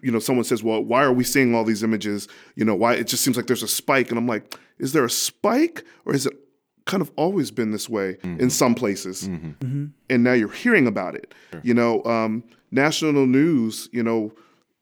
you 0.01 0.11
know 0.11 0.19
someone 0.19 0.45
says, 0.45 0.63
"Well, 0.63 0.83
why 0.83 1.03
are 1.03 1.13
we 1.13 1.23
seeing 1.23 1.53
all 1.53 1.63
these 1.63 1.83
images? 1.83 2.27
You 2.55 2.65
know, 2.65 2.75
why 2.75 2.93
it 2.93 3.07
just 3.07 3.23
seems 3.23 3.35
like 3.35 3.47
there's 3.47 3.63
a 3.63 3.67
spike?" 3.67 4.09
And 4.09 4.17
I'm 4.17 4.27
like, 4.27 4.57
"Is 4.79 4.93
there 4.93 5.05
a 5.05 5.09
spike, 5.09 5.83
or 6.05 6.13
is 6.13 6.25
it 6.25 6.33
kind 6.85 7.01
of 7.01 7.11
always 7.17 7.51
been 7.51 7.71
this 7.71 7.89
way 7.89 8.13
mm-hmm. 8.23 8.39
in 8.39 8.49
some 8.49 8.75
places?" 8.75 9.27
Mm-hmm. 9.27 9.47
Mm-hmm. 9.65 9.85
And 10.09 10.23
now 10.23 10.33
you're 10.33 10.51
hearing 10.51 10.87
about 10.87 11.15
it. 11.15 11.33
You 11.63 11.73
know, 11.73 12.03
um, 12.05 12.43
national 12.71 13.25
news, 13.27 13.89
you 13.91 14.03
know, 14.03 14.31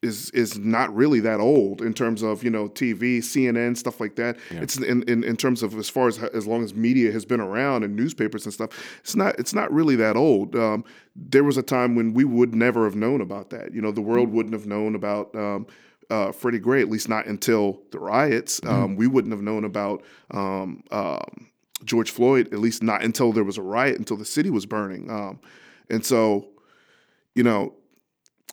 is 0.02 0.30
is 0.32 0.58
not 0.58 0.93
really 0.96 1.20
that 1.22 1.39
old 1.39 1.82
in 1.82 1.93
terms 1.93 2.22
of 2.22 2.43
you 2.43 2.50
know 2.50 2.70
TV, 2.70 3.20
CNN, 3.20 3.76
stuff 3.78 4.00
like 4.00 4.16
that. 4.16 4.38
It's 4.62 4.78
in, 4.78 5.04
in 5.04 5.24
in 5.24 5.36
terms 5.36 5.64
of 5.64 5.76
as 5.76 5.89
far 5.89 6.08
as 6.08 6.18
as 6.20 6.46
long 6.46 6.64
as 6.64 6.74
media 6.74 7.12
has 7.12 7.26
been 7.26 7.39
around 7.39 7.84
and 7.84 7.96
newspapers 7.96 8.46
and 8.46 8.54
stuff. 8.54 8.70
It's 9.00 9.16
not 9.16 9.39
it's 9.39 9.54
not 9.54 9.72
really 9.72 9.96
that 9.98 10.16
old. 10.16 10.56
Um, 10.56 10.84
there 11.16 11.43
was 11.43 11.58
a 11.58 11.64
time 11.64 11.96
when 11.96 12.14
we 12.14 12.24
would 12.24 12.54
never 12.54 12.84
have 12.86 12.96
known 12.96 13.22
about 13.22 13.50
that. 13.50 13.74
You 13.74 13.82
know, 13.82 13.91
the 13.91 14.02
world 14.02 14.30
wouldn't 14.30 14.54
have 14.54 14.66
known 14.66 14.96
about. 14.96 15.36
Um, 15.36 15.68
uh, 16.12 16.32
Freddie 16.32 16.60
Gray, 16.60 16.82
at 16.82 16.89
least 16.89 17.10
not 17.10 17.26
until 17.26 17.82
the 17.89 17.98
riots. 17.98 18.62
Um, 18.64 18.96
we 18.96 19.08
wouldn't 19.08 19.34
have 19.34 19.41
known 19.41 19.64
about 19.64 20.04
um, 20.30 20.84
um, 20.91 21.48
George 21.84 22.12
Floyd, 22.12 22.54
at 22.54 22.60
least 22.60 22.84
not 22.84 23.04
until 23.04 23.32
there 23.32 23.43
was 23.43 23.58
a 23.58 23.64
riot, 23.64 23.98
until 23.98 24.16
the 24.16 24.24
city 24.24 24.52
was 24.52 24.68
burning. 24.68 25.10
Um, 25.10 25.39
and 25.89 26.06
so, 26.06 26.48
you 27.34 27.41
know, 27.41 27.74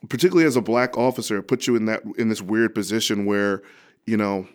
particularly 0.08 0.46
as 0.46 0.56
a 0.56 0.62
black 0.62 0.96
officer, 0.98 1.38
it 1.38 1.44
puts 1.44 1.66
you 1.66 1.76
in 1.76 1.86
that 1.86 2.02
in 2.18 2.28
this 2.28 2.42
weird 2.42 2.74
position 2.74 3.24
where, 3.24 3.62
you 4.06 4.16
know, 4.16 4.46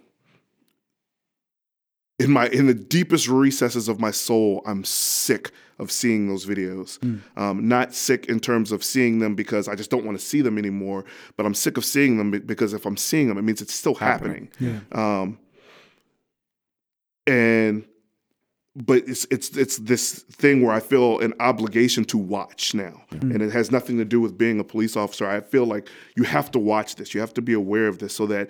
in 2.19 2.31
my 2.31 2.47
in 2.47 2.67
the 2.67 2.73
deepest 2.73 3.27
recesses 3.27 3.87
of 3.87 3.99
my 3.99 4.11
soul, 4.11 4.61
I'm 4.65 4.83
sick 4.83 5.51
of 5.79 5.91
seeing 5.91 6.27
those 6.27 6.45
videos. 6.45 6.97
Um, 7.39 7.67
not 7.67 7.93
sick 7.93 8.25
in 8.25 8.39
terms 8.39 8.71
of 8.71 8.83
seeing 8.83 9.19
them 9.19 9.35
because 9.35 9.67
I 9.67 9.75
just 9.75 9.91
don't 9.91 10.03
want 10.05 10.19
to 10.19 10.25
see 10.25 10.41
them 10.41 10.57
anymore, 10.57 11.05
but 11.35 11.45
I'm 11.45 11.53
sick 11.53 11.77
of 11.77 11.85
seeing 11.85 12.17
them 12.17 12.31
because 12.31 12.73
if 12.73 12.85
I'm 12.85 12.97
seeing 12.97 13.27
them, 13.27 13.37
it 13.37 13.43
means 13.43 13.61
it's 13.61 13.75
still 13.75 13.93
happening. 13.93 14.49
Um, 14.91 15.37
and 17.27 17.85
but 18.85 19.07
it's 19.07 19.25
it's 19.31 19.49
it's 19.57 19.77
this 19.77 20.19
thing 20.23 20.61
where 20.61 20.73
I 20.73 20.79
feel 20.79 21.19
an 21.19 21.33
obligation 21.39 22.05
to 22.05 22.17
watch 22.17 22.75
now, 22.75 23.01
mm-hmm. 23.11 23.31
and 23.31 23.41
it 23.41 23.51
has 23.51 23.71
nothing 23.71 23.97
to 23.97 24.05
do 24.05 24.21
with 24.21 24.37
being 24.37 24.59
a 24.59 24.63
police 24.63 24.95
officer. 24.95 25.27
I 25.27 25.41
feel 25.41 25.65
like 25.65 25.89
you 26.15 26.23
have 26.23 26.51
to 26.51 26.59
watch 26.59 26.95
this. 26.95 27.13
You 27.13 27.19
have 27.21 27.33
to 27.35 27.41
be 27.41 27.53
aware 27.53 27.87
of 27.87 27.99
this 27.99 28.15
so 28.15 28.27
that 28.27 28.49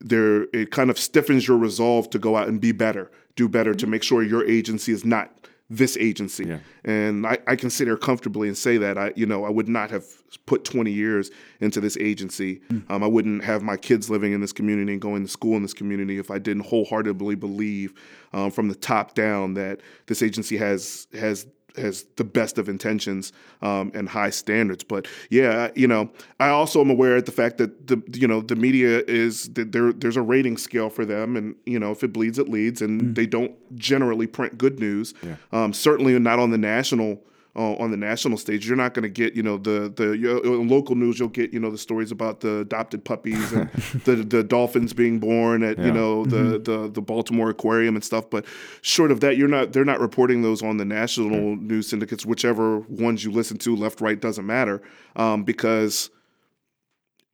there 0.00 0.44
it 0.52 0.72
kind 0.72 0.90
of 0.90 0.98
stiffens 0.98 1.46
your 1.46 1.56
resolve 1.56 2.10
to 2.10 2.18
go 2.18 2.36
out 2.36 2.48
and 2.48 2.60
be 2.60 2.72
better, 2.72 3.10
do 3.36 3.48
better, 3.48 3.72
to 3.72 3.84
mm-hmm. 3.84 3.92
make 3.92 4.02
sure 4.02 4.22
your 4.22 4.44
agency 4.44 4.92
is 4.92 5.04
not 5.04 5.30
this 5.70 5.96
agency. 5.96 6.46
Yeah. 6.46 6.58
And 6.84 7.24
I, 7.24 7.38
I 7.46 7.54
can 7.54 7.70
sit 7.70 7.86
here 7.86 7.96
comfortably 7.96 8.48
and 8.48 8.58
say 8.58 8.76
that 8.78 8.98
I, 8.98 9.12
you 9.14 9.24
know, 9.24 9.44
I 9.44 9.50
would 9.50 9.68
not 9.68 9.90
have 9.90 10.04
put 10.46 10.64
20 10.64 10.90
years 10.90 11.30
into 11.60 11.80
this 11.80 11.96
agency. 11.98 12.60
Um, 12.88 13.04
I 13.04 13.06
wouldn't 13.06 13.44
have 13.44 13.62
my 13.62 13.76
kids 13.76 14.10
living 14.10 14.32
in 14.32 14.40
this 14.40 14.52
community 14.52 14.92
and 14.92 15.00
going 15.00 15.24
to 15.24 15.30
school 15.30 15.56
in 15.56 15.62
this 15.62 15.72
community 15.72 16.18
if 16.18 16.30
I 16.30 16.38
didn't 16.38 16.66
wholeheartedly 16.66 17.36
believe 17.36 17.94
um, 18.32 18.50
from 18.50 18.68
the 18.68 18.74
top 18.74 19.14
down 19.14 19.54
that 19.54 19.80
this 20.06 20.22
agency 20.22 20.56
has 20.56 21.06
has 21.14 21.46
has 21.80 22.06
the 22.16 22.24
best 22.24 22.58
of 22.58 22.68
intentions 22.68 23.32
um, 23.62 23.90
and 23.94 24.08
high 24.08 24.30
standards. 24.30 24.84
But 24.84 25.06
yeah, 25.30 25.70
you 25.74 25.86
know, 25.86 26.10
I 26.38 26.48
also 26.48 26.80
am 26.80 26.90
aware 26.90 27.16
of 27.16 27.24
the 27.24 27.32
fact 27.32 27.58
that 27.58 27.86
the 27.86 28.02
you 28.12 28.28
know 28.28 28.40
the 28.40 28.56
media 28.56 29.02
is 29.06 29.52
that 29.54 29.72
there 29.72 29.92
there's 29.92 30.16
a 30.16 30.22
rating 30.22 30.56
scale 30.56 30.90
for 30.90 31.04
them, 31.04 31.36
and 31.36 31.54
you 31.66 31.78
know 31.78 31.90
if 31.90 32.04
it 32.04 32.12
bleeds, 32.12 32.38
it 32.38 32.48
leads, 32.48 32.82
and 32.82 33.14
they 33.14 33.26
don't 33.26 33.54
generally 33.76 34.26
print 34.26 34.58
good 34.58 34.78
news. 34.78 35.14
Um, 35.52 35.72
certainly 35.72 36.18
not 36.18 36.38
on 36.38 36.50
the 36.50 36.58
national. 36.58 37.22
Uh, 37.56 37.74
on 37.78 37.90
the 37.90 37.96
national 37.96 38.38
stage, 38.38 38.68
you're 38.68 38.76
not 38.76 38.94
going 38.94 39.02
to 39.02 39.08
get 39.08 39.34
you 39.34 39.42
know 39.42 39.58
the 39.58 39.92
the 39.96 40.16
you 40.16 40.32
know, 40.32 40.60
in 40.60 40.68
local 40.68 40.94
news. 40.94 41.18
You'll 41.18 41.28
get 41.28 41.52
you 41.52 41.58
know 41.58 41.70
the 41.70 41.78
stories 41.78 42.12
about 42.12 42.38
the 42.40 42.58
adopted 42.58 43.04
puppies 43.04 43.52
and 43.52 43.68
the 44.04 44.16
the 44.16 44.44
dolphins 44.44 44.92
being 44.92 45.18
born 45.18 45.64
at 45.64 45.76
you 45.78 45.90
know 45.90 46.24
the 46.24 46.60
the 46.60 46.88
the 46.88 47.02
Baltimore 47.02 47.50
Aquarium 47.50 47.96
and 47.96 48.04
stuff. 48.04 48.30
But 48.30 48.44
short 48.82 49.10
of 49.10 49.18
that, 49.20 49.36
you're 49.36 49.48
not 49.48 49.72
they're 49.72 49.84
not 49.84 49.98
reporting 49.98 50.42
those 50.42 50.62
on 50.62 50.76
the 50.76 50.84
national 50.84 51.56
news 51.56 51.88
syndicates, 51.88 52.24
whichever 52.24 52.78
ones 52.80 53.24
you 53.24 53.32
listen 53.32 53.58
to, 53.58 53.74
left 53.74 54.00
right 54.00 54.20
doesn't 54.20 54.46
matter, 54.46 54.80
um, 55.16 55.42
because 55.42 56.08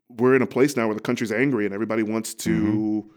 we're 0.09 0.35
in 0.35 0.41
a 0.41 0.47
place 0.47 0.79
now 0.79 0.87
where 0.87 0.95
the 0.95 1.01
country's 1.03 1.31
angry 1.31 1.67
and 1.67 1.75
everybody 1.75 2.03
wants 2.03 2.33
to. 2.33 3.11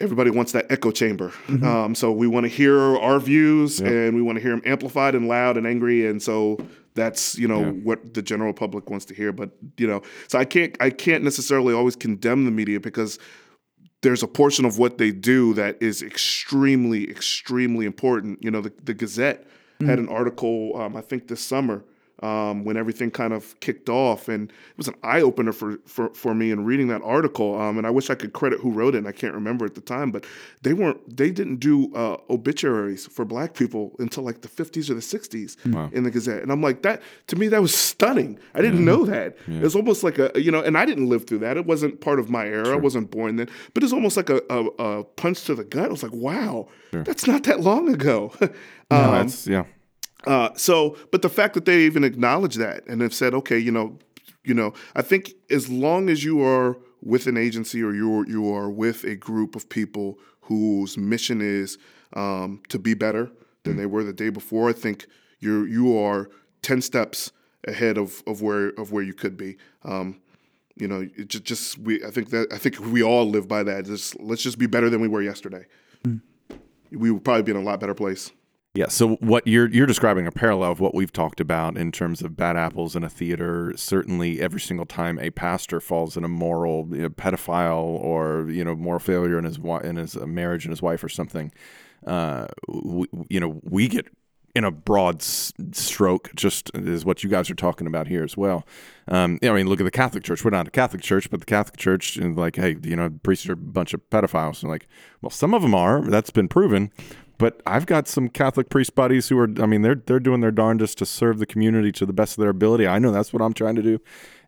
Everybody 0.00 0.30
wants 0.30 0.52
that 0.52 0.66
echo 0.70 0.90
chamber, 0.90 1.32
um, 1.62 1.94
so 1.94 2.10
we 2.10 2.26
want 2.26 2.44
to 2.44 2.48
hear 2.48 2.78
our 2.98 3.20
views 3.20 3.80
and 3.80 4.16
we 4.16 4.22
want 4.22 4.36
to 4.36 4.42
hear 4.42 4.52
them 4.52 4.62
amplified 4.64 5.14
and 5.14 5.28
loud 5.28 5.56
and 5.56 5.66
angry, 5.66 6.06
and 6.06 6.22
so 6.22 6.58
that's 6.94 7.36
you 7.38 7.46
know 7.46 7.72
what 7.84 8.14
the 8.14 8.22
general 8.22 8.52
public 8.52 8.88
wants 8.90 9.04
to 9.06 9.14
hear. 9.14 9.32
But 9.32 9.50
you 9.76 9.86
know, 9.86 10.02
so 10.28 10.38
I 10.38 10.44
can't 10.44 10.76
I 10.80 10.90
can't 10.90 11.22
necessarily 11.22 11.74
always 11.74 11.96
condemn 11.96 12.44
the 12.44 12.50
media 12.50 12.80
because 12.80 13.18
there's 14.02 14.22
a 14.22 14.28
portion 14.28 14.64
of 14.64 14.78
what 14.78 14.98
they 14.98 15.10
do 15.10 15.52
that 15.54 15.76
is 15.82 16.02
extremely 16.02 17.08
extremely 17.10 17.86
important. 17.86 18.42
You 18.42 18.50
know, 18.50 18.60
the, 18.62 18.72
the 18.82 18.94
Gazette 18.94 19.46
had 19.80 19.98
an 19.98 20.08
article 20.08 20.72
um, 20.76 20.96
I 20.96 21.00
think 21.00 21.28
this 21.28 21.40
summer 21.40 21.84
um, 22.20 22.64
when 22.64 22.76
everything 22.76 23.10
kind 23.10 23.32
of 23.32 23.58
kicked 23.60 23.88
off. 23.88 24.28
And 24.28 24.50
it 24.50 24.76
was 24.76 24.88
an 24.88 24.94
eye 25.02 25.20
opener 25.20 25.52
for, 25.52 25.78
for, 25.86 26.10
for 26.14 26.34
me 26.34 26.50
in 26.50 26.64
reading 26.64 26.88
that 26.88 27.02
article. 27.02 27.58
Um, 27.58 27.78
and 27.78 27.86
I 27.86 27.90
wish 27.90 28.10
I 28.10 28.14
could 28.14 28.32
credit 28.32 28.60
who 28.60 28.70
wrote 28.70 28.94
it, 28.94 28.98
and 28.98 29.08
I 29.08 29.12
can't 29.12 29.34
remember 29.34 29.64
at 29.64 29.74
the 29.74 29.80
time, 29.80 30.10
but 30.10 30.24
they 30.62 30.72
weren't, 30.72 31.16
they 31.16 31.30
didn't 31.30 31.56
do 31.56 31.94
uh, 31.94 32.16
obituaries 32.28 33.06
for 33.06 33.24
black 33.24 33.54
people 33.54 33.94
until 33.98 34.22
like 34.24 34.42
the 34.42 34.48
50s 34.48 34.90
or 34.90 34.94
the 34.94 35.00
60s 35.00 35.56
in 35.92 36.02
the 36.04 36.10
Gazette. 36.10 36.42
And 36.42 36.52
I'm 36.52 36.62
like, 36.62 36.82
that, 36.82 37.02
to 37.28 37.36
me, 37.36 37.48
that 37.48 37.60
was 37.62 37.74
stunning. 37.74 38.38
I 38.54 38.60
didn't 38.62 38.84
know 38.84 39.04
that. 39.06 39.36
It 39.46 39.62
was 39.62 39.74
almost 39.76 40.02
like 40.02 40.18
a, 40.18 40.30
you 40.34 40.50
know, 40.50 40.60
and 40.62 40.76
I 40.76 40.84
didn't 40.84 41.08
live 41.08 41.26
through 41.26 41.38
that. 41.40 41.56
It 41.56 41.66
wasn't 41.66 42.00
part 42.00 42.18
of 42.18 42.30
my 42.30 42.46
era. 42.46 42.70
I 42.72 42.76
wasn't 42.76 43.10
born 43.10 43.36
then, 43.36 43.48
but 43.74 43.82
it's 43.82 43.92
almost 43.92 44.16
like 44.16 44.30
a, 44.30 44.40
a, 44.50 44.64
a 44.78 45.04
punch 45.04 45.44
to 45.44 45.54
the 45.54 45.64
gut. 45.64 45.86
I 45.86 45.88
was 45.88 46.02
like, 46.02 46.12
wow, 46.12 46.68
that's 46.92 47.26
not 47.26 47.44
that 47.44 47.60
long 47.60 47.88
ago. 47.92 48.32
No, 48.92 48.96
um, 48.96 49.10
that's 49.12 49.46
yeah. 49.46 49.64
Uh, 50.26 50.50
so, 50.54 50.96
but 51.10 51.22
the 51.22 51.28
fact 51.28 51.54
that 51.54 51.64
they 51.64 51.80
even 51.80 52.04
acknowledge 52.04 52.56
that 52.56 52.86
and 52.86 53.00
have 53.00 53.14
said, 53.14 53.34
okay, 53.34 53.58
you 53.58 53.70
know, 53.70 53.98
you 54.44 54.54
know, 54.54 54.72
I 54.94 55.02
think 55.02 55.32
as 55.50 55.68
long 55.68 56.08
as 56.08 56.24
you 56.24 56.42
are 56.42 56.76
with 57.02 57.26
an 57.26 57.36
agency 57.36 57.82
or 57.82 57.94
you 57.94 58.18
are, 58.18 58.26
you 58.26 58.52
are 58.52 58.70
with 58.70 59.04
a 59.04 59.16
group 59.16 59.56
of 59.56 59.68
people 59.68 60.18
whose 60.42 60.98
mission 60.98 61.40
is 61.40 61.78
um, 62.14 62.60
to 62.68 62.78
be 62.78 62.94
better 62.94 63.30
than 63.64 63.76
they 63.76 63.86
were 63.86 64.04
the 64.04 64.12
day 64.12 64.30
before, 64.30 64.68
I 64.68 64.72
think 64.72 65.06
you're 65.38 65.66
you 65.66 65.96
are 65.96 66.30
ten 66.62 66.82
steps 66.82 67.32
ahead 67.66 67.98
of, 67.98 68.22
of 68.26 68.42
where 68.42 68.68
of 68.70 68.92
where 68.92 69.02
you 69.02 69.14
could 69.14 69.36
be. 69.36 69.56
Um, 69.84 70.20
you 70.76 70.88
know, 70.88 71.08
it 71.16 71.28
just, 71.28 71.44
just 71.44 71.78
we. 71.78 72.04
I 72.04 72.10
think 72.10 72.30
that 72.30 72.52
I 72.52 72.58
think 72.58 72.80
we 72.80 73.02
all 73.02 73.28
live 73.28 73.46
by 73.46 73.62
that. 73.62 73.86
Just 73.86 74.18
let's 74.20 74.42
just 74.42 74.58
be 74.58 74.66
better 74.66 74.90
than 74.90 75.00
we 75.00 75.08
were 75.08 75.22
yesterday. 75.22 75.66
We 76.90 77.10
would 77.10 77.24
probably 77.24 77.42
be 77.42 77.52
in 77.52 77.56
a 77.56 77.62
lot 77.62 77.78
better 77.80 77.94
place. 77.94 78.32
Yeah. 78.74 78.86
So 78.86 79.16
what 79.16 79.46
you're 79.48 79.68
you're 79.68 79.86
describing 79.86 80.28
a 80.28 80.30
parallel 80.30 80.70
of 80.70 80.78
what 80.80 80.94
we've 80.94 81.12
talked 81.12 81.40
about 81.40 81.76
in 81.76 81.90
terms 81.90 82.22
of 82.22 82.36
bad 82.36 82.56
apples 82.56 82.94
in 82.94 83.02
a 83.02 83.08
theater. 83.08 83.72
Certainly, 83.76 84.40
every 84.40 84.60
single 84.60 84.86
time 84.86 85.18
a 85.18 85.30
pastor 85.30 85.80
falls 85.80 86.16
in 86.16 86.22
a 86.22 86.28
moral 86.28 86.86
you 86.92 87.02
know, 87.02 87.08
pedophile 87.08 87.82
or 87.82 88.48
you 88.48 88.62
know 88.62 88.76
moral 88.76 89.00
failure 89.00 89.38
in 89.38 89.44
his 89.44 89.58
in 89.82 89.96
his 89.96 90.16
uh, 90.16 90.24
marriage 90.24 90.64
and 90.64 90.70
his 90.70 90.80
wife 90.80 91.02
or 91.02 91.08
something, 91.08 91.50
uh, 92.06 92.46
we, 92.68 93.08
you 93.28 93.40
know 93.40 93.60
we 93.64 93.88
get 93.88 94.06
in 94.54 94.64
a 94.64 94.70
broad 94.70 95.22
stroke, 95.22 96.30
just 96.34 96.70
is 96.74 97.04
what 97.04 97.22
you 97.22 97.30
guys 97.30 97.50
are 97.50 97.54
talking 97.54 97.86
about 97.86 98.06
here 98.06 98.24
as 98.24 98.36
well. 98.36 98.66
Um, 99.08 99.38
I 99.42 99.50
mean, 99.50 99.68
look 99.68 99.80
at 99.80 99.84
the 99.84 99.90
Catholic 99.90 100.24
Church. 100.24 100.44
We're 100.44 100.50
not 100.50 100.68
a 100.68 100.72
Catholic 100.72 101.02
church, 101.02 101.30
but 101.30 101.40
the 101.40 101.46
Catholic 101.46 101.76
Church, 101.76 102.16
is 102.16 102.36
like, 102.36 102.56
hey, 102.56 102.76
you 102.82 102.96
know, 102.96 103.10
priests 103.22 103.48
are 103.48 103.52
a 103.52 103.56
bunch 103.56 103.94
of 103.94 104.08
pedophiles. 104.10 104.62
And 104.62 104.70
like, 104.70 104.88
well, 105.22 105.30
some 105.30 105.54
of 105.54 105.62
them 105.62 105.74
are. 105.74 106.02
That's 106.02 106.30
been 106.30 106.48
proven. 106.48 106.92
But 107.40 107.62
I've 107.64 107.86
got 107.86 108.06
some 108.06 108.28
Catholic 108.28 108.68
priest 108.68 108.94
buddies 108.94 109.30
who 109.30 109.38
are, 109.38 109.48
I 109.62 109.64
mean, 109.64 109.80
they're 109.80 109.94
they're 109.94 110.20
doing 110.20 110.42
their 110.42 110.50
darndest 110.50 110.98
to 110.98 111.06
serve 111.06 111.38
the 111.38 111.46
community 111.46 111.90
to 111.92 112.04
the 112.04 112.12
best 112.12 112.36
of 112.36 112.42
their 112.42 112.50
ability. 112.50 112.86
I 112.86 112.98
know 112.98 113.12
that's 113.12 113.32
what 113.32 113.40
I'm 113.40 113.54
trying 113.54 113.76
to 113.76 113.82
do. 113.82 113.98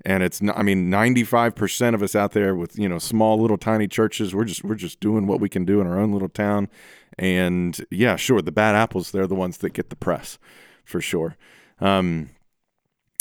And 0.04 0.22
it's, 0.22 0.42
I 0.42 0.62
mean, 0.62 0.90
95% 0.90 1.94
of 1.94 2.02
us 2.02 2.14
out 2.14 2.32
there 2.32 2.54
with 2.54 2.78
you 2.78 2.90
know 2.90 2.98
small 2.98 3.40
little 3.40 3.56
tiny 3.56 3.88
churches, 3.88 4.34
we're 4.34 4.44
just 4.44 4.62
we're 4.62 4.74
just 4.74 5.00
doing 5.00 5.26
what 5.26 5.40
we 5.40 5.48
can 5.48 5.64
do 5.64 5.80
in 5.80 5.86
our 5.86 5.98
own 5.98 6.12
little 6.12 6.28
town. 6.28 6.68
And 7.18 7.82
yeah, 7.90 8.16
sure, 8.16 8.42
the 8.42 8.52
bad 8.52 8.74
apples, 8.74 9.10
they're 9.10 9.26
the 9.26 9.34
ones 9.34 9.56
that 9.58 9.70
get 9.70 9.88
the 9.88 9.96
press, 9.96 10.38
for 10.84 11.00
sure. 11.00 11.38
Um, 11.80 12.28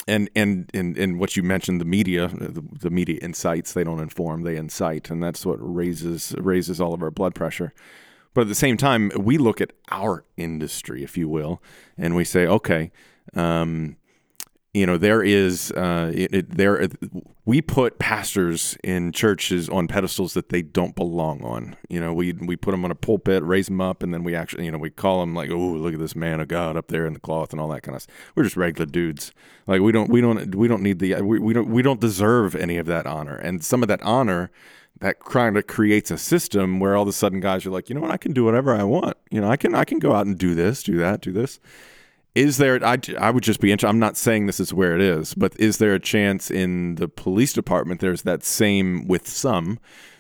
and 0.05 0.29
and 0.35 0.69
and 0.73 0.97
and 0.97 1.17
what 1.17 1.37
you 1.37 1.43
mentioned, 1.43 1.79
the 1.79 1.85
media, 1.85 2.27
the, 2.27 2.61
the 2.77 2.89
media 2.89 3.19
incites. 3.21 3.71
They 3.71 3.85
don't 3.85 4.01
inform, 4.01 4.41
they 4.41 4.57
incite, 4.57 5.09
and 5.09 5.23
that's 5.23 5.45
what 5.45 5.59
raises 5.61 6.35
raises 6.39 6.81
all 6.81 6.93
of 6.93 7.01
our 7.01 7.11
blood 7.11 7.35
pressure. 7.35 7.73
But 8.33 8.41
at 8.41 8.47
the 8.47 8.55
same 8.55 8.77
time, 8.77 9.11
we 9.17 9.37
look 9.37 9.59
at 9.59 9.73
our 9.89 10.23
industry, 10.37 11.03
if 11.03 11.17
you 11.17 11.27
will, 11.27 11.61
and 11.97 12.15
we 12.15 12.23
say, 12.23 12.47
okay, 12.47 12.91
um, 13.35 13.97
you 14.73 14.85
know, 14.85 14.97
there 14.97 15.21
is 15.21 15.71
uh, 15.71 16.11
it, 16.15 16.33
it, 16.33 16.57
there. 16.57 16.87
We 17.43 17.61
put 17.61 17.99
pastors 17.99 18.77
in 18.85 19.11
churches 19.11 19.67
on 19.67 19.89
pedestals 19.89 20.33
that 20.33 20.47
they 20.47 20.61
don't 20.61 20.95
belong 20.95 21.43
on. 21.43 21.75
You 21.89 21.99
know, 21.99 22.13
we 22.13 22.31
we 22.31 22.55
put 22.55 22.71
them 22.71 22.85
on 22.85 22.91
a 22.91 22.95
pulpit, 22.95 23.43
raise 23.43 23.65
them 23.65 23.81
up, 23.81 24.01
and 24.01 24.13
then 24.13 24.23
we 24.23 24.33
actually, 24.33 24.63
you 24.63 24.71
know, 24.71 24.77
we 24.77 24.89
call 24.89 25.19
them 25.19 25.35
like, 25.35 25.49
oh, 25.49 25.57
look 25.57 25.93
at 25.93 25.99
this 25.99 26.15
man 26.15 26.39
of 26.39 26.47
God 26.47 26.77
up 26.77 26.87
there 26.87 27.05
in 27.05 27.11
the 27.11 27.19
cloth 27.19 27.51
and 27.51 27.59
all 27.59 27.67
that 27.67 27.83
kind 27.83 27.97
of. 27.97 28.03
stuff. 28.03 28.15
We're 28.33 28.43
just 28.43 28.55
regular 28.55 28.85
dudes. 28.85 29.33
Like 29.67 29.81
we 29.81 29.91
don't 29.91 30.09
we 30.09 30.21
don't 30.21 30.55
we 30.55 30.69
don't 30.69 30.81
need 30.81 30.99
the 30.99 31.15
we, 31.21 31.37
we 31.37 31.53
don't 31.53 31.67
we 31.67 31.81
don't 31.81 31.99
deserve 31.99 32.55
any 32.55 32.77
of 32.77 32.85
that 32.85 33.05
honor, 33.05 33.35
and 33.35 33.61
some 33.61 33.81
of 33.81 33.89
that 33.89 34.01
honor 34.03 34.51
that 35.01 35.19
kind 35.19 35.57
of 35.57 35.67
creates 35.67 36.11
a 36.11 36.17
system 36.17 36.79
where 36.79 36.95
all 36.95 37.01
of 37.01 37.07
a 37.07 37.13
sudden 37.13 37.39
guys 37.39 37.65
are 37.65 37.71
like, 37.71 37.89
you 37.89 37.95
know 37.95 38.01
what, 38.01 38.11
I 38.11 38.17
can 38.17 38.33
do 38.33 38.45
whatever 38.45 38.73
I 38.73 38.83
want. 38.83 39.17
You 39.31 39.41
know, 39.41 39.49
I 39.49 39.57
can 39.57 39.75
I 39.75 39.83
can 39.83 39.99
go 39.99 40.13
out 40.13 40.27
and 40.27 40.37
do 40.37 40.55
this, 40.55 40.83
do 40.83 40.97
that, 40.97 41.21
do 41.21 41.31
this. 41.31 41.59
Is 42.33 42.57
there? 42.57 42.83
I, 42.85 42.97
I 43.19 43.29
would 43.29 43.43
just 43.43 43.59
be 43.59 43.71
interested. 43.71 43.89
I'm 43.89 43.99
not 43.99 44.15
saying 44.15 44.45
this 44.45 44.61
is 44.61 44.73
where 44.73 44.95
it 44.95 45.01
is, 45.01 45.33
but 45.33 45.59
is 45.59 45.79
there 45.79 45.93
a 45.93 45.99
chance 45.99 46.49
in 46.49 46.95
the 46.95 47.09
police 47.09 47.51
department 47.51 47.99
there's 47.99 48.21
that 48.21 48.43
same 48.43 49.05
with 49.07 49.27
some 49.27 49.79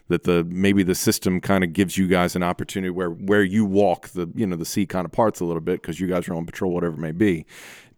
that 0.09 0.23
the 0.23 0.43
maybe 0.49 0.83
the 0.83 0.95
system 0.95 1.39
kind 1.39 1.63
of 1.63 1.73
gives 1.73 1.97
you 1.97 2.07
guys 2.07 2.35
an 2.35 2.43
opportunity 2.43 2.89
where 2.89 3.11
where 3.11 3.43
you 3.43 3.63
walk 3.63 4.09
the 4.09 4.29
you 4.35 4.45
know 4.45 4.55
the 4.55 4.65
sea 4.65 4.85
kind 4.85 5.05
of 5.05 5.11
parts 5.11 5.39
a 5.39 5.45
little 5.45 5.61
bit 5.61 5.81
because 5.81 5.99
you 5.99 6.07
guys 6.07 6.27
are 6.27 6.33
on 6.33 6.45
patrol, 6.45 6.73
whatever 6.73 6.95
it 6.95 6.99
may 6.99 7.11
be. 7.11 7.45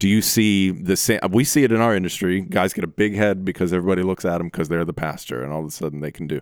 Do 0.03 0.09
you 0.09 0.21
see 0.21 0.69
the 0.69 0.97
same? 0.97 1.21
We 1.29 1.45
see 1.45 1.63
it 1.63 1.71
in 1.71 1.79
our 1.79 1.95
industry. 1.95 2.41
Guys 2.41 2.73
get 2.73 2.83
a 2.83 2.87
big 2.87 3.15
head 3.15 3.45
because 3.45 3.71
everybody 3.71 4.03
looks 4.03 4.25
at 4.25 4.39
them 4.39 4.47
because 4.47 4.67
they're 4.67 4.83
the 4.83 4.91
pastor, 4.91 5.41
and 5.41 5.53
all 5.53 5.61
of 5.61 5.65
a 5.65 5.71
sudden 5.71 6.01
they 6.01 6.11
can 6.11 6.27
do. 6.27 6.41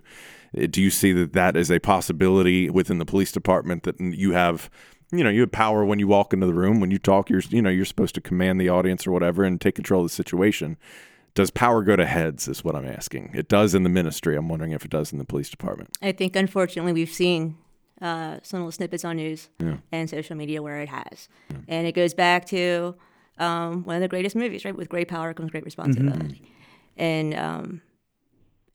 Do 0.68 0.82
you 0.82 0.90
see 0.90 1.12
that 1.12 1.32
that 1.34 1.56
is 1.56 1.70
a 1.70 1.78
possibility 1.78 2.68
within 2.70 2.98
the 2.98 3.04
police 3.04 3.30
department 3.30 3.84
that 3.84 4.00
you 4.00 4.32
have? 4.32 4.68
you 5.12 5.22
know 5.22 5.30
you 5.30 5.42
have 5.42 5.52
power 5.52 5.84
when 5.84 6.00
you 6.00 6.08
walk 6.08 6.32
into 6.32 6.46
the 6.46 6.54
room 6.54 6.80
when 6.80 6.90
you 6.90 6.98
talk 6.98 7.28
you're 7.28 7.42
you 7.50 7.60
know 7.62 7.68
you're 7.68 7.84
supposed 7.84 8.14
to 8.14 8.20
command 8.20 8.58
the 8.58 8.70
audience 8.70 9.06
or 9.06 9.12
whatever 9.12 9.44
and 9.44 9.60
take 9.60 9.74
control 9.74 10.00
of 10.00 10.06
the 10.06 10.14
situation 10.14 10.78
does 11.34 11.50
power 11.50 11.82
go 11.82 11.96
to 11.96 12.06
heads 12.06 12.48
is 12.48 12.64
what 12.64 12.74
i'm 12.74 12.88
asking 12.88 13.30
it 13.34 13.46
does 13.46 13.74
in 13.74 13.82
the 13.82 13.90
ministry 13.90 14.34
i'm 14.34 14.48
wondering 14.48 14.72
if 14.72 14.86
it 14.86 14.90
does 14.90 15.12
in 15.12 15.18
the 15.18 15.24
police 15.26 15.50
department 15.50 15.94
I 16.00 16.12
think 16.12 16.34
unfortunately 16.34 16.94
we've 16.94 17.12
seen 17.12 17.58
uh, 18.00 18.38
some 18.42 18.60
little 18.60 18.72
snippets 18.72 19.04
on 19.04 19.16
news 19.16 19.50
and 19.92 20.08
social 20.08 20.34
media 20.34 20.62
where 20.62 20.80
it 20.80 20.88
has, 20.88 21.28
and 21.68 21.86
it 21.86 21.92
goes 21.92 22.14
back 22.14 22.46
to 22.46 22.96
um, 23.38 23.84
one 23.84 23.96
of 23.96 24.02
the 24.02 24.08
greatest 24.08 24.36
movies, 24.36 24.64
right? 24.64 24.76
With 24.76 24.88
great 24.88 25.08
power 25.08 25.32
comes 25.34 25.50
great 25.50 25.64
responsibility, 25.64 26.42
and 26.96 27.34
um, 27.34 27.82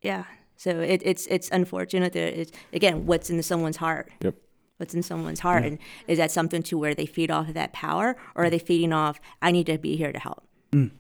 yeah, 0.02 0.26
so 0.56 0.80
it, 0.80 1.02
it's 1.04 1.28
it's 1.28 1.50
unfortunate 1.52 2.14
that 2.14 2.40
it's 2.40 2.52
again 2.74 3.06
what's 3.06 3.30
in 3.30 3.42
someone's 3.44 3.78
heart. 3.78 4.12
yep. 4.22 4.36
What's 4.78 4.94
in 4.94 5.02
someone's 5.02 5.40
heart, 5.40 5.64
and 5.64 5.80
is 6.08 6.20
that 6.20 6.30
something 6.30 6.62
to 6.64 6.78
where 6.78 6.94
they 6.94 7.08
feed 7.08 7.32
off 7.32 7.48
of 7.48 7.56
that 7.56 7.74
power, 7.74 8.16
or 8.36 8.44
are 8.46 8.50
they 8.52 8.60
feeding 8.60 8.94
off? 8.94 9.20
I 9.42 9.52
need 9.52 9.66
to 9.66 9.80
be 9.80 9.96
here 9.96 10.12
to 10.12 10.20
help, 10.20 10.44
and 10.72 10.92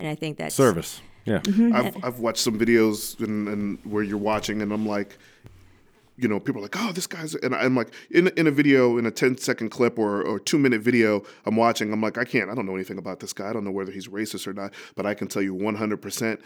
I 0.00 0.16
think 0.16 0.38
that's 0.38 0.56
service. 0.56 1.00
Yeah. 1.24 1.40
I've, 1.46 2.04
I've 2.04 2.18
watched 2.18 2.40
some 2.42 2.58
videos 2.58 3.20
and, 3.20 3.46
and 3.46 3.78
where 3.84 4.02
you're 4.02 4.18
watching, 4.18 4.60
and 4.60 4.72
I'm 4.72 4.86
like, 4.86 5.18
you 6.16 6.28
know, 6.28 6.38
people 6.38 6.60
are 6.60 6.64
like, 6.64 6.76
oh, 6.78 6.92
this 6.92 7.06
guy's, 7.06 7.34
and 7.34 7.54
I'm 7.54 7.74
like, 7.74 7.92
in, 8.10 8.28
in 8.36 8.46
a 8.46 8.50
video, 8.50 8.98
in 8.98 9.06
a 9.06 9.10
10 9.10 9.38
second 9.38 9.70
clip 9.70 9.98
or, 9.98 10.22
or 10.22 10.38
two 10.38 10.58
minute 10.58 10.82
video 10.82 11.22
I'm 11.46 11.56
watching, 11.56 11.92
I'm 11.92 12.00
like, 12.00 12.18
I 12.18 12.24
can't, 12.24 12.50
I 12.50 12.54
don't 12.54 12.66
know 12.66 12.74
anything 12.74 12.98
about 12.98 13.20
this 13.20 13.32
guy. 13.32 13.50
I 13.50 13.52
don't 13.52 13.64
know 13.64 13.70
whether 13.70 13.92
he's 13.92 14.08
racist 14.08 14.46
or 14.46 14.52
not, 14.52 14.72
but 14.94 15.06
I 15.06 15.14
can 15.14 15.28
tell 15.28 15.42
you 15.42 15.54
100% 15.54 16.40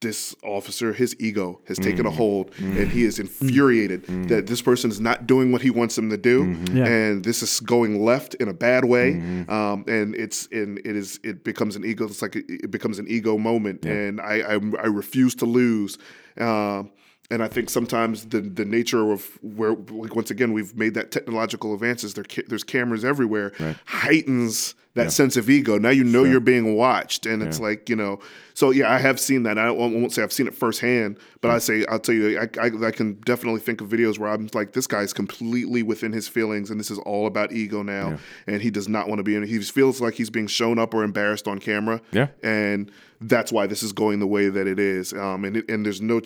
this 0.00 0.34
officer, 0.44 0.92
his 0.92 1.16
ego 1.18 1.60
has 1.66 1.76
taken 1.76 2.06
a 2.06 2.10
mm. 2.10 2.14
hold, 2.14 2.52
and 2.58 2.76
mm. 2.76 2.88
he 2.88 3.02
is 3.02 3.18
infuriated 3.18 4.04
mm. 4.06 4.28
that 4.28 4.46
this 4.46 4.62
person 4.62 4.90
is 4.90 5.00
not 5.00 5.26
doing 5.26 5.50
what 5.50 5.60
he 5.60 5.70
wants 5.70 5.98
him 5.98 6.08
to 6.10 6.16
do, 6.16 6.44
mm-hmm. 6.44 6.76
Yeah. 6.76 6.86
and 6.86 7.24
this 7.24 7.42
is 7.42 7.58
going 7.58 8.04
left 8.04 8.34
in 8.34 8.48
a 8.48 8.54
bad 8.54 8.84
way, 8.84 9.14
mm-hmm. 9.14 9.50
um, 9.50 9.84
and 9.88 10.14
it's 10.14 10.46
and 10.52 10.78
it 10.78 10.94
is 10.94 11.18
it 11.24 11.42
becomes 11.42 11.74
an 11.74 11.84
ego. 11.84 12.04
It's 12.04 12.22
like 12.22 12.36
it, 12.36 12.44
it 12.48 12.70
becomes 12.70 13.00
an 13.00 13.06
ego 13.08 13.38
moment, 13.38 13.84
and 13.84 14.20
I, 14.20 14.40
I 14.40 14.52
I 14.52 14.86
refuse 14.86 15.34
to 15.36 15.46
lose. 15.46 15.98
Um, 16.38 16.92
and 17.30 17.42
I 17.42 17.48
think 17.48 17.68
sometimes 17.70 18.26
the 18.26 18.40
the 18.40 18.64
nature 18.64 19.10
of 19.12 19.38
where, 19.42 19.72
like 19.74 20.16
once 20.16 20.30
again, 20.30 20.52
we've 20.52 20.74
made 20.76 20.94
that 20.94 21.10
technological 21.10 21.74
advances. 21.74 22.14
There, 22.14 22.24
ca- 22.24 22.44
there's 22.48 22.64
cameras 22.64 23.04
everywhere, 23.04 23.52
heightens 23.86 24.74
that 24.94 25.12
sense 25.12 25.36
of 25.36 25.48
ego. 25.48 25.78
Now 25.78 25.90
you 25.90 26.02
know 26.02 26.24
you're 26.24 26.40
being 26.40 26.74
watched, 26.74 27.24
and 27.26 27.42
it's 27.42 27.60
like 27.60 27.88
you 27.88 27.94
know. 27.96 28.18
So 28.54 28.70
yeah, 28.70 28.90
I 28.92 28.98
have 28.98 29.20
seen 29.20 29.44
that. 29.44 29.56
I 29.58 29.70
won't, 29.70 29.94
I 29.94 29.98
won't 30.00 30.12
say 30.12 30.22
I've 30.22 30.32
seen 30.32 30.48
it 30.48 30.54
firsthand, 30.54 31.18
but 31.40 31.50
I 31.52 31.58
say 31.58 31.84
I'll 31.88 32.00
tell 32.00 32.14
you, 32.14 32.38
I, 32.40 32.48
I 32.60 32.86
I 32.86 32.90
can 32.90 33.14
definitely 33.20 33.60
think 33.60 33.80
of 33.80 33.88
videos 33.88 34.18
where 34.18 34.30
I'm 34.30 34.48
like, 34.54 34.72
this 34.72 34.86
guy's 34.88 35.12
completely 35.12 35.82
within 35.84 36.12
his 36.12 36.26
feelings, 36.26 36.70
and 36.70 36.80
this 36.80 36.90
is 36.90 36.98
all 37.00 37.26
about 37.26 37.52
ego 37.52 37.82
now, 37.82 38.18
and 38.46 38.60
he 38.60 38.70
does 38.70 38.88
not 38.88 39.08
want 39.08 39.18
to 39.20 39.22
be 39.22 39.36
in. 39.36 39.44
He 39.44 39.60
feels 39.60 40.00
like 40.00 40.14
he's 40.14 40.30
being 40.30 40.48
shown 40.48 40.78
up 40.78 40.92
or 40.94 41.04
embarrassed 41.04 41.46
on 41.46 41.58
camera, 41.60 42.00
Yeah. 42.10 42.28
and 42.42 42.90
that's 43.20 43.52
why 43.52 43.66
this 43.68 43.82
is 43.84 43.92
going 43.92 44.18
the 44.18 44.26
way 44.26 44.48
that 44.48 44.66
it 44.66 44.80
is. 44.80 45.12
Um, 45.12 45.44
and 45.44 45.58
it, 45.58 45.70
and 45.70 45.84
there's 45.86 46.00
no 46.02 46.20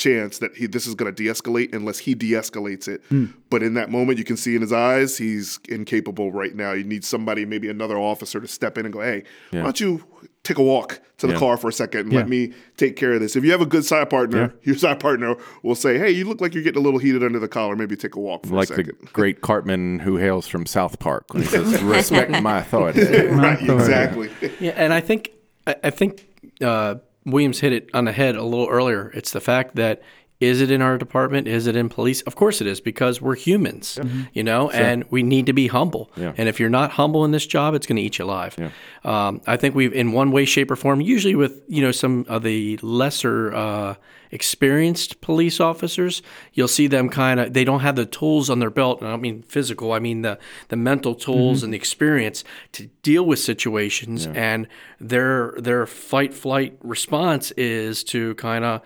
chance 0.00 0.38
that 0.38 0.56
he 0.56 0.66
this 0.66 0.86
is 0.86 0.94
going 0.94 1.14
to 1.14 1.22
de-escalate 1.22 1.74
unless 1.74 1.98
he 1.98 2.14
de-escalates 2.14 2.88
it. 2.88 3.02
But 3.50 3.62
in 3.62 3.74
that 3.74 3.90
moment, 3.90 4.18
you 4.18 4.24
can 4.24 4.36
see 4.36 4.54
in 4.56 4.62
his 4.62 4.72
eyes 4.72 5.18
he's 5.18 5.60
incapable 5.68 6.32
right 6.32 6.54
now. 6.54 6.72
You 6.72 6.84
need 6.84 7.04
somebody, 7.04 7.44
maybe 7.44 7.68
another 7.68 7.98
officer, 7.98 8.40
to 8.40 8.48
step 8.48 8.78
in 8.78 8.86
and 8.86 8.92
go, 8.92 9.00
"Hey, 9.00 9.24
why 9.50 9.62
don't 9.62 9.78
you 9.80 10.02
take 10.42 10.56
a 10.56 10.62
walk 10.62 11.00
to 11.18 11.26
the 11.26 11.34
Yeah. 11.34 11.38
car 11.38 11.56
for 11.58 11.68
a 11.68 11.72
second 11.72 12.00
and 12.00 12.12
Yeah. 12.12 12.20
let 12.20 12.28
me 12.30 12.52
take 12.78 12.96
care 12.96 13.12
of 13.12 13.20
this. 13.20 13.36
If 13.36 13.44
you 13.44 13.50
have 13.50 13.60
a 13.60 13.66
good 13.66 13.84
side 13.84 14.08
partner, 14.08 14.54
your 14.62 14.74
side 14.84 14.98
partner 14.98 15.36
will 15.62 15.74
say, 15.74 15.98
"Hey, 15.98 16.10
you 16.12 16.24
look 16.24 16.40
like 16.40 16.54
you're 16.54 16.62
getting 16.64 16.80
a 16.80 16.84
little 16.84 16.98
heated 16.98 17.22
under 17.22 17.38
the 17.38 17.48
collar. 17.48 17.76
Maybe 17.76 17.94
take 17.94 18.14
a 18.16 18.20
walk 18.20 18.46
for 18.46 18.54
like 18.54 18.70
a 18.70 18.76
the 18.76 18.92
great 19.12 19.42
Cartman 19.42 19.98
who 19.98 20.16
hails 20.16 20.46
from 20.48 20.64
South 20.64 20.98
Park 20.98 21.24
when 21.34 21.42
he 21.42 21.48
says, 21.48 21.82
"Respect 21.96 22.30
my 22.42 22.58
authority." 22.60 23.02
right, 23.28 23.60
exactly. 23.62 24.30
Yeah, 24.60 24.72
and 24.76 24.92
I 24.94 25.00
think 25.00 25.32
I, 25.66 25.76
I 25.84 25.90
think 25.90 26.26
uh, 26.62 26.94
Williams 27.24 27.60
hit 27.60 27.72
it 27.72 27.90
on 27.92 28.04
the 28.04 28.12
head 28.12 28.36
a 28.36 28.42
little 28.42 28.68
earlier. 28.68 29.10
It's 29.14 29.32
the 29.32 29.40
fact 29.40 29.76
that 29.76 30.02
is 30.40 30.62
it 30.62 30.70
in 30.70 30.80
our 30.80 30.96
department? 30.96 31.46
Is 31.46 31.66
it 31.66 31.76
in 31.76 31.90
police? 31.90 32.22
Of 32.22 32.34
course 32.34 32.62
it 32.62 32.66
is 32.66 32.80
because 32.80 33.20
we're 33.20 33.36
humans, 33.36 33.98
you 34.32 34.42
know, 34.42 34.70
and 34.70 35.04
we 35.10 35.22
need 35.22 35.46
to 35.46 35.52
be 35.52 35.66
humble. 35.66 36.10
Yeah. 36.16 36.32
And 36.36 36.48
if 36.48 36.58
you're 36.58 36.70
not 36.70 36.92
humble 36.92 37.26
in 37.26 37.30
this 37.30 37.46
job, 37.46 37.74
it's 37.74 37.86
going 37.86 37.96
to 37.96 38.02
eat 38.02 38.18
you 38.18 38.24
alive. 38.24 38.56
Um, 39.04 39.42
I 39.46 39.56
think 39.58 39.74
we've, 39.74 39.92
in 39.92 40.12
one 40.12 40.30
way, 40.30 40.46
shape, 40.46 40.70
or 40.70 40.76
form, 40.76 41.02
usually 41.02 41.34
with 41.34 41.62
you 41.68 41.82
know 41.82 41.92
some 41.92 42.24
of 42.28 42.42
the 42.42 42.78
lesser 42.78 43.54
uh, 43.54 43.94
experienced 44.30 45.20
police 45.20 45.60
officers, 45.60 46.22
you'll 46.54 46.68
see 46.68 46.86
them 46.86 47.08
kind 47.08 47.40
of 47.40 47.52
they 47.52 47.64
don't 47.64 47.80
have 47.80 47.96
the 47.96 48.06
tools 48.06 48.48
on 48.48 48.60
their 48.60 48.70
belt. 48.70 49.00
And 49.00 49.08
I 49.08 49.10
don't 49.10 49.20
mean 49.20 49.42
physical. 49.42 49.92
I 49.92 49.98
mean 49.98 50.22
the 50.22 50.38
the 50.68 50.76
mental 50.76 51.14
tools 51.14 51.62
and 51.62 51.72
the 51.72 51.76
experience 51.76 52.44
to 52.72 52.86
deal 53.02 53.24
with 53.24 53.40
situations. 53.40 54.26
And 54.26 54.68
their 54.98 55.54
their 55.58 55.86
fight 55.86 56.32
flight 56.32 56.78
response 56.82 57.50
is 57.52 58.02
to 58.04 58.34
kind 58.36 58.64
of 58.64 58.80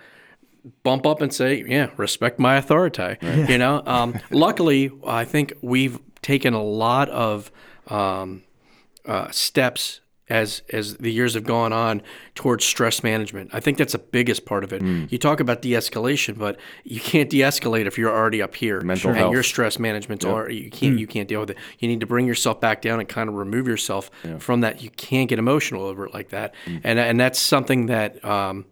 bump 0.83 1.05
up 1.05 1.21
and 1.21 1.33
say, 1.33 1.63
"Yeah, 1.67 1.89
respect 1.97 2.39
my 2.39 2.55
authority." 2.55 3.17
You 3.21 3.57
know. 3.57 3.83
Um, 3.85 4.19
luckily, 4.31 4.91
I 5.05 5.25
think 5.25 5.53
we've 5.61 5.99
taken 6.21 6.53
a 6.53 6.63
lot 6.63 7.09
of 7.09 7.51
um, 7.87 8.43
uh, 9.05 9.29
steps 9.31 10.01
as 10.27 10.63
as 10.71 10.97
the 10.97 11.11
years 11.11 11.35
have 11.35 11.43
gone 11.43 11.71
on 11.71 12.01
towards 12.33 12.65
stress 12.65 13.03
management. 13.03 13.51
I 13.53 13.59
think 13.59 13.77
that's 13.77 13.91
the 13.91 13.99
biggest 13.99 14.43
part 14.45 14.63
of 14.63 14.73
it. 14.73 14.81
You 15.11 15.19
talk 15.19 15.39
about 15.39 15.61
de-escalation, 15.61 16.37
but 16.37 16.57
you 16.83 16.99
can't 16.99 17.29
de-escalate 17.29 17.85
if 17.85 17.97
you're 17.97 18.11
already 18.11 18.41
up 18.41 18.55
here 18.55 18.81
Mental 18.81 19.11
and 19.11 19.19
health. 19.19 19.33
your 19.33 19.43
stress 19.43 19.77
management's 19.77 20.25
already 20.25 20.55
you 20.57 20.71
can't 20.71 20.97
you 20.97 21.05
can't 21.05 21.27
deal 21.29 21.41
with 21.41 21.51
it. 21.51 21.57
You 21.77 21.87
need 21.87 21.99
to 21.99 22.07
bring 22.07 22.25
yourself 22.25 22.59
back 22.59 22.81
down 22.81 22.99
and 22.99 23.07
kind 23.07 23.29
of 23.29 23.35
remove 23.35 23.67
yourself 23.67 24.09
from 24.39 24.61
that. 24.61 24.81
You 24.81 24.89
can't 24.89 25.29
get 25.29 25.37
emotional 25.37 25.83
over 25.83 26.07
it 26.07 26.13
like 26.13 26.29
that, 26.29 26.55
and 26.65 26.97
and 26.97 27.19
that's 27.19 27.37
something 27.39 27.85
that. 27.87 28.23
Um, 28.25 28.65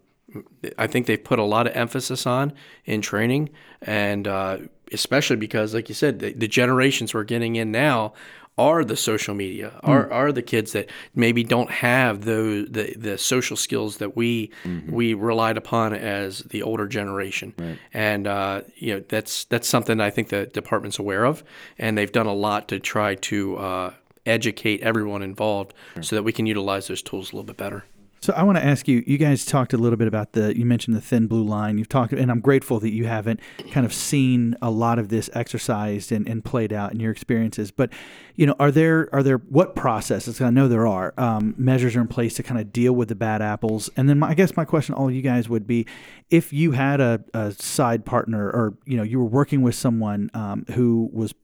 I 0.78 0.86
think 0.86 1.06
they've 1.06 1.22
put 1.22 1.38
a 1.38 1.44
lot 1.44 1.66
of 1.66 1.76
emphasis 1.76 2.26
on 2.26 2.52
in 2.84 3.00
training, 3.00 3.50
and 3.82 4.26
uh, 4.28 4.58
especially 4.92 5.36
because, 5.36 5.74
like 5.74 5.88
you 5.88 5.94
said, 5.94 6.18
the, 6.18 6.32
the 6.32 6.48
generations 6.48 7.14
we're 7.14 7.24
getting 7.24 7.56
in 7.56 7.70
now 7.70 8.14
are 8.56 8.84
the 8.84 8.96
social 8.96 9.34
media, 9.34 9.72
are 9.82 10.12
are 10.12 10.30
the 10.30 10.42
kids 10.42 10.72
that 10.72 10.88
maybe 11.14 11.42
don't 11.42 11.70
have 11.70 12.24
the 12.24 12.66
the, 12.70 12.94
the 12.96 13.18
social 13.18 13.56
skills 13.56 13.96
that 13.96 14.16
we 14.16 14.50
we 14.88 15.12
relied 15.14 15.56
upon 15.56 15.92
as 15.92 16.38
the 16.44 16.62
older 16.62 16.86
generation, 16.86 17.52
and 17.92 18.26
uh, 18.28 18.60
you 18.76 18.94
know 18.94 19.04
that's 19.08 19.44
that's 19.46 19.66
something 19.68 20.00
I 20.00 20.10
think 20.10 20.28
the 20.28 20.46
department's 20.46 21.00
aware 21.00 21.24
of, 21.24 21.42
and 21.78 21.98
they've 21.98 22.12
done 22.12 22.26
a 22.26 22.34
lot 22.34 22.68
to 22.68 22.78
try 22.78 23.16
to 23.16 23.56
uh, 23.56 23.94
educate 24.24 24.80
everyone 24.82 25.22
involved 25.22 25.74
so 26.00 26.14
that 26.14 26.22
we 26.22 26.32
can 26.32 26.46
utilize 26.46 26.86
those 26.86 27.02
tools 27.02 27.32
a 27.32 27.36
little 27.36 27.44
bit 27.46 27.56
better. 27.56 27.84
So 28.24 28.32
I 28.32 28.42
want 28.42 28.56
to 28.56 28.64
ask 28.64 28.88
you. 28.88 29.04
You 29.06 29.18
guys 29.18 29.44
talked 29.44 29.74
a 29.74 29.76
little 29.76 29.98
bit 29.98 30.08
about 30.08 30.32
the. 30.32 30.56
You 30.56 30.64
mentioned 30.64 30.96
the 30.96 31.02
thin 31.02 31.26
blue 31.26 31.44
line. 31.44 31.76
You've 31.76 31.90
talked, 31.90 32.14
and 32.14 32.30
I'm 32.30 32.40
grateful 32.40 32.80
that 32.80 32.90
you 32.90 33.04
haven't 33.04 33.38
kind 33.70 33.84
of 33.84 33.92
seen 33.92 34.56
a 34.62 34.70
lot 34.70 34.98
of 34.98 35.10
this 35.10 35.28
exercised 35.34 36.10
and, 36.10 36.26
and 36.26 36.42
played 36.42 36.72
out 36.72 36.94
in 36.94 37.00
your 37.00 37.12
experiences. 37.12 37.70
But 37.70 37.90
you 38.34 38.46
know, 38.46 38.56
are 38.58 38.70
there 38.70 39.10
are 39.12 39.22
there 39.22 39.36
what 39.36 39.76
processes? 39.76 40.40
I 40.40 40.48
know 40.48 40.68
there 40.68 40.86
are 40.86 41.12
um, 41.18 41.54
measures 41.58 41.96
are 41.96 42.00
in 42.00 42.08
place 42.08 42.32
to 42.36 42.42
kind 42.42 42.58
of 42.58 42.72
deal 42.72 42.94
with 42.94 43.08
the 43.08 43.14
bad 43.14 43.42
apples. 43.42 43.90
And 43.94 44.08
then 44.08 44.20
my, 44.20 44.30
I 44.30 44.34
guess 44.34 44.56
my 44.56 44.64
question, 44.64 44.94
to 44.94 44.98
all 45.02 45.10
you 45.10 45.20
guys, 45.20 45.50
would 45.50 45.66
be 45.66 45.86
if 46.30 46.50
you 46.50 46.72
had 46.72 47.02
a, 47.02 47.22
a 47.34 47.52
side 47.52 48.06
partner, 48.06 48.46
or 48.46 48.78
you 48.86 48.96
know, 48.96 49.02
you 49.02 49.18
were 49.18 49.26
working 49.26 49.60
with 49.60 49.74
someone 49.74 50.30
um, 50.32 50.64
who 50.72 51.10
was 51.12 51.34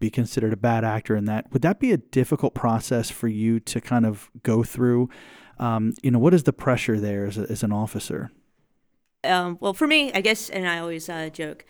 be 0.00 0.08
considered 0.08 0.54
a 0.54 0.56
bad 0.56 0.84
actor 0.84 1.16
in 1.16 1.26
that 1.26 1.52
would 1.52 1.60
that 1.60 1.80
be 1.80 1.92
a 1.92 1.96
difficult 1.96 2.54
process 2.54 3.10
for 3.10 3.28
you 3.28 3.60
to 3.60 3.78
kind 3.78 4.06
of 4.06 4.30
go 4.42 4.62
through 4.62 5.10
um, 5.58 5.94
you 6.02 6.10
know 6.10 6.18
what 6.18 6.34
is 6.34 6.44
the 6.44 6.52
pressure 6.52 6.98
there 6.98 7.26
as, 7.26 7.38
a, 7.38 7.42
as 7.50 7.62
an 7.62 7.72
officer 7.72 8.30
um, 9.24 9.58
well, 9.60 9.74
for 9.74 9.86
me, 9.86 10.12
I 10.12 10.20
guess, 10.20 10.48
and 10.48 10.66
I 10.66 10.78
always 10.78 11.08
uh, 11.08 11.28
joke, 11.30 11.64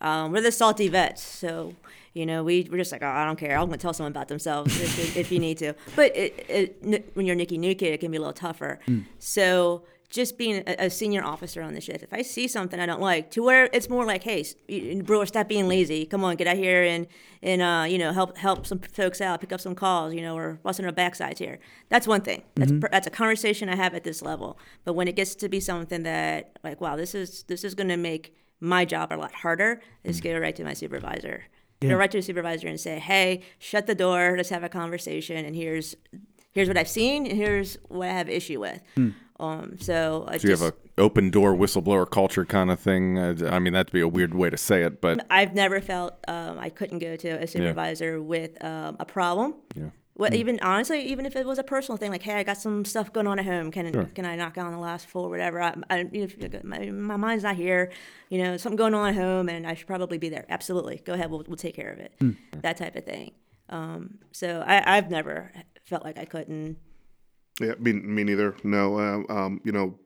um, 0.00 0.32
we're 0.32 0.40
the 0.40 0.52
salty 0.52 0.88
vets. 0.88 1.22
So, 1.22 1.74
you 2.14 2.26
know, 2.26 2.44
we, 2.44 2.68
we're 2.70 2.78
just 2.78 2.92
like, 2.92 3.02
oh, 3.02 3.08
I 3.08 3.24
don't 3.24 3.38
care. 3.38 3.58
I'm 3.58 3.66
going 3.66 3.72
to 3.72 3.78
tell 3.78 3.92
someone 3.92 4.12
about 4.12 4.28
themselves 4.28 4.80
if, 4.80 4.98
if, 4.98 5.16
if 5.16 5.32
you 5.32 5.38
need 5.38 5.58
to. 5.58 5.74
But 5.96 6.16
it, 6.16 6.46
it, 6.48 6.76
n- 6.84 7.04
when 7.14 7.26
you're 7.26 7.36
Nikki 7.36 7.58
Kid, 7.58 7.92
it 7.92 7.98
can 7.98 8.10
be 8.10 8.18
a 8.18 8.20
little 8.20 8.32
tougher. 8.32 8.78
So, 9.18 9.82
just 10.12 10.36
being 10.36 10.62
a, 10.66 10.86
a 10.86 10.90
senior 10.90 11.24
officer 11.24 11.62
on 11.62 11.72
the 11.72 11.80
shift, 11.80 12.02
if 12.02 12.12
I 12.12 12.20
see 12.20 12.46
something 12.46 12.78
I 12.78 12.84
don't 12.84 13.00
like, 13.00 13.30
to 13.30 13.42
where 13.42 13.70
it's 13.72 13.88
more 13.88 14.04
like, 14.04 14.22
hey, 14.22 14.44
bro, 15.02 15.24
stop 15.24 15.48
being 15.48 15.68
lazy. 15.68 16.04
Come 16.04 16.22
on, 16.22 16.36
get 16.36 16.46
out 16.46 16.56
here 16.56 16.84
and 16.84 17.06
and 17.42 17.62
uh, 17.62 17.86
you 17.88 17.98
know 17.98 18.12
help 18.12 18.36
help 18.36 18.66
some 18.66 18.78
folks 18.78 19.20
out, 19.20 19.40
pick 19.40 19.52
up 19.52 19.60
some 19.60 19.74
calls. 19.74 20.14
You 20.14 20.20
know, 20.20 20.34
we're 20.34 20.54
busting 20.56 20.84
our 20.84 20.92
backsides 20.92 21.38
here. 21.38 21.58
That's 21.88 22.06
one 22.06 22.20
thing. 22.20 22.42
That's 22.54 22.70
mm-hmm. 22.70 22.80
per, 22.80 22.88
that's 22.92 23.06
a 23.06 23.10
conversation 23.10 23.70
I 23.70 23.76
have 23.76 23.94
at 23.94 24.04
this 24.04 24.20
level. 24.20 24.58
But 24.84 24.92
when 24.92 25.08
it 25.08 25.16
gets 25.16 25.34
to 25.36 25.48
be 25.48 25.60
something 25.60 26.02
that 26.02 26.58
like, 26.62 26.80
wow, 26.80 26.94
this 26.96 27.14
is 27.14 27.44
this 27.44 27.64
is 27.64 27.74
going 27.74 27.88
to 27.88 27.96
make 27.96 28.36
my 28.60 28.84
job 28.84 29.12
a 29.12 29.16
lot 29.16 29.32
harder, 29.32 29.80
is 30.04 30.20
mm. 30.20 30.24
go 30.24 30.38
right 30.38 30.54
to 30.54 30.62
my 30.62 30.74
supervisor. 30.74 31.44
Go 31.80 31.96
right 31.96 32.10
to 32.12 32.18
the 32.18 32.22
supervisor 32.22 32.68
and 32.68 32.78
say, 32.78 33.00
hey, 33.00 33.42
shut 33.58 33.88
the 33.88 33.94
door. 33.96 34.34
Let's 34.36 34.50
have 34.50 34.62
a 34.62 34.68
conversation. 34.68 35.44
And 35.44 35.56
here's 35.56 35.96
here's 36.52 36.68
what 36.68 36.76
I've 36.76 36.88
seen, 36.88 37.26
and 37.26 37.36
here's 37.36 37.76
what 37.88 38.08
I 38.08 38.12
have 38.12 38.28
issue 38.28 38.60
with. 38.60 38.80
Hmm. 38.94 39.10
Um, 39.42 39.76
so 39.80 40.24
I 40.28 40.38
Do 40.38 40.46
you 40.46 40.52
just, 40.52 40.62
have 40.62 40.72
a 40.72 41.00
open 41.00 41.30
door 41.30 41.54
whistleblower 41.54 42.08
culture 42.08 42.44
kind 42.44 42.70
of 42.70 42.78
thing? 42.78 43.18
Uh, 43.18 43.50
I 43.50 43.58
mean, 43.58 43.72
that'd 43.72 43.92
be 43.92 44.00
a 44.00 44.08
weird 44.08 44.34
way 44.34 44.50
to 44.50 44.56
say 44.56 44.82
it, 44.82 45.00
but 45.00 45.26
I've 45.30 45.52
never 45.52 45.80
felt 45.80 46.14
um, 46.28 46.58
I 46.58 46.70
couldn't 46.70 47.00
go 47.00 47.16
to 47.16 47.28
a 47.28 47.46
supervisor 47.46 48.22
with 48.22 48.62
um, 48.64 48.96
a 49.00 49.04
problem. 49.04 49.56
Yeah. 49.74 49.90
Well, 50.14 50.32
even 50.34 50.60
honestly, 50.60 51.00
even 51.06 51.26
if 51.26 51.34
it 51.36 51.46
was 51.46 51.58
a 51.58 51.64
personal 51.64 51.96
thing, 51.96 52.10
like, 52.10 52.22
hey, 52.22 52.34
I 52.34 52.42
got 52.42 52.58
some 52.58 52.84
stuff 52.84 53.12
going 53.12 53.26
on 53.26 53.38
at 53.38 53.46
home. 53.46 53.72
Can 53.72 54.06
can 54.14 54.24
I 54.26 54.36
knock 54.36 54.58
on 54.58 54.70
the 54.70 54.78
last 54.78 55.08
floor, 55.08 55.28
whatever? 55.28 55.60
I, 55.60 55.74
I 55.90 56.06
you 56.12 56.28
know, 56.38 56.60
my, 56.62 56.90
my 56.90 57.16
mind's 57.16 57.42
not 57.42 57.56
here. 57.56 57.90
You 58.28 58.44
know, 58.44 58.56
something 58.58 58.76
going 58.76 58.94
on 58.94 59.08
at 59.08 59.14
home, 59.14 59.48
and 59.48 59.66
I 59.66 59.74
should 59.74 59.86
probably 59.86 60.18
be 60.18 60.28
there. 60.28 60.44
Absolutely, 60.48 61.00
go 61.04 61.14
ahead. 61.14 61.30
We'll 61.30 61.44
we'll 61.48 61.56
take 61.56 61.74
care 61.74 61.90
of 61.90 61.98
it. 61.98 62.12
That 62.60 62.76
type 62.76 62.94
of 62.94 63.04
thing. 63.04 63.32
Um, 63.70 64.18
so 64.32 64.62
I, 64.64 64.96
I've 64.98 65.10
never 65.10 65.50
felt 65.82 66.04
like 66.04 66.18
I 66.18 66.26
couldn't. 66.26 66.76
Yeah, 67.62 67.74
me, 67.78 67.92
me 67.92 68.24
neither. 68.24 68.56
No, 68.64 68.98
um, 68.98 69.26
um, 69.28 69.60
you 69.64 69.72
know, 69.72 69.98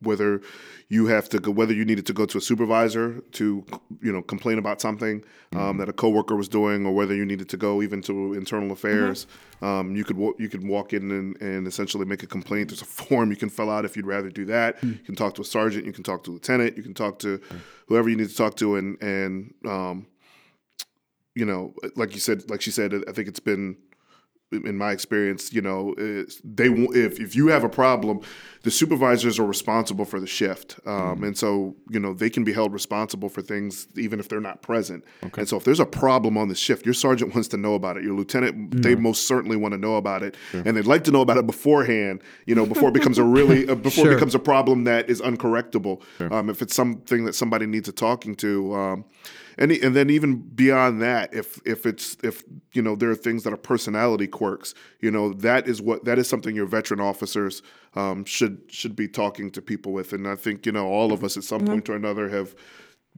whether 0.00 0.40
you 0.88 1.06
have 1.06 1.28
to 1.30 1.38
go, 1.38 1.50
whether 1.50 1.72
you 1.72 1.84
needed 1.84 2.06
to 2.06 2.12
go 2.12 2.26
to 2.26 2.38
a 2.38 2.40
supervisor 2.40 3.20
to, 3.32 3.64
you 4.02 4.12
know, 4.12 4.22
complain 4.22 4.58
about 4.58 4.80
something 4.80 5.24
um, 5.54 5.78
that 5.78 5.88
a 5.88 5.92
coworker 5.92 6.36
was 6.36 6.48
doing, 6.48 6.86
or 6.86 6.92
whether 6.92 7.14
you 7.14 7.24
needed 7.24 7.48
to 7.48 7.56
go 7.56 7.82
even 7.82 8.02
to 8.02 8.34
internal 8.34 8.72
affairs, 8.72 9.26
um, 9.62 9.96
you 9.96 10.04
could 10.04 10.18
you 10.38 10.48
could 10.48 10.66
walk 10.66 10.92
in 10.92 11.10
and, 11.10 11.40
and 11.40 11.66
essentially 11.66 12.04
make 12.04 12.22
a 12.22 12.26
complaint. 12.26 12.68
There's 12.68 12.82
a 12.82 12.84
form 13.06 13.30
you 13.30 13.36
can 13.36 13.48
fill 13.48 13.70
out 13.70 13.84
if 13.84 13.96
you'd 13.96 14.06
rather 14.06 14.30
do 14.30 14.44
that. 14.46 14.82
You 14.82 14.98
can 15.04 15.14
talk 15.14 15.34
to 15.34 15.42
a 15.42 15.44
sergeant, 15.44 15.86
you 15.86 15.92
can 15.92 16.04
talk 16.04 16.24
to 16.24 16.30
a 16.30 16.34
lieutenant, 16.34 16.76
you 16.76 16.82
can 16.82 16.94
talk 16.94 17.18
to 17.20 17.40
whoever 17.86 18.08
you 18.08 18.16
need 18.16 18.28
to 18.28 18.36
talk 18.36 18.56
to, 18.56 18.76
and 18.76 19.02
and 19.02 19.54
um, 19.66 20.06
you 21.34 21.44
know, 21.44 21.74
like 21.96 22.14
you 22.14 22.20
said, 22.20 22.48
like 22.50 22.60
she 22.60 22.70
said, 22.70 22.94
I 23.08 23.12
think 23.12 23.28
it's 23.28 23.40
been 23.40 23.76
in 24.52 24.76
my 24.76 24.92
experience, 24.92 25.52
you 25.52 25.60
know, 25.60 25.94
they 25.96 26.66
if 26.68 27.18
if 27.18 27.34
you 27.34 27.48
have 27.48 27.64
a 27.64 27.68
problem, 27.68 28.20
the 28.62 28.70
supervisors 28.70 29.38
are 29.38 29.46
responsible 29.46 30.04
for 30.04 30.20
the 30.20 30.26
shift, 30.26 30.78
um, 30.86 31.24
and 31.24 31.36
so 31.36 31.74
you 31.90 31.98
know 31.98 32.14
they 32.14 32.30
can 32.30 32.44
be 32.44 32.52
held 32.52 32.72
responsible 32.72 33.28
for 33.28 33.42
things 33.42 33.88
even 33.96 34.20
if 34.20 34.28
they're 34.28 34.40
not 34.40 34.62
present. 34.62 35.04
And 35.36 35.48
so 35.48 35.56
if 35.56 35.64
there's 35.64 35.80
a 35.80 35.86
problem 35.86 36.38
on 36.38 36.48
the 36.48 36.54
shift, 36.54 36.84
your 36.84 36.94
sergeant 36.94 37.34
wants 37.34 37.48
to 37.48 37.56
know 37.56 37.74
about 37.74 37.96
it. 37.96 38.04
Your 38.04 38.14
lieutenant, 38.14 38.82
they 38.82 38.94
most 38.94 39.26
certainly 39.26 39.56
want 39.56 39.72
to 39.72 39.78
know 39.78 39.96
about 39.96 40.22
it, 40.22 40.36
and 40.52 40.76
they'd 40.76 40.86
like 40.86 41.04
to 41.04 41.10
know 41.10 41.20
about 41.22 41.36
it 41.38 41.46
beforehand. 41.46 42.22
You 42.46 42.54
know, 42.54 42.66
before 42.66 42.90
it 42.90 42.94
becomes 42.94 43.18
a 43.18 43.24
really 43.24 43.68
uh, 43.68 43.74
before 43.74 44.04
Sure. 44.04 44.12
it 44.12 44.16
becomes 44.16 44.34
a 44.34 44.40
problem 44.40 44.84
that 44.84 45.08
is 45.10 45.20
uncorrectable. 45.20 46.02
Um, 46.20 46.48
if 46.50 46.62
it's 46.62 46.74
something 46.74 47.24
that 47.24 47.34
somebody 47.34 47.66
needs 47.66 47.88
a 47.88 47.92
talking 47.92 48.34
to. 48.36 48.74
Um, 48.74 49.04
and, 49.58 49.72
and 49.72 49.94
then 49.94 50.10
even 50.10 50.36
beyond 50.36 51.00
that, 51.02 51.32
if 51.32 51.60
if 51.64 51.86
it's 51.86 52.16
if 52.22 52.42
you 52.72 52.82
know 52.82 52.96
there 52.96 53.10
are 53.10 53.16
things 53.16 53.44
that 53.44 53.52
are 53.52 53.58
personality 53.58 54.26
quirks, 54.26 54.74
you 55.00 55.10
know 55.10 55.32
that 55.34 55.68
is 55.68 55.80
what 55.80 56.04
that 56.04 56.18
is 56.18 56.28
something 56.28 56.56
your 56.56 56.66
veteran 56.66 57.00
officers 57.00 57.62
um, 57.94 58.24
should 58.24 58.62
should 58.68 58.96
be 58.96 59.08
talking 59.08 59.50
to 59.50 59.62
people 59.62 59.92
with. 59.92 60.12
And 60.12 60.26
I 60.26 60.36
think 60.36 60.66
you 60.66 60.72
know 60.72 60.86
all 60.86 61.12
of 61.12 61.22
us 61.22 61.36
at 61.36 61.44
some 61.44 61.64
point 61.64 61.88
or 61.88 61.94
another 61.94 62.28
have 62.28 62.54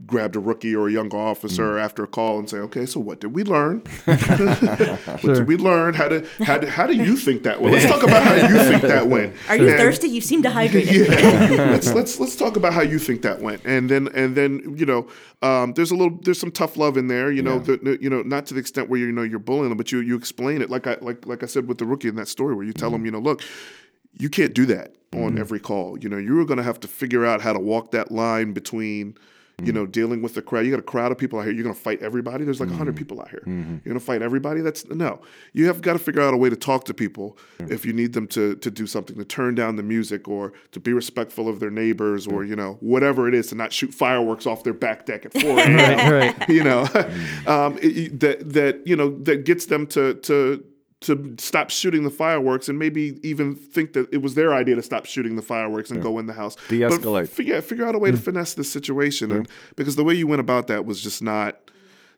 grabbed 0.05 0.37
a 0.37 0.39
rookie 0.39 0.77
or 0.77 0.89
a 0.89 0.93
younger 0.93 1.17
officer 1.17 1.77
mm. 1.77 1.83
after 1.83 2.05
a 2.05 2.07
call 2.07 2.39
and 2.39 2.51
say, 2.51 2.59
okay, 2.59 2.85
so 2.85 3.01
what 3.01 3.19
did 3.21 3.35
we 3.35 3.43
learn? 3.43 3.79
what 4.05 5.23
did 5.23 5.47
we 5.47 5.57
learn? 5.57 5.95
How 5.95 6.09
did 6.09 6.27
how 6.45 6.59
did, 6.59 6.69
how 6.69 6.87
do 6.87 6.95
you 6.95 7.17
think 7.17 7.45
that 7.45 7.63
went? 7.63 7.75
Let's 7.75 7.87
talk 7.87 8.03
about 8.03 8.23
how 8.23 8.35
you 8.35 8.59
think 8.59 8.83
that 8.83 9.07
went. 9.07 9.35
Are 9.49 9.57
you 9.57 9.69
And- 9.69 9.79
thirsty? 9.79 10.09
You 10.09 10.21
seem 10.21 10.43
dehydrated. 10.43 11.09
yeah. 11.09 11.71
let's 11.71 11.93
let's 11.95 12.21
let's 12.21 12.37
talk 12.37 12.57
about 12.57 12.75
how 12.75 12.83
you 12.83 12.99
think 12.99 13.23
that 13.23 13.41
went, 13.41 13.63
and 13.65 13.89
then 13.89 14.09
and 14.09 14.37
then 14.37 14.75
you 14.77 14.85
know, 14.85 15.09
um, 15.41 15.73
there's 15.73 15.91
a 15.91 15.97
little 15.97 16.19
there's 16.23 16.39
some 16.39 16.53
tough 16.53 16.77
love 16.77 16.99
in 16.99 17.09
there. 17.09 17.33
You 17.33 17.43
know, 17.43 17.59
the, 17.59 17.79
the- 17.79 17.99
you 18.03 18.11
know, 18.11 18.21
not 18.23 18.45
to 18.47 18.55
the 18.55 18.61
extent 18.61 18.91
where 18.91 19.01
you 19.01 19.11
know 19.11 19.23
you're 19.23 19.39
bullying 19.39 19.71
them, 19.71 19.79
but 19.79 19.93
you 19.93 20.01
you 20.01 20.15
explain 20.15 20.61
it 20.61 20.69
like 20.69 20.87
I 20.87 20.99
like 21.01 21.25
like 21.27 21.43
I 21.43 21.47
said 21.47 21.69
with 21.69 21.79
the 21.79 21.87
rookie 21.87 22.09
in 22.09 22.17
that 22.17 22.29
story 22.29 22.55
where 22.55 22.67
you 22.67 22.75
tell 22.75 22.91
mm-hmm. 22.91 22.99
them, 22.99 23.07
you 23.07 23.13
know, 23.13 23.19
look. 23.19 23.43
you 24.19 24.31
can't 24.31 24.55
do 24.55 24.65
that 24.65 24.95
on 25.13 25.21
mm-hmm. 25.21 25.39
every 25.39 25.61
call. 25.61 25.99
You 25.99 26.09
know, 26.09 26.17
you're 26.17 26.45
going 26.47 26.57
to 26.57 26.63
have 26.63 26.81
to 26.81 26.89
figure 26.89 27.27
out 27.27 27.43
how 27.43 27.53
to 27.53 27.59
walk 27.59 27.91
that 27.91 28.11
line 28.11 28.55
between, 28.55 29.17
you 29.63 29.73
know, 29.73 29.87
dealing 29.87 30.21
with 30.21 30.35
the 30.35 30.43
crowd. 30.43 30.67
You 30.67 30.71
got 30.71 30.81
a 30.81 30.83
crowd 30.83 31.13
of 31.13 31.17
people 31.17 31.39
out 31.39 31.47
here. 31.47 31.55
You're 31.55 31.63
going 31.63 31.75
to 31.75 31.81
fight 31.81 32.03
everybody. 32.03 32.45
There's 32.45 32.61
like 32.61 32.69
a 32.69 32.73
100 32.73 32.91
mm-hmm. 32.91 32.99
people 32.99 33.21
out 33.23 33.31
here. 33.31 33.43
Mm-hmm. 33.47 33.73
You're 33.73 33.95
going 33.95 33.99
to 33.99 34.05
fight 34.05 34.21
everybody. 34.21 34.61
That's 34.61 34.87
no. 34.89 35.23
You 35.55 35.67
have 35.69 35.81
got 35.81 35.95
to 35.95 35.99
figure 35.99 36.21
out 36.21 36.35
a 36.35 36.37
way 36.37 36.51
to 36.51 36.57
talk 36.57 36.85
to 36.85 36.95
people 36.95 37.39
if 37.59 37.87
you 37.87 37.95
need 37.95 38.13
them 38.13 38.27
to 38.29 38.57
to 38.57 38.71
do 38.71 38.87
something, 38.87 39.17
to 39.17 39.25
turn 39.25 39.55
down 39.55 39.77
the 39.77 39.83
music 39.83 40.29
or 40.29 40.53
to 40.73 40.81
be 40.81 40.93
respectful 40.93 41.49
of 41.49 41.59
their 41.59 41.71
neighbors 41.71 42.27
or 42.27 42.45
you 42.45 42.55
know 42.55 42.77
whatever 42.81 43.29
it 43.29 43.35
is 43.35 43.47
to 43.47 43.55
not 43.55 43.73
shoot 43.73 43.95
fireworks 43.95 44.47
off 44.47 44.63
their 44.63 44.75
back 44.75 45.07
deck 45.07 45.25
at 45.25 45.33
4 45.41 45.43
a.m. 45.43 45.77
Right, 45.77 46.37
right. 46.39 46.49
you 46.51 46.63
know, 46.63 46.85
mm. 46.85 47.47
um, 47.49 47.79
it- 47.79 47.97
it- 47.97 48.21
that 48.21 48.53
that 48.53 48.87
you 48.87 48.95
know 48.95 49.19
that 49.23 49.45
gets 49.45 49.67
them 49.67 49.87
to 49.89 50.15
to 50.15 50.63
to 51.03 51.35
stop 51.39 51.71
shooting 51.71 52.05
the 52.05 52.11
fireworks 52.11 52.69
and 52.69 52.79
maybe 52.79 53.21
even 53.23 53.55
think 53.55 53.93
that 53.93 54.09
it 54.13 54.23
was 54.23 54.35
their 54.35 54.55
idea 54.55 54.75
to 54.75 54.83
stop 54.83 55.05
shooting 55.05 55.37
the 55.37 55.43
fireworks 55.43 55.91
and 55.91 56.03
go 56.03 56.19
in 56.19 56.27
the 56.27 56.33
house. 56.33 56.57
But 56.57 56.69
De-escalate. 56.69 57.25
f- 57.25 57.41
yeah, 57.41 57.61
figure 57.61 57.87
out 57.87 57.95
a 57.95 57.99
way 57.99 58.11
to 58.11 58.17
finesse 58.17 58.55
the 58.55 58.65
situation, 58.65 59.31
and 59.31 59.49
because 59.77 59.97
the 59.97 60.05
way 60.05 60.15
you 60.15 60.27
went 60.27 60.41
about 60.41 60.67
that 60.69 60.87
was 60.87 61.03
just 61.03 61.23
not. 61.23 61.61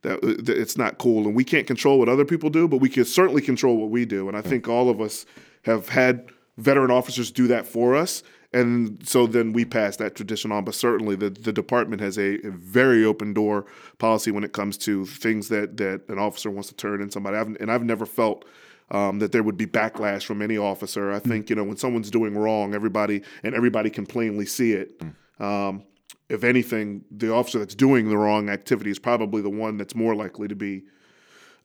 That, 0.03 0.23
uh, 0.23 0.41
that 0.45 0.57
it's 0.57 0.79
not 0.79 0.99
cool, 0.99 1.27
and 1.27 1.35
we 1.35 1.43
can't 1.43 1.67
control 1.67 1.99
what 1.99 2.09
other 2.09 2.25
people 2.25 2.51
do, 2.51 2.69
but 2.69 2.77
we 2.77 2.89
can 2.89 3.05
certainly 3.05 3.43
control 3.43 3.77
what 3.79 3.91
we 3.91 4.05
do. 4.05 4.29
And 4.29 4.37
I 4.37 4.43
think 4.43 4.69
all 4.69 4.89
of 4.89 5.01
us 5.01 5.27
have 5.63 5.89
had 5.89 6.31
veteran 6.57 6.93
officers 6.93 7.33
do 7.33 7.49
that 7.49 7.67
for 7.67 7.97
us, 7.97 8.23
and 8.53 9.05
so 9.05 9.27
then 9.27 9.53
we 9.53 9.65
pass 9.65 9.97
that 9.97 10.15
tradition 10.15 10.53
on. 10.53 10.65
But 10.65 10.77
certainly, 10.77 11.17
the, 11.17 11.31
the 11.31 11.53
department 11.53 12.01
has 12.01 12.17
a, 12.17 12.35
a 12.47 12.51
very 12.53 13.05
open 13.05 13.35
door 13.35 13.67
policy 13.99 14.31
when 14.31 14.45
it 14.45 14.53
comes 14.53 14.79
to 14.79 15.05
things 15.05 15.49
that 15.49 15.79
that 15.79 16.09
an 16.09 16.21
officer 16.21 16.49
wants 16.49 16.69
to 16.69 16.77
turn 16.77 17.03
in 17.03 17.11
somebody. 17.11 17.37
I've, 17.37 17.57
and 17.59 17.69
I've 17.69 17.83
never 17.83 18.07
felt 18.07 18.45
um, 18.91 19.19
that 19.19 19.33
there 19.33 19.43
would 19.43 19.57
be 19.57 19.67
backlash 19.67 20.25
from 20.25 20.43
any 20.43 20.57
officer. 20.57 21.13
I 21.13 21.19
think 21.19 21.51
you 21.51 21.57
know 21.57 21.65
when 21.65 21.77
someone's 21.77 22.11
doing 22.11 22.37
wrong, 22.37 22.75
everybody 22.75 23.23
and 23.43 23.55
everybody 23.55 23.91
can 23.91 24.07
plainly 24.07 24.47
see 24.47 24.73
it. 24.73 25.01
Um, 25.41 25.85
if 26.29 26.45
anything, 26.45 27.05
the 27.11 27.33
officer 27.33 27.59
that's 27.59 27.75
doing 27.75 28.09
the 28.09 28.19
wrong 28.19 28.51
activity 28.51 28.91
is 28.91 28.99
probably 28.99 29.41
the 29.41 29.51
one 29.51 29.79
that's 29.79 29.95
more 29.95 30.15
likely 30.15 30.49
to 30.49 30.55
be 30.55 30.85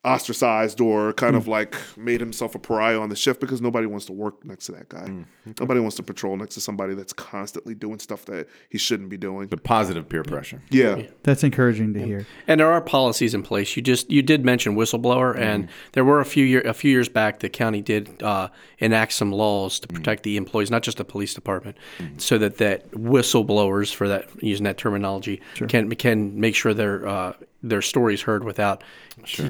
ostracized 0.05 0.81
or 0.81 1.13
kind 1.13 1.35
of 1.35 1.45
mm. 1.45 1.49
like 1.49 1.75
made 1.95 2.19
himself 2.19 2.55
a 2.55 2.59
pariah 2.59 2.99
on 2.99 3.07
the 3.07 3.15
shift 3.15 3.39
because 3.39 3.61
nobody 3.61 3.87
wants 3.87 4.05
to 4.05 4.11
work 4.11 4.43
next 4.43 4.65
to 4.65 4.73
that 4.73 4.89
guy. 4.89 5.05
Mm. 5.05 5.25
Nobody 5.59 5.79
wants 5.79 5.95
to 5.95 6.03
patrol 6.03 6.35
next 6.35 6.55
to 6.55 6.61
somebody 6.61 6.93
that's 6.93 7.13
constantly 7.13 7.73
doing 7.73 7.99
stuff 7.99 8.25
that 8.25 8.49
he 8.69 8.77
shouldn't 8.77 9.09
be 9.09 9.15
doing. 9.15 9.47
The 9.47 9.57
positive 9.57 10.09
peer 10.09 10.23
pressure. 10.23 10.61
Yeah. 10.69 11.03
That's 11.23 11.43
encouraging 11.43 11.93
to 11.93 12.05
hear. 12.05 12.27
And 12.47 12.59
there 12.59 12.69
are 12.69 12.81
policies 12.81 13.33
in 13.33 13.43
place. 13.43 13.77
You 13.77 13.81
just 13.81 14.11
you 14.11 14.21
did 14.21 14.43
mention 14.43 14.75
whistleblower, 14.75 15.35
mm. 15.35 15.39
and 15.39 15.69
there 15.93 16.03
were 16.03 16.19
a 16.19 16.25
few 16.25 16.43
year 16.43 16.61
a 16.61 16.73
few 16.73 16.91
years 16.91 17.07
back 17.07 17.39
the 17.39 17.49
county 17.49 17.81
did 17.81 18.21
uh, 18.21 18.49
enact 18.79 19.13
some 19.13 19.31
laws 19.31 19.79
to 19.79 19.87
protect 19.87 20.23
the 20.23 20.35
employees, 20.35 20.69
not 20.69 20.83
just 20.83 20.97
the 20.97 21.05
police 21.05 21.33
department, 21.33 21.77
so 22.17 22.37
that 22.37 22.57
that 22.57 22.91
whistleblowers 22.91 23.93
for 23.93 24.07
that 24.09 24.27
using 24.43 24.65
that 24.65 24.77
terminology 24.77 25.41
can 25.69 25.89
can 25.95 26.39
make 26.39 26.55
sure 26.55 26.73
their 26.73 27.07
uh, 27.07 27.33
their 27.63 27.81
stories 27.81 28.21
heard 28.23 28.43
without 28.43 28.83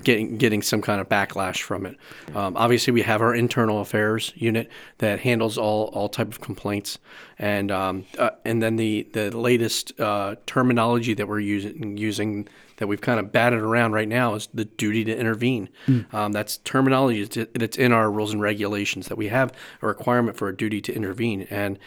getting 0.04 0.38
getting 0.38 0.62
some 0.62 0.82
kind 0.82 1.02
of 1.02 1.10
backlash 1.10 1.62
from 1.62 1.86
it. 1.86 1.98
Um, 2.36 2.56
obviously, 2.56 2.94
we 2.94 3.02
have 3.02 3.22
our 3.22 3.34
internal 3.34 3.82
affairs 3.82 4.32
unit 4.36 4.70
that 5.00 5.20
handles 5.22 5.58
all 5.58 5.86
all 5.94 6.10
type 6.10 6.28
of 6.30 6.40
complaints, 6.40 7.00
and 7.40 7.72
um, 7.72 8.06
uh, 8.20 8.30
and 8.46 8.62
then 8.62 8.76
the 8.76 9.08
the 9.14 9.36
latest 9.36 10.00
uh, 10.00 10.36
terminology 10.46 11.14
that 11.16 11.28
we're 11.28 11.40
using 11.40 11.98
using 11.98 12.48
that 12.78 12.88
we've 12.88 13.02
kind 13.02 13.20
of 13.20 13.32
batted 13.32 13.60
around 13.62 13.94
right 13.94 14.08
now 14.08 14.34
is 14.36 14.48
the 14.54 14.66
duty 14.66 15.04
to 15.06 15.16
intervene. 15.16 15.70
Um, 16.12 16.32
that's 16.32 16.58
terminology 16.58 17.24
that's- 17.24 17.48
that's 17.54 17.78
in 17.78 17.92
our 17.92 18.12
rules 18.12 18.34
and 18.34 18.42
regulations 18.42 19.08
that 19.08 19.18
we 19.18 19.28
have 19.28 19.52
a 19.82 19.88
requirement 19.88 20.38
for 20.38 20.50
a 20.50 20.56
duty 20.58 20.82
to 20.82 20.94
intervene. 20.94 21.44
And 21.52 21.78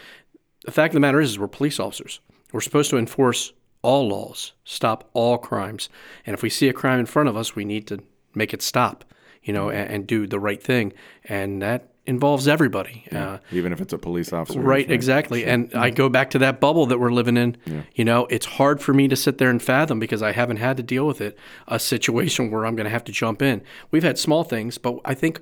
the 0.65 0.71
fact 0.71 0.91
of 0.91 0.93
the 0.95 0.99
matter 1.01 1.19
is, 1.19 1.31
is 1.31 1.39
we're 1.39 1.47
police 1.49 1.77
officers. 1.79 2.21
We're 2.53 2.61
supposed 2.61 2.89
to 2.91 2.97
enforce 2.97 3.51
all 3.87 4.09
laws, 4.09 4.51
stop 4.65 5.09
all 5.13 5.37
crimes. 5.37 5.87
And 6.25 6.33
if 6.33 6.43
we 6.43 6.49
see 6.49 6.67
a 6.67 6.73
crime 6.73 6.99
in 6.99 7.05
front 7.05 7.29
of 7.29 7.37
us, 7.37 7.55
we 7.55 7.63
need 7.63 7.87
to 7.87 8.03
make 8.35 8.53
it 8.53 8.61
stop, 8.61 9.05
you 9.41 9.53
know, 9.53 9.69
and, 9.69 9.89
and 9.89 10.07
do 10.07 10.27
the 10.27 10.41
right 10.41 10.61
thing. 10.61 10.91
And 11.23 11.61
that 11.61 11.87
involves 12.05 12.49
everybody. 12.49 13.05
Uh, 13.13 13.37
Even 13.49 13.71
if 13.71 13.79
it's 13.79 13.93
a 13.93 13.97
police 13.97 14.33
officer. 14.33 14.59
Right, 14.59 14.91
exactly. 14.91 15.45
And 15.45 15.73
I 15.73 15.89
go 15.89 16.09
back 16.09 16.31
to 16.31 16.39
that 16.39 16.59
bubble 16.59 16.85
that 16.87 16.99
we're 16.99 17.13
living 17.13 17.37
in. 17.37 17.55
You 17.95 18.03
know, 18.03 18.25
it's 18.25 18.45
hard 18.45 18.81
for 18.81 18.93
me 18.93 19.07
to 19.07 19.15
sit 19.15 19.37
there 19.37 19.49
and 19.49 19.63
fathom 19.63 20.01
because 20.01 20.21
I 20.21 20.33
haven't 20.33 20.57
had 20.57 20.75
to 20.77 20.83
deal 20.83 21.07
with 21.07 21.21
it, 21.21 21.37
a 21.69 21.79
situation 21.79 22.51
where 22.51 22.65
I'm 22.65 22.75
going 22.75 22.85
to 22.85 22.91
have 22.91 23.05
to 23.05 23.13
jump 23.13 23.41
in. 23.41 23.61
We've 23.89 24.03
had 24.03 24.19
small 24.19 24.43
things, 24.43 24.77
but 24.77 24.99
I 25.05 25.13
think 25.13 25.39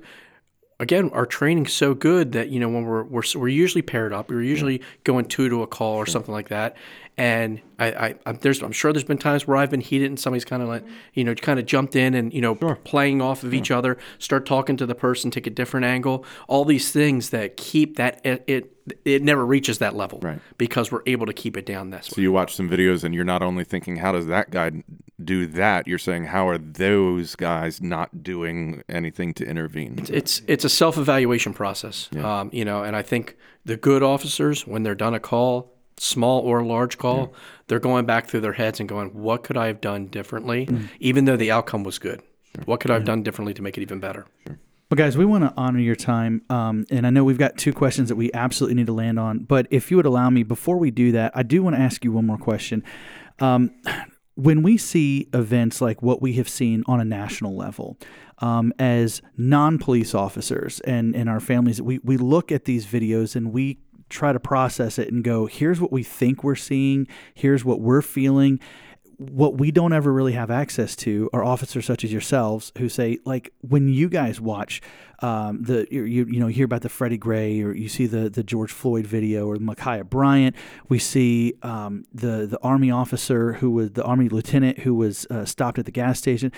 again, 0.78 1.10
our 1.12 1.26
training's 1.26 1.72
so 1.72 1.94
good 1.94 2.32
that 2.32 2.50
you 2.50 2.60
know 2.60 2.68
when 2.68 2.84
we're 2.84 3.04
we're, 3.04 3.22
we're 3.34 3.48
usually 3.48 3.82
paired 3.82 4.12
up. 4.12 4.30
We're 4.30 4.42
usually 4.42 4.82
going 5.04 5.24
two 5.24 5.48
to 5.48 5.62
a 5.62 5.66
call 5.66 5.96
or 5.96 6.06
something 6.06 6.32
like 6.32 6.48
that. 6.48 6.76
And 7.18 7.62
I, 7.78 7.86
I 8.08 8.14
I'm, 8.26 8.36
there's 8.42 8.60
I'm 8.62 8.72
sure 8.72 8.92
there's 8.92 9.02
been 9.04 9.16
times 9.16 9.46
where 9.46 9.56
I've 9.56 9.70
been 9.70 9.80
heated 9.80 10.08
and 10.10 10.20
somebody's 10.20 10.44
kind 10.44 10.62
of 10.62 10.68
like 10.68 10.84
you 11.14 11.24
know 11.24 11.34
kind 11.34 11.58
of 11.58 11.64
jumped 11.64 11.96
in 11.96 12.12
and 12.14 12.30
you 12.32 12.42
know 12.42 12.54
playing 12.54 13.22
off 13.22 13.42
of 13.42 13.54
each 13.54 13.70
other, 13.70 13.96
start 14.18 14.44
talking 14.44 14.76
to 14.76 14.84
the 14.84 14.94
person, 14.94 15.30
take 15.30 15.46
a 15.46 15.50
different 15.50 15.86
angle. 15.86 16.26
All 16.46 16.66
these 16.66 16.92
things 16.92 17.30
that 17.30 17.56
keep 17.56 17.96
that 17.96 18.20
it 18.24 18.44
it, 18.46 18.72
it 19.06 19.22
never 19.22 19.46
reaches 19.46 19.78
that 19.78 19.96
level 19.96 20.18
Right. 20.20 20.38
because 20.58 20.92
we're 20.92 21.02
able 21.06 21.24
to 21.26 21.32
keep 21.32 21.56
it 21.56 21.64
down 21.64 21.88
this 21.90 22.06
So 22.08 22.16
way. 22.18 22.24
you 22.24 22.32
watch 22.32 22.54
some 22.54 22.68
videos 22.68 23.02
and 23.02 23.14
you're 23.14 23.24
not 23.24 23.42
only 23.42 23.64
thinking, 23.64 23.96
how 23.96 24.12
does 24.12 24.26
that 24.26 24.50
guy 24.50 24.84
do 25.24 25.46
that? 25.46 25.88
You're 25.88 25.98
saying, 25.98 26.24
how 26.26 26.46
are 26.48 26.58
those 26.58 27.34
guys 27.34 27.80
not 27.80 28.22
doing 28.22 28.82
anything 28.90 29.32
to 29.34 29.44
intervene? 29.46 30.04
it's 30.10 30.42
it's 30.46 30.64
a 30.66 30.68
self 30.68 30.98
evaluation 30.98 31.54
process, 31.54 32.10
um, 32.22 32.50
you 32.52 32.64
know. 32.66 32.82
And 32.84 32.94
I 32.94 33.00
think 33.02 33.36
the 33.64 33.78
good 33.78 34.02
officers, 34.02 34.66
when 34.66 34.82
they're 34.82 34.94
done 34.94 35.14
a 35.14 35.20
call, 35.20 35.72
small 35.98 36.40
or 36.40 36.62
large 36.62 36.98
call, 36.98 37.32
they're 37.68 37.78
going 37.80 38.06
back 38.06 38.26
through 38.26 38.40
their 38.40 38.52
heads 38.52 38.80
and 38.80 38.88
going, 38.88 39.10
"What 39.10 39.42
could 39.42 39.56
I 39.56 39.66
have 39.66 39.80
done 39.80 40.06
differently?" 40.06 40.68
Even 41.00 41.24
though 41.24 41.36
the 41.36 41.50
outcome 41.50 41.84
was 41.84 41.98
good, 41.98 42.22
what 42.64 42.80
could 42.80 42.90
I 42.90 42.94
have 42.94 43.04
done 43.04 43.22
differently 43.22 43.54
to 43.54 43.62
make 43.62 43.76
it 43.76 43.82
even 43.82 44.00
better? 44.00 44.26
Well, 44.88 44.96
guys, 44.96 45.16
we 45.16 45.24
want 45.24 45.42
to 45.42 45.52
honor 45.56 45.80
your 45.80 45.96
time. 45.96 46.42
Um, 46.48 46.86
and 46.92 47.08
I 47.08 47.10
know 47.10 47.24
we've 47.24 47.38
got 47.38 47.56
two 47.56 47.72
questions 47.72 48.08
that 48.08 48.14
we 48.14 48.32
absolutely 48.32 48.76
need 48.76 48.86
to 48.86 48.92
land 48.92 49.18
on. 49.18 49.40
But 49.40 49.66
if 49.70 49.90
you 49.90 49.96
would 49.96 50.06
allow 50.06 50.30
me, 50.30 50.44
before 50.44 50.76
we 50.76 50.92
do 50.92 51.10
that, 51.10 51.32
I 51.34 51.42
do 51.42 51.60
want 51.60 51.74
to 51.74 51.82
ask 51.82 52.04
you 52.04 52.12
one 52.12 52.24
more 52.24 52.38
question. 52.38 52.84
Um, 53.40 53.72
when 54.36 54.62
we 54.62 54.76
see 54.76 55.28
events 55.34 55.80
like 55.80 56.02
what 56.02 56.22
we 56.22 56.34
have 56.34 56.48
seen 56.48 56.84
on 56.86 57.00
a 57.00 57.04
national 57.04 57.56
level, 57.56 57.98
um, 58.38 58.72
as 58.78 59.22
non 59.36 59.78
police 59.78 60.14
officers 60.14 60.78
and, 60.80 61.16
and 61.16 61.28
our 61.28 61.40
families, 61.40 61.82
we, 61.82 61.98
we 62.04 62.16
look 62.16 62.52
at 62.52 62.64
these 62.64 62.86
videos 62.86 63.34
and 63.34 63.52
we 63.52 63.78
try 64.08 64.32
to 64.32 64.40
process 64.40 64.98
it 64.98 65.12
and 65.12 65.24
go, 65.24 65.46
here's 65.46 65.80
what 65.80 65.92
we 65.92 66.02
think 66.02 66.44
we're 66.44 66.54
seeing, 66.54 67.06
here's 67.34 67.64
what 67.64 67.80
we're 67.80 68.02
feeling. 68.02 68.60
What 69.18 69.56
we 69.56 69.70
don't 69.70 69.94
ever 69.94 70.12
really 70.12 70.34
have 70.34 70.50
access 70.50 70.94
to 70.96 71.30
are 71.32 71.42
officers 71.42 71.86
such 71.86 72.04
as 72.04 72.12
yourselves 72.12 72.70
who 72.76 72.90
say 72.90 73.18
like 73.24 73.50
when 73.62 73.88
you 73.88 74.10
guys 74.10 74.42
watch 74.42 74.82
um, 75.20 75.62
the 75.62 75.86
you, 75.90 76.02
you 76.02 76.38
know 76.38 76.48
hear 76.48 76.66
about 76.66 76.82
the 76.82 76.90
Freddie 76.90 77.16
Gray 77.16 77.62
or 77.62 77.72
you 77.72 77.88
see 77.88 78.04
the 78.04 78.28
the 78.28 78.44
George 78.44 78.70
Floyd 78.70 79.06
video 79.06 79.46
or 79.48 79.56
Ma'Khia 79.56 80.04
Bryant 80.04 80.54
we 80.90 80.98
see 80.98 81.54
um, 81.62 82.04
the 82.12 82.46
the 82.46 82.58
army 82.62 82.90
officer 82.90 83.54
who 83.54 83.70
was 83.70 83.92
the 83.92 84.04
army 84.04 84.28
lieutenant 84.28 84.80
who 84.80 84.94
was 84.94 85.26
uh, 85.30 85.46
stopped 85.46 85.78
at 85.78 85.86
the 85.86 85.90
gas 85.90 86.18
station. 86.18 86.52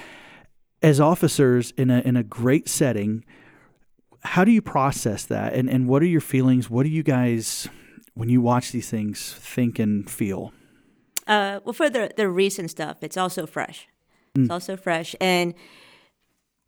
As 0.82 0.98
officers 0.98 1.72
in 1.76 1.90
a 1.90 2.00
in 2.00 2.16
a 2.16 2.24
great 2.24 2.68
setting 2.68 3.24
how 4.22 4.44
do 4.44 4.50
you 4.50 4.62
process 4.62 5.24
that? 5.26 5.54
And 5.54 5.68
and 5.68 5.88
what 5.88 6.02
are 6.02 6.06
your 6.06 6.20
feelings? 6.20 6.68
What 6.68 6.84
do 6.84 6.90
you 6.90 7.02
guys 7.02 7.68
when 8.14 8.28
you 8.28 8.40
watch 8.40 8.72
these 8.72 8.90
things 8.90 9.34
think 9.34 9.78
and 9.78 10.08
feel? 10.10 10.52
Uh, 11.26 11.60
well, 11.64 11.72
for 11.72 11.90
the 11.90 12.10
the 12.16 12.28
recent 12.28 12.70
stuff, 12.70 12.98
it's 13.02 13.16
also 13.16 13.46
fresh. 13.46 13.88
It's 14.34 14.50
also 14.50 14.76
fresh, 14.76 15.16
and 15.20 15.52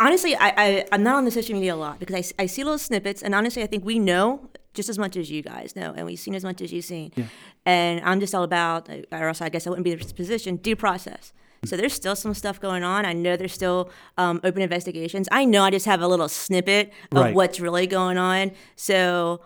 honestly, 0.01 0.35
I, 0.35 0.53
I 0.57 0.87
I'm 0.91 1.05
not 1.05 1.17
on 1.17 1.25
the 1.25 1.31
social 1.31 1.55
media 1.55 1.75
a 1.75 1.77
lot 1.77 2.01
because 2.01 2.33
I, 2.39 2.43
I 2.43 2.47
see 2.47 2.65
little 2.65 2.79
snippets, 2.79 3.23
and 3.23 3.33
honestly, 3.33 3.63
I 3.63 3.69
think 3.69 3.85
we 3.85 4.01
know 4.01 4.51
just 4.75 4.89
as 4.89 4.99
much 4.99 5.17
as 5.17 5.31
you 5.31 5.43
guys 5.43 5.77
know, 5.77 5.93
and 5.97 6.05
we've 6.05 6.19
seen 6.19 6.35
as 6.35 6.43
much 6.43 6.61
as 6.61 6.73
you've 6.73 6.85
seen. 6.85 7.13
And 7.65 8.01
I'm 8.05 8.19
just 8.19 8.35
all 8.35 8.43
about, 8.43 8.89
or 8.89 9.29
else 9.29 9.41
I 9.41 9.49
guess 9.51 9.67
I 9.67 9.71
wouldn't 9.71 9.85
be 9.85 9.93
in 9.93 9.99
this 9.99 10.13
position, 10.13 10.57
due 10.57 10.77
process. 10.77 11.33
So 11.65 11.77
there's 11.77 11.93
still 11.93 12.17
some 12.17 12.33
stuff 12.35 12.61
going 12.61 12.83
on. 12.83 13.05
I 13.05 13.13
know 13.13 13.37
there's 13.37 13.53
still 13.53 13.91
um, 14.17 14.41
open 14.45 14.63
investigations. 14.63 15.29
I 15.31 15.45
know 15.45 15.63
I 15.63 15.71
just 15.71 15.87
have 15.87 16.01
a 16.01 16.09
little 16.09 16.29
snippet 16.29 16.93
of 17.13 17.19
Right. 17.19 17.35
what's 17.35 17.61
really 17.61 17.87
going 17.87 18.17
on. 18.17 18.53
So 18.77 19.43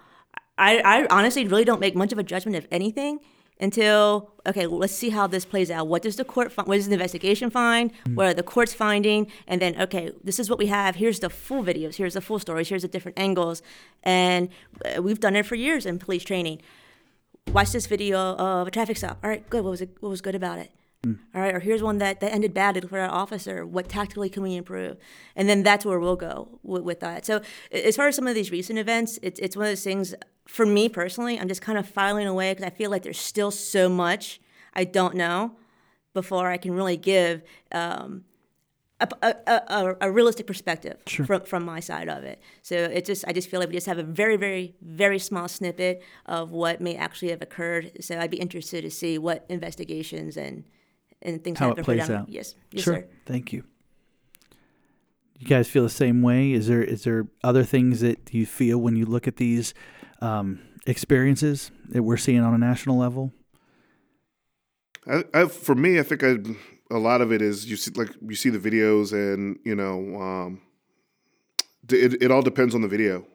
I, 0.57 0.79
I 0.79 1.07
honestly 1.11 1.47
really 1.47 1.65
don't 1.65 1.81
make 1.81 1.97
much 1.97 2.13
of 2.13 2.19
a 2.19 2.23
judgment 2.23 2.57
of 2.57 2.67
anything 2.71 3.19
until 3.61 4.33
okay, 4.47 4.67
let's 4.67 4.93
see 4.95 5.11
how 5.11 5.27
this 5.27 5.45
plays 5.45 5.71
out. 5.71 5.89
What 5.89 6.03
does 6.03 6.17
the 6.17 6.25
court 6.25 6.53
find? 6.53 6.69
What 6.69 6.77
does 6.77 6.87
the 6.87 6.93
investigation 6.93 7.51
find? 7.51 7.91
What 8.15 8.27
are 8.27 8.35
the 8.35 8.43
courts 8.43 8.75
finding? 8.75 9.31
And 9.49 9.61
then 9.61 9.81
okay, 9.81 10.11
this 10.23 10.39
is 10.39 10.49
what 10.51 10.59
we 10.59 10.67
have. 10.67 10.97
Here's 10.97 11.19
the 11.21 11.31
full 11.31 11.65
videos. 11.65 11.97
Here's 11.97 12.15
the 12.15 12.21
full 12.21 12.39
stories. 12.39 12.69
Here's 12.69 12.83
the 12.83 12.89
different 12.89 13.19
angles. 13.19 13.63
And 14.05 14.51
uh, 14.85 15.03
we've 15.03 15.21
done 15.21 15.35
it 15.35 15.47
for 15.47 15.55
years 15.57 15.85
in 15.87 15.99
police 15.99 16.23
training. 16.25 16.61
Watch 17.53 17.73
this 17.73 17.87
video 17.87 18.19
of 18.37 18.69
a 18.69 18.71
traffic 18.71 18.97
stop. 18.97 19.19
All 19.23 19.31
right, 19.31 19.49
good. 19.51 19.65
What 19.65 19.71
was 19.71 19.81
it? 19.81 19.91
What 20.01 20.09
was 20.11 20.21
good 20.21 20.35
about 20.35 20.59
it? 20.59 20.71
All 21.35 21.41
right, 21.41 21.55
or 21.55 21.61
here's 21.61 21.83
one 21.83 21.99
that, 21.99 22.21
that 22.21 22.33
ended 22.33 22.55
badly 22.55 22.81
for 22.83 22.99
our 22.99 23.11
officer. 23.11 23.67
What 23.67 23.89
tactically 23.89 24.29
can 24.29 24.43
we 24.43 24.57
improve? 24.57 24.97
And 25.37 25.49
then 25.49 25.63
that's 25.63 25.85
where 25.85 26.01
we'll 26.01 26.17
go 26.17 26.59
with, 26.63 26.83
with 26.83 27.01
that. 27.01 27.25
So, 27.27 27.43
as 27.71 27.97
far 27.97 28.09
as 28.09 28.17
some 28.17 28.27
of 28.27 28.35
these 28.35 28.51
recent 28.51 28.79
events, 28.79 29.19
it's, 29.23 29.39
it's 29.41 29.57
one 29.57 29.67
of 29.67 29.71
those 29.71 29.85
things 29.85 30.15
for 30.47 30.67
me 30.67 30.89
personally, 30.89 31.39
I'm 31.39 31.49
just 31.49 31.63
kind 31.63 31.79
of 31.79 31.89
filing 31.89 32.27
away 32.27 32.53
because 32.53 32.67
I 32.67 32.71
feel 32.71 32.91
like 32.91 33.03
there's 33.03 33.19
still 33.19 33.51
so 33.51 33.89
much 33.89 34.41
I 34.75 34.85
don't 34.85 35.15
know 35.15 35.53
before 36.13 36.51
I 36.51 36.57
can 36.57 36.73
really 36.73 36.97
give 36.97 37.43
um, 37.73 38.25
a, 39.01 39.09
a, 39.23 39.35
a, 39.47 39.97
a, 40.03 40.11
realistic 40.11 40.47
perspective 40.47 40.99
from, 41.07 41.43
from 41.43 41.65
my 41.65 41.81
side 41.81 42.09
of 42.09 42.25
it. 42.25 42.41
So 42.63 42.77
it 42.77 43.05
just 43.05 43.25
I 43.27 43.33
just 43.33 43.49
feel 43.51 43.61
like 43.61 43.69
we 43.69 43.75
just 43.75 43.87
have 43.87 43.99
a 43.99 44.05
very 44.05 44.37
very 44.37 44.75
very 44.83 45.19
small 45.19 45.49
snippet 45.49 46.03
of 46.27 46.51
what 46.51 46.81
may 46.81 46.97
actually 46.97 47.31
have 47.31 47.43
occurred. 47.43 47.93
So 48.01 48.19
I'd 48.19 48.31
be 48.31 48.39
interested 48.39 48.83
to 48.83 48.91
see 48.91 49.19
what 49.19 49.45
investigations 49.49 50.37
and 50.37 50.65
and 51.25 51.43
things 51.43 51.59
How 51.59 51.69
have 51.69 51.73
it 51.73 51.77
been 51.77 51.85
put 51.85 51.97
plays 51.99 52.11
out. 52.11 52.29
Yes, 52.29 52.55
yes, 52.71 52.85
sure. 52.85 52.95
sir. 52.97 53.07
Thank 53.27 53.53
you. 53.53 53.65
You 55.39 55.47
guys 55.47 55.69
feel 55.69 55.83
the 55.83 55.91
same 55.91 56.23
way? 56.23 56.53
Is 56.53 56.69
there 56.69 56.83
is 56.83 57.05
there 57.05 57.27
other 57.43 57.65
things 57.65 58.01
that 58.01 58.33
you 58.33 58.47
feel 58.47 58.79
when 58.79 58.97
you 58.97 59.05
look 59.05 59.27
at 59.27 59.37
these 59.37 59.75
um, 60.21 60.61
experiences 60.87 61.71
that 61.89 62.03
we're 62.03 62.17
seeing 62.17 62.41
on 62.41 62.55
a 62.55 62.59
national 62.59 62.97
level? 62.97 63.33
I, 65.07 65.25
I, 65.35 65.45
for 65.47 65.75
me, 65.75 65.99
I 65.99 66.03
think 66.03 66.25
I, 66.25 66.37
a 66.91 66.99
lot 66.99 67.21
of 67.21 67.33
it 67.33 67.43
is 67.43 67.67
you 67.67 67.77
see 67.77 67.91
like 67.95 68.11
you 68.23 68.37
see 68.37 68.51
the 68.51 68.59
videos 68.59 69.13
and 69.13 69.59
you 69.65 69.75
know 69.75 70.21
um, 70.21 70.63
it, 71.91 72.23
it 72.23 72.31
all 72.31 72.43
depends 72.43 72.75
on 72.75 72.81
the 72.81 72.89
video. 72.89 73.27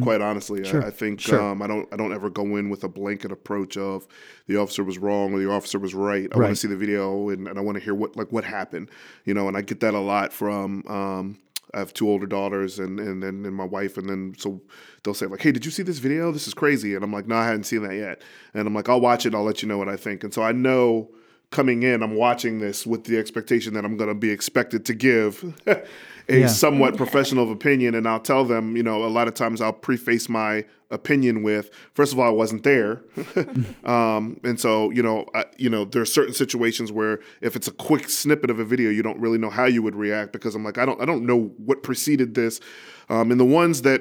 Quite 0.00 0.20
honestly, 0.20 0.64
Sure. 0.64 0.82
I, 0.84 0.88
I 0.88 0.90
think 0.90 1.20
Sure. 1.20 1.40
um, 1.40 1.62
I 1.62 1.66
don't 1.66 1.88
I 1.92 1.96
don't 1.96 2.12
ever 2.12 2.30
go 2.30 2.56
in 2.56 2.70
with 2.70 2.84
a 2.84 2.88
blanket 2.88 3.32
approach 3.32 3.76
of 3.76 4.06
the 4.46 4.56
officer 4.56 4.84
was 4.84 4.98
wrong 4.98 5.32
or 5.34 5.38
the 5.38 5.50
officer 5.50 5.78
was 5.78 5.94
right. 5.94 6.28
I 6.32 6.38
want 6.38 6.50
to 6.50 6.56
see 6.56 6.68
the 6.68 6.76
video 6.76 7.28
and, 7.30 7.48
and 7.48 7.58
I 7.58 7.62
want 7.62 7.76
to 7.78 7.82
hear 7.84 7.94
what 7.94 8.16
like 8.16 8.32
what 8.32 8.44
happened, 8.44 8.90
you 9.24 9.34
know. 9.34 9.48
And 9.48 9.56
I 9.56 9.62
get 9.62 9.80
that 9.80 9.94
a 9.94 10.00
lot 10.00 10.32
from 10.32 10.86
um, 10.86 11.38
I 11.74 11.78
have 11.80 11.92
two 11.92 12.08
older 12.08 12.26
daughters 12.26 12.78
and 12.78 12.98
and 13.00 13.22
and, 13.24 13.44
and 13.46 13.54
my 13.54 13.64
wife, 13.64 13.96
and 13.98 14.08
then 14.08 14.34
so 14.38 14.60
they'll 15.02 15.14
say 15.14 15.26
like, 15.26 15.40
"Hey, 15.42 15.52
did 15.52 15.64
you 15.64 15.70
see 15.70 15.82
this 15.82 15.98
video? 15.98 16.32
This 16.32 16.46
is 16.46 16.54
crazy." 16.54 16.94
And 16.94 17.02
I'm 17.04 17.12
like, 17.12 17.26
"No, 17.26 17.36
I 17.36 17.44
hadn't 17.46 17.64
seen 17.64 17.82
that 17.82 17.94
yet." 17.94 18.22
And 18.54 18.66
I'm 18.66 18.74
like, 18.74 18.88
"I'll 18.88 19.00
watch 19.00 19.26
it. 19.26 19.34
I'll 19.34 19.44
let 19.44 19.62
you 19.62 19.68
know 19.68 19.78
what 19.78 19.88
I 19.88 19.96
think." 19.96 20.24
And 20.24 20.32
so 20.32 20.42
I 20.42 20.52
know 20.52 21.10
coming 21.50 21.84
in, 21.84 22.02
I'm 22.02 22.16
watching 22.16 22.58
this 22.58 22.84
with 22.86 23.04
the 23.04 23.16
expectation 23.16 23.74
that 23.74 23.84
I'm 23.84 23.96
going 23.96 24.08
to 24.08 24.14
be 24.16 24.30
expected 24.30 24.84
to 24.86 24.94
give 24.94 25.54
a 26.28 26.40
Yeah. 26.40 26.46
somewhat 26.48 26.96
professional 26.96 27.50
opinion, 27.52 27.94
and 27.94 28.06
I'll 28.08 28.20
tell 28.20 28.44
them, 28.44 28.76
you 28.76 28.82
know, 28.82 29.04
a 29.04 29.08
lot 29.08 29.28
of 29.28 29.34
times 29.34 29.60
I'll 29.60 29.72
preface 29.72 30.28
my 30.28 30.64
opinion 30.90 31.42
with, 31.42 31.70
first 31.94 32.12
of 32.12 32.18
all, 32.18 32.26
I 32.26 32.30
wasn't 32.30 32.62
there, 32.62 33.02
um, 33.84 34.40
and 34.44 34.58
so 34.58 34.90
you 34.90 35.02
know, 35.02 35.26
I, 35.34 35.44
you 35.56 35.68
know, 35.70 35.84
there 35.84 36.02
are 36.02 36.06
certain 36.06 36.34
situations 36.34 36.90
where 36.92 37.20
if 37.40 37.56
it's 37.56 37.68
a 37.68 37.72
quick 37.72 38.08
snippet 38.08 38.50
of 38.50 38.58
a 38.58 38.64
video, 38.64 38.90
you 38.90 39.02
don't 39.02 39.20
really 39.20 39.38
know 39.38 39.50
how 39.50 39.64
you 39.66 39.82
would 39.82 39.94
react 39.96 40.32
because 40.32 40.54
I'm 40.54 40.64
like, 40.64 40.78
I 40.78 40.84
don't, 40.86 41.00
I 41.00 41.04
don't 41.04 41.26
know 41.26 41.52
what 41.58 41.82
preceded 41.82 42.34
this, 42.34 42.60
um, 43.08 43.30
and 43.30 43.38
the 43.40 43.44
ones 43.44 43.82
that, 43.82 44.00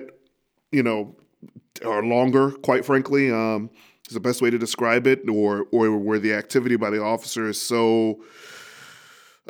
you 0.72 0.84
know, 0.84 1.15
are 1.85 2.03
longer, 2.03 2.52
quite 2.52 2.85
frankly, 2.85 3.31
um, 3.31 3.69
is 4.07 4.14
the 4.14 4.19
best 4.19 4.41
way 4.41 4.49
to 4.49 4.57
describe 4.57 5.07
it, 5.07 5.27
or 5.30 5.65
or 5.72 5.97
where 5.97 6.19
the 6.19 6.34
activity 6.34 6.76
by 6.76 6.89
the 6.89 7.02
officer 7.02 7.47
is 7.47 7.60
so 7.61 8.22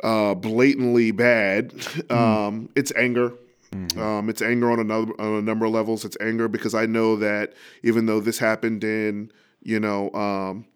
uh, 0.02 0.34
blatantly 0.34 1.10
bad. 1.10 1.74
Um, 2.10 2.68
it's 2.76 2.92
anger. 2.96 3.32
Um, 3.98 4.30
it's 4.30 4.40
anger 4.40 4.70
on 4.70 4.80
another 4.80 5.12
on 5.18 5.38
a 5.38 5.42
number 5.42 5.66
of 5.66 5.72
levels. 5.72 6.04
It's 6.04 6.16
anger 6.20 6.48
because 6.48 6.74
I 6.74 6.86
know 6.86 7.16
that 7.16 7.52
even 7.82 8.06
though 8.06 8.20
this 8.20 8.38
happened 8.38 8.84
in 8.84 9.30
you 9.62 9.80
know 9.80 10.10
um, 10.12 10.66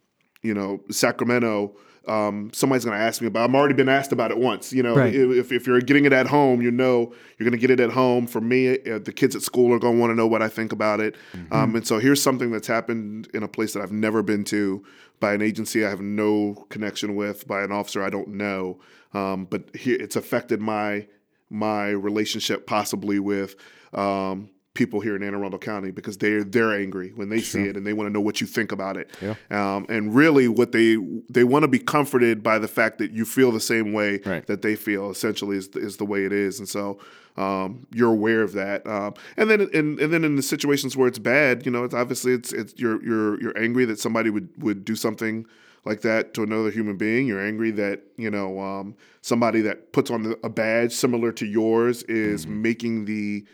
you 0.42 0.54
know 0.54 0.80
Sacramento. 0.90 1.74
Um, 2.08 2.50
somebody's 2.54 2.84
going 2.84 2.96
to 2.98 3.02
ask 3.04 3.20
me 3.20 3.26
about. 3.26 3.48
I'm 3.48 3.54
already 3.54 3.74
been 3.74 3.88
asked 3.88 4.10
about 4.10 4.30
it 4.30 4.38
once. 4.38 4.72
You 4.72 4.82
know, 4.82 4.96
Right. 4.96 5.14
if, 5.14 5.52
if 5.52 5.66
you're 5.66 5.80
getting 5.80 6.06
it 6.06 6.12
at 6.12 6.26
home, 6.26 6.62
you 6.62 6.70
know 6.70 7.12
you're 7.38 7.48
going 7.48 7.52
to 7.52 7.58
get 7.58 7.70
it 7.70 7.78
at 7.80 7.90
home. 7.90 8.26
For 8.26 8.40
me, 8.40 8.70
uh, 8.70 8.98
the 8.98 9.12
kids 9.12 9.36
at 9.36 9.42
school 9.42 9.72
are 9.74 9.78
going 9.78 9.94
to 9.96 10.00
want 10.00 10.10
to 10.10 10.14
know 10.14 10.26
what 10.26 10.40
I 10.42 10.48
think 10.48 10.72
about 10.72 11.00
it. 11.00 11.14
Um, 11.50 11.76
and 11.76 11.86
so 11.86 11.98
here's 11.98 12.22
something 12.22 12.50
that's 12.50 12.66
happened 12.66 13.28
in 13.34 13.42
a 13.42 13.48
place 13.48 13.74
that 13.74 13.82
I've 13.82 13.92
never 13.92 14.22
been 14.22 14.44
to 14.44 14.82
by 15.20 15.34
an 15.34 15.42
agency 15.42 15.84
I 15.84 15.90
have 15.90 16.00
no 16.00 16.66
connection 16.70 17.14
with, 17.16 17.46
by 17.46 17.62
an 17.62 17.70
officer 17.72 18.02
I 18.02 18.08
don't 18.10 18.28
know. 18.28 18.80
Um, 19.12 19.44
but 19.44 19.74
here, 19.76 19.96
it's 20.00 20.16
affected 20.16 20.60
my 20.60 21.06
my 21.50 21.88
relationship 21.88 22.66
possibly 22.66 23.18
with 23.18 23.56
um, 23.92 24.48
people 24.74 25.00
here 25.00 25.16
in 25.16 25.22
Anne 25.22 25.34
Arundel 25.34 25.58
County 25.58 25.90
because 25.90 26.16
they're 26.18 26.44
they're 26.44 26.72
angry 26.74 27.10
when 27.14 27.28
they 27.28 27.40
see 27.40 27.62
it 27.64 27.76
and 27.76 27.86
they 27.86 27.92
want 27.92 28.06
to 28.08 28.12
know 28.12 28.20
what 28.20 28.40
you 28.40 28.46
think 28.46 28.70
about 28.72 28.96
it. 28.96 29.10
Um, 29.50 29.84
and 29.88 30.14
really, 30.14 30.46
what 30.48 30.72
they 30.72 30.96
they 31.28 31.44
want 31.44 31.64
to 31.64 31.68
be 31.68 31.78
comforted 31.78 32.42
by 32.42 32.58
the 32.58 32.68
fact 32.68 32.98
that 32.98 33.10
you 33.10 33.24
feel 33.24 33.50
the 33.50 33.60
same 33.60 33.92
way 33.92 34.20
Right. 34.24 34.46
that 34.46 34.62
they 34.62 34.76
feel. 34.76 35.10
Essentially, 35.10 35.56
is 35.56 35.68
is 35.74 35.96
the 35.96 36.04
way 36.04 36.24
it 36.24 36.32
is, 36.32 36.58
and 36.58 36.68
so. 36.68 36.98
Um, 37.36 37.86
you're 37.94 38.10
aware 38.12 38.42
of 38.42 38.52
that, 38.54 38.84
um, 38.88 39.14
and 39.36 39.48
then 39.48 39.60
and, 39.72 39.98
and 40.00 40.12
then 40.12 40.24
in 40.24 40.34
the 40.34 40.42
situations 40.42 40.96
where 40.96 41.06
it's 41.06 41.18
bad, 41.20 41.64
you 41.64 41.70
know, 41.70 41.84
it's 41.84 41.94
obviously 41.94 42.32
it's 42.32 42.52
it's 42.52 42.74
you're 42.76 43.02
you're 43.04 43.40
you're 43.40 43.56
angry 43.58 43.84
that 43.86 44.00
somebody 44.00 44.30
would 44.30 44.48
would 44.58 44.84
do 44.84 44.96
something 44.96 45.46
like 45.84 46.00
that 46.02 46.34
to 46.34 46.42
another 46.42 46.70
human 46.70 46.96
being. 46.96 47.28
You're 47.28 47.40
angry 47.40 47.70
that 47.70 48.02
you 48.16 48.30
know 48.30 48.58
um, 48.58 48.96
somebody 49.22 49.60
that 49.62 49.92
puts 49.92 50.10
on 50.10 50.34
a 50.42 50.48
badge 50.50 50.92
similar 50.92 51.30
to 51.32 51.46
yours 51.46 52.02
is 52.02 52.46
making 52.48 53.04
the 53.04 53.44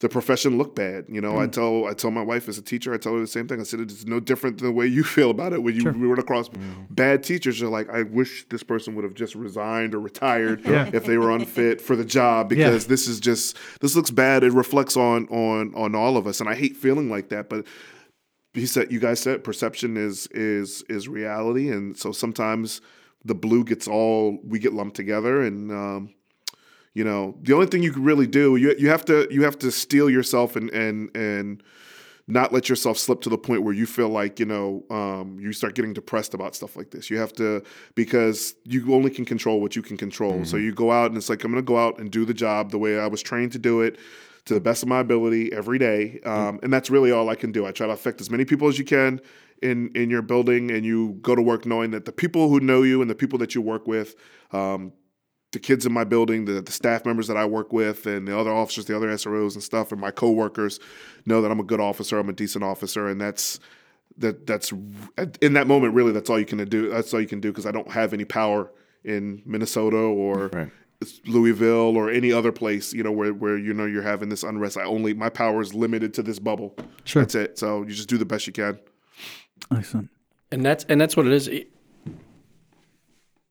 the 0.00 0.08
profession 0.08 0.56
look 0.56 0.74
bad. 0.74 1.04
You 1.08 1.20
know, 1.20 1.38
I 1.38 1.46
tell 1.46 1.86
I 1.86 1.92
tell 1.92 2.10
my 2.10 2.22
wife 2.22 2.48
as 2.48 2.56
a 2.56 2.62
teacher, 2.62 2.92
I 2.92 2.96
tell 2.96 3.12
her 3.12 3.20
the 3.20 3.26
same 3.26 3.46
thing. 3.46 3.60
I 3.60 3.64
said 3.64 3.80
it's 3.80 4.06
no 4.06 4.18
different 4.18 4.58
than 4.58 4.66
the 4.66 4.72
way 4.72 4.86
you 4.86 5.04
feel 5.16 5.30
about 5.30 5.52
it 5.52 5.62
when 5.62 5.76
you 5.76 5.84
we 5.84 6.06
run 6.06 6.18
across 6.18 6.48
bad 6.88 7.22
teachers. 7.22 7.60
You're 7.60 7.70
like, 7.70 7.88
I 7.90 8.02
wish 8.02 8.46
this 8.48 8.62
person 8.62 8.94
would 8.94 9.04
have 9.04 9.14
just 9.14 9.34
resigned 9.34 9.94
or 9.94 10.00
retired 10.00 10.62
if 10.64 11.04
they 11.04 11.18
were 11.18 11.30
unfit 11.30 11.80
for 11.80 11.96
the 11.96 12.04
job 12.04 12.48
because 12.48 12.86
this 12.86 13.06
is 13.06 13.20
just 13.20 13.58
this 13.80 13.94
looks 13.94 14.10
bad. 14.10 14.42
It 14.42 14.52
reflects 14.52 14.96
on 14.96 15.28
on 15.28 15.74
on 15.74 15.94
all 15.94 16.16
of 16.16 16.26
us, 16.26 16.40
and 16.40 16.48
I 16.48 16.54
hate 16.54 16.76
feeling 16.76 17.10
like 17.10 17.28
that, 17.28 17.50
but 17.50 17.66
he 18.54 18.66
said 18.66 18.90
you 18.90 19.00
guys 19.00 19.20
said 19.20 19.44
perception 19.44 19.96
is 19.96 20.26
is 20.28 20.82
is 20.88 21.08
reality 21.08 21.70
and 21.70 21.96
so 21.96 22.10
sometimes 22.10 22.80
the 23.24 23.34
blue 23.34 23.62
gets 23.64 23.86
all 23.86 24.38
we 24.44 24.58
get 24.58 24.72
lumped 24.72 24.96
together 24.96 25.42
and 25.42 25.70
um 25.70 26.12
you 26.94 27.04
know 27.04 27.36
the 27.42 27.52
only 27.52 27.66
thing 27.66 27.82
you 27.82 27.92
can 27.92 28.04
really 28.04 28.26
do 28.26 28.56
you 28.56 28.74
you 28.78 28.88
have 28.88 29.04
to 29.04 29.28
you 29.30 29.44
have 29.44 29.58
to 29.58 29.70
steel 29.70 30.10
yourself 30.10 30.56
and 30.56 30.70
and 30.70 31.14
and 31.16 31.62
not 32.30 32.52
let 32.52 32.68
yourself 32.68 32.96
slip 32.96 33.20
to 33.22 33.28
the 33.28 33.36
point 33.36 33.62
where 33.62 33.74
you 33.74 33.86
feel 33.86 34.08
like 34.08 34.38
you 34.38 34.46
know 34.46 34.84
um, 34.90 35.38
you 35.40 35.52
start 35.52 35.74
getting 35.74 35.92
depressed 35.92 36.32
about 36.32 36.54
stuff 36.54 36.76
like 36.76 36.90
this. 36.90 37.10
You 37.10 37.18
have 37.18 37.32
to 37.34 37.62
because 37.94 38.54
you 38.64 38.94
only 38.94 39.10
can 39.10 39.24
control 39.24 39.60
what 39.60 39.76
you 39.76 39.82
can 39.82 39.96
control. 39.96 40.44
So 40.44 40.56
you 40.56 40.72
go 40.72 40.92
out 40.92 41.06
and 41.06 41.16
it's 41.16 41.28
like 41.28 41.44
I'm 41.44 41.50
going 41.50 41.62
to 41.62 41.66
go 41.66 41.76
out 41.76 41.98
and 41.98 42.10
do 42.10 42.24
the 42.24 42.34
job 42.34 42.70
the 42.70 42.78
way 42.78 42.98
I 42.98 43.08
was 43.08 43.20
trained 43.20 43.52
to 43.52 43.58
do 43.58 43.80
it 43.80 43.98
to 44.46 44.54
the 44.54 44.60
best 44.60 44.82
of 44.82 44.88
my 44.88 45.00
ability 45.00 45.52
every 45.52 45.78
day, 45.78 46.18
um, 46.24 46.58
and 46.62 46.72
that's 46.72 46.88
really 46.88 47.12
all 47.12 47.28
I 47.28 47.34
can 47.34 47.52
do. 47.52 47.66
I 47.66 47.72
try 47.72 47.86
to 47.86 47.92
affect 47.92 48.20
as 48.20 48.30
many 48.30 48.44
people 48.44 48.68
as 48.68 48.78
you 48.78 48.84
can 48.84 49.20
in 49.60 49.90
in 49.94 50.08
your 50.08 50.22
building, 50.22 50.70
and 50.70 50.84
you 50.84 51.18
go 51.20 51.34
to 51.34 51.42
work 51.42 51.66
knowing 51.66 51.90
that 51.90 52.04
the 52.04 52.12
people 52.12 52.48
who 52.48 52.60
know 52.60 52.82
you 52.82 53.02
and 53.02 53.10
the 53.10 53.14
people 53.14 53.38
that 53.40 53.54
you 53.54 53.60
work 53.60 53.86
with. 53.86 54.14
Um, 54.52 54.92
the 55.52 55.58
kids 55.58 55.84
in 55.84 55.92
my 55.92 56.04
building, 56.04 56.44
the, 56.44 56.60
the 56.62 56.70
staff 56.72 57.04
members 57.04 57.26
that 57.26 57.36
I 57.36 57.44
work 57.44 57.72
with, 57.72 58.06
and 58.06 58.26
the 58.28 58.38
other 58.38 58.52
officers, 58.52 58.84
the 58.86 58.96
other 58.96 59.08
SROs 59.08 59.54
and 59.54 59.62
stuff, 59.62 59.90
and 59.92 60.00
my 60.00 60.10
coworkers 60.10 60.78
know 61.26 61.42
that 61.42 61.50
I'm 61.50 61.58
a 61.60 61.64
good 61.64 61.80
officer, 61.80 62.18
I'm 62.18 62.28
a 62.28 62.32
decent 62.32 62.62
officer, 62.64 63.08
and 63.08 63.20
that's 63.20 63.58
that 64.18 64.46
that's 64.46 64.72
in 65.40 65.52
that 65.54 65.66
moment 65.66 65.94
really 65.94 66.12
that's 66.12 66.28
all 66.30 66.38
you 66.38 66.44
can 66.46 66.62
do. 66.68 66.90
That's 66.90 67.12
all 67.14 67.20
you 67.20 67.26
can 67.26 67.40
do 67.40 67.50
because 67.50 67.66
I 67.66 67.70
don't 67.72 67.90
have 67.90 68.12
any 68.12 68.24
power 68.24 68.70
in 69.04 69.42
Minnesota 69.46 69.96
or 69.96 70.48
Right. 70.52 70.70
Louisville 71.26 71.96
or 71.96 72.10
any 72.10 72.30
other 72.30 72.52
place, 72.52 72.92
you 72.92 73.02
know, 73.02 73.10
where 73.12 73.32
where 73.32 73.56
you 73.56 73.72
know 73.72 73.86
you're 73.86 74.02
having 74.02 74.28
this 74.28 74.42
unrest. 74.42 74.76
I 74.76 74.82
only 74.84 75.14
my 75.14 75.30
power 75.30 75.62
is 75.62 75.72
limited 75.74 76.12
to 76.14 76.22
this 76.22 76.38
bubble. 76.38 76.76
Sure. 77.04 77.22
That's 77.22 77.34
it. 77.34 77.58
So 77.58 77.82
you 77.82 77.94
just 77.94 78.08
do 78.08 78.18
the 78.18 78.26
best 78.26 78.46
you 78.46 78.52
can. 78.52 78.78
Excellent. 79.74 80.10
and 80.52 80.64
that's 80.64 80.84
and 80.84 81.00
that's 81.00 81.16
what 81.16 81.26
it 81.26 81.32
is. 81.32 81.48
It- 81.48 81.72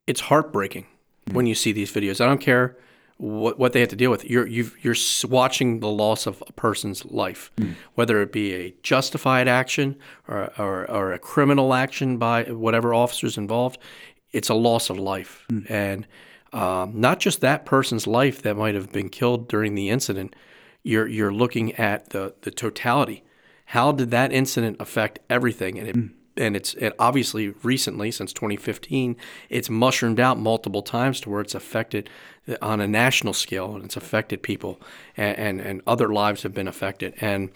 it's 0.07 0.21
heartbreaking 0.21 0.85
when 1.33 1.45
you 1.45 1.55
see 1.55 1.71
these 1.71 1.91
videos. 1.91 2.21
I 2.21 2.25
don't 2.25 2.41
care 2.41 2.75
what 3.17 3.59
what 3.59 3.73
they 3.73 3.81
have 3.81 3.89
to 3.89 3.95
deal 3.97 4.11
with. 4.11 4.23
You're 4.23 4.47
you've, 4.47 4.77
you're 4.81 4.95
watching 5.29 5.81
the 5.81 5.89
loss 5.89 6.25
of 6.25 6.41
a 6.47 6.53
person's 6.53 7.03
life, 7.05 7.51
whether 7.95 8.21
it 8.21 8.31
be 8.31 8.53
a 8.53 8.73
justified 8.81 9.47
action 9.47 9.97
or, 10.27 10.51
or 10.57 10.89
or 10.89 11.13
a 11.13 11.19
criminal 11.19 11.73
action 11.73 12.17
by 12.17 12.43
whatever 12.43 12.93
officers 12.93 13.37
involved. 13.37 13.77
It's 14.31 14.49
a 14.49 14.53
loss 14.53 14.89
of 14.89 14.97
life, 14.97 15.45
and 15.67 16.07
um, 16.53 16.99
not 16.99 17.19
just 17.19 17.41
that 17.41 17.65
person's 17.65 18.07
life 18.07 18.41
that 18.43 18.55
might 18.55 18.75
have 18.75 18.91
been 18.91 19.09
killed 19.09 19.49
during 19.49 19.75
the 19.75 19.89
incident. 19.89 20.35
You're 20.83 21.07
you're 21.07 21.33
looking 21.33 21.73
at 21.75 22.11
the 22.11 22.35
the 22.41 22.51
totality. 22.51 23.23
How 23.65 23.91
did 23.91 24.11
that 24.11 24.31
incident 24.31 24.77
affect 24.79 25.19
everything? 25.29 25.77
And 25.77 25.87
it 25.89 25.95
and 26.39 26.55
it's 26.55 26.73
it 26.75 26.93
obviously 26.97 27.49
recently 27.63 28.09
since 28.11 28.33
2015 28.33 29.15
it's 29.49 29.69
mushroomed 29.69 30.19
out 30.19 30.39
multiple 30.39 30.81
times 30.81 31.19
to 31.21 31.29
where 31.29 31.41
it's 31.41 31.53
affected 31.53 32.09
on 32.61 32.81
a 32.81 32.87
national 32.87 33.33
scale 33.33 33.75
and 33.75 33.85
it's 33.85 33.97
affected 33.97 34.41
people 34.41 34.79
and, 35.15 35.37
and, 35.37 35.61
and 35.61 35.81
other 35.85 36.09
lives 36.09 36.43
have 36.43 36.53
been 36.53 36.67
affected. 36.67 37.13
And 37.21 37.49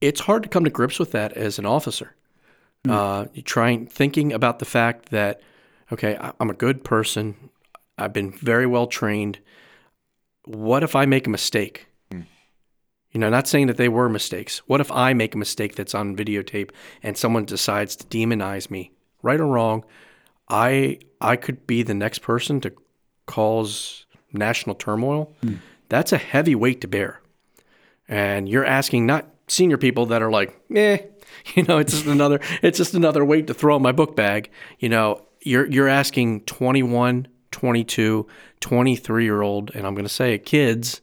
it's 0.00 0.20
hard 0.20 0.42
to 0.42 0.48
come 0.48 0.64
to 0.64 0.70
grips 0.70 0.98
with 0.98 1.12
that 1.12 1.32
as 1.32 1.58
an 1.58 1.66
officer. 1.66 2.14
Uh, 2.88 3.26
you 3.34 3.42
trying 3.42 3.86
thinking 3.86 4.32
about 4.32 4.60
the 4.60 4.64
fact 4.64 5.08
that 5.08 5.40
okay 5.92 6.16
I- 6.16 6.32
i'm 6.38 6.50
a 6.50 6.54
good 6.54 6.84
person. 6.84 7.50
I've 7.98 8.12
been 8.12 8.30
very 8.30 8.66
well 8.66 8.86
trained. 8.86 9.38
What 10.44 10.84
if 10.84 10.94
i 10.94 11.04
make 11.04 11.26
a 11.26 11.30
mistake 11.30 11.85
you 13.16 13.20
know, 13.20 13.30
not 13.30 13.48
saying 13.48 13.68
that 13.68 13.78
they 13.78 13.88
were 13.88 14.10
mistakes. 14.10 14.58
What 14.66 14.82
if 14.82 14.92
I 14.92 15.14
make 15.14 15.34
a 15.34 15.38
mistake 15.38 15.74
that's 15.74 15.94
on 15.94 16.14
videotape 16.14 16.68
and 17.02 17.16
someone 17.16 17.46
decides 17.46 17.96
to 17.96 18.04
demonize 18.08 18.70
me, 18.70 18.92
right 19.22 19.40
or 19.40 19.46
wrong? 19.46 19.86
I 20.50 20.98
I 21.18 21.36
could 21.36 21.66
be 21.66 21.82
the 21.82 21.94
next 21.94 22.18
person 22.18 22.60
to 22.60 22.74
cause 23.24 24.04
national 24.34 24.76
turmoil. 24.76 25.34
That's 25.88 26.12
a 26.12 26.18
heavy 26.18 26.54
weight 26.54 26.82
to 26.82 26.88
bear. 26.88 27.22
And 28.06 28.50
you're 28.50 28.66
asking 28.66 29.06
not 29.06 29.24
senior 29.48 29.78
people 29.78 30.04
that 30.06 30.20
are 30.20 30.30
like, 30.30 30.54
eh, 30.74 30.98
you 31.54 31.62
know, 31.62 31.78
it's 31.78 31.94
just 31.94 32.04
another 32.04 32.38
it's 32.60 32.76
just 32.76 32.92
another 32.92 33.24
weight 33.24 33.46
to 33.46 33.54
throw 33.54 33.76
in 33.76 33.82
my 33.82 33.92
book 33.92 34.14
bag. 34.14 34.50
You 34.78 34.90
know, 34.90 35.24
you're 35.40 35.64
you're 35.64 35.88
asking 35.88 36.42
21, 36.42 37.28
22, 37.50 38.26
23 38.60 39.24
year 39.24 39.40
old, 39.40 39.70
and 39.74 39.86
I'm 39.86 39.94
going 39.94 40.04
to 40.04 40.12
say 40.12 40.38
kids, 40.38 41.00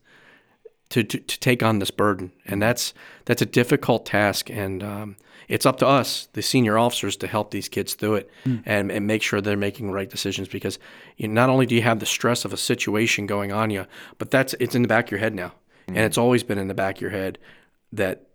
to, 0.93 1.03
to, 1.03 1.17
to 1.17 1.39
take 1.39 1.63
on 1.63 1.79
this 1.79 1.89
burden, 1.89 2.31
and 2.45 2.61
that's 2.61 2.93
that's 3.25 3.41
a 3.41 3.47
difficult 3.47 4.05
task, 4.05 4.51
and 4.51 4.83
um, 4.83 5.15
it's 5.47 5.65
up 5.65 5.77
to 5.77 5.87
us, 5.87 6.27
the 6.33 6.43
senior 6.43 6.77
officers, 6.77 7.15
to 7.17 7.25
help 7.25 7.49
these 7.49 7.67
kids 7.67 7.95
through 7.95 8.15
it 8.15 8.29
hmm. 8.43 8.57
and, 8.63 8.91
and 8.91 9.07
make 9.07 9.23
sure 9.23 9.41
they're 9.41 9.57
making 9.57 9.91
right 9.91 10.07
decisions. 10.07 10.47
Because 10.47 10.77
you 11.17 11.27
not 11.27 11.49
only 11.49 11.65
do 11.65 11.73
you 11.73 11.81
have 11.81 11.99
the 11.99 12.05
stress 12.05 12.45
of 12.45 12.53
a 12.53 12.57
situation 12.57 13.25
going 13.25 13.51
on 13.51 13.71
you, 13.71 13.87
but 14.19 14.29
that's 14.29 14.53
it's 14.59 14.75
in 14.75 14.83
the 14.83 14.87
back 14.87 15.05
of 15.05 15.11
your 15.11 15.19
head 15.19 15.33
now, 15.33 15.53
and 15.87 15.97
hmm. 15.97 16.03
it's 16.03 16.17
always 16.19 16.43
been 16.43 16.59
in 16.59 16.67
the 16.67 16.75
back 16.75 16.97
of 16.97 17.01
your 17.01 17.09
head 17.09 17.39
that 17.91 18.27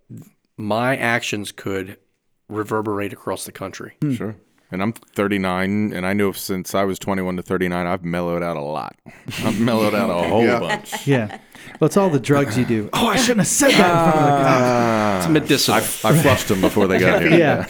my 0.56 0.96
actions 0.96 1.52
could 1.52 1.96
reverberate 2.48 3.12
across 3.12 3.44
the 3.44 3.52
country. 3.52 3.94
Hmm. 4.02 4.14
Sure. 4.14 4.36
And 4.70 4.82
I'm 4.82 4.92
39, 4.92 5.92
and 5.94 6.04
I 6.04 6.12
know 6.12 6.32
since 6.32 6.74
I 6.74 6.84
was 6.84 6.98
21 6.98 7.36
to 7.36 7.42
39, 7.42 7.86
I've 7.86 8.04
mellowed 8.04 8.42
out 8.42 8.58
a 8.58 8.60
lot. 8.60 8.96
I've 9.42 9.58
mellowed 9.58 9.94
out 9.94 10.10
a 10.10 10.12
whole 10.28 10.44
Yeah. 10.44 10.60
bunch. 10.60 11.06
Yeah. 11.06 11.38
Well, 11.80 11.86
it's 11.86 11.96
all 11.96 12.10
the 12.10 12.20
drugs 12.20 12.58
you 12.58 12.66
do. 12.66 12.90
Oh, 12.92 13.06
I 13.06 13.16
shouldn't 13.16 13.40
have 13.40 13.46
said 13.46 13.70
that 13.72 13.78
in 14.06 14.12
front 14.12 14.16
of 14.16 14.22
the 14.24 14.44
cops. 14.44 14.62
Ah. 14.64 15.18
It's 15.20 15.28
medicinal. 15.28 15.76
I, 15.76 15.80
I 15.80 16.22
flushed 16.22 16.48
them 16.48 16.60
before 16.60 16.86
they 16.86 16.98
got 16.98 17.22
here. 17.22 17.30
Yeah. 17.32 17.62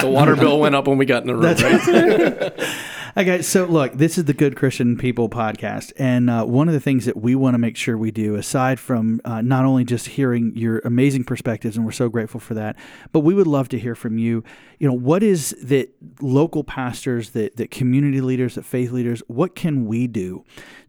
the 0.00 0.06
water 0.08 0.34
bill 0.34 0.58
went 0.58 0.74
up 0.74 0.86
when 0.88 0.96
we 0.96 1.04
got 1.04 1.20
in 1.22 1.26
the 1.28 1.34
room. 1.34 1.42
That's 1.42 1.62
right? 1.62 2.52
Okay, 3.14 3.42
so 3.42 3.66
look, 3.66 3.92
this 3.92 4.16
is 4.16 4.24
the 4.24 4.32
Good 4.32 4.56
Christian 4.56 4.96
People 4.96 5.28
podcast, 5.28 5.92
and 5.98 6.30
uh, 6.30 6.46
one 6.46 6.66
of 6.66 6.72
the 6.72 6.80
things 6.80 7.04
that 7.04 7.14
we 7.14 7.34
want 7.34 7.52
to 7.52 7.58
make 7.58 7.76
sure 7.76 7.98
we 7.98 8.10
do, 8.10 8.36
aside 8.36 8.80
from 8.80 9.20
uh, 9.26 9.42
not 9.42 9.66
only 9.66 9.84
just 9.84 10.06
hearing 10.06 10.56
your 10.56 10.78
amazing 10.78 11.24
perspectives, 11.24 11.76
and 11.76 11.84
we're 11.84 11.92
so 11.92 12.08
grateful 12.08 12.40
for 12.40 12.54
that, 12.54 12.74
but 13.12 13.20
we 13.20 13.34
would 13.34 13.46
love 13.46 13.68
to 13.68 13.78
hear 13.78 13.94
from 13.94 14.16
you. 14.16 14.42
You 14.78 14.88
know, 14.88 14.94
what 14.94 15.22
is 15.22 15.54
that 15.62 15.90
local 16.22 16.64
pastors, 16.64 17.30
that 17.30 17.56
that 17.56 17.70
community 17.70 18.22
leaders, 18.22 18.54
that 18.54 18.64
faith 18.64 18.92
leaders, 18.92 19.22
what 19.26 19.54
can 19.54 19.84
we 19.84 20.06
do 20.06 20.42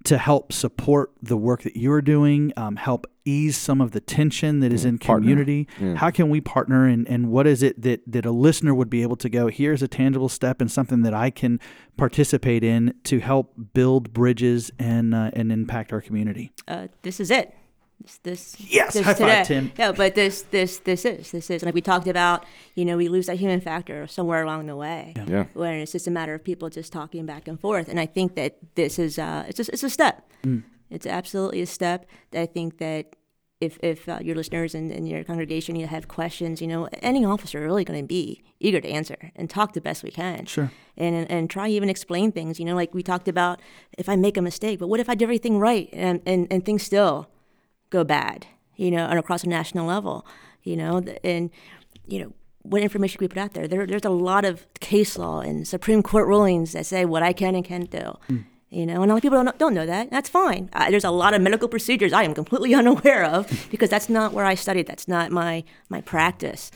to 0.06 0.18
help 0.18 0.52
support 0.52 1.12
the 1.22 1.38
work 1.38 1.64
that 1.64 1.78
you're 1.78 2.02
doing, 2.02 2.52
um, 2.58 2.76
help 2.76 3.08
ease 3.26 3.56
some 3.56 3.80
of 3.80 3.92
the 3.92 4.02
tension 4.02 4.60
that 4.60 4.74
is 4.74 4.84
in 4.84 4.98
community? 4.98 5.68
How 5.96 6.12
can 6.12 6.30
we 6.30 6.42
partner, 6.42 6.86
and, 6.88 7.08
and 7.08 7.30
what 7.32 7.48
is 7.48 7.64
it 7.64 7.82
that 7.82 8.02
that 8.08 8.26
a 8.26 8.32
listener 8.32 8.74
would 8.76 8.90
be 8.90 9.02
able 9.02 9.16
to 9.18 9.30
go? 9.30 9.48
Here's 9.48 9.82
a 9.82 9.88
tangible 9.88 10.30
step 10.30 10.60
and 10.62 10.70
something 10.72 11.04
that 11.04 11.14
I 11.14 11.30
can 11.30 11.60
participate 11.98 12.64
in 12.64 12.94
to 13.06 13.20
help 13.20 13.54
build 13.74 14.14
bridges 14.14 14.72
and 14.78 15.16
uh, 15.16 15.32
and 15.34 15.52
impact 15.52 15.94
our 15.94 16.02
community. 16.02 16.52
uh, 16.68 16.88
this 17.04 17.20
is 17.20 17.32
it. 17.32 17.56
This, 18.04 18.18
this 18.24 18.56
Yes, 18.60 18.94
this 18.94 19.06
high 19.06 19.14
five. 19.14 19.48
Tim. 19.48 19.72
Yeah, 19.78 19.94
but 19.94 20.14
this 20.14 20.42
this 20.52 20.80
this 20.80 21.06
is 21.06 21.32
this 21.32 21.50
is 21.50 21.64
like 21.64 21.74
we 21.74 21.82
talked 21.82 22.08
about. 22.08 22.46
You 22.76 22.84
know, 22.84 22.98
we 22.98 23.08
lose 23.08 23.28
that 23.28 23.38
human 23.38 23.62
factor 23.62 24.08
somewhere 24.08 24.44
along 24.44 24.66
the 24.66 24.76
way. 24.76 25.14
Yeah. 25.28 25.46
Where 25.54 25.78
it's 25.78 25.94
just 25.94 26.08
a 26.08 26.12
matter 26.12 26.34
of 26.34 26.44
people 26.44 26.70
just 26.70 26.92
talking 26.92 27.26
back 27.26 27.48
and 27.48 27.60
forth. 27.60 27.88
And 27.88 28.00
I 28.00 28.06
think 28.06 28.36
that 28.36 28.58
this 28.76 29.00
is 29.00 29.18
uh, 29.18 29.46
it's 29.48 29.58
just 29.58 29.70
it's 29.70 29.84
a 29.84 29.90
step. 29.90 30.30
Mm. 30.44 30.64
It's 30.90 31.06
absolutely 31.06 31.62
a 31.62 31.66
step. 31.66 32.06
That 32.32 32.42
I 32.42 32.46
think 32.46 32.78
that 32.80 33.16
if 33.62 33.78
if 33.82 34.10
uh, 34.10 34.20
your 34.22 34.36
listeners 34.36 34.76
and, 34.76 34.92
and 34.92 35.08
your 35.08 35.24
congregation 35.24 35.78
you 35.78 35.88
have 35.88 36.10
questions, 36.10 36.62
you 36.62 36.68
know, 36.68 36.90
any 37.02 37.24
officer 37.24 37.64
are 37.64 37.66
really 37.66 37.86
going 37.86 38.02
to 38.02 38.06
be 38.06 38.44
eager 38.60 38.82
to 38.82 38.90
answer 38.90 39.32
and 39.36 39.50
talk 39.50 39.74
the 39.74 39.82
best 39.82 40.04
we 40.04 40.12
can. 40.12 40.46
Sure. 40.46 40.72
And, 40.98 41.16
and 41.16 41.32
and 41.32 41.50
try 41.50 41.70
even 41.70 41.90
explain 41.90 42.34
things. 42.34 42.60
You 42.60 42.66
know, 42.66 42.76
like 42.76 42.94
we 42.94 43.02
talked 43.02 43.30
about, 43.30 43.62
if 43.98 44.10
I 44.10 44.18
make 44.18 44.36
a 44.36 44.42
mistake, 44.42 44.80
but 44.80 44.90
what 44.90 45.00
if 45.00 45.10
I 45.10 45.16
did 45.16 45.24
everything 45.24 45.58
right 45.58 45.88
and 45.94 46.22
and, 46.26 46.48
and 46.52 46.66
things 46.66 46.84
still 46.84 47.30
go 47.94 48.04
bad? 48.04 48.48
You 48.76 48.92
know, 48.92 49.06
and 49.06 49.18
across 49.20 49.44
a 49.44 49.50
national 49.50 49.86
level. 49.86 50.26
You 50.64 50.76
know, 50.76 51.02
and 51.24 51.50
you 52.08 52.20
know 52.20 52.34
what 52.64 52.82
information 52.82 53.18
we 53.22 53.28
put 53.28 53.38
out 53.38 53.54
there. 53.54 53.68
There 53.68 53.86
there's 53.86 54.06
a 54.06 54.10
lot 54.10 54.44
of 54.46 54.66
case 54.80 55.18
law 55.18 55.40
and 55.40 55.68
Supreme 55.68 56.02
Court 56.02 56.28
rulings 56.28 56.74
that 56.74 56.86
say 56.86 57.06
what 57.06 57.24
I 57.24 57.34
can 57.34 57.56
and 57.56 57.64
can't 57.64 57.90
do. 57.90 58.18
You 58.70 58.88
know, 58.88 59.04
and 59.04 59.12
a 59.12 59.14
lot 59.14 59.18
of 59.18 59.22
people 59.22 59.44
don't, 59.44 59.60
don't 59.60 59.76
know 59.76 59.86
that. 59.86 60.10
That's 60.10 60.30
fine. 60.30 60.68
Uh, 60.74 60.90
there's 60.90 61.04
a 61.04 61.12
lot 61.12 61.36
of 61.36 61.42
medical 61.44 61.68
procedures 61.68 62.12
I 62.12 62.24
am 62.24 62.34
completely 62.34 62.74
unaware 62.82 63.24
of 63.24 63.68
because 63.72 63.90
that's 63.90 64.10
not 64.10 64.34
where 64.34 64.46
I 64.46 64.56
studied. 64.56 64.88
That's 64.88 65.08
not 65.08 65.32
my 65.32 65.64
my 65.90 66.02
practice. 66.02 66.72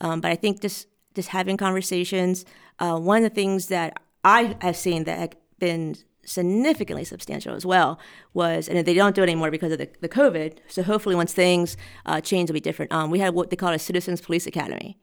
Um, 0.00 0.20
but 0.20 0.30
I 0.30 0.36
think 0.36 0.60
just 0.60 0.86
just 1.14 1.30
having 1.30 1.56
conversations. 1.56 2.44
Uh, 2.78 2.98
one 2.98 3.24
of 3.24 3.30
the 3.30 3.34
things 3.34 3.68
that 3.68 4.00
I 4.24 4.56
have 4.60 4.76
seen 4.76 5.04
that 5.04 5.18
have 5.18 5.32
been 5.58 5.96
significantly 6.28 7.04
substantial 7.04 7.54
as 7.54 7.64
well 7.66 7.98
was, 8.34 8.68
and 8.68 8.86
they 8.86 8.94
don't 8.94 9.14
do 9.14 9.22
it 9.22 9.24
anymore 9.24 9.50
because 9.50 9.72
of 9.72 9.78
the, 9.78 9.88
the 10.00 10.08
COVID. 10.08 10.58
So 10.68 10.82
hopefully, 10.82 11.14
once 11.14 11.32
things 11.32 11.76
uh, 12.06 12.20
change, 12.20 12.50
it'll 12.50 12.54
be 12.54 12.60
different. 12.60 12.92
Um, 12.92 13.10
we 13.10 13.18
had 13.18 13.34
what 13.34 13.50
they 13.50 13.56
call 13.56 13.72
a 13.72 13.78
Citizens 13.78 14.20
Police 14.20 14.46
Academy 14.46 14.98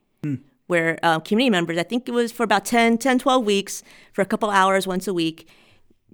where 0.68 0.97
uh, 1.03 1.19
community 1.19 1.49
members, 1.49 1.77
I 1.77 1.84
think 1.84 2.07
it 2.07 2.11
was 2.11 2.31
for 2.31 2.43
about 2.43 2.65
10, 2.65 2.97
10, 2.97 3.19
12 3.19 3.45
weeks, 3.45 3.84
for 4.14 4.22
a 4.22 4.26
couple 4.26 4.49
hours 4.49 4.88
once 4.88 5.07
a 5.07 5.14
week, 5.14 5.47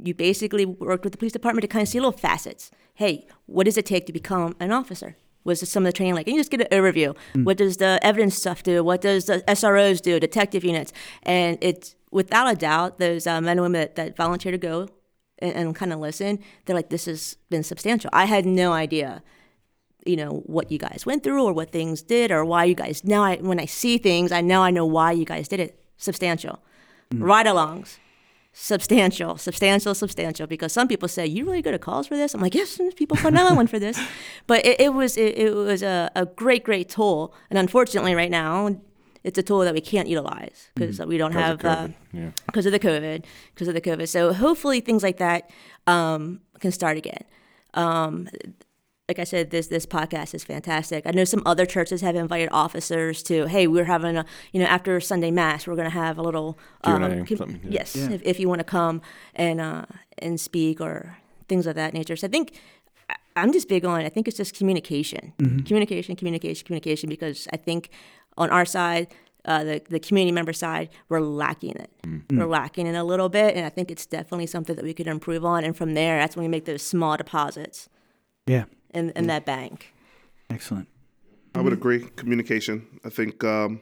you 0.04 0.14
basically 0.14 0.66
worked 0.66 1.04
with 1.04 1.14
the 1.14 1.18
police 1.18 1.32
department 1.32 1.62
to 1.62 1.68
kind 1.68 1.84
of 1.84 1.88
see 1.88 2.00
little 2.00 2.12
facets. 2.12 2.72
Hey, 2.96 3.28
what 3.46 3.66
does 3.66 3.78
it 3.78 3.86
take 3.86 4.06
to 4.08 4.14
become 4.14 4.56
an 4.60 4.72
officer? 4.72 5.16
Was 5.44 5.68
some 5.68 5.84
of 5.84 5.88
the 5.88 5.94
training 5.94 6.14
like, 6.14 6.28
and 6.28 6.36
you 6.36 6.40
just 6.40 6.52
get 6.52 6.62
an 6.62 6.68
overview. 6.68 7.16
What 7.44 7.58
does 7.58 7.78
the 7.78 8.00
evidence 8.04 8.36
stuff 8.36 8.62
do? 8.62 8.84
What 8.84 9.02
does 9.02 9.26
the 9.26 9.44
SROs 9.48 10.00
do, 10.00 10.20
detective 10.20 10.64
units? 10.64 10.94
And 11.24 11.58
it's 11.62 11.96
without 12.12 12.52
a 12.52 12.56
doubt, 12.56 13.00
those 13.00 13.26
uh, 13.26 13.42
men 13.42 13.58
and 13.58 13.62
women 13.62 13.82
that, 13.82 13.96
that 13.96 14.16
volunteer 14.16 14.52
to 14.52 14.60
go 14.60 14.88
and, 15.42 15.54
and 15.54 15.76
kind 15.76 15.92
of 15.94 16.00
listen, 16.00 16.40
they're 16.66 16.76
like, 16.76 16.90
this 16.90 17.06
has 17.06 17.38
been 17.50 17.64
substantial. 17.64 18.10
I 18.14 18.26
had 18.26 18.46
no 18.46 18.74
idea 18.74 19.24
you 20.06 20.16
know 20.16 20.42
what 20.46 20.72
you 20.72 20.78
guys 20.78 21.04
went 21.06 21.24
through 21.24 21.44
or 21.44 21.54
what 21.54 21.72
things 21.72 22.02
did 22.02 22.32
or 22.32 22.44
why 22.44 22.64
you 22.64 22.76
guys 22.76 23.04
now 23.04 23.24
I, 23.24 23.36
when 23.38 23.60
i 23.60 23.66
see 23.66 23.98
things 23.98 24.32
i 24.32 24.42
now 24.42 24.64
i 24.64 24.72
know 24.72 24.86
why 24.86 25.12
you 25.12 25.26
guys 25.26 25.48
did 25.48 25.60
it. 25.60 25.80
Substantial. 25.98 26.60
Mm. 27.14 27.22
Ride-alongs. 27.22 27.98
Substantial 28.54 29.38
substantial 29.38 29.96
substantial 29.96 30.48
because 30.48 30.74
some 30.74 30.88
people 30.88 31.08
say 31.08 31.26
you 31.26 31.46
really 31.46 31.62
good 31.62 31.74
at 31.74 31.82
calls 31.82 32.08
for 32.08 32.18
this? 32.18 32.34
I'm 32.34 32.42
like 32.42 32.56
yes 32.56 32.80
people 32.96 33.16
put 33.16 33.36
on 33.36 33.56
one 33.56 33.68
for 33.68 33.80
this. 33.80 34.00
But 34.48 34.66
it, 34.66 34.82
it 34.82 34.94
was 34.94 35.16
it, 35.16 35.38
it 35.38 35.54
was 35.54 35.84
a, 35.84 36.12
a 36.16 36.26
great 36.26 36.64
great 36.64 36.90
tool 36.90 37.34
and 37.50 37.58
unfortunately 37.58 38.16
right 38.16 38.32
now 38.32 38.76
it's 39.24 39.38
a 39.38 39.44
tool 39.44 39.60
that 39.60 39.74
we 39.74 39.82
can't 39.82 40.08
utilize 40.08 40.70
because 40.76 41.00
we 41.00 41.18
don't 41.18 41.34
have 41.34 41.64
uh, 41.66 41.88
Yeah. 42.14 42.32
because 42.48 42.66
of 42.66 42.72
the 42.72 42.80
COVID, 42.80 43.24
because 43.54 43.68
of 43.68 43.74
the 43.74 43.82
COVID. 43.82 44.08
So 44.08 44.34
hopefully 44.34 44.80
things 44.82 45.04
like 45.04 45.18
that 45.18 45.50
um, 45.88 46.42
can 46.60 46.72
start 46.72 46.98
again. 46.98 47.24
Um, 47.74 48.28
like 49.08 49.20
I 49.20 49.24
said, 49.26 49.50
this 49.52 49.68
this 49.68 49.86
podcast 49.86 50.34
is 50.34 50.44
fantastic. 50.44 51.06
I 51.06 51.12
know 51.12 51.26
some 51.26 51.44
other 51.46 51.66
churches 51.66 52.00
have 52.02 52.16
invited 52.16 52.50
officers 52.52 53.22
to, 53.24 53.46
hey, 53.48 53.68
we're 53.68 53.84
having 53.86 54.16
a, 54.18 54.26
you 54.54 54.60
know, 54.62 54.68
after 54.68 55.00
Sunday 55.02 55.32
mass, 55.32 55.68
we're 55.68 55.76
going 55.76 55.90
to 55.90 56.00
have 56.06 56.18
a 56.18 56.22
little, 56.22 56.58
um, 56.86 57.02
Q&A, 57.02 57.26
com- 57.26 57.38
something, 57.38 57.60
yeah. 57.66 57.80
yes, 57.80 57.96
if, 57.96 58.22
if 58.24 58.40
you 58.40 58.48
want 58.48 58.60
to 58.60 58.64
come 58.64 59.02
and 59.36 59.60
uh, 59.60 59.86
and 60.20 60.40
speak 60.40 60.80
or 60.80 61.18
things 61.50 61.68
of 61.68 61.76
that 61.76 61.94
nature. 61.94 62.16
So 62.16 62.28
I 62.28 62.30
think 62.30 62.54
I- 63.10 63.16
I'm 63.36 63.52
just 63.52 63.68
big 63.68 63.84
on. 63.84 64.00
I 64.02 64.10
think 64.10 64.28
it's 64.30 64.38
just 64.38 64.56
communication, 64.56 65.34
communication, 65.66 66.16
communication, 66.16 66.66
communication. 66.66 67.10
Because 67.10 67.50
I 67.52 67.58
think 67.58 67.90
on 68.38 68.50
our 68.50 68.66
side, 68.66 69.08
uh, 69.46 69.64
the 69.64 69.82
the 69.90 70.00
community 70.00 70.32
member 70.32 70.54
side, 70.54 70.90
we're 71.10 71.20
lacking 71.22 71.72
it. 71.76 71.90
We're 72.32 72.46
lacking 72.48 72.88
it 72.88 72.96
a 72.96 73.04
little 73.04 73.30
bit, 73.30 73.56
and 73.56 73.66
I 73.66 73.70
think 73.70 73.90
it's 73.92 74.06
definitely 74.06 74.48
something 74.48 74.76
that 74.76 74.86
we 74.86 74.94
could 74.94 75.08
improve 75.08 75.44
on. 75.46 75.64
And 75.64 75.76
from 75.76 75.94
there, 75.94 76.20
that's 76.20 76.36
when 76.36 76.44
we 76.46 76.50
make 76.50 76.66
those 76.66 76.84
small 76.84 77.18
deposits 77.18 77.90
Yeah. 78.46 78.66
in 78.94 79.12
in 79.12 79.28
that 79.28 79.46
bank. 79.46 79.94
Excellent. 80.50 80.88
I 81.56 81.62
would 81.62 81.74
agree. 81.74 82.08
Communication. 82.16 82.86
I 83.04 83.10
think 83.10 83.44
um, 83.44 83.82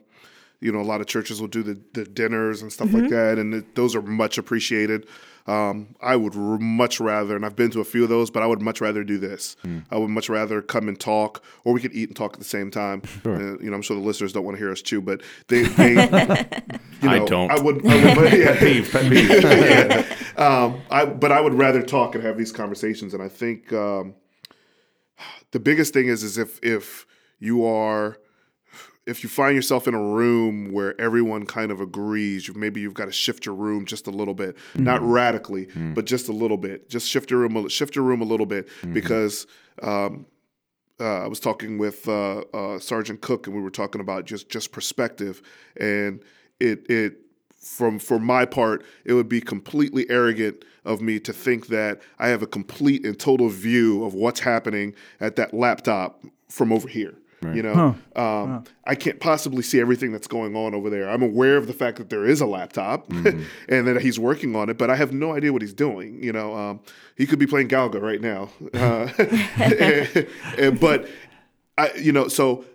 you 0.61 0.71
know 0.71 0.79
a 0.81 0.89
lot 0.93 1.01
of 1.01 1.07
churches 1.07 1.39
will 1.41 1.47
do 1.49 1.61
the, 1.63 1.79
the 1.93 2.03
dinners 2.05 2.61
and 2.61 2.71
stuff 2.71 2.91
like 2.93 3.09
that, 3.09 3.37
and 3.37 3.53
it, 3.53 3.75
those 3.75 3.95
are 3.95 4.01
much 4.01 4.37
appreciated. 4.37 5.07
Um, 5.49 5.95
I 5.99 6.15
would 6.15 6.35
r- 6.35 6.59
much 6.59 6.99
rather, 6.99 7.35
and 7.35 7.43
I've 7.43 7.55
been 7.55 7.71
to 7.71 7.79
a 7.79 7.83
few 7.83 8.03
of 8.03 8.09
those, 8.09 8.29
but 8.29 8.43
I 8.43 8.45
would 8.45 8.61
much 8.61 8.81
rather 8.81 9.03
do 9.03 9.17
this. 9.17 9.55
I 9.89 9.97
would 9.97 10.09
much 10.09 10.29
rather 10.29 10.61
come 10.61 10.87
and 10.87 10.99
talk, 10.99 11.43
or 11.63 11.73
we 11.73 11.81
could 11.81 11.93
eat 11.93 12.07
and 12.09 12.15
talk 12.15 12.33
at 12.33 12.39
the 12.39 12.45
same 12.45 12.69
time. 12.69 13.01
Uh, 13.25 13.57
you 13.57 13.69
know, 13.69 13.75
I'm 13.75 13.81
sure 13.81 13.95
the 13.97 14.03
listeners 14.03 14.31
don't 14.31 14.43
want 14.43 14.57
to 14.57 14.63
hear 14.63 14.71
us 14.71 14.81
chew, 14.81 15.01
but 15.01 15.21
they, 15.47 15.63
they 15.63 15.89
you 17.01 17.09
know, 17.09 17.23
I 17.23 17.25
don't. 17.25 17.49
I 17.49 17.59
would, 17.59 17.83
I 17.85 18.15
would 18.15 18.33
yeah, 18.33 18.45
Pet 18.59 18.59
peeve, 18.59 18.91
pet 18.91 19.09
peeve. 19.11 20.37
um, 20.39 20.81
I, 20.91 21.05
but 21.05 21.31
I 21.31 21.41
would 21.41 21.55
rather 21.55 21.81
talk 21.81 22.13
and 22.13 22.23
have 22.23 22.37
these 22.37 22.51
conversations. 22.51 23.15
And 23.15 23.23
I 23.23 23.27
think 23.29 23.73
um, 23.73 24.13
the 25.51 25.59
biggest 25.59 25.93
thing 25.93 26.07
is, 26.09 26.21
is 26.23 26.37
if 26.37 26.59
if 26.61 27.07
you 27.39 27.65
are, 27.65 28.17
if 29.09 29.23
you 29.23 29.29
find 29.29 29.55
yourself 29.55 29.87
in 29.87 29.93
a 29.93 30.01
room 30.01 30.71
where 30.71 30.99
everyone 31.01 31.45
kind 31.45 31.71
of 31.71 31.81
agrees, 31.81 32.47
you, 32.47 32.53
maybe 32.53 32.79
you've 32.81 32.93
got 32.93 33.05
to 33.05 33.11
shift 33.11 33.45
your 33.45 33.55
room 33.55 33.85
just 33.85 34.07
a 34.07 34.11
little 34.11 34.33
bit, 34.35 34.55
not 34.75 35.01
radically, 35.01 35.67
but 35.95 36.05
just 36.05 36.29
a 36.29 36.31
little 36.31 36.57
bit. 36.57 36.89
Just 36.89 37.07
shift 37.07 37.31
your 37.31 37.39
room, 37.41 37.55
a- 37.57 37.69
shift 37.69 37.95
your 37.95 38.05
room 38.05 38.21
a 38.21 38.25
little 38.25 38.45
bit 38.45 38.67
because. 38.93 39.47
Um, 39.81 40.25
uh, 41.01 41.23
I 41.23 41.27
was 41.27 41.39
talking 41.39 41.77
with 41.77 42.09
uh, 42.09 42.39
uh, 42.53 42.77
Sergeant 42.77 43.21
Cook, 43.21 43.47
and 43.47 43.55
we 43.55 43.61
were 43.61 43.69
talking 43.69 44.01
about 44.01 44.25
just 44.25 44.49
just 44.49 44.73
perspective, 44.73 45.41
and 45.77 46.21
it 46.59 46.85
it 46.89 47.13
from 47.57 47.99
for 47.99 48.19
my 48.19 48.43
part, 48.43 48.83
it 49.05 49.13
would 49.13 49.29
be 49.29 49.39
completely 49.39 50.05
arrogant 50.09 50.65
of 50.83 51.01
me 51.01 51.17
to 51.21 51.31
think 51.31 51.67
that 51.67 52.01
I 52.17 52.27
have 52.27 52.41
a 52.41 52.47
complete 52.47 53.05
and 53.05 53.17
total 53.17 53.47
view 53.47 54.03
of 54.03 54.13
what's 54.13 54.41
happening 54.41 54.93
at 55.21 55.37
that 55.37 55.53
laptop 55.53 56.21
from 56.49 56.73
over 56.73 56.89
here. 56.89 57.15
You 57.55 57.63
know, 57.63 57.95
um, 58.15 58.63
I 58.85 58.95
can't 58.95 59.19
possibly 59.19 59.63
see 59.63 59.79
everything 59.79 60.11
that's 60.11 60.27
going 60.27 60.55
on 60.55 60.73
over 60.75 60.89
there. 60.89 61.09
I'm 61.09 61.21
aware 61.23 61.55
of 61.57 61.67
the 61.67 61.73
fact 61.73 61.97
that 61.97 62.09
there 62.09 62.25
is 62.25 62.41
a 62.41 62.45
laptop 62.45 63.09
and 63.11 63.87
that 63.87 64.01
he's 64.01 64.19
working 64.19 64.55
on 64.55 64.69
it, 64.69 64.77
but 64.77 64.89
I 64.89 64.95
have 64.95 65.13
no 65.13 65.33
idea 65.33 65.53
what 65.53 65.61
he's 65.61 65.73
doing. 65.73 66.21
You 66.21 66.33
know, 66.33 66.53
um, 66.55 66.79
he 67.15 67.25
could 67.25 67.39
be 67.39 67.47
playing 67.47 67.69
Galaga 67.69 68.01
right 68.01 68.19
now, 68.21 68.49
uh, 68.73 69.09
and- 69.57 70.27
and- 70.57 70.79
but 70.79 71.07
I, 71.77 71.91
you 71.93 72.11
know, 72.11 72.27
so 72.27 72.65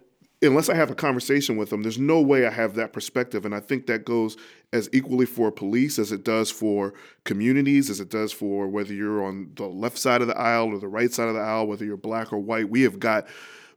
unless 0.42 0.68
I 0.68 0.74
have 0.74 0.90
a 0.90 0.94
conversation 0.94 1.56
with 1.56 1.70
them, 1.70 1.82
there's 1.82 1.98
no 1.98 2.20
way 2.20 2.46
I 2.46 2.50
have 2.50 2.74
that 2.74 2.92
perspective. 2.92 3.44
And 3.46 3.54
I 3.54 3.60
think 3.60 3.86
that 3.86 4.04
goes 4.04 4.36
as 4.72 4.88
equally 4.92 5.24
for 5.26 5.50
police 5.50 5.98
as 5.98 6.12
it 6.12 6.22
does 6.24 6.50
for 6.50 6.92
communities, 7.24 7.88
as 7.90 7.98
it 8.00 8.10
does 8.10 8.32
for 8.32 8.66
whether 8.68 8.92
you're 8.92 9.24
on 9.24 9.50
the 9.56 9.66
left 9.66 9.96
side 9.98 10.20
of 10.20 10.26
the 10.28 10.36
aisle 10.38 10.68
or 10.68 10.78
the 10.78 10.88
right 10.88 11.10
side 11.12 11.28
of 11.28 11.34
the 11.34 11.40
aisle, 11.40 11.66
whether 11.66 11.84
you're 11.84 11.96
black 11.96 12.32
or 12.32 12.38
white. 12.38 12.68
We 12.68 12.82
have 12.82 12.98
got 12.98 13.26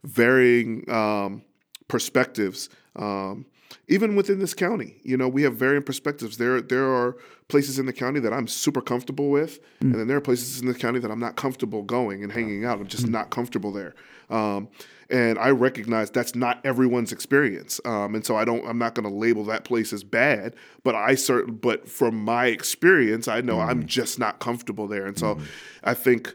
varying 0.04 0.88
um, 0.90 1.42
perspectives. 1.88 2.68
Um, 2.96 3.46
even 3.86 4.16
within 4.16 4.38
this 4.38 4.54
county, 4.54 4.96
you 5.02 5.16
know, 5.16 5.28
we 5.28 5.42
have 5.42 5.56
varying 5.56 5.82
perspectives. 5.82 6.38
There, 6.38 6.60
there 6.60 6.88
are 6.88 7.16
places 7.48 7.78
in 7.78 7.86
the 7.86 7.92
county 7.92 8.20
that 8.20 8.32
I'm 8.32 8.46
super 8.46 8.80
comfortable 8.80 9.30
with, 9.30 9.60
and 9.80 9.94
then 9.94 10.06
there 10.08 10.16
are 10.16 10.22
places 10.22 10.60
in 10.60 10.68
the 10.68 10.74
county 10.74 10.98
that 11.00 11.10
I'm 11.10 11.20
not 11.20 11.36
comfortable 11.36 11.82
going 11.82 12.22
and 12.22 12.32
hanging 12.32 12.64
out. 12.64 12.80
I'm 12.80 12.86
just 12.86 13.08
not 13.08 13.30
comfortable 13.30 13.72
there. 13.72 13.94
Um, 14.30 14.68
and 15.10 15.38
I 15.38 15.50
recognize 15.50 16.10
that's 16.10 16.34
not 16.34 16.60
everyone's 16.64 17.12
experience, 17.12 17.80
um, 17.86 18.14
and 18.14 18.26
so 18.26 18.36
I 18.36 18.44
don't. 18.44 18.66
I'm 18.66 18.76
not 18.76 18.94
going 18.94 19.08
to 19.08 19.14
label 19.14 19.42
that 19.44 19.64
place 19.64 19.92
as 19.94 20.04
bad, 20.04 20.54
but 20.84 20.94
I 20.94 21.14
certain. 21.14 21.54
But 21.54 21.88
from 21.88 22.14
my 22.16 22.46
experience, 22.46 23.26
I 23.26 23.40
know 23.40 23.58
I'm 23.58 23.86
just 23.86 24.18
not 24.18 24.38
comfortable 24.38 24.86
there, 24.86 25.06
and 25.06 25.18
so 25.18 25.38
I 25.82 25.94
think 25.94 26.34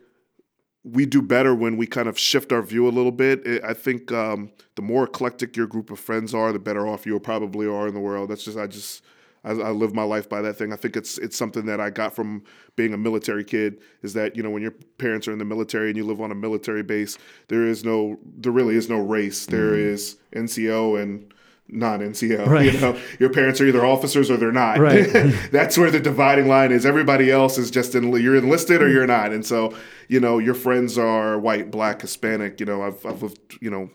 we 0.83 1.05
do 1.05 1.21
better 1.21 1.55
when 1.55 1.77
we 1.77 1.87
kind 1.87 2.07
of 2.09 2.19
shift 2.19 2.51
our 2.51 2.61
view 2.61 2.87
a 2.87 2.91
little 2.91 3.11
bit. 3.11 3.45
I- 3.63 3.73
think 3.73 4.11
um, 4.11 4.51
the 4.75 4.81
more 4.81 5.05
eclectic 5.05 5.55
your 5.55 5.67
group 5.67 5.89
of 5.91 5.99
friends 5.99 6.33
are, 6.33 6.51
the 6.51 6.59
better 6.59 6.87
off 6.87 7.05
you 7.05 7.17
probably 7.19 7.67
are 7.67 7.87
in 7.87 7.93
the 7.93 7.99
world. 7.99 8.29
That's 8.29 8.43
just 8.43 8.57
I 8.57 8.67
just 8.67 9.01
I, 9.45 9.51
I 9.51 9.71
live 9.71 9.93
my 9.93 10.03
life 10.03 10.29
by 10.29 10.41
that 10.41 10.53
thing. 10.55 10.71
I 10.73 10.75
think 10.75 10.95
it's 10.95 11.17
it's 11.17 11.37
something 11.37 11.65
that 11.65 11.79
I 11.79 11.89
got 11.89 12.15
from 12.15 12.43
being 12.75 12.93
a 12.93 12.97
military 12.97 13.43
kid. 13.43 13.81
Is 14.01 14.13
that 14.13 14.35
you 14.35 14.43
know 14.43 14.49
when 14.49 14.61
your 14.61 14.73
parents 14.97 15.27
are 15.27 15.31
in 15.31 15.39
the 15.39 15.45
military 15.45 15.89
and 15.89 15.97
you 15.97 16.05
live 16.05 16.21
on 16.21 16.31
a 16.31 16.35
military 16.35 16.83
base, 16.83 17.17
there 17.47 17.65
is 17.65 17.83
no 17.83 18.17
there 18.37 18.51
really 18.51 18.75
is 18.75 18.89
no 18.89 18.99
race. 18.99 19.45
There 19.45 19.75
is 19.75 20.17
NCO 20.35 21.01
and 21.01 21.33
non-NCO. 21.69 22.45
Right. 22.53 22.73
You 22.73 22.79
know, 22.79 22.99
your 23.19 23.29
parents 23.29 23.59
are 23.61 23.65
either 23.65 23.85
officers 23.85 24.29
or 24.29 24.37
they're 24.37 24.51
not. 24.51 24.79
Right. 24.79 25.11
That's 25.51 25.77
where 25.77 25.89
the 25.89 25.99
dividing 25.99 26.47
line 26.47 26.71
is. 26.71 26.85
Everybody 26.85 27.31
else 27.31 27.57
is 27.57 27.71
just 27.71 27.95
in, 27.95 28.11
you're 28.11 28.35
enlisted 28.35 28.81
or 28.81 28.89
you're 28.89 29.07
not. 29.07 29.31
And 29.31 29.45
so, 29.45 29.73
you 30.07 30.19
know, 30.19 30.39
your 30.39 30.53
friends 30.53 30.97
are 30.97 31.39
white, 31.39 31.71
black, 31.71 32.01
Hispanic. 32.01 32.59
You 32.59 32.65
know, 32.65 32.81
I've, 32.81 33.05
I've 33.05 33.21
lived, 33.21 33.57
you 33.61 33.69
know, 33.69 33.89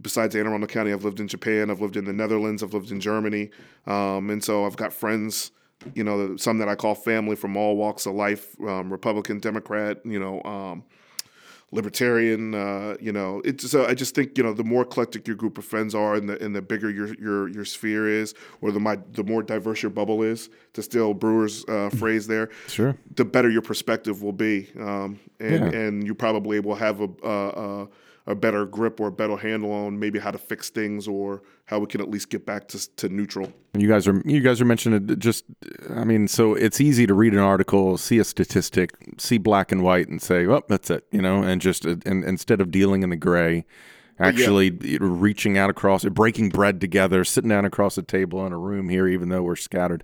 besides 0.00 0.34
Anne 0.36 0.46
Arundel 0.46 0.68
County, 0.68 0.92
I've 0.92 1.04
lived 1.04 1.20
in 1.20 1.28
Japan, 1.28 1.70
I've 1.70 1.80
lived 1.80 1.96
in 1.96 2.04
the 2.04 2.12
Netherlands, 2.12 2.62
I've 2.62 2.74
lived 2.74 2.90
in 2.90 3.00
Germany. 3.00 3.50
Um, 3.86 4.30
and 4.30 4.42
so 4.42 4.64
I've 4.66 4.76
got 4.76 4.92
friends, 4.92 5.52
you 5.94 6.04
know, 6.04 6.36
some 6.36 6.58
that 6.58 6.68
I 6.68 6.74
call 6.74 6.94
family 6.94 7.36
from 7.36 7.56
all 7.56 7.76
walks 7.76 8.06
of 8.06 8.14
life, 8.14 8.56
um, 8.60 8.90
Republican, 8.90 9.38
Democrat, 9.38 10.00
you 10.04 10.18
know, 10.18 10.42
um, 10.42 10.84
libertarian. 11.72 12.54
Uh, 12.54 12.96
you 13.00 13.12
know, 13.12 13.42
it's 13.44 13.70
so 13.70 13.86
I 13.86 13.94
just 13.94 14.14
think 14.14 14.36
you 14.38 14.44
know 14.44 14.52
the 14.52 14.64
more 14.64 14.82
eclectic 14.82 15.26
your 15.26 15.36
group 15.36 15.58
of 15.58 15.64
friends 15.64 15.94
are, 15.94 16.14
and 16.14 16.28
the 16.28 16.42
and 16.44 16.54
the 16.54 16.62
bigger 16.62 16.90
your 16.90 17.14
your 17.14 17.48
your 17.48 17.64
sphere 17.64 18.08
is, 18.08 18.34
or 18.60 18.72
the 18.72 18.80
my, 18.80 18.98
the 19.12 19.24
more 19.24 19.42
diverse 19.42 19.82
your 19.82 19.90
bubble 19.90 20.22
is, 20.22 20.48
to 20.74 20.82
steal 20.82 21.14
Brewer's 21.14 21.64
uh, 21.68 21.90
phrase 21.90 22.26
there. 22.26 22.50
Sure. 22.68 22.96
The 23.14 23.24
better 23.24 23.50
your 23.50 23.62
perspective 23.62 24.22
will 24.22 24.32
be, 24.32 24.68
um, 24.78 25.18
and 25.40 25.72
Yeah. 25.72 25.78
and 25.80 26.06
you 26.06 26.14
probably 26.14 26.60
will 26.60 26.76
have 26.76 27.00
a. 27.00 27.08
a, 27.22 27.48
a 27.82 27.88
a 28.26 28.34
better 28.34 28.66
grip 28.66 29.00
or 29.00 29.06
a 29.08 29.12
better 29.12 29.36
handle 29.36 29.72
on 29.72 29.98
maybe 29.98 30.18
how 30.18 30.30
to 30.30 30.38
fix 30.38 30.68
things 30.68 31.06
or 31.06 31.42
how 31.66 31.78
we 31.78 31.86
can 31.86 32.00
at 32.00 32.10
least 32.10 32.28
get 32.28 32.44
back 32.44 32.66
to, 32.68 32.96
to 32.96 33.08
neutral. 33.08 33.52
And 33.74 33.82
you 33.82 33.88
guys 33.88 34.08
are 34.08 34.20
you 34.24 34.40
guys 34.40 34.60
are 34.60 34.64
mentioning 34.64 35.18
just 35.18 35.44
I 35.94 36.04
mean 36.04 36.26
so 36.26 36.54
it's 36.54 36.80
easy 36.80 37.06
to 37.06 37.14
read 37.14 37.32
an 37.34 37.38
article, 37.38 37.96
see 37.98 38.18
a 38.18 38.24
statistic, 38.24 38.90
see 39.18 39.38
black 39.38 39.70
and 39.70 39.82
white 39.82 40.08
and 40.08 40.20
say, 40.20 40.46
"Oh, 40.46 40.62
that's 40.68 40.90
it," 40.90 41.06
you 41.12 41.22
know, 41.22 41.42
and 41.42 41.60
just 41.60 41.84
and 41.84 42.04
instead 42.06 42.60
of 42.60 42.70
dealing 42.70 43.02
in 43.02 43.10
the 43.10 43.16
gray, 43.16 43.64
actually 44.18 44.70
reaching 44.70 45.56
out 45.56 45.70
across 45.70 46.04
breaking 46.04 46.48
bread 46.48 46.80
together, 46.80 47.24
sitting 47.24 47.50
down 47.50 47.64
across 47.64 47.96
a 47.96 48.02
table 48.02 48.44
in 48.46 48.52
a 48.52 48.58
room 48.58 48.88
here 48.88 49.06
even 49.06 49.28
though 49.28 49.42
we're 49.42 49.56
scattered. 49.56 50.02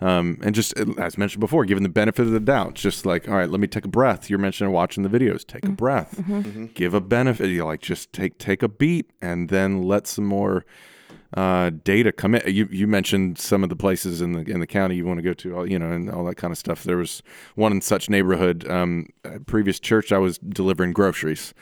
Um, 0.00 0.38
and 0.42 0.54
just 0.54 0.74
as 0.98 1.16
mentioned 1.16 1.40
before, 1.40 1.64
given 1.64 1.82
the 1.82 1.88
benefit 1.88 2.22
of 2.22 2.32
the 2.32 2.40
doubt, 2.40 2.72
it's 2.72 2.82
just 2.82 3.06
like, 3.06 3.28
all 3.28 3.36
right, 3.36 3.48
let 3.48 3.60
me 3.60 3.66
take 3.66 3.84
a 3.84 3.88
breath. 3.88 4.28
You're 4.28 4.38
mentioning 4.38 4.72
watching 4.72 5.02
the 5.04 5.08
videos. 5.08 5.46
Take 5.46 5.64
a 5.66 5.70
breath. 5.70 6.20
Give 6.74 6.94
a 6.94 7.00
benefit. 7.00 7.48
You 7.48 7.64
like 7.64 7.80
just 7.80 8.12
take 8.12 8.38
take 8.38 8.62
a 8.62 8.68
beat, 8.68 9.10
and 9.22 9.48
then 9.48 9.82
let 9.82 10.06
some 10.06 10.24
more 10.26 10.64
uh, 11.36 11.70
data 11.84 12.12
come 12.12 12.34
in. 12.34 12.42
You 12.52 12.68
you 12.70 12.86
mentioned 12.86 13.38
some 13.38 13.62
of 13.62 13.68
the 13.70 13.76
places 13.76 14.20
in 14.20 14.32
the 14.32 14.40
in 14.50 14.60
the 14.60 14.66
county 14.66 14.96
you 14.96 15.06
want 15.06 15.18
to 15.18 15.22
go 15.22 15.32
to, 15.34 15.56
all- 15.56 15.70
you 15.70 15.78
know, 15.78 15.90
and 15.92 16.10
all 16.10 16.24
that 16.24 16.36
kind 16.36 16.50
of 16.52 16.58
stuff. 16.58 16.82
There 16.84 16.96
was 16.96 17.22
one 17.54 17.72
in 17.72 17.80
such 17.80 18.10
neighborhood. 18.10 18.68
Um, 18.68 19.08
previous 19.46 19.78
church, 19.80 20.12
I 20.12 20.18
was 20.18 20.38
delivering 20.38 20.92
groceries. 20.92 21.54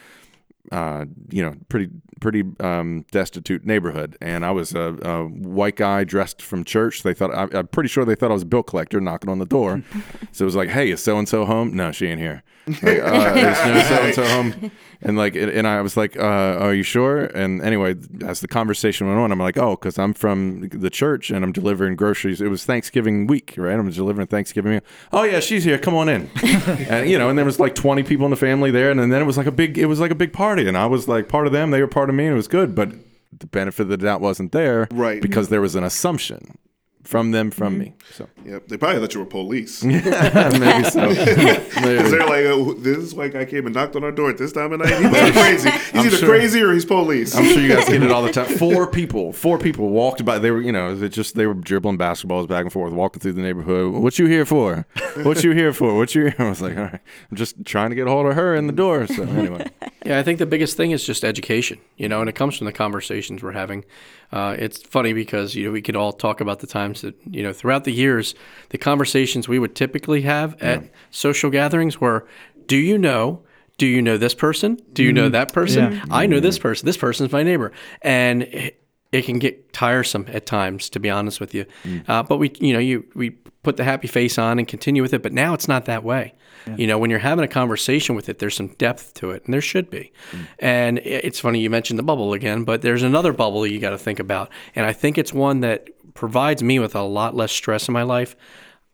Uh, 0.71 1.07
you 1.31 1.43
know, 1.43 1.55
pretty 1.69 1.89
pretty 2.21 2.45
um, 2.61 3.05
destitute 3.11 3.67
neighborhood, 3.67 4.17
and 4.21 4.45
I 4.45 4.53
was 4.53 4.75
a, 4.75 4.97
a 5.03 5.25
white 5.27 5.75
guy 5.77 6.05
dressed 6.05 6.41
from 6.41 6.63
church. 6.65 7.03
They 7.03 7.13
thought 7.13 7.35
I, 7.35 7.59
I'm 7.59 7.67
pretty 7.67 7.89
sure 7.89 8.05
they 8.05 8.15
thought 8.15 8.31
I 8.31 8.35
was 8.35 8.45
a 8.45 8.47
bill 8.47 8.63
collector 8.63 9.01
knocking 9.01 9.29
on 9.29 9.41
the 9.41 9.45
door. 9.45 9.83
so 10.33 10.45
it 10.45 10.47
was 10.47 10.55
like, 10.55 10.69
"Hey, 10.69 10.93
is 10.93 11.03
so 11.03 11.19
and 11.19 11.29
so 11.29 11.45
home?" 11.45 11.75
No, 11.75 11.91
she 11.91 12.07
ain't 12.07 12.21
here. 12.21 12.43
Like, 12.83 13.01
uh, 13.01 13.35
no 13.35 13.53
so 13.89 13.95
and 13.95 14.15
so 14.15 14.25
home. 14.25 14.71
And 15.03 15.17
like, 15.17 15.35
and 15.35 15.67
I 15.67 15.81
was 15.83 15.97
like, 15.97 16.17
uh, 16.17 16.23
"Are 16.61 16.73
you 16.73 16.85
sure?" 16.85 17.25
And 17.25 17.61
anyway, 17.61 17.97
as 18.25 18.41
the 18.41 18.49
conversation 18.49 19.09
went 19.09 19.19
on, 19.19 19.33
I'm 19.33 19.39
like, 19.39 19.59
"Oh, 19.59 19.73
because 19.73 19.99
I'm 19.99 20.15
from 20.15 20.69
the 20.69 20.91
church 20.91 21.31
and 21.31 21.45
I'm 21.45 21.53
delivering 21.53 21.97
groceries. 21.97 22.41
It 22.41 22.49
was 22.49 22.65
Thanksgiving 22.65 23.27
week, 23.27 23.55
right? 23.57 23.79
I'm 23.79 23.91
delivering 23.91 24.29
Thanksgiving 24.29 24.73
meal. 24.73 24.81
Oh 25.13 25.25
yeah, 25.25 25.41
she's 25.41 25.65
here. 25.65 25.79
Come 25.79 25.95
on 25.95 26.09
in." 26.09 26.31
and 26.89 27.11
you 27.11 27.19
know, 27.19 27.29
and 27.29 27.37
there 27.37 27.45
was 27.45 27.59
like 27.59 27.75
20 27.75 28.05
people 28.05 28.27
in 28.27 28.31
the 28.31 28.37
family 28.37 28.71
there, 28.71 28.91
and 28.91 29.01
then 29.01 29.21
it 29.21 29.25
was 29.25 29.37
like 29.37 29.47
a 29.47 29.53
big, 29.53 29.77
it 29.77 29.87
was 29.87 29.99
like 29.99 30.13
a 30.13 30.15
big 30.17 30.33
party, 30.33 30.69
and 30.69 30.77
I 30.79 30.87
was 30.87 31.09
like 31.09 31.29
part 31.29 31.47
of 31.47 31.53
them. 31.53 31.73
They 31.73 31.81
were 31.81 31.89
part 31.89 32.09
of 32.09 32.15
me, 32.15 32.25
and 32.27 32.33
it 32.35 32.37
was 32.37 32.49
good, 32.49 32.75
but 32.75 32.93
the 33.37 33.47
benefit 33.47 33.83
of 33.83 33.89
the 33.89 33.97
doubt 33.97 34.21
wasn't 34.21 34.53
there, 34.53 34.87
Right. 34.93 35.21
Because 35.21 35.49
there 35.49 35.61
was 35.61 35.75
an 35.75 35.85
assumption 35.85 36.59
from 37.05 37.33
them, 37.33 37.51
from 37.51 37.75
mm-hmm. 37.75 37.83
me. 37.83 37.95
So 38.13 38.29
Yep, 38.45 38.69
they 38.69 38.77
probably 38.77 39.01
thought 39.01 39.15
you 39.15 39.21
were 39.21 39.27
police. 39.27 39.85
maybe 39.85 40.03
so. 40.03 41.09
Because 41.09 41.75
Maybe. 41.83 42.11
they're 42.11 42.27
like, 42.27 42.45
oh, 42.47 42.75
this 42.75 43.13
white 43.13 43.33
guy 43.33 43.45
came 43.45 43.67
and 43.67 43.75
knocked 43.75 43.97
on 43.97 44.05
our 44.05 44.13
door 44.13 44.31
at 44.31 44.39
this 44.39 44.53
time 44.53 44.73
of 44.73 44.81
night. 44.81 44.89
He's 44.89 45.07
either 45.15 45.33
crazy. 45.33 45.71
He's 45.71 46.07
either 46.07 46.17
sure. 46.17 46.29
crazy 46.29 46.63
or 46.63 46.73
he's 46.73 46.85
police. 46.85 47.35
I'm 47.35 47.45
sure 47.45 47.61
you 47.61 47.75
guys 47.75 47.89
get 47.89 48.03
it 48.03 48.11
all 48.11 48.23
the 48.23 48.33
time. 48.33 48.47
Four 48.57 48.87
people, 48.87 49.33
four 49.33 49.59
people 49.59 49.91
walked 49.91 50.25
by. 50.25 50.39
They 50.39 50.51
were, 50.51 50.61
you 50.61 50.73
know, 50.73 50.95
they 50.95 51.09
just 51.09 51.35
they 51.35 51.47
were 51.47 51.55
dribbling 51.55 51.99
basketballs 51.99 52.49
back 52.49 52.65
and 52.65 52.73
forth, 52.73 52.93
walking 52.93 53.21
through 53.21 53.35
the 53.35 53.43
neighborhood. 53.43 53.95
What 53.95 54.19
you 54.19 54.27
here 54.27 54.45
for? 54.45 54.87
What 55.23 55.45
you 55.45 55.53
here 55.53 55.73
for? 55.73 55.97
What 55.97 56.15
you? 56.15 56.23
Here? 56.23 56.35
I 56.39 56.49
was 56.49 56.61
like, 56.61 56.77
all 56.77 56.85
right, 56.85 57.01
I'm 57.31 57.37
just 57.37 57.65
trying 57.65 57.91
to 57.91 57.97
get 57.97 58.07
a 58.07 58.11
hold 58.11 58.27
of 58.27 58.35
her 58.35 58.55
in 58.55 58.67
the 58.67 58.73
door. 58.73 59.07
So 59.07 59.23
anyway, 59.23 59.71
Yeah, 60.05 60.19
I 60.19 60.23
think 60.23 60.39
the 60.39 60.47
biggest 60.47 60.77
thing 60.77 60.91
is 60.91 61.05
just 61.05 61.25
education, 61.25 61.79
you 61.97 62.09
know, 62.09 62.21
and 62.21 62.29
it 62.29 62.35
comes 62.35 62.57
from 62.57 62.67
the 62.67 62.73
conversations 62.73 63.43
we're 63.43 63.53
having. 63.53 63.85
Uh, 64.33 64.57
it's 64.59 64.83
funny 64.83 65.13
because, 65.13 65.55
you 65.55 65.67
know, 65.67 65.71
we 65.71 65.83
could 65.83 65.97
all 65.97 66.13
talk 66.13 66.41
about 66.41 66.61
the 66.61 66.67
times 66.67 67.03
that, 67.03 67.15
you 67.31 67.43
know, 67.43 67.53
throughout 67.53 67.85
the 67.85 67.93
years, 67.93 68.35
the 68.71 68.79
conversations 68.79 69.47
we 69.47 69.59
would 69.59 69.75
typically 69.75 70.23
have 70.23 70.61
at 70.63 70.91
social 71.11 71.51
gatherings 71.51 72.01
were, 72.01 72.27
do 72.67 72.77
you 72.77 72.97
know? 72.97 73.43
Do 73.79 73.87
you 73.87 74.01
know 74.01 74.17
this 74.17 74.35
person? 74.35 74.79
Do 74.93 75.03
you 75.03 75.13
know 75.13 75.29
that 75.29 75.53
person? 75.53 75.93
Yeah. 75.93 76.05
I 76.11 76.27
know 76.27 76.41
this 76.41 76.59
person. 76.59 76.87
This 76.87 76.97
person's 76.97 77.33
my 77.33 77.43
neighbor. 77.43 77.73
And 78.01 78.43
it, 78.45 78.83
it 79.11 79.25
can 79.27 79.39
get 79.39 79.73
tiresome 79.73 80.27
at 80.29 80.47
times, 80.47 80.89
to 80.91 81.01
be 81.01 81.11
honest 81.11 81.41
with 81.41 81.55
you. 81.55 81.67
Uh, 82.09 82.23
but 82.23 82.39
we, 82.39 82.53
you 82.61 82.73
know, 82.73 82.79
you 82.79 83.05
we 83.15 83.37
put 83.63 83.77
the 83.77 83.85
happy 83.85 84.09
face 84.09 84.39
on 84.39 84.59
and 84.59 84.67
continue 84.67 85.03
with 85.03 85.15
it. 85.15 85.23
But 85.23 85.33
now 85.33 85.55
it's 85.55 85.69
not 85.69 85.85
that 85.87 86.05
way. 86.05 86.35
You 86.77 86.87
know, 86.87 86.97
when 86.97 87.11
you're 87.11 87.19
having 87.19 87.45
a 87.45 87.49
conversation 87.49 88.15
with 88.15 88.29
it, 88.29 88.39
there's 88.39 88.55
some 88.55 88.69
depth 88.69 89.15
to 89.15 89.31
it, 89.31 89.45
and 89.45 89.53
there 89.53 89.61
should 89.61 89.91
be. 89.91 90.13
Mm. 90.31 90.47
And 90.61 90.99
it's 90.99 91.41
funny 91.41 91.59
you 91.59 91.71
mentioned 91.71 91.99
the 91.99 92.05
bubble 92.05 92.33
again, 92.35 92.63
but 92.63 92.83
there's 92.83 93.03
another 93.03 93.33
bubble 93.33 93.67
you 93.67 93.81
got 93.81 93.91
to 93.91 93.99
think 93.99 94.21
about, 94.21 94.49
and 94.77 94.87
I 94.87 94.93
think 94.93 95.19
it's 95.19 95.33
one 95.33 95.61
that 95.61 95.89
provides 96.15 96.63
me 96.63 96.79
with 96.79 96.95
a 96.95 97.03
lot 97.03 97.35
less 97.35 97.51
stress 97.51 97.89
in 97.89 97.93
my 97.93 98.03
life. 98.05 98.37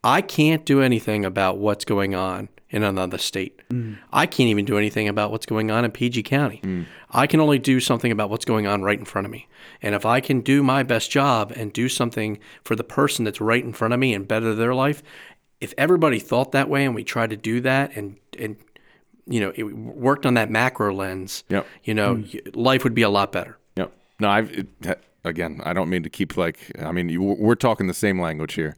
I 0.03 0.21
can't 0.21 0.65
do 0.65 0.81
anything 0.81 1.25
about 1.25 1.57
what's 1.57 1.85
going 1.85 2.15
on 2.15 2.49
in 2.69 2.83
another 2.83 3.17
state. 3.17 3.61
Mm. 3.69 3.97
I 4.13 4.25
can't 4.25 4.49
even 4.49 4.65
do 4.65 4.77
anything 4.77 5.07
about 5.07 5.31
what's 5.31 5.45
going 5.45 5.71
on 5.71 5.85
in 5.85 5.91
PG 5.91 6.23
County. 6.23 6.61
Mm. 6.63 6.85
I 7.11 7.25
can 7.25 7.39
only 7.39 7.57
do 7.57 7.79
something 7.79 8.11
about 8.11 8.29
what's 8.29 8.45
going 8.45 8.67
on 8.67 8.83
right 8.83 8.99
in 8.99 9.05
front 9.05 9.25
of 9.25 9.31
me. 9.31 9.47
And 9.81 9.95
if 9.95 10.05
I 10.05 10.19
can 10.19 10.41
do 10.41 10.61
my 10.61 10.83
best 10.83 11.09
job 11.09 11.51
and 11.55 11.73
do 11.73 11.89
something 11.89 12.39
for 12.63 12.75
the 12.75 12.83
person 12.83 13.25
that's 13.25 13.41
right 13.41 13.63
in 13.63 13.73
front 13.73 13.93
of 13.93 13.99
me 13.99 14.13
and 14.13 14.27
better 14.27 14.53
their 14.53 14.75
life, 14.75 15.01
if 15.59 15.73
everybody 15.77 16.19
thought 16.19 16.51
that 16.51 16.69
way 16.69 16.85
and 16.85 16.93
we 16.93 17.03
tried 17.03 17.31
to 17.31 17.37
do 17.37 17.59
that 17.61 17.95
and 17.95 18.17
and 18.37 18.55
you 19.25 19.39
know, 19.39 19.51
it 19.55 19.63
worked 19.63 20.25
on 20.25 20.33
that 20.33 20.49
macro 20.49 20.91
lens, 20.91 21.43
Yep. 21.49 21.67
you 21.83 21.93
know, 21.93 22.15
mm. 22.15 22.33
y 22.33 22.51
life 22.53 22.83
would 22.83 22.95
be 22.95 23.03
a 23.03 23.09
lot 23.09 23.31
better. 23.31 23.57
Yep. 23.75 23.91
No, 24.19 24.29
I've 24.29 24.51
it, 24.51 24.67
again. 25.23 25.61
I 25.63 25.73
don't 25.73 25.89
mean 25.89 26.03
to 26.03 26.09
keep 26.09 26.37
like. 26.37 26.71
I 26.79 26.91
mean, 26.91 27.09
you, 27.09 27.21
we're 27.21 27.55
talking 27.55 27.87
the 27.87 27.93
same 27.93 28.19
language 28.19 28.53
here. 28.53 28.75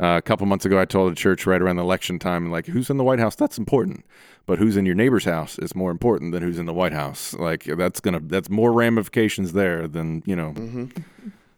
Uh, 0.00 0.16
a 0.18 0.22
couple 0.22 0.44
months 0.46 0.64
ago, 0.64 0.80
I 0.80 0.84
told 0.84 1.12
a 1.12 1.14
church 1.14 1.46
right 1.46 1.62
around 1.62 1.76
the 1.76 1.82
election 1.82 2.18
time, 2.18 2.50
like, 2.50 2.66
who's 2.66 2.90
in 2.90 2.96
the 2.96 3.04
White 3.04 3.20
House? 3.20 3.36
That's 3.36 3.58
important, 3.58 4.04
but 4.44 4.58
who's 4.58 4.76
in 4.76 4.86
your 4.86 4.96
neighbor's 4.96 5.24
house 5.24 5.56
is 5.60 5.74
more 5.76 5.92
important 5.92 6.32
than 6.32 6.42
who's 6.42 6.58
in 6.58 6.66
the 6.66 6.72
White 6.72 6.92
House. 6.92 7.32
Like, 7.34 7.64
that's 7.64 8.00
gonna 8.00 8.20
that's 8.20 8.50
more 8.50 8.72
ramifications 8.72 9.52
there 9.52 9.86
than 9.86 10.22
you 10.26 10.34
know. 10.36 10.88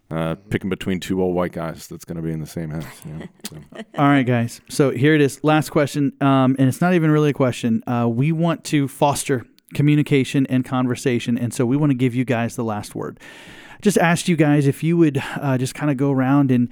Uh, 0.08 0.36
picking 0.50 0.70
between 0.70 1.00
two 1.00 1.20
old 1.20 1.34
white 1.34 1.50
guys 1.50 1.88
that's 1.88 2.04
going 2.04 2.14
to 2.14 2.22
be 2.22 2.30
in 2.30 2.38
the 2.38 2.46
same 2.46 2.70
house. 2.70 3.04
You 3.04 3.12
know? 3.12 3.26
so. 3.42 3.56
All 3.98 4.06
right, 4.06 4.22
guys. 4.22 4.60
So 4.68 4.90
here 4.90 5.16
it 5.16 5.20
is. 5.20 5.42
Last 5.42 5.70
question. 5.70 6.12
Um, 6.20 6.54
and 6.60 6.68
it's 6.68 6.80
not 6.80 6.94
even 6.94 7.10
really 7.10 7.30
a 7.30 7.32
question. 7.32 7.82
Uh, 7.88 8.08
we 8.08 8.30
want 8.30 8.62
to 8.66 8.86
foster 8.86 9.44
communication 9.74 10.46
and 10.46 10.64
conversation. 10.64 11.36
And 11.36 11.52
so 11.52 11.66
we 11.66 11.76
want 11.76 11.90
to 11.90 11.96
give 11.96 12.14
you 12.14 12.24
guys 12.24 12.54
the 12.54 12.62
last 12.62 12.94
word. 12.94 13.18
Just 13.82 13.98
asked 13.98 14.28
you 14.28 14.36
guys 14.36 14.68
if 14.68 14.84
you 14.84 14.96
would 14.96 15.20
uh, 15.40 15.58
just 15.58 15.74
kind 15.74 15.90
of 15.90 15.96
go 15.96 16.12
around 16.12 16.52
and 16.52 16.68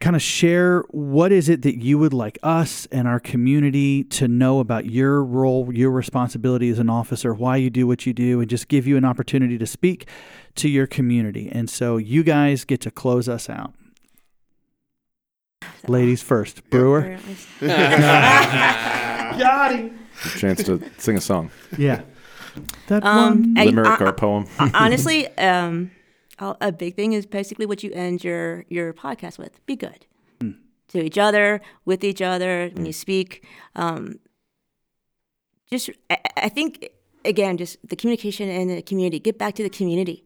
kind 0.00 0.14
of 0.14 0.22
share 0.22 0.82
what 0.90 1.32
is 1.32 1.48
it 1.48 1.62
that 1.62 1.82
you 1.82 1.98
would 1.98 2.14
like 2.14 2.38
us 2.42 2.86
and 2.92 3.08
our 3.08 3.18
community 3.18 4.04
to 4.04 4.28
know 4.28 4.60
about 4.60 4.86
your 4.86 5.24
role, 5.24 5.72
your 5.74 5.90
responsibility 5.90 6.68
as 6.70 6.78
an 6.78 6.88
officer, 6.88 7.34
why 7.34 7.56
you 7.56 7.68
do 7.68 7.84
what 7.86 8.06
you 8.06 8.12
do, 8.12 8.40
and 8.40 8.48
just 8.48 8.68
give 8.68 8.86
you 8.86 8.96
an 8.96 9.04
opportunity 9.04 9.58
to 9.58 9.66
speak 9.66 10.06
to 10.54 10.68
your 10.68 10.86
community. 10.86 11.48
And 11.50 11.68
so 11.68 11.96
you 11.96 12.22
guys 12.22 12.64
get 12.64 12.80
to 12.82 12.90
close 12.92 13.28
us 13.28 13.50
out. 13.50 13.74
Ladies 15.88 16.22
first. 16.22 16.68
Brewer. 16.70 17.18
Got 17.60 19.72
him. 19.76 19.98
Chance 20.36 20.64
to 20.64 20.82
sing 20.98 21.16
a 21.16 21.20
song, 21.20 21.50
Yeah. 21.76 22.02
That 22.88 23.04
Um, 23.04 23.54
one. 23.54 23.58
I- 23.58 23.64
limerick 23.66 24.00
I- 24.00 24.04
or 24.04 24.12
poem. 24.12 24.46
honestly, 24.58 25.28
um, 25.38 25.90
a 26.40 26.72
big 26.72 26.94
thing 26.94 27.12
is 27.12 27.26
basically 27.26 27.66
what 27.66 27.82
you 27.82 27.90
end 27.92 28.24
your 28.24 28.64
your 28.68 28.92
podcast 28.92 29.38
with. 29.38 29.64
Be 29.66 29.76
good 29.76 30.06
to 30.88 31.04
each 31.04 31.18
other, 31.18 31.60
with 31.84 32.02
each 32.02 32.22
other 32.22 32.70
when 32.74 32.86
you 32.86 32.92
speak. 32.92 33.44
Um, 33.76 34.18
just, 35.70 35.90
I, 36.10 36.18
I 36.36 36.48
think 36.48 36.88
again, 37.24 37.58
just 37.58 37.76
the 37.86 37.96
communication 37.96 38.48
in 38.48 38.68
the 38.68 38.82
community. 38.82 39.18
Get 39.20 39.38
back 39.38 39.54
to 39.56 39.62
the 39.62 39.70
community. 39.70 40.24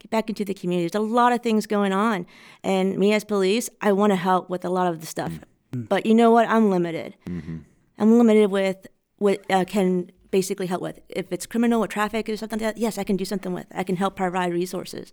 Get 0.00 0.10
back 0.10 0.28
into 0.28 0.44
the 0.44 0.54
community. 0.54 0.88
There's 0.88 1.00
a 1.02 1.06
lot 1.06 1.32
of 1.32 1.42
things 1.42 1.66
going 1.66 1.92
on, 1.92 2.26
and 2.64 2.98
me 2.98 3.12
as 3.12 3.24
police, 3.24 3.68
I 3.80 3.92
want 3.92 4.12
to 4.12 4.16
help 4.16 4.50
with 4.50 4.64
a 4.64 4.70
lot 4.70 4.88
of 4.88 5.00
the 5.00 5.06
stuff. 5.06 5.32
But 5.72 6.06
you 6.06 6.14
know 6.14 6.30
what? 6.30 6.48
I'm 6.48 6.70
limited. 6.70 7.16
I'm 7.98 8.18
limited 8.18 8.50
with 8.50 8.86
what 9.18 9.44
uh, 9.50 9.64
can 9.66 10.10
basically 10.30 10.66
help 10.66 10.82
with. 10.82 11.00
If 11.08 11.32
it's 11.32 11.46
criminal 11.46 11.82
or 11.82 11.88
traffic 11.88 12.28
or 12.28 12.36
something 12.36 12.58
like 12.58 12.74
that, 12.74 12.80
yes, 12.80 12.98
I 12.98 13.04
can 13.04 13.16
do 13.16 13.24
something 13.24 13.52
with. 13.52 13.66
I 13.74 13.82
can 13.84 13.96
help 13.96 14.16
provide 14.16 14.52
resources, 14.52 15.12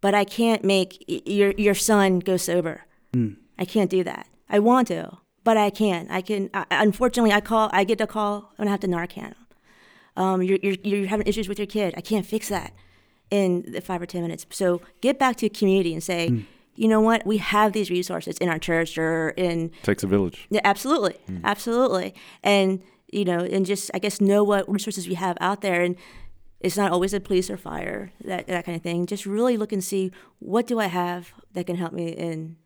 but 0.00 0.14
I 0.14 0.24
can't 0.24 0.64
make 0.64 1.04
your 1.06 1.52
your 1.52 1.74
son 1.74 2.18
go 2.18 2.36
sober. 2.36 2.84
Hmm. 3.14 3.34
I 3.58 3.64
can't 3.64 3.90
do 3.90 4.04
that. 4.04 4.26
I 4.48 4.58
want 4.60 4.88
to, 4.88 5.18
but 5.44 5.56
I 5.56 5.70
can't. 5.70 6.10
I 6.10 6.20
can. 6.20 6.50
I, 6.54 6.64
unfortunately, 6.70 7.32
I 7.32 7.40
call. 7.40 7.70
I 7.72 7.84
get 7.84 8.00
a 8.00 8.06
call 8.06 8.52
and 8.58 8.68
I 8.68 8.72
have 8.72 8.80
to 8.80 8.88
Narcan. 8.88 9.34
Um, 10.16 10.42
you're, 10.42 10.58
you're 10.62 10.76
you're 10.82 11.06
having 11.06 11.26
issues 11.26 11.48
with 11.48 11.58
your 11.58 11.66
kid. 11.66 11.94
I 11.96 12.00
can't 12.00 12.26
fix 12.26 12.48
that 12.48 12.72
in 13.30 13.64
the 13.72 13.80
five 13.80 14.02
or 14.02 14.06
ten 14.06 14.22
minutes. 14.22 14.46
So 14.50 14.80
get 15.00 15.18
back 15.18 15.36
to 15.36 15.46
the 15.46 15.50
community 15.50 15.92
and 15.92 16.02
say, 16.02 16.28
hmm. 16.28 16.40
you 16.74 16.88
know 16.88 17.00
what? 17.00 17.24
We 17.26 17.38
have 17.38 17.72
these 17.72 17.90
resources 17.90 18.36
in 18.38 18.48
our 18.48 18.58
church 18.58 18.98
or 18.98 19.30
in 19.30 19.70
Takes 19.82 20.02
a 20.02 20.06
village. 20.06 20.46
yeah, 20.50 20.60
absolutely, 20.64 21.16
hmm. 21.26 21.38
absolutely, 21.44 22.14
and 22.42 22.82
you 23.12 23.24
know, 23.24 23.38
and 23.38 23.66
just 23.66 23.90
I 23.94 23.98
guess 23.98 24.20
know 24.20 24.44
what 24.44 24.70
resources 24.70 25.08
we 25.08 25.14
have 25.14 25.36
out 25.40 25.60
there, 25.60 25.82
and 25.82 25.96
it's 26.60 26.76
not 26.76 26.92
always 26.92 27.14
a 27.14 27.20
police 27.20 27.50
or 27.50 27.56
fire 27.56 28.12
that 28.24 28.46
that 28.46 28.64
kind 28.64 28.76
of 28.76 28.82
thing. 28.82 29.06
Just 29.06 29.26
really 29.26 29.56
look 29.56 29.72
and 29.72 29.82
see 29.82 30.12
what 30.38 30.66
do 30.66 30.78
I 30.78 30.86
have 30.86 31.32
that 31.52 31.66
can 31.66 31.76
help 31.76 31.92
me 31.92 32.08
in 32.08 32.56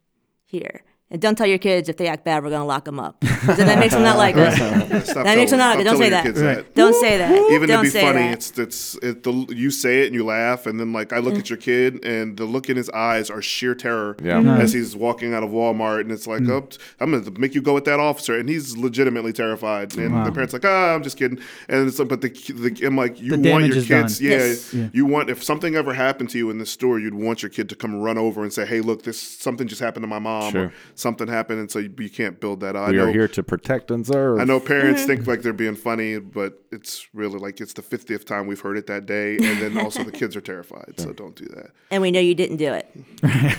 here. 0.45 0.83
And 1.13 1.21
don't 1.21 1.37
tell 1.37 1.47
your 1.47 1.59
kids 1.59 1.91
if 1.91 1.99
they 1.99 2.09
act 2.09 2.25
bad, 2.25 2.43
we're 2.43 2.49
gonna 2.49 2.65
lock 2.65 2.87
them 2.87 2.99
up. 2.99 3.23
So 3.23 3.53
that 3.55 3.79
makes 3.79 3.93
them 3.93 4.03
not 4.03 4.17
like 4.17 4.35
us. 4.35 4.55
Stop 5.11 5.25
That 5.25 5.37
makes 5.37 5.51
them 5.51 5.59
not. 5.59 5.75
stop 5.75 5.85
Don't 5.85 5.99
say 5.99 6.09
that. 6.09 6.25
kids 6.25 6.41
that. 6.41 6.75
Don't 6.75 6.95
say 6.95 7.19
that. 7.19 7.51
Even 7.53 7.69
don't 7.69 7.79
to 7.81 7.83
be 7.83 7.91
say 7.91 8.01
funny, 8.01 8.19
that. 8.29 8.33
it's 8.33 8.59
it's 8.59 8.95
it, 9.03 9.23
the, 9.23 9.33
you 9.55 9.71
say 9.71 10.03
it 10.03 10.07
and 10.07 10.15
you 10.15 10.25
laugh, 10.25 10.65
and 10.67 10.81
then 10.81 10.95
like 10.95 11.13
I 11.13 11.19
look 11.19 11.35
at 11.35 11.51
your 11.51 11.59
kid, 11.59 12.03
and 12.03 12.37
the 12.39 12.47
look 12.47 12.71
in 12.71 12.79
his 12.79 12.89
eyes 12.91 13.29
are 13.29 13.43
sheer 13.43 13.75
terror 13.75 14.17
Yeah. 14.23 14.41
Mhm. 14.41 14.59
as 14.59 14.73
he's 14.73 14.97
walking 14.97 15.35
out 15.35 15.43
of 15.43 15.51
Walmart, 15.51 16.01
and 16.01 16.11
it's 16.13 16.27
like, 16.27 16.49
oh, 16.49 16.67
I'm 16.99 17.11
gonna 17.13 17.31
make 17.39 17.55
you 17.55 17.61
go 17.61 17.75
with 17.75 17.85
that 17.85 18.01
officer, 18.01 18.39
and 18.39 18.49
he's 18.49 18.79
legitimately 18.79 19.35
terrified, 19.35 19.95
and 19.99 20.25
the 20.25 20.33
parents 20.33 20.55
like, 20.55 20.65
ah, 20.65 20.95
I'm 20.95 21.03
just 21.03 21.19
kidding, 21.19 21.39
and 21.69 21.89
it's 21.89 21.99
like, 21.99 22.09
but 22.09 22.23
the, 22.23 22.29
the 22.31 22.87
I'm 22.87 22.97
like, 22.97 23.21
you 23.21 23.37
The 23.37 23.51
want 23.51 23.67
your 23.67 23.85
kids, 23.85 24.19
yeah, 24.19 24.31
Yes. 24.31 24.73
Yeah. 24.73 24.89
you 24.95 25.05
want 25.05 25.29
if 25.29 25.43
something 25.45 25.75
ever 25.75 25.93
happened 25.93 26.31
to 26.31 26.39
you 26.39 26.49
in 26.49 26.57
the 26.57 26.65
store, 26.67 26.99
you'd 26.99 27.13
want 27.13 27.43
your 27.43 27.51
kid 27.51 27.69
to 27.69 27.75
come 27.77 27.97
run 28.01 28.17
over 28.17 28.43
and 28.43 28.51
say, 28.53 28.65
hey, 28.65 28.81
look, 28.81 29.03
this 29.03 29.21
something 29.21 29.69
just 29.69 29.83
happened 29.83 30.05
to 30.05 30.09
my 30.09 30.19
mom, 30.19 30.51
Sure. 30.53 30.73
Or 31.03 31.09
something 31.13 31.29
happened, 31.29 31.61
and 31.61 31.71
so 31.71 31.79
you, 31.79 31.93
you 31.99 32.11
can't 32.11 32.41
build 32.41 32.61
that. 32.61 32.77
I 32.77 32.91
We 32.91 32.97
know, 32.97 33.09
are 33.09 33.13
here 33.13 33.29
to 33.29 33.43
protect 33.43 33.91
and 33.91 34.07
serve. 34.07 34.41
I 34.41 34.45
know 34.45 34.61
parents 34.61 35.03
mm-hmm. 35.03 35.09
think 35.09 35.27
like 35.27 35.43
they're 35.43 35.53
being 35.53 35.77
funny, 35.77 36.19
but 36.19 36.63
it's 36.71 37.09
really 37.13 37.39
like 37.39 37.61
it's 37.61 37.73
the 37.73 37.83
50th 37.83 38.25
time 38.25 38.47
we've 38.47 38.61
heard 38.61 38.77
it 38.77 38.87
that 38.87 39.07
day. 39.07 39.37
And 39.37 39.61
then 39.61 39.79
also 39.79 40.03
the 40.05 40.13
kids 40.13 40.37
are 40.37 40.41
terrified. 40.41 40.95
So 40.99 41.13
don't 41.23 41.37
do 41.37 41.47
that. 41.47 41.71
and 41.91 42.03
we 42.03 42.11
know 42.11 42.21
you 42.21 42.35
didn't 42.35 42.57
do 42.59 42.73
it. 42.73 42.95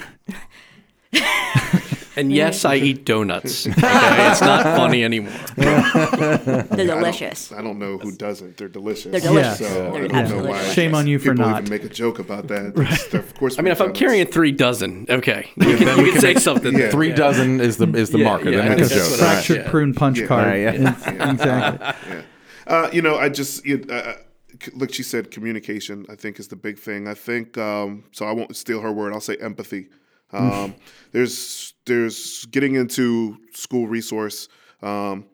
And 2.15 2.31
yes, 2.31 2.63
I 2.65 2.75
eat 2.75 3.05
donuts. 3.05 3.65
Okay? 3.73 4.31
it's 4.31 4.41
not 4.41 4.63
funny 4.77 5.03
anymore. 5.03 5.33
They're 5.55 6.63
delicious. 6.87 7.51
I 7.51 7.61
don't 7.61 7.79
know 7.79 7.97
who 7.97 8.11
doesn't. 8.11 8.57
They're 8.57 8.67
delicious. 8.69 9.11
They're 9.11 9.19
delicious. 9.21 9.59
So 9.59 9.91
They're 9.91 10.05
I 10.15 10.21
don't 10.23 10.29
know 10.43 10.49
why. 10.51 10.63
Shame 10.73 10.95
on 10.95 11.07
you 11.07 11.19
for 11.19 11.33
not. 11.33 11.35
people 11.35 11.49
not. 11.51 11.61
even 11.63 11.69
make 11.71 11.83
a 11.83 11.89
joke 11.93 12.19
about 12.19 12.47
that. 12.47 12.73
It's- 12.77 13.13
Of 13.13 13.33
course, 13.35 13.57
I 13.57 13.61
mean, 13.61 13.71
if 13.71 13.81
I'm 13.81 13.93
carrying 13.93 14.27
three 14.27 14.51
dozen, 14.51 15.05
okay, 15.09 15.49
you 15.57 15.77
can, 15.77 16.05
you 16.05 16.11
can 16.11 16.21
say 16.21 16.35
something. 16.35 16.77
Yeah. 16.77 16.89
Three 16.91 17.11
dozen 17.11 17.59
is 17.61 17.77
the 17.77 17.87
is 17.95 18.09
the 18.11 18.19
Yeah, 18.19 18.23
marker. 18.25 18.49
yeah, 18.49 18.57
then 18.57 18.65
I 18.65 18.69
make 18.75 18.77
a 18.79 18.81
that's 18.87 18.93
joke. 19.09 19.19
Fractured 19.19 19.57
yeah. 19.57 19.69
prune 19.69 19.93
punch 19.93 20.19
Yeah. 20.19 20.27
card. 20.27 20.47
Right, 20.47 20.61
yeah. 20.61 20.73
It's- 20.73 21.07
exactly. 21.07 22.23
Uh, 22.67 22.89
you 22.93 23.01
know, 23.01 23.17
I 23.17 23.29
just 23.29 23.65
you, 23.65 23.85
uh, 23.89 24.13
c- 24.61 24.71
look. 24.75 24.93
She 24.93 25.03
said 25.03 25.31
communication. 25.31 26.05
I 26.09 26.15
think 26.15 26.39
is 26.39 26.47
the 26.47 26.55
big 26.55 26.77
thing. 26.79 27.07
I 27.07 27.13
think 27.13 27.57
um, 27.57 28.03
so. 28.11 28.25
I 28.25 28.31
won't 28.31 28.55
steal 28.55 28.81
her 28.81 28.91
word. 28.91 29.13
I'll 29.13 29.19
say 29.19 29.35
empathy. 29.37 29.87
Um, 30.33 30.75
there's 31.11 31.73
there's 31.85 32.45
getting 32.45 32.75
into 32.75 33.37
school 33.53 33.87
resource. 33.87 34.47
Um, 34.81 35.25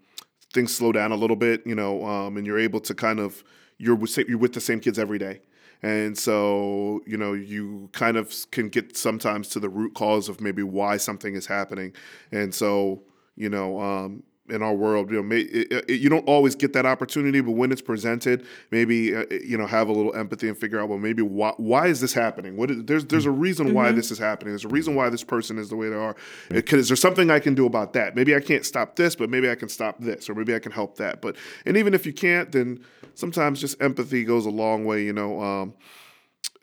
things 0.54 0.76
slow 0.76 0.92
down 0.92 1.12
a 1.12 1.16
little 1.16 1.36
bit, 1.36 1.66
you 1.66 1.76
know, 1.76 2.06
um, 2.06 2.38
and 2.38 2.46
you're 2.46 2.60
able 2.60 2.80
to 2.82 2.94
kind 2.94 3.20
of 3.20 3.44
you're 3.78 3.96
with, 3.96 4.18
you're 4.18 4.38
with 4.38 4.54
the 4.54 4.62
same 4.62 4.80
kids 4.80 5.00
every 5.00 5.18
day. 5.18 5.42
And 5.82 6.18
so, 6.18 7.02
you 7.08 7.18
know, 7.18 7.34
you 7.34 7.90
kind 7.94 8.18
of 8.18 8.34
can 8.52 8.68
get 8.68 8.98
sometimes 8.98 9.48
to 9.50 9.60
the 9.60 9.70
root 9.70 9.94
cause 9.94 10.28
of 10.28 10.42
maybe 10.42 10.62
why 10.62 10.98
something 10.98 11.36
is 11.36 11.46
happening. 11.46 11.94
And 12.32 12.54
so, 12.54 13.04
you 13.38 13.50
know, 13.50 13.80
um, 13.80 14.24
in 14.52 14.62
our 14.62 14.74
world, 14.74 15.10
you 15.12 15.18
know, 15.18 15.24
may, 15.24 15.40
it, 15.42 15.72
it, 15.90 16.00
you 16.00 16.10
don't 16.10 16.28
always 16.28 16.56
get 16.56 16.74
that 16.74 16.86
opportunity, 16.86 17.42
but 17.42 17.52
when 17.52 17.72
it's 17.72 17.82
presented, 17.82 18.46
maybe 18.72 19.16
uh, 19.16 19.26
you 19.44 19.58
know, 19.58 19.66
have 19.68 19.88
a 19.88 19.92
little 19.92 20.16
empathy 20.16 20.48
and 20.48 20.58
figure 20.58 20.80
out, 20.80 20.90
well, 20.90 20.98
maybe 21.00 21.22
why 21.22 21.54
why 21.58 21.88
is 21.88 22.02
this 22.02 22.14
happening? 22.14 22.58
What 22.58 22.72
is, 22.72 22.84
there's 22.86 23.06
there's 23.06 23.26
a 23.26 23.32
reason 23.32 23.74
why 23.74 23.92
this 23.96 24.12
is 24.12 24.18
happening. 24.18 24.52
There's 24.54 24.66
a 24.66 24.70
reason 24.70 24.96
why 24.96 25.10
this 25.10 25.24
person 25.24 25.58
is 25.58 25.70
the 25.70 25.76
way 25.76 25.90
they 25.90 25.96
are. 25.96 26.16
It 26.50 26.66
could- 26.66 26.80
Is 26.80 26.88
there 26.90 26.98
something 26.98 27.30
I 27.30 27.40
can 27.40 27.56
do 27.56 27.66
about 27.66 27.94
that? 27.94 28.16
Maybe 28.16 28.36
I 28.36 28.40
can't 28.40 28.66
stop 28.66 28.96
this, 28.96 29.16
but 29.16 29.30
maybe 29.30 29.50
I 29.50 29.56
can 29.56 29.70
stop 29.70 30.00
this, 30.00 30.30
or 30.30 30.36
maybe 30.36 30.54
I 30.56 30.60
can 30.60 30.72
help 30.72 30.98
that. 30.98 31.22
But 31.22 31.36
and 31.66 31.78
even 31.78 31.94
if 31.94 32.06
you 32.06 32.14
can't, 32.14 32.52
then 32.52 32.84
sometimes 33.16 33.60
just 33.62 33.82
empathy 33.82 34.24
goes 34.24 34.46
a 34.46 34.50
long 34.52 34.86
way. 34.86 35.04
You 35.04 35.14
know, 35.14 35.42
um, 35.42 35.74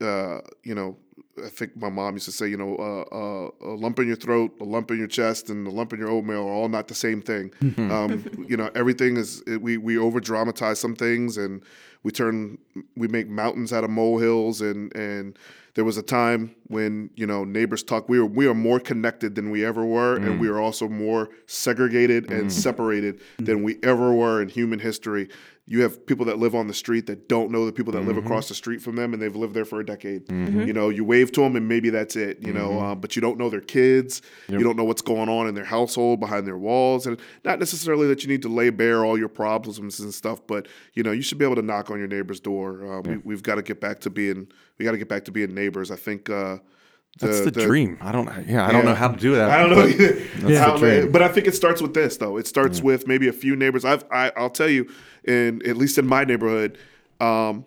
uh, 0.00 0.40
you 0.62 0.74
know, 0.74 0.96
I 1.44 1.48
think 1.48 1.76
my 1.76 1.88
mom 1.88 2.14
used 2.14 2.24
to 2.26 2.32
say, 2.32 2.48
you 2.48 2.56
know, 2.56 2.76
uh, 2.76 3.14
uh, 3.14 3.68
a 3.68 3.74
lump 3.74 3.98
in 3.98 4.06
your 4.06 4.16
throat, 4.16 4.54
a 4.60 4.64
lump 4.64 4.90
in 4.90 4.98
your 4.98 5.06
chest, 5.06 5.50
and 5.50 5.66
a 5.66 5.70
lump 5.70 5.92
in 5.92 5.98
your 5.98 6.08
oatmeal 6.08 6.46
are 6.46 6.52
all 6.52 6.68
not 6.68 6.88
the 6.88 6.94
same 6.94 7.20
thing. 7.22 7.52
um, 7.90 8.24
you 8.48 8.56
know, 8.56 8.70
everything 8.74 9.16
is 9.16 9.42
it, 9.46 9.60
we 9.60 9.76
we 9.76 9.98
over 9.98 10.20
dramatize 10.20 10.78
some 10.78 10.94
things, 10.96 11.36
and 11.36 11.62
we 12.02 12.10
turn 12.12 12.58
we 12.96 13.08
make 13.08 13.28
mountains 13.28 13.72
out 13.72 13.84
of 13.84 13.90
molehills, 13.90 14.60
and 14.60 14.94
and 14.96 15.38
there 15.74 15.84
was 15.84 15.98
a 15.98 16.02
time 16.02 16.54
when 16.68 17.10
you 17.16 17.26
know 17.26 17.44
neighbors 17.44 17.82
talk. 17.82 18.08
We 18.08 18.18
are 18.18 18.24
we 18.24 18.46
are 18.46 18.54
more 18.54 18.80
connected 18.80 19.34
than 19.34 19.50
we 19.50 19.64
ever 19.64 19.84
were, 19.84 20.16
and 20.16 20.40
we 20.40 20.48
are 20.48 20.58
also 20.58 20.88
more 20.88 21.28
segregated 21.46 22.30
and 22.30 22.50
separated 22.52 23.20
than 23.38 23.62
we 23.62 23.78
ever 23.82 24.12
were 24.14 24.40
in 24.40 24.48
human 24.48 24.78
history. 24.78 25.28
You 25.68 25.82
have 25.82 26.06
people 26.06 26.26
that 26.26 26.38
live 26.38 26.54
on 26.54 26.68
the 26.68 26.74
street 26.74 27.06
that 27.06 27.28
don't 27.28 27.50
know 27.50 27.66
the 27.66 27.72
people 27.72 27.92
that 27.94 28.04
live 28.04 28.16
across 28.24 28.48
the 28.48 28.54
street 28.54 28.80
from 28.80 28.94
them, 28.94 29.12
and 29.12 29.20
they've 29.20 29.34
lived 29.34 29.52
there 29.52 29.64
for 29.64 29.80
a 29.80 29.84
decade. 29.84 30.30
You 30.30 30.72
know, 30.72 30.90
you 30.90 31.02
wave 31.04 31.32
to 31.32 31.40
them, 31.40 31.56
and 31.56 31.66
maybe 31.66 31.90
that's 31.90 32.14
it. 32.14 32.40
You 32.40 32.52
know, 32.52 32.78
uh, 32.78 32.94
but 32.94 33.16
you 33.16 33.20
don't 33.22 33.36
know 33.36 33.50
their 33.50 33.60
kids. 33.60 34.22
You 34.48 34.60
don't 34.60 34.76
know 34.76 34.84
what's 34.84 35.02
going 35.02 35.28
on 35.28 35.48
in 35.48 35.56
their 35.56 35.64
household 35.64 36.20
behind 36.20 36.46
their 36.46 36.56
walls, 36.56 37.06
and 37.06 37.18
not 37.44 37.58
necessarily 37.58 38.06
that 38.06 38.22
you 38.22 38.28
need 38.28 38.42
to 38.42 38.48
lay 38.48 38.70
bare 38.70 39.04
all 39.04 39.18
your 39.18 39.28
problems 39.28 39.98
and 39.98 40.14
stuff. 40.14 40.46
But 40.46 40.68
you 40.94 41.02
know, 41.02 41.10
you 41.10 41.22
should 41.22 41.38
be 41.38 41.44
able 41.44 41.56
to 41.56 41.62
knock 41.62 41.90
on 41.90 41.98
your 41.98 42.08
neighbor's 42.08 42.38
door. 42.38 42.98
Uh, 42.98 43.00
we, 43.00 43.16
we've 43.18 43.42
got 43.42 43.56
to 43.56 43.62
get 43.62 43.80
back 43.80 43.98
to 44.00 44.10
being 44.10 44.46
we 44.78 44.84
got 44.84 44.92
to 44.92 44.98
get 44.98 45.08
back 45.08 45.24
to 45.24 45.32
being 45.32 45.52
neighbors. 45.52 45.90
I 45.90 45.96
think. 45.96 46.30
Uh, 46.30 46.58
That's 47.18 47.40
the, 47.40 47.50
dream. 47.50 47.96
I 48.00 48.12
don't. 48.12 48.26
Yeah, 48.46 48.66
I 48.66 48.72
don't 48.72 48.84
know 48.84 48.94
how 48.94 49.08
to 49.08 49.16
do 49.18 49.36
that. 49.36 49.50
I 49.50 49.60
don't 49.60 49.70
know 49.70 49.76
but 49.76 49.88
either. 49.88 50.12
That's 50.12 50.60
I 50.60 50.78
the 50.78 51.00
don't. 51.02 51.12
But 51.12 51.22
I 51.22 51.28
think 51.28 51.46
it 51.46 51.54
starts 51.54 51.80
with 51.80 51.94
this, 51.94 52.18
though. 52.18 52.36
It 52.36 52.46
starts 52.46 52.82
with 52.82 53.06
maybe 53.06 53.28
a 53.28 53.32
few 53.32 53.56
neighbors. 53.56 53.84
I've, 53.86 54.04
I, 54.10 54.32
I'll 54.36 54.50
tell 54.50 54.68
you, 54.68 54.90
in 55.24 55.66
at 55.66 55.76
least 55.78 55.96
in 55.96 56.06
my 56.06 56.24
neighborhood, 56.24 56.78
um, 57.20 57.64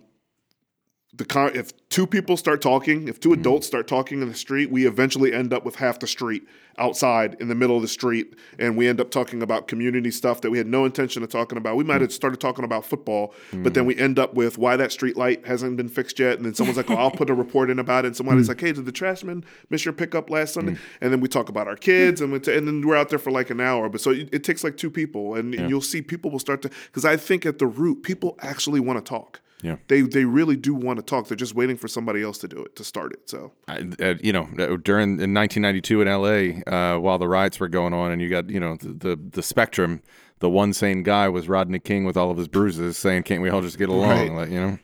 the 1.12 1.24
con- 1.24 1.54
if 1.54 1.72
two 1.88 2.06
people 2.06 2.36
start 2.36 2.62
talking, 2.62 3.08
if 3.08 3.18
two 3.18 3.30
mm-hmm. 3.30 3.40
adults 3.40 3.66
start 3.66 3.88
talking 3.88 4.22
in 4.22 4.28
the 4.28 4.34
street, 4.34 4.70
we 4.70 4.86
eventually 4.86 5.32
end 5.32 5.52
up 5.52 5.64
with 5.64 5.76
half 5.76 5.98
the 5.98 6.06
street 6.06 6.46
outside 6.78 7.36
in 7.40 7.48
the 7.48 7.54
middle 7.54 7.74
of 7.74 7.82
the 7.82 7.88
street, 7.88 8.34
and 8.58 8.76
we 8.76 8.86
end 8.86 9.00
up 9.00 9.10
talking 9.10 9.42
about 9.42 9.66
community 9.66 10.10
stuff 10.10 10.40
that 10.40 10.50
we 10.50 10.56
had 10.56 10.68
no 10.68 10.84
intention 10.84 11.22
of 11.22 11.28
talking 11.28 11.58
about. 11.58 11.76
We 11.76 11.84
might 11.84 11.98
mm. 11.98 12.02
have 12.02 12.12
started 12.12 12.40
talking 12.40 12.64
about 12.64 12.84
football, 12.84 13.34
but 13.52 13.74
then 13.74 13.84
mm. 13.84 13.88
we 13.88 13.96
end 13.96 14.20
up 14.20 14.34
with 14.34 14.56
why 14.56 14.76
that 14.76 14.92
street 14.92 15.16
light 15.16 15.44
hasn't 15.44 15.76
been 15.76 15.88
fixed 15.88 16.18
yet, 16.18 16.36
and 16.36 16.46
then 16.46 16.54
someone's 16.54 16.76
like, 16.76 16.90
"Oh, 16.90 16.94
I'll 16.94 17.10
put 17.10 17.28
a 17.28 17.34
report 17.34 17.70
in 17.70 17.80
about 17.80 18.04
it." 18.04 18.08
And 18.08 18.16
somebody's 18.16 18.46
mm. 18.46 18.50
like, 18.50 18.60
"Hey, 18.60 18.72
did 18.72 18.86
the 18.86 18.92
trashman 18.92 19.44
miss 19.68 19.84
your 19.84 19.92
pickup 19.92 20.30
last 20.30 20.54
Sunday?" 20.54 20.76
And 21.00 21.12
then 21.12 21.20
we 21.20 21.28
talk 21.28 21.48
about 21.48 21.66
our 21.66 21.76
kids, 21.76 22.20
and 22.20 22.42
t- 22.42 22.56
and 22.56 22.68
then 22.68 22.86
we're 22.86 22.96
out 22.96 23.08
there 23.08 23.18
for 23.18 23.32
like 23.32 23.50
an 23.50 23.60
hour. 23.60 23.88
But 23.88 24.00
so 24.00 24.12
it, 24.12 24.28
it 24.32 24.44
takes 24.44 24.62
like 24.62 24.76
two 24.76 24.90
people, 24.90 25.34
and, 25.34 25.54
and 25.54 25.68
you'll 25.68 25.80
see 25.80 26.02
people 26.02 26.30
will 26.30 26.38
start 26.38 26.62
to 26.62 26.70
because 26.86 27.04
I 27.04 27.16
think 27.16 27.44
at 27.44 27.58
the 27.58 27.66
root, 27.66 28.04
people 28.04 28.38
actually 28.40 28.80
want 28.80 29.04
to 29.04 29.06
talk. 29.06 29.40
Yeah. 29.62 29.76
They 29.88 30.02
they 30.02 30.24
really 30.24 30.56
do 30.56 30.74
want 30.74 30.98
to 30.98 31.02
talk. 31.02 31.28
They're 31.28 31.36
just 31.36 31.54
waiting 31.54 31.76
for 31.76 31.88
somebody 31.88 32.22
else 32.22 32.38
to 32.38 32.48
do 32.48 32.62
it 32.64 32.76
to 32.76 32.84
start 32.84 33.12
it. 33.12 33.28
So 33.28 33.52
I, 33.68 33.88
uh, 34.00 34.14
you 34.22 34.32
know, 34.32 34.48
uh, 34.58 34.76
during 34.82 35.20
in 35.20 35.34
1992 35.34 36.02
in 36.02 36.08
LA, 36.08 36.72
uh, 36.72 36.98
while 36.98 37.18
the 37.18 37.28
riots 37.28 37.60
were 37.60 37.68
going 37.68 37.92
on, 37.92 38.12
and 38.12 38.22
you 38.22 38.28
got 38.28 38.48
you 38.48 38.60
know 38.60 38.76
the, 38.76 38.88
the 38.88 39.20
the 39.32 39.42
spectrum, 39.42 40.02
the 40.38 40.48
one 40.48 40.72
sane 40.72 41.02
guy 41.02 41.28
was 41.28 41.48
Rodney 41.48 41.78
King 41.78 42.04
with 42.04 42.16
all 42.16 42.30
of 42.30 42.36
his 42.36 42.48
bruises, 42.48 42.96
saying, 42.96 43.24
"Can't 43.24 43.42
we 43.42 43.50
all 43.50 43.60
just 43.60 43.78
get 43.78 43.88
along?" 43.88 44.08
Right. 44.08 44.32
Like, 44.32 44.50
you 44.50 44.60
know. 44.60 44.78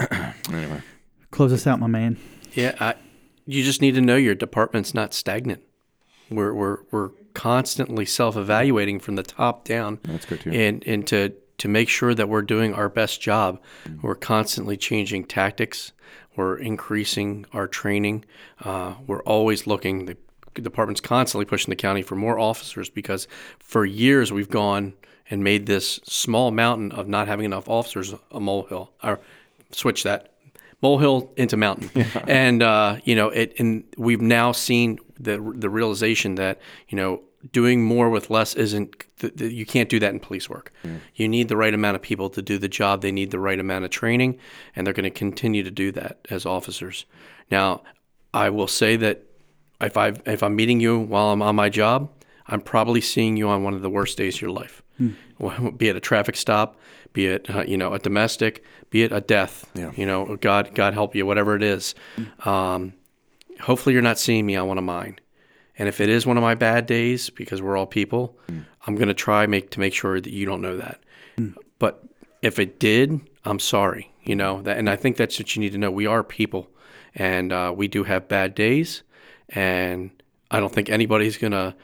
anyway, 0.52 0.80
Close 1.30 1.52
us 1.52 1.66
out, 1.66 1.80
my 1.80 1.88
man. 1.88 2.16
Yeah, 2.52 2.74
I, 2.78 2.94
you 3.46 3.64
just 3.64 3.82
need 3.82 3.94
to 3.96 4.00
know 4.00 4.16
your 4.16 4.34
department's 4.34 4.94
not 4.94 5.12
stagnant. 5.12 5.62
We're 6.30 6.54
we're 6.54 6.78
we're 6.90 7.10
constantly 7.34 8.04
self-evaluating 8.04 9.00
from 9.00 9.16
the 9.16 9.22
top 9.22 9.64
down. 9.64 9.98
That's 10.04 10.24
good, 10.24 10.40
too. 10.40 10.50
And 10.50 10.82
and 10.86 11.06
to 11.08 11.34
to 11.58 11.68
make 11.68 11.88
sure 11.88 12.14
that 12.14 12.28
we're 12.28 12.42
doing 12.42 12.74
our 12.74 12.88
best 12.88 13.20
job, 13.20 13.60
we're 14.02 14.14
constantly 14.14 14.76
changing 14.76 15.24
tactics. 15.24 15.92
We're 16.36 16.56
increasing 16.56 17.46
our 17.52 17.66
training. 17.66 18.24
Uh, 18.60 18.94
we're 19.06 19.22
always 19.22 19.66
looking. 19.66 20.06
The 20.06 20.16
department's 20.54 21.00
constantly 21.00 21.44
pushing 21.44 21.70
the 21.70 21.76
county 21.76 22.02
for 22.02 22.14
more 22.16 22.38
officers 22.38 22.88
because 22.88 23.26
for 23.58 23.84
years 23.84 24.32
we've 24.32 24.50
gone 24.50 24.94
and 25.30 25.44
made 25.44 25.66
this 25.66 26.00
small 26.04 26.50
mountain 26.50 26.92
of 26.92 27.08
not 27.08 27.28
having 27.28 27.44
enough 27.44 27.68
officers 27.68 28.14
a 28.30 28.40
molehill. 28.40 28.92
Or 29.02 29.20
switch 29.72 30.02
that 30.04 30.32
molehill 30.80 31.32
into 31.36 31.56
mountain, 31.56 31.90
and 32.28 32.62
uh, 32.62 32.96
you 33.04 33.14
know 33.14 33.28
it. 33.28 33.54
And 33.58 33.84
we've 33.96 34.20
now 34.20 34.52
seen 34.52 34.98
the 35.18 35.38
the 35.56 35.70
realization 35.70 36.36
that 36.36 36.60
you 36.88 36.96
know 36.96 37.22
doing 37.52 37.82
more 37.84 38.10
with 38.10 38.30
less 38.30 38.54
isn't. 38.54 39.04
th- 39.18 39.36
th- 39.36 39.52
You 39.52 39.64
can't 39.66 39.88
do 39.88 39.98
that 40.00 40.12
in 40.12 40.20
police 40.20 40.48
work. 40.50 40.72
You 41.14 41.28
need 41.28 41.48
the 41.48 41.56
right 41.56 41.72
amount 41.74 41.96
of 41.96 42.02
people 42.02 42.30
to 42.30 42.42
do 42.42 42.58
the 42.58 42.68
job. 42.68 43.02
They 43.02 43.12
need 43.12 43.30
the 43.30 43.38
right 43.40 43.58
amount 43.60 43.84
of 43.84 43.90
training, 43.90 44.38
and 44.74 44.86
they're 44.86 44.94
going 44.94 45.04
to 45.04 45.10
continue 45.10 45.62
to 45.62 45.70
do 45.70 45.92
that 45.92 46.18
as 46.30 46.44
officers. 46.46 47.04
Now, 47.50 47.82
I 48.34 48.50
will 48.50 48.66
say 48.68 48.96
that 48.96 49.22
if 49.80 49.96
I 49.96 50.08
if 50.26 50.42
I'm 50.42 50.56
meeting 50.56 50.80
you 50.80 50.98
while 50.98 51.30
I'm 51.30 51.42
on 51.42 51.54
my 51.56 51.68
job, 51.68 52.10
I'm 52.46 52.60
probably 52.60 53.00
seeing 53.00 53.36
you 53.36 53.48
on 53.48 53.62
one 53.62 53.74
of 53.74 53.82
the 53.82 53.90
worst 53.90 54.18
days 54.18 54.36
of 54.36 54.40
your 54.42 54.50
life. 54.50 54.82
Well, 55.38 55.70
Be 55.70 55.88
it 55.88 55.94
a 55.94 56.00
traffic 56.00 56.34
stop, 56.36 56.76
be 57.12 57.26
it 57.28 57.48
uh, 57.48 57.62
you 57.62 57.76
know 57.76 57.94
a 57.94 58.00
domestic, 58.00 58.64
be 58.90 59.04
it 59.04 59.12
a 59.12 59.20
death. 59.20 59.64
Yeah. 59.74 59.92
You 59.94 60.06
know, 60.06 60.36
God 60.40 60.74
God 60.74 60.92
help 60.94 61.14
you, 61.14 61.24
whatever 61.24 61.54
it 61.54 61.62
is. 61.62 61.94
Um, 62.44 62.94
hopefully, 63.60 63.92
you're 63.92 64.02
not 64.02 64.18
seeing 64.18 64.44
me 64.46 64.56
on 64.56 64.66
one 64.66 64.78
of 64.78 64.82
mine. 64.84 65.18
And 65.78 65.88
if 65.88 66.00
it 66.00 66.08
is 66.08 66.26
one 66.26 66.36
of 66.36 66.42
my 66.42 66.54
bad 66.54 66.86
days, 66.86 67.30
because 67.30 67.62
we're 67.62 67.76
all 67.76 67.86
people, 67.86 68.36
I'm 68.86 68.96
going 68.96 69.08
to 69.08 69.14
try 69.14 69.46
make 69.46 69.70
to 69.70 69.80
make 69.80 69.94
sure 69.94 70.20
that 70.20 70.32
you 70.32 70.44
don't 70.44 70.60
know 70.60 70.76
that. 70.76 71.00
But 71.78 72.02
if 72.42 72.58
it 72.58 72.80
did, 72.80 73.20
I'm 73.44 73.60
sorry. 73.60 74.12
You 74.24 74.34
know 74.34 74.60
that, 74.62 74.76
and 74.76 74.90
I 74.90 74.96
think 74.96 75.16
that's 75.16 75.38
what 75.38 75.56
you 75.56 75.60
need 75.60 75.72
to 75.72 75.78
know. 75.78 75.90
We 75.90 76.06
are 76.06 76.22
people, 76.22 76.68
and 77.14 77.50
uh, 77.50 77.72
we 77.74 77.88
do 77.88 78.04
have 78.04 78.28
bad 78.28 78.54
days, 78.54 79.02
and 79.48 80.10
I 80.50 80.60
don't 80.60 80.72
think 80.72 80.90
anybody's 80.90 81.38
going 81.38 81.52
to 81.52 81.74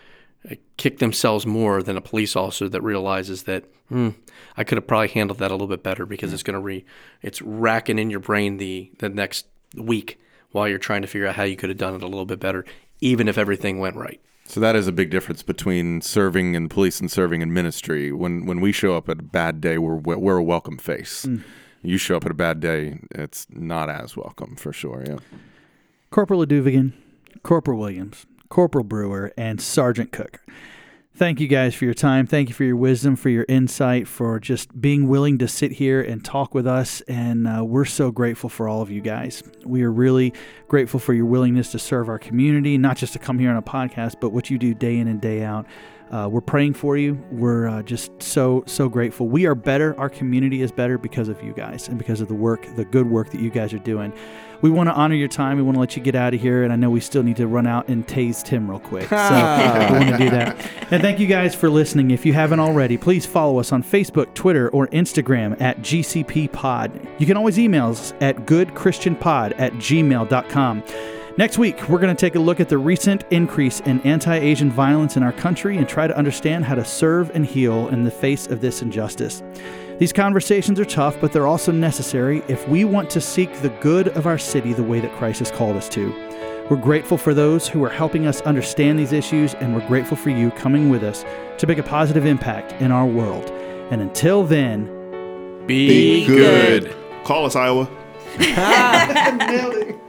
kick 0.76 0.98
themselves 0.98 1.46
more 1.46 1.82
than 1.82 1.96
a 1.96 2.02
police 2.02 2.36
officer 2.36 2.68
that 2.68 2.82
realizes 2.82 3.44
that 3.44 3.64
hmm, 3.88 4.10
I 4.56 4.64
could 4.64 4.76
have 4.76 4.86
probably 4.86 5.08
handled 5.08 5.38
that 5.38 5.50
a 5.50 5.54
little 5.54 5.66
bit 5.66 5.82
better 5.82 6.04
because 6.04 6.32
it's 6.32 6.42
going 6.42 6.54
to 6.54 6.60
re 6.60 6.84
it's 7.22 7.40
racking 7.40 7.98
in 7.98 8.10
your 8.10 8.20
brain 8.20 8.58
the 8.58 8.90
the 8.98 9.08
next 9.08 9.46
week 9.74 10.20
while 10.50 10.68
you're 10.68 10.78
trying 10.78 11.02
to 11.02 11.08
figure 11.08 11.26
out 11.26 11.34
how 11.34 11.42
you 11.42 11.56
could 11.56 11.70
have 11.70 11.78
done 11.78 11.94
it 11.94 12.02
a 12.02 12.06
little 12.06 12.26
bit 12.26 12.40
better, 12.40 12.64
even 13.00 13.28
if 13.28 13.38
everything 13.38 13.78
went 13.78 13.96
right. 13.96 14.20
so 14.46 14.60
that 14.60 14.76
is 14.76 14.86
a 14.86 14.92
big 14.92 15.10
difference 15.10 15.42
between 15.42 16.00
serving 16.00 16.54
in 16.54 16.68
police 16.68 17.00
and 17.00 17.10
serving 17.10 17.40
in 17.42 17.52
ministry. 17.52 18.12
When 18.12 18.46
when 18.46 18.60
we 18.60 18.72
show 18.72 18.96
up 18.96 19.08
at 19.08 19.20
a 19.20 19.22
bad 19.22 19.60
day, 19.60 19.78
we're 19.78 19.96
we're 19.96 20.38
a 20.38 20.42
welcome 20.42 20.78
face. 20.78 21.26
Mm. 21.26 21.42
You 21.82 21.98
show 21.98 22.16
up 22.16 22.24
at 22.24 22.30
a 22.30 22.34
bad 22.34 22.60
day, 22.60 23.00
it's 23.10 23.46
not 23.50 23.90
as 23.90 24.16
welcome 24.16 24.56
for 24.56 24.72
sure. 24.72 25.04
Yeah. 25.06 25.18
Corporal 26.10 26.44
Aduvigan, 26.46 26.92
Corporal 27.42 27.78
Williams, 27.78 28.24
Corporal 28.48 28.84
Brewer, 28.84 29.32
and 29.36 29.60
Sergeant 29.60 30.10
Cook. 30.12 30.40
Thank 31.16 31.38
you 31.38 31.46
guys 31.46 31.76
for 31.76 31.84
your 31.84 31.94
time. 31.94 32.26
Thank 32.26 32.48
you 32.48 32.56
for 32.56 32.64
your 32.64 32.74
wisdom, 32.74 33.14
for 33.14 33.28
your 33.28 33.46
insight, 33.48 34.08
for 34.08 34.40
just 34.40 34.80
being 34.80 35.06
willing 35.06 35.38
to 35.38 35.46
sit 35.46 35.70
here 35.70 36.02
and 36.02 36.24
talk 36.24 36.56
with 36.56 36.66
us. 36.66 37.02
And 37.02 37.46
uh, 37.46 37.64
we're 37.64 37.84
so 37.84 38.10
grateful 38.10 38.50
for 38.50 38.68
all 38.68 38.82
of 38.82 38.90
you 38.90 39.00
guys. 39.00 39.40
We 39.64 39.84
are 39.84 39.92
really 39.92 40.32
grateful 40.66 40.98
for 40.98 41.14
your 41.14 41.26
willingness 41.26 41.70
to 41.70 41.78
serve 41.78 42.08
our 42.08 42.18
community, 42.18 42.76
not 42.78 42.96
just 42.96 43.12
to 43.12 43.20
come 43.20 43.38
here 43.38 43.48
on 43.50 43.56
a 43.56 43.62
podcast, 43.62 44.16
but 44.20 44.30
what 44.30 44.50
you 44.50 44.58
do 44.58 44.74
day 44.74 44.98
in 44.98 45.06
and 45.06 45.20
day 45.20 45.44
out. 45.44 45.66
Uh, 46.10 46.28
we're 46.28 46.40
praying 46.40 46.74
for 46.74 46.96
you. 46.96 47.14
We're 47.30 47.68
uh, 47.68 47.82
just 47.82 48.20
so, 48.20 48.64
so 48.66 48.88
grateful. 48.88 49.28
We 49.28 49.46
are 49.46 49.54
better. 49.54 49.96
Our 50.00 50.10
community 50.10 50.62
is 50.62 50.72
better 50.72 50.98
because 50.98 51.28
of 51.28 51.40
you 51.44 51.52
guys 51.52 51.86
and 51.86 51.96
because 51.96 52.22
of 52.22 52.26
the 52.26 52.34
work, 52.34 52.66
the 52.74 52.84
good 52.84 53.08
work 53.08 53.30
that 53.30 53.40
you 53.40 53.50
guys 53.50 53.72
are 53.72 53.78
doing. 53.78 54.12
We 54.64 54.70
want 54.70 54.88
to 54.88 54.94
honor 54.94 55.14
your 55.14 55.28
time. 55.28 55.58
We 55.58 55.62
want 55.62 55.76
to 55.76 55.80
let 55.80 55.94
you 55.94 56.02
get 56.02 56.14
out 56.14 56.32
of 56.32 56.40
here. 56.40 56.64
And 56.64 56.72
I 56.72 56.76
know 56.76 56.88
we 56.88 57.00
still 57.00 57.22
need 57.22 57.36
to 57.36 57.46
run 57.46 57.66
out 57.66 57.88
and 57.88 58.06
tase 58.06 58.42
Tim 58.42 58.70
real 58.70 58.80
quick. 58.80 59.10
So 59.10 59.16
we 59.90 59.98
want 59.98 60.08
to 60.08 60.16
do 60.16 60.30
that. 60.30 60.56
And 60.90 61.02
thank 61.02 61.20
you 61.20 61.26
guys 61.26 61.54
for 61.54 61.68
listening. 61.68 62.12
If 62.12 62.24
you 62.24 62.32
haven't 62.32 62.60
already, 62.60 62.96
please 62.96 63.26
follow 63.26 63.60
us 63.60 63.72
on 63.72 63.82
Facebook, 63.82 64.32
Twitter, 64.32 64.70
or 64.70 64.86
Instagram 64.86 65.60
at 65.60 65.80
GCP 65.80 66.50
Pod. 66.50 66.98
You 67.18 67.26
can 67.26 67.36
always 67.36 67.58
email 67.58 67.88
us 67.88 68.14
at 68.22 68.46
goodchristianpod 68.46 69.52
at 69.58 69.74
gmail.com. 69.74 70.82
Next 71.36 71.58
week, 71.58 71.86
we're 71.90 71.98
going 71.98 72.16
to 72.16 72.20
take 72.20 72.36
a 72.36 72.40
look 72.40 72.58
at 72.58 72.70
the 72.70 72.78
recent 72.78 73.24
increase 73.30 73.80
in 73.80 74.00
anti 74.00 74.34
Asian 74.34 74.70
violence 74.70 75.18
in 75.18 75.22
our 75.22 75.32
country 75.32 75.76
and 75.76 75.86
try 75.86 76.06
to 76.06 76.16
understand 76.16 76.64
how 76.64 76.74
to 76.74 76.86
serve 76.86 77.30
and 77.34 77.44
heal 77.44 77.88
in 77.88 78.04
the 78.04 78.10
face 78.10 78.46
of 78.46 78.62
this 78.62 78.80
injustice. 78.80 79.42
These 79.98 80.12
conversations 80.12 80.80
are 80.80 80.84
tough, 80.84 81.16
but 81.20 81.32
they're 81.32 81.46
also 81.46 81.70
necessary 81.70 82.42
if 82.48 82.66
we 82.68 82.84
want 82.84 83.10
to 83.10 83.20
seek 83.20 83.52
the 83.62 83.68
good 83.80 84.08
of 84.08 84.26
our 84.26 84.38
city 84.38 84.72
the 84.72 84.82
way 84.82 84.98
that 84.98 85.16
Christ 85.16 85.38
has 85.38 85.52
called 85.52 85.76
us 85.76 85.88
to. 85.90 86.10
We're 86.68 86.78
grateful 86.78 87.16
for 87.16 87.32
those 87.32 87.68
who 87.68 87.84
are 87.84 87.90
helping 87.90 88.26
us 88.26 88.40
understand 88.40 88.98
these 88.98 89.12
issues, 89.12 89.54
and 89.54 89.72
we're 89.72 89.86
grateful 89.86 90.16
for 90.16 90.30
you 90.30 90.50
coming 90.52 90.90
with 90.90 91.04
us 91.04 91.24
to 91.58 91.66
make 91.68 91.78
a 91.78 91.82
positive 91.84 92.26
impact 92.26 92.72
in 92.82 92.90
our 92.90 93.06
world. 93.06 93.50
And 93.92 94.00
until 94.02 94.42
then, 94.44 94.86
Be, 95.66 96.26
good. 96.26 96.94
Call 97.22 97.46
us, 97.46 97.54
Iowa. 97.54 97.88
Ah. 98.56 99.30
You've 99.32 99.86
been 99.86 100.03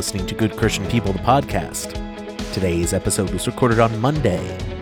listening 0.00 0.26
to 0.26 0.34
Good 0.34 0.56
Christian 0.56 0.86
People, 0.88 1.12
the 1.12 1.18
podcast. 1.18 1.92
Today's 2.54 2.94
episode 2.94 3.28
was 3.34 3.46
recorded 3.46 3.80
on 3.80 4.00
Monday, 4.00 4.40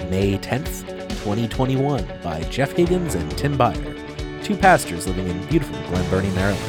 May 0.09 0.39
10th, 0.39 0.87
2021, 1.09 2.09
by 2.23 2.41
Jeff 2.43 2.71
Higgins 2.71 3.17
and 3.17 3.29
Tim 3.37 3.59
Byer, 3.59 4.45
two 4.45 4.55
pastors 4.55 5.09
living 5.09 5.27
in 5.27 5.45
beautiful 5.47 5.77
Glen 5.89 6.09
Burnie, 6.09 6.31
Maryland. 6.37 6.63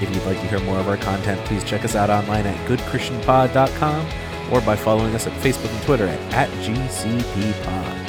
If 0.00 0.08
you'd 0.08 0.24
like 0.24 0.40
to 0.40 0.46
hear 0.46 0.60
more 0.60 0.78
of 0.78 0.88
our 0.88 0.96
content, 0.96 1.38
please 1.44 1.62
check 1.62 1.84
us 1.84 1.94
out 1.94 2.08
online 2.08 2.46
at 2.46 2.56
goodchristianpod.com 2.66 4.06
or 4.50 4.62
by 4.62 4.74
following 4.74 5.14
us 5.14 5.26
at 5.26 5.34
Facebook 5.42 5.70
and 5.70 5.82
Twitter 5.82 6.06
at, 6.06 6.32
at 6.32 6.48
GCPPod. 6.64 7.99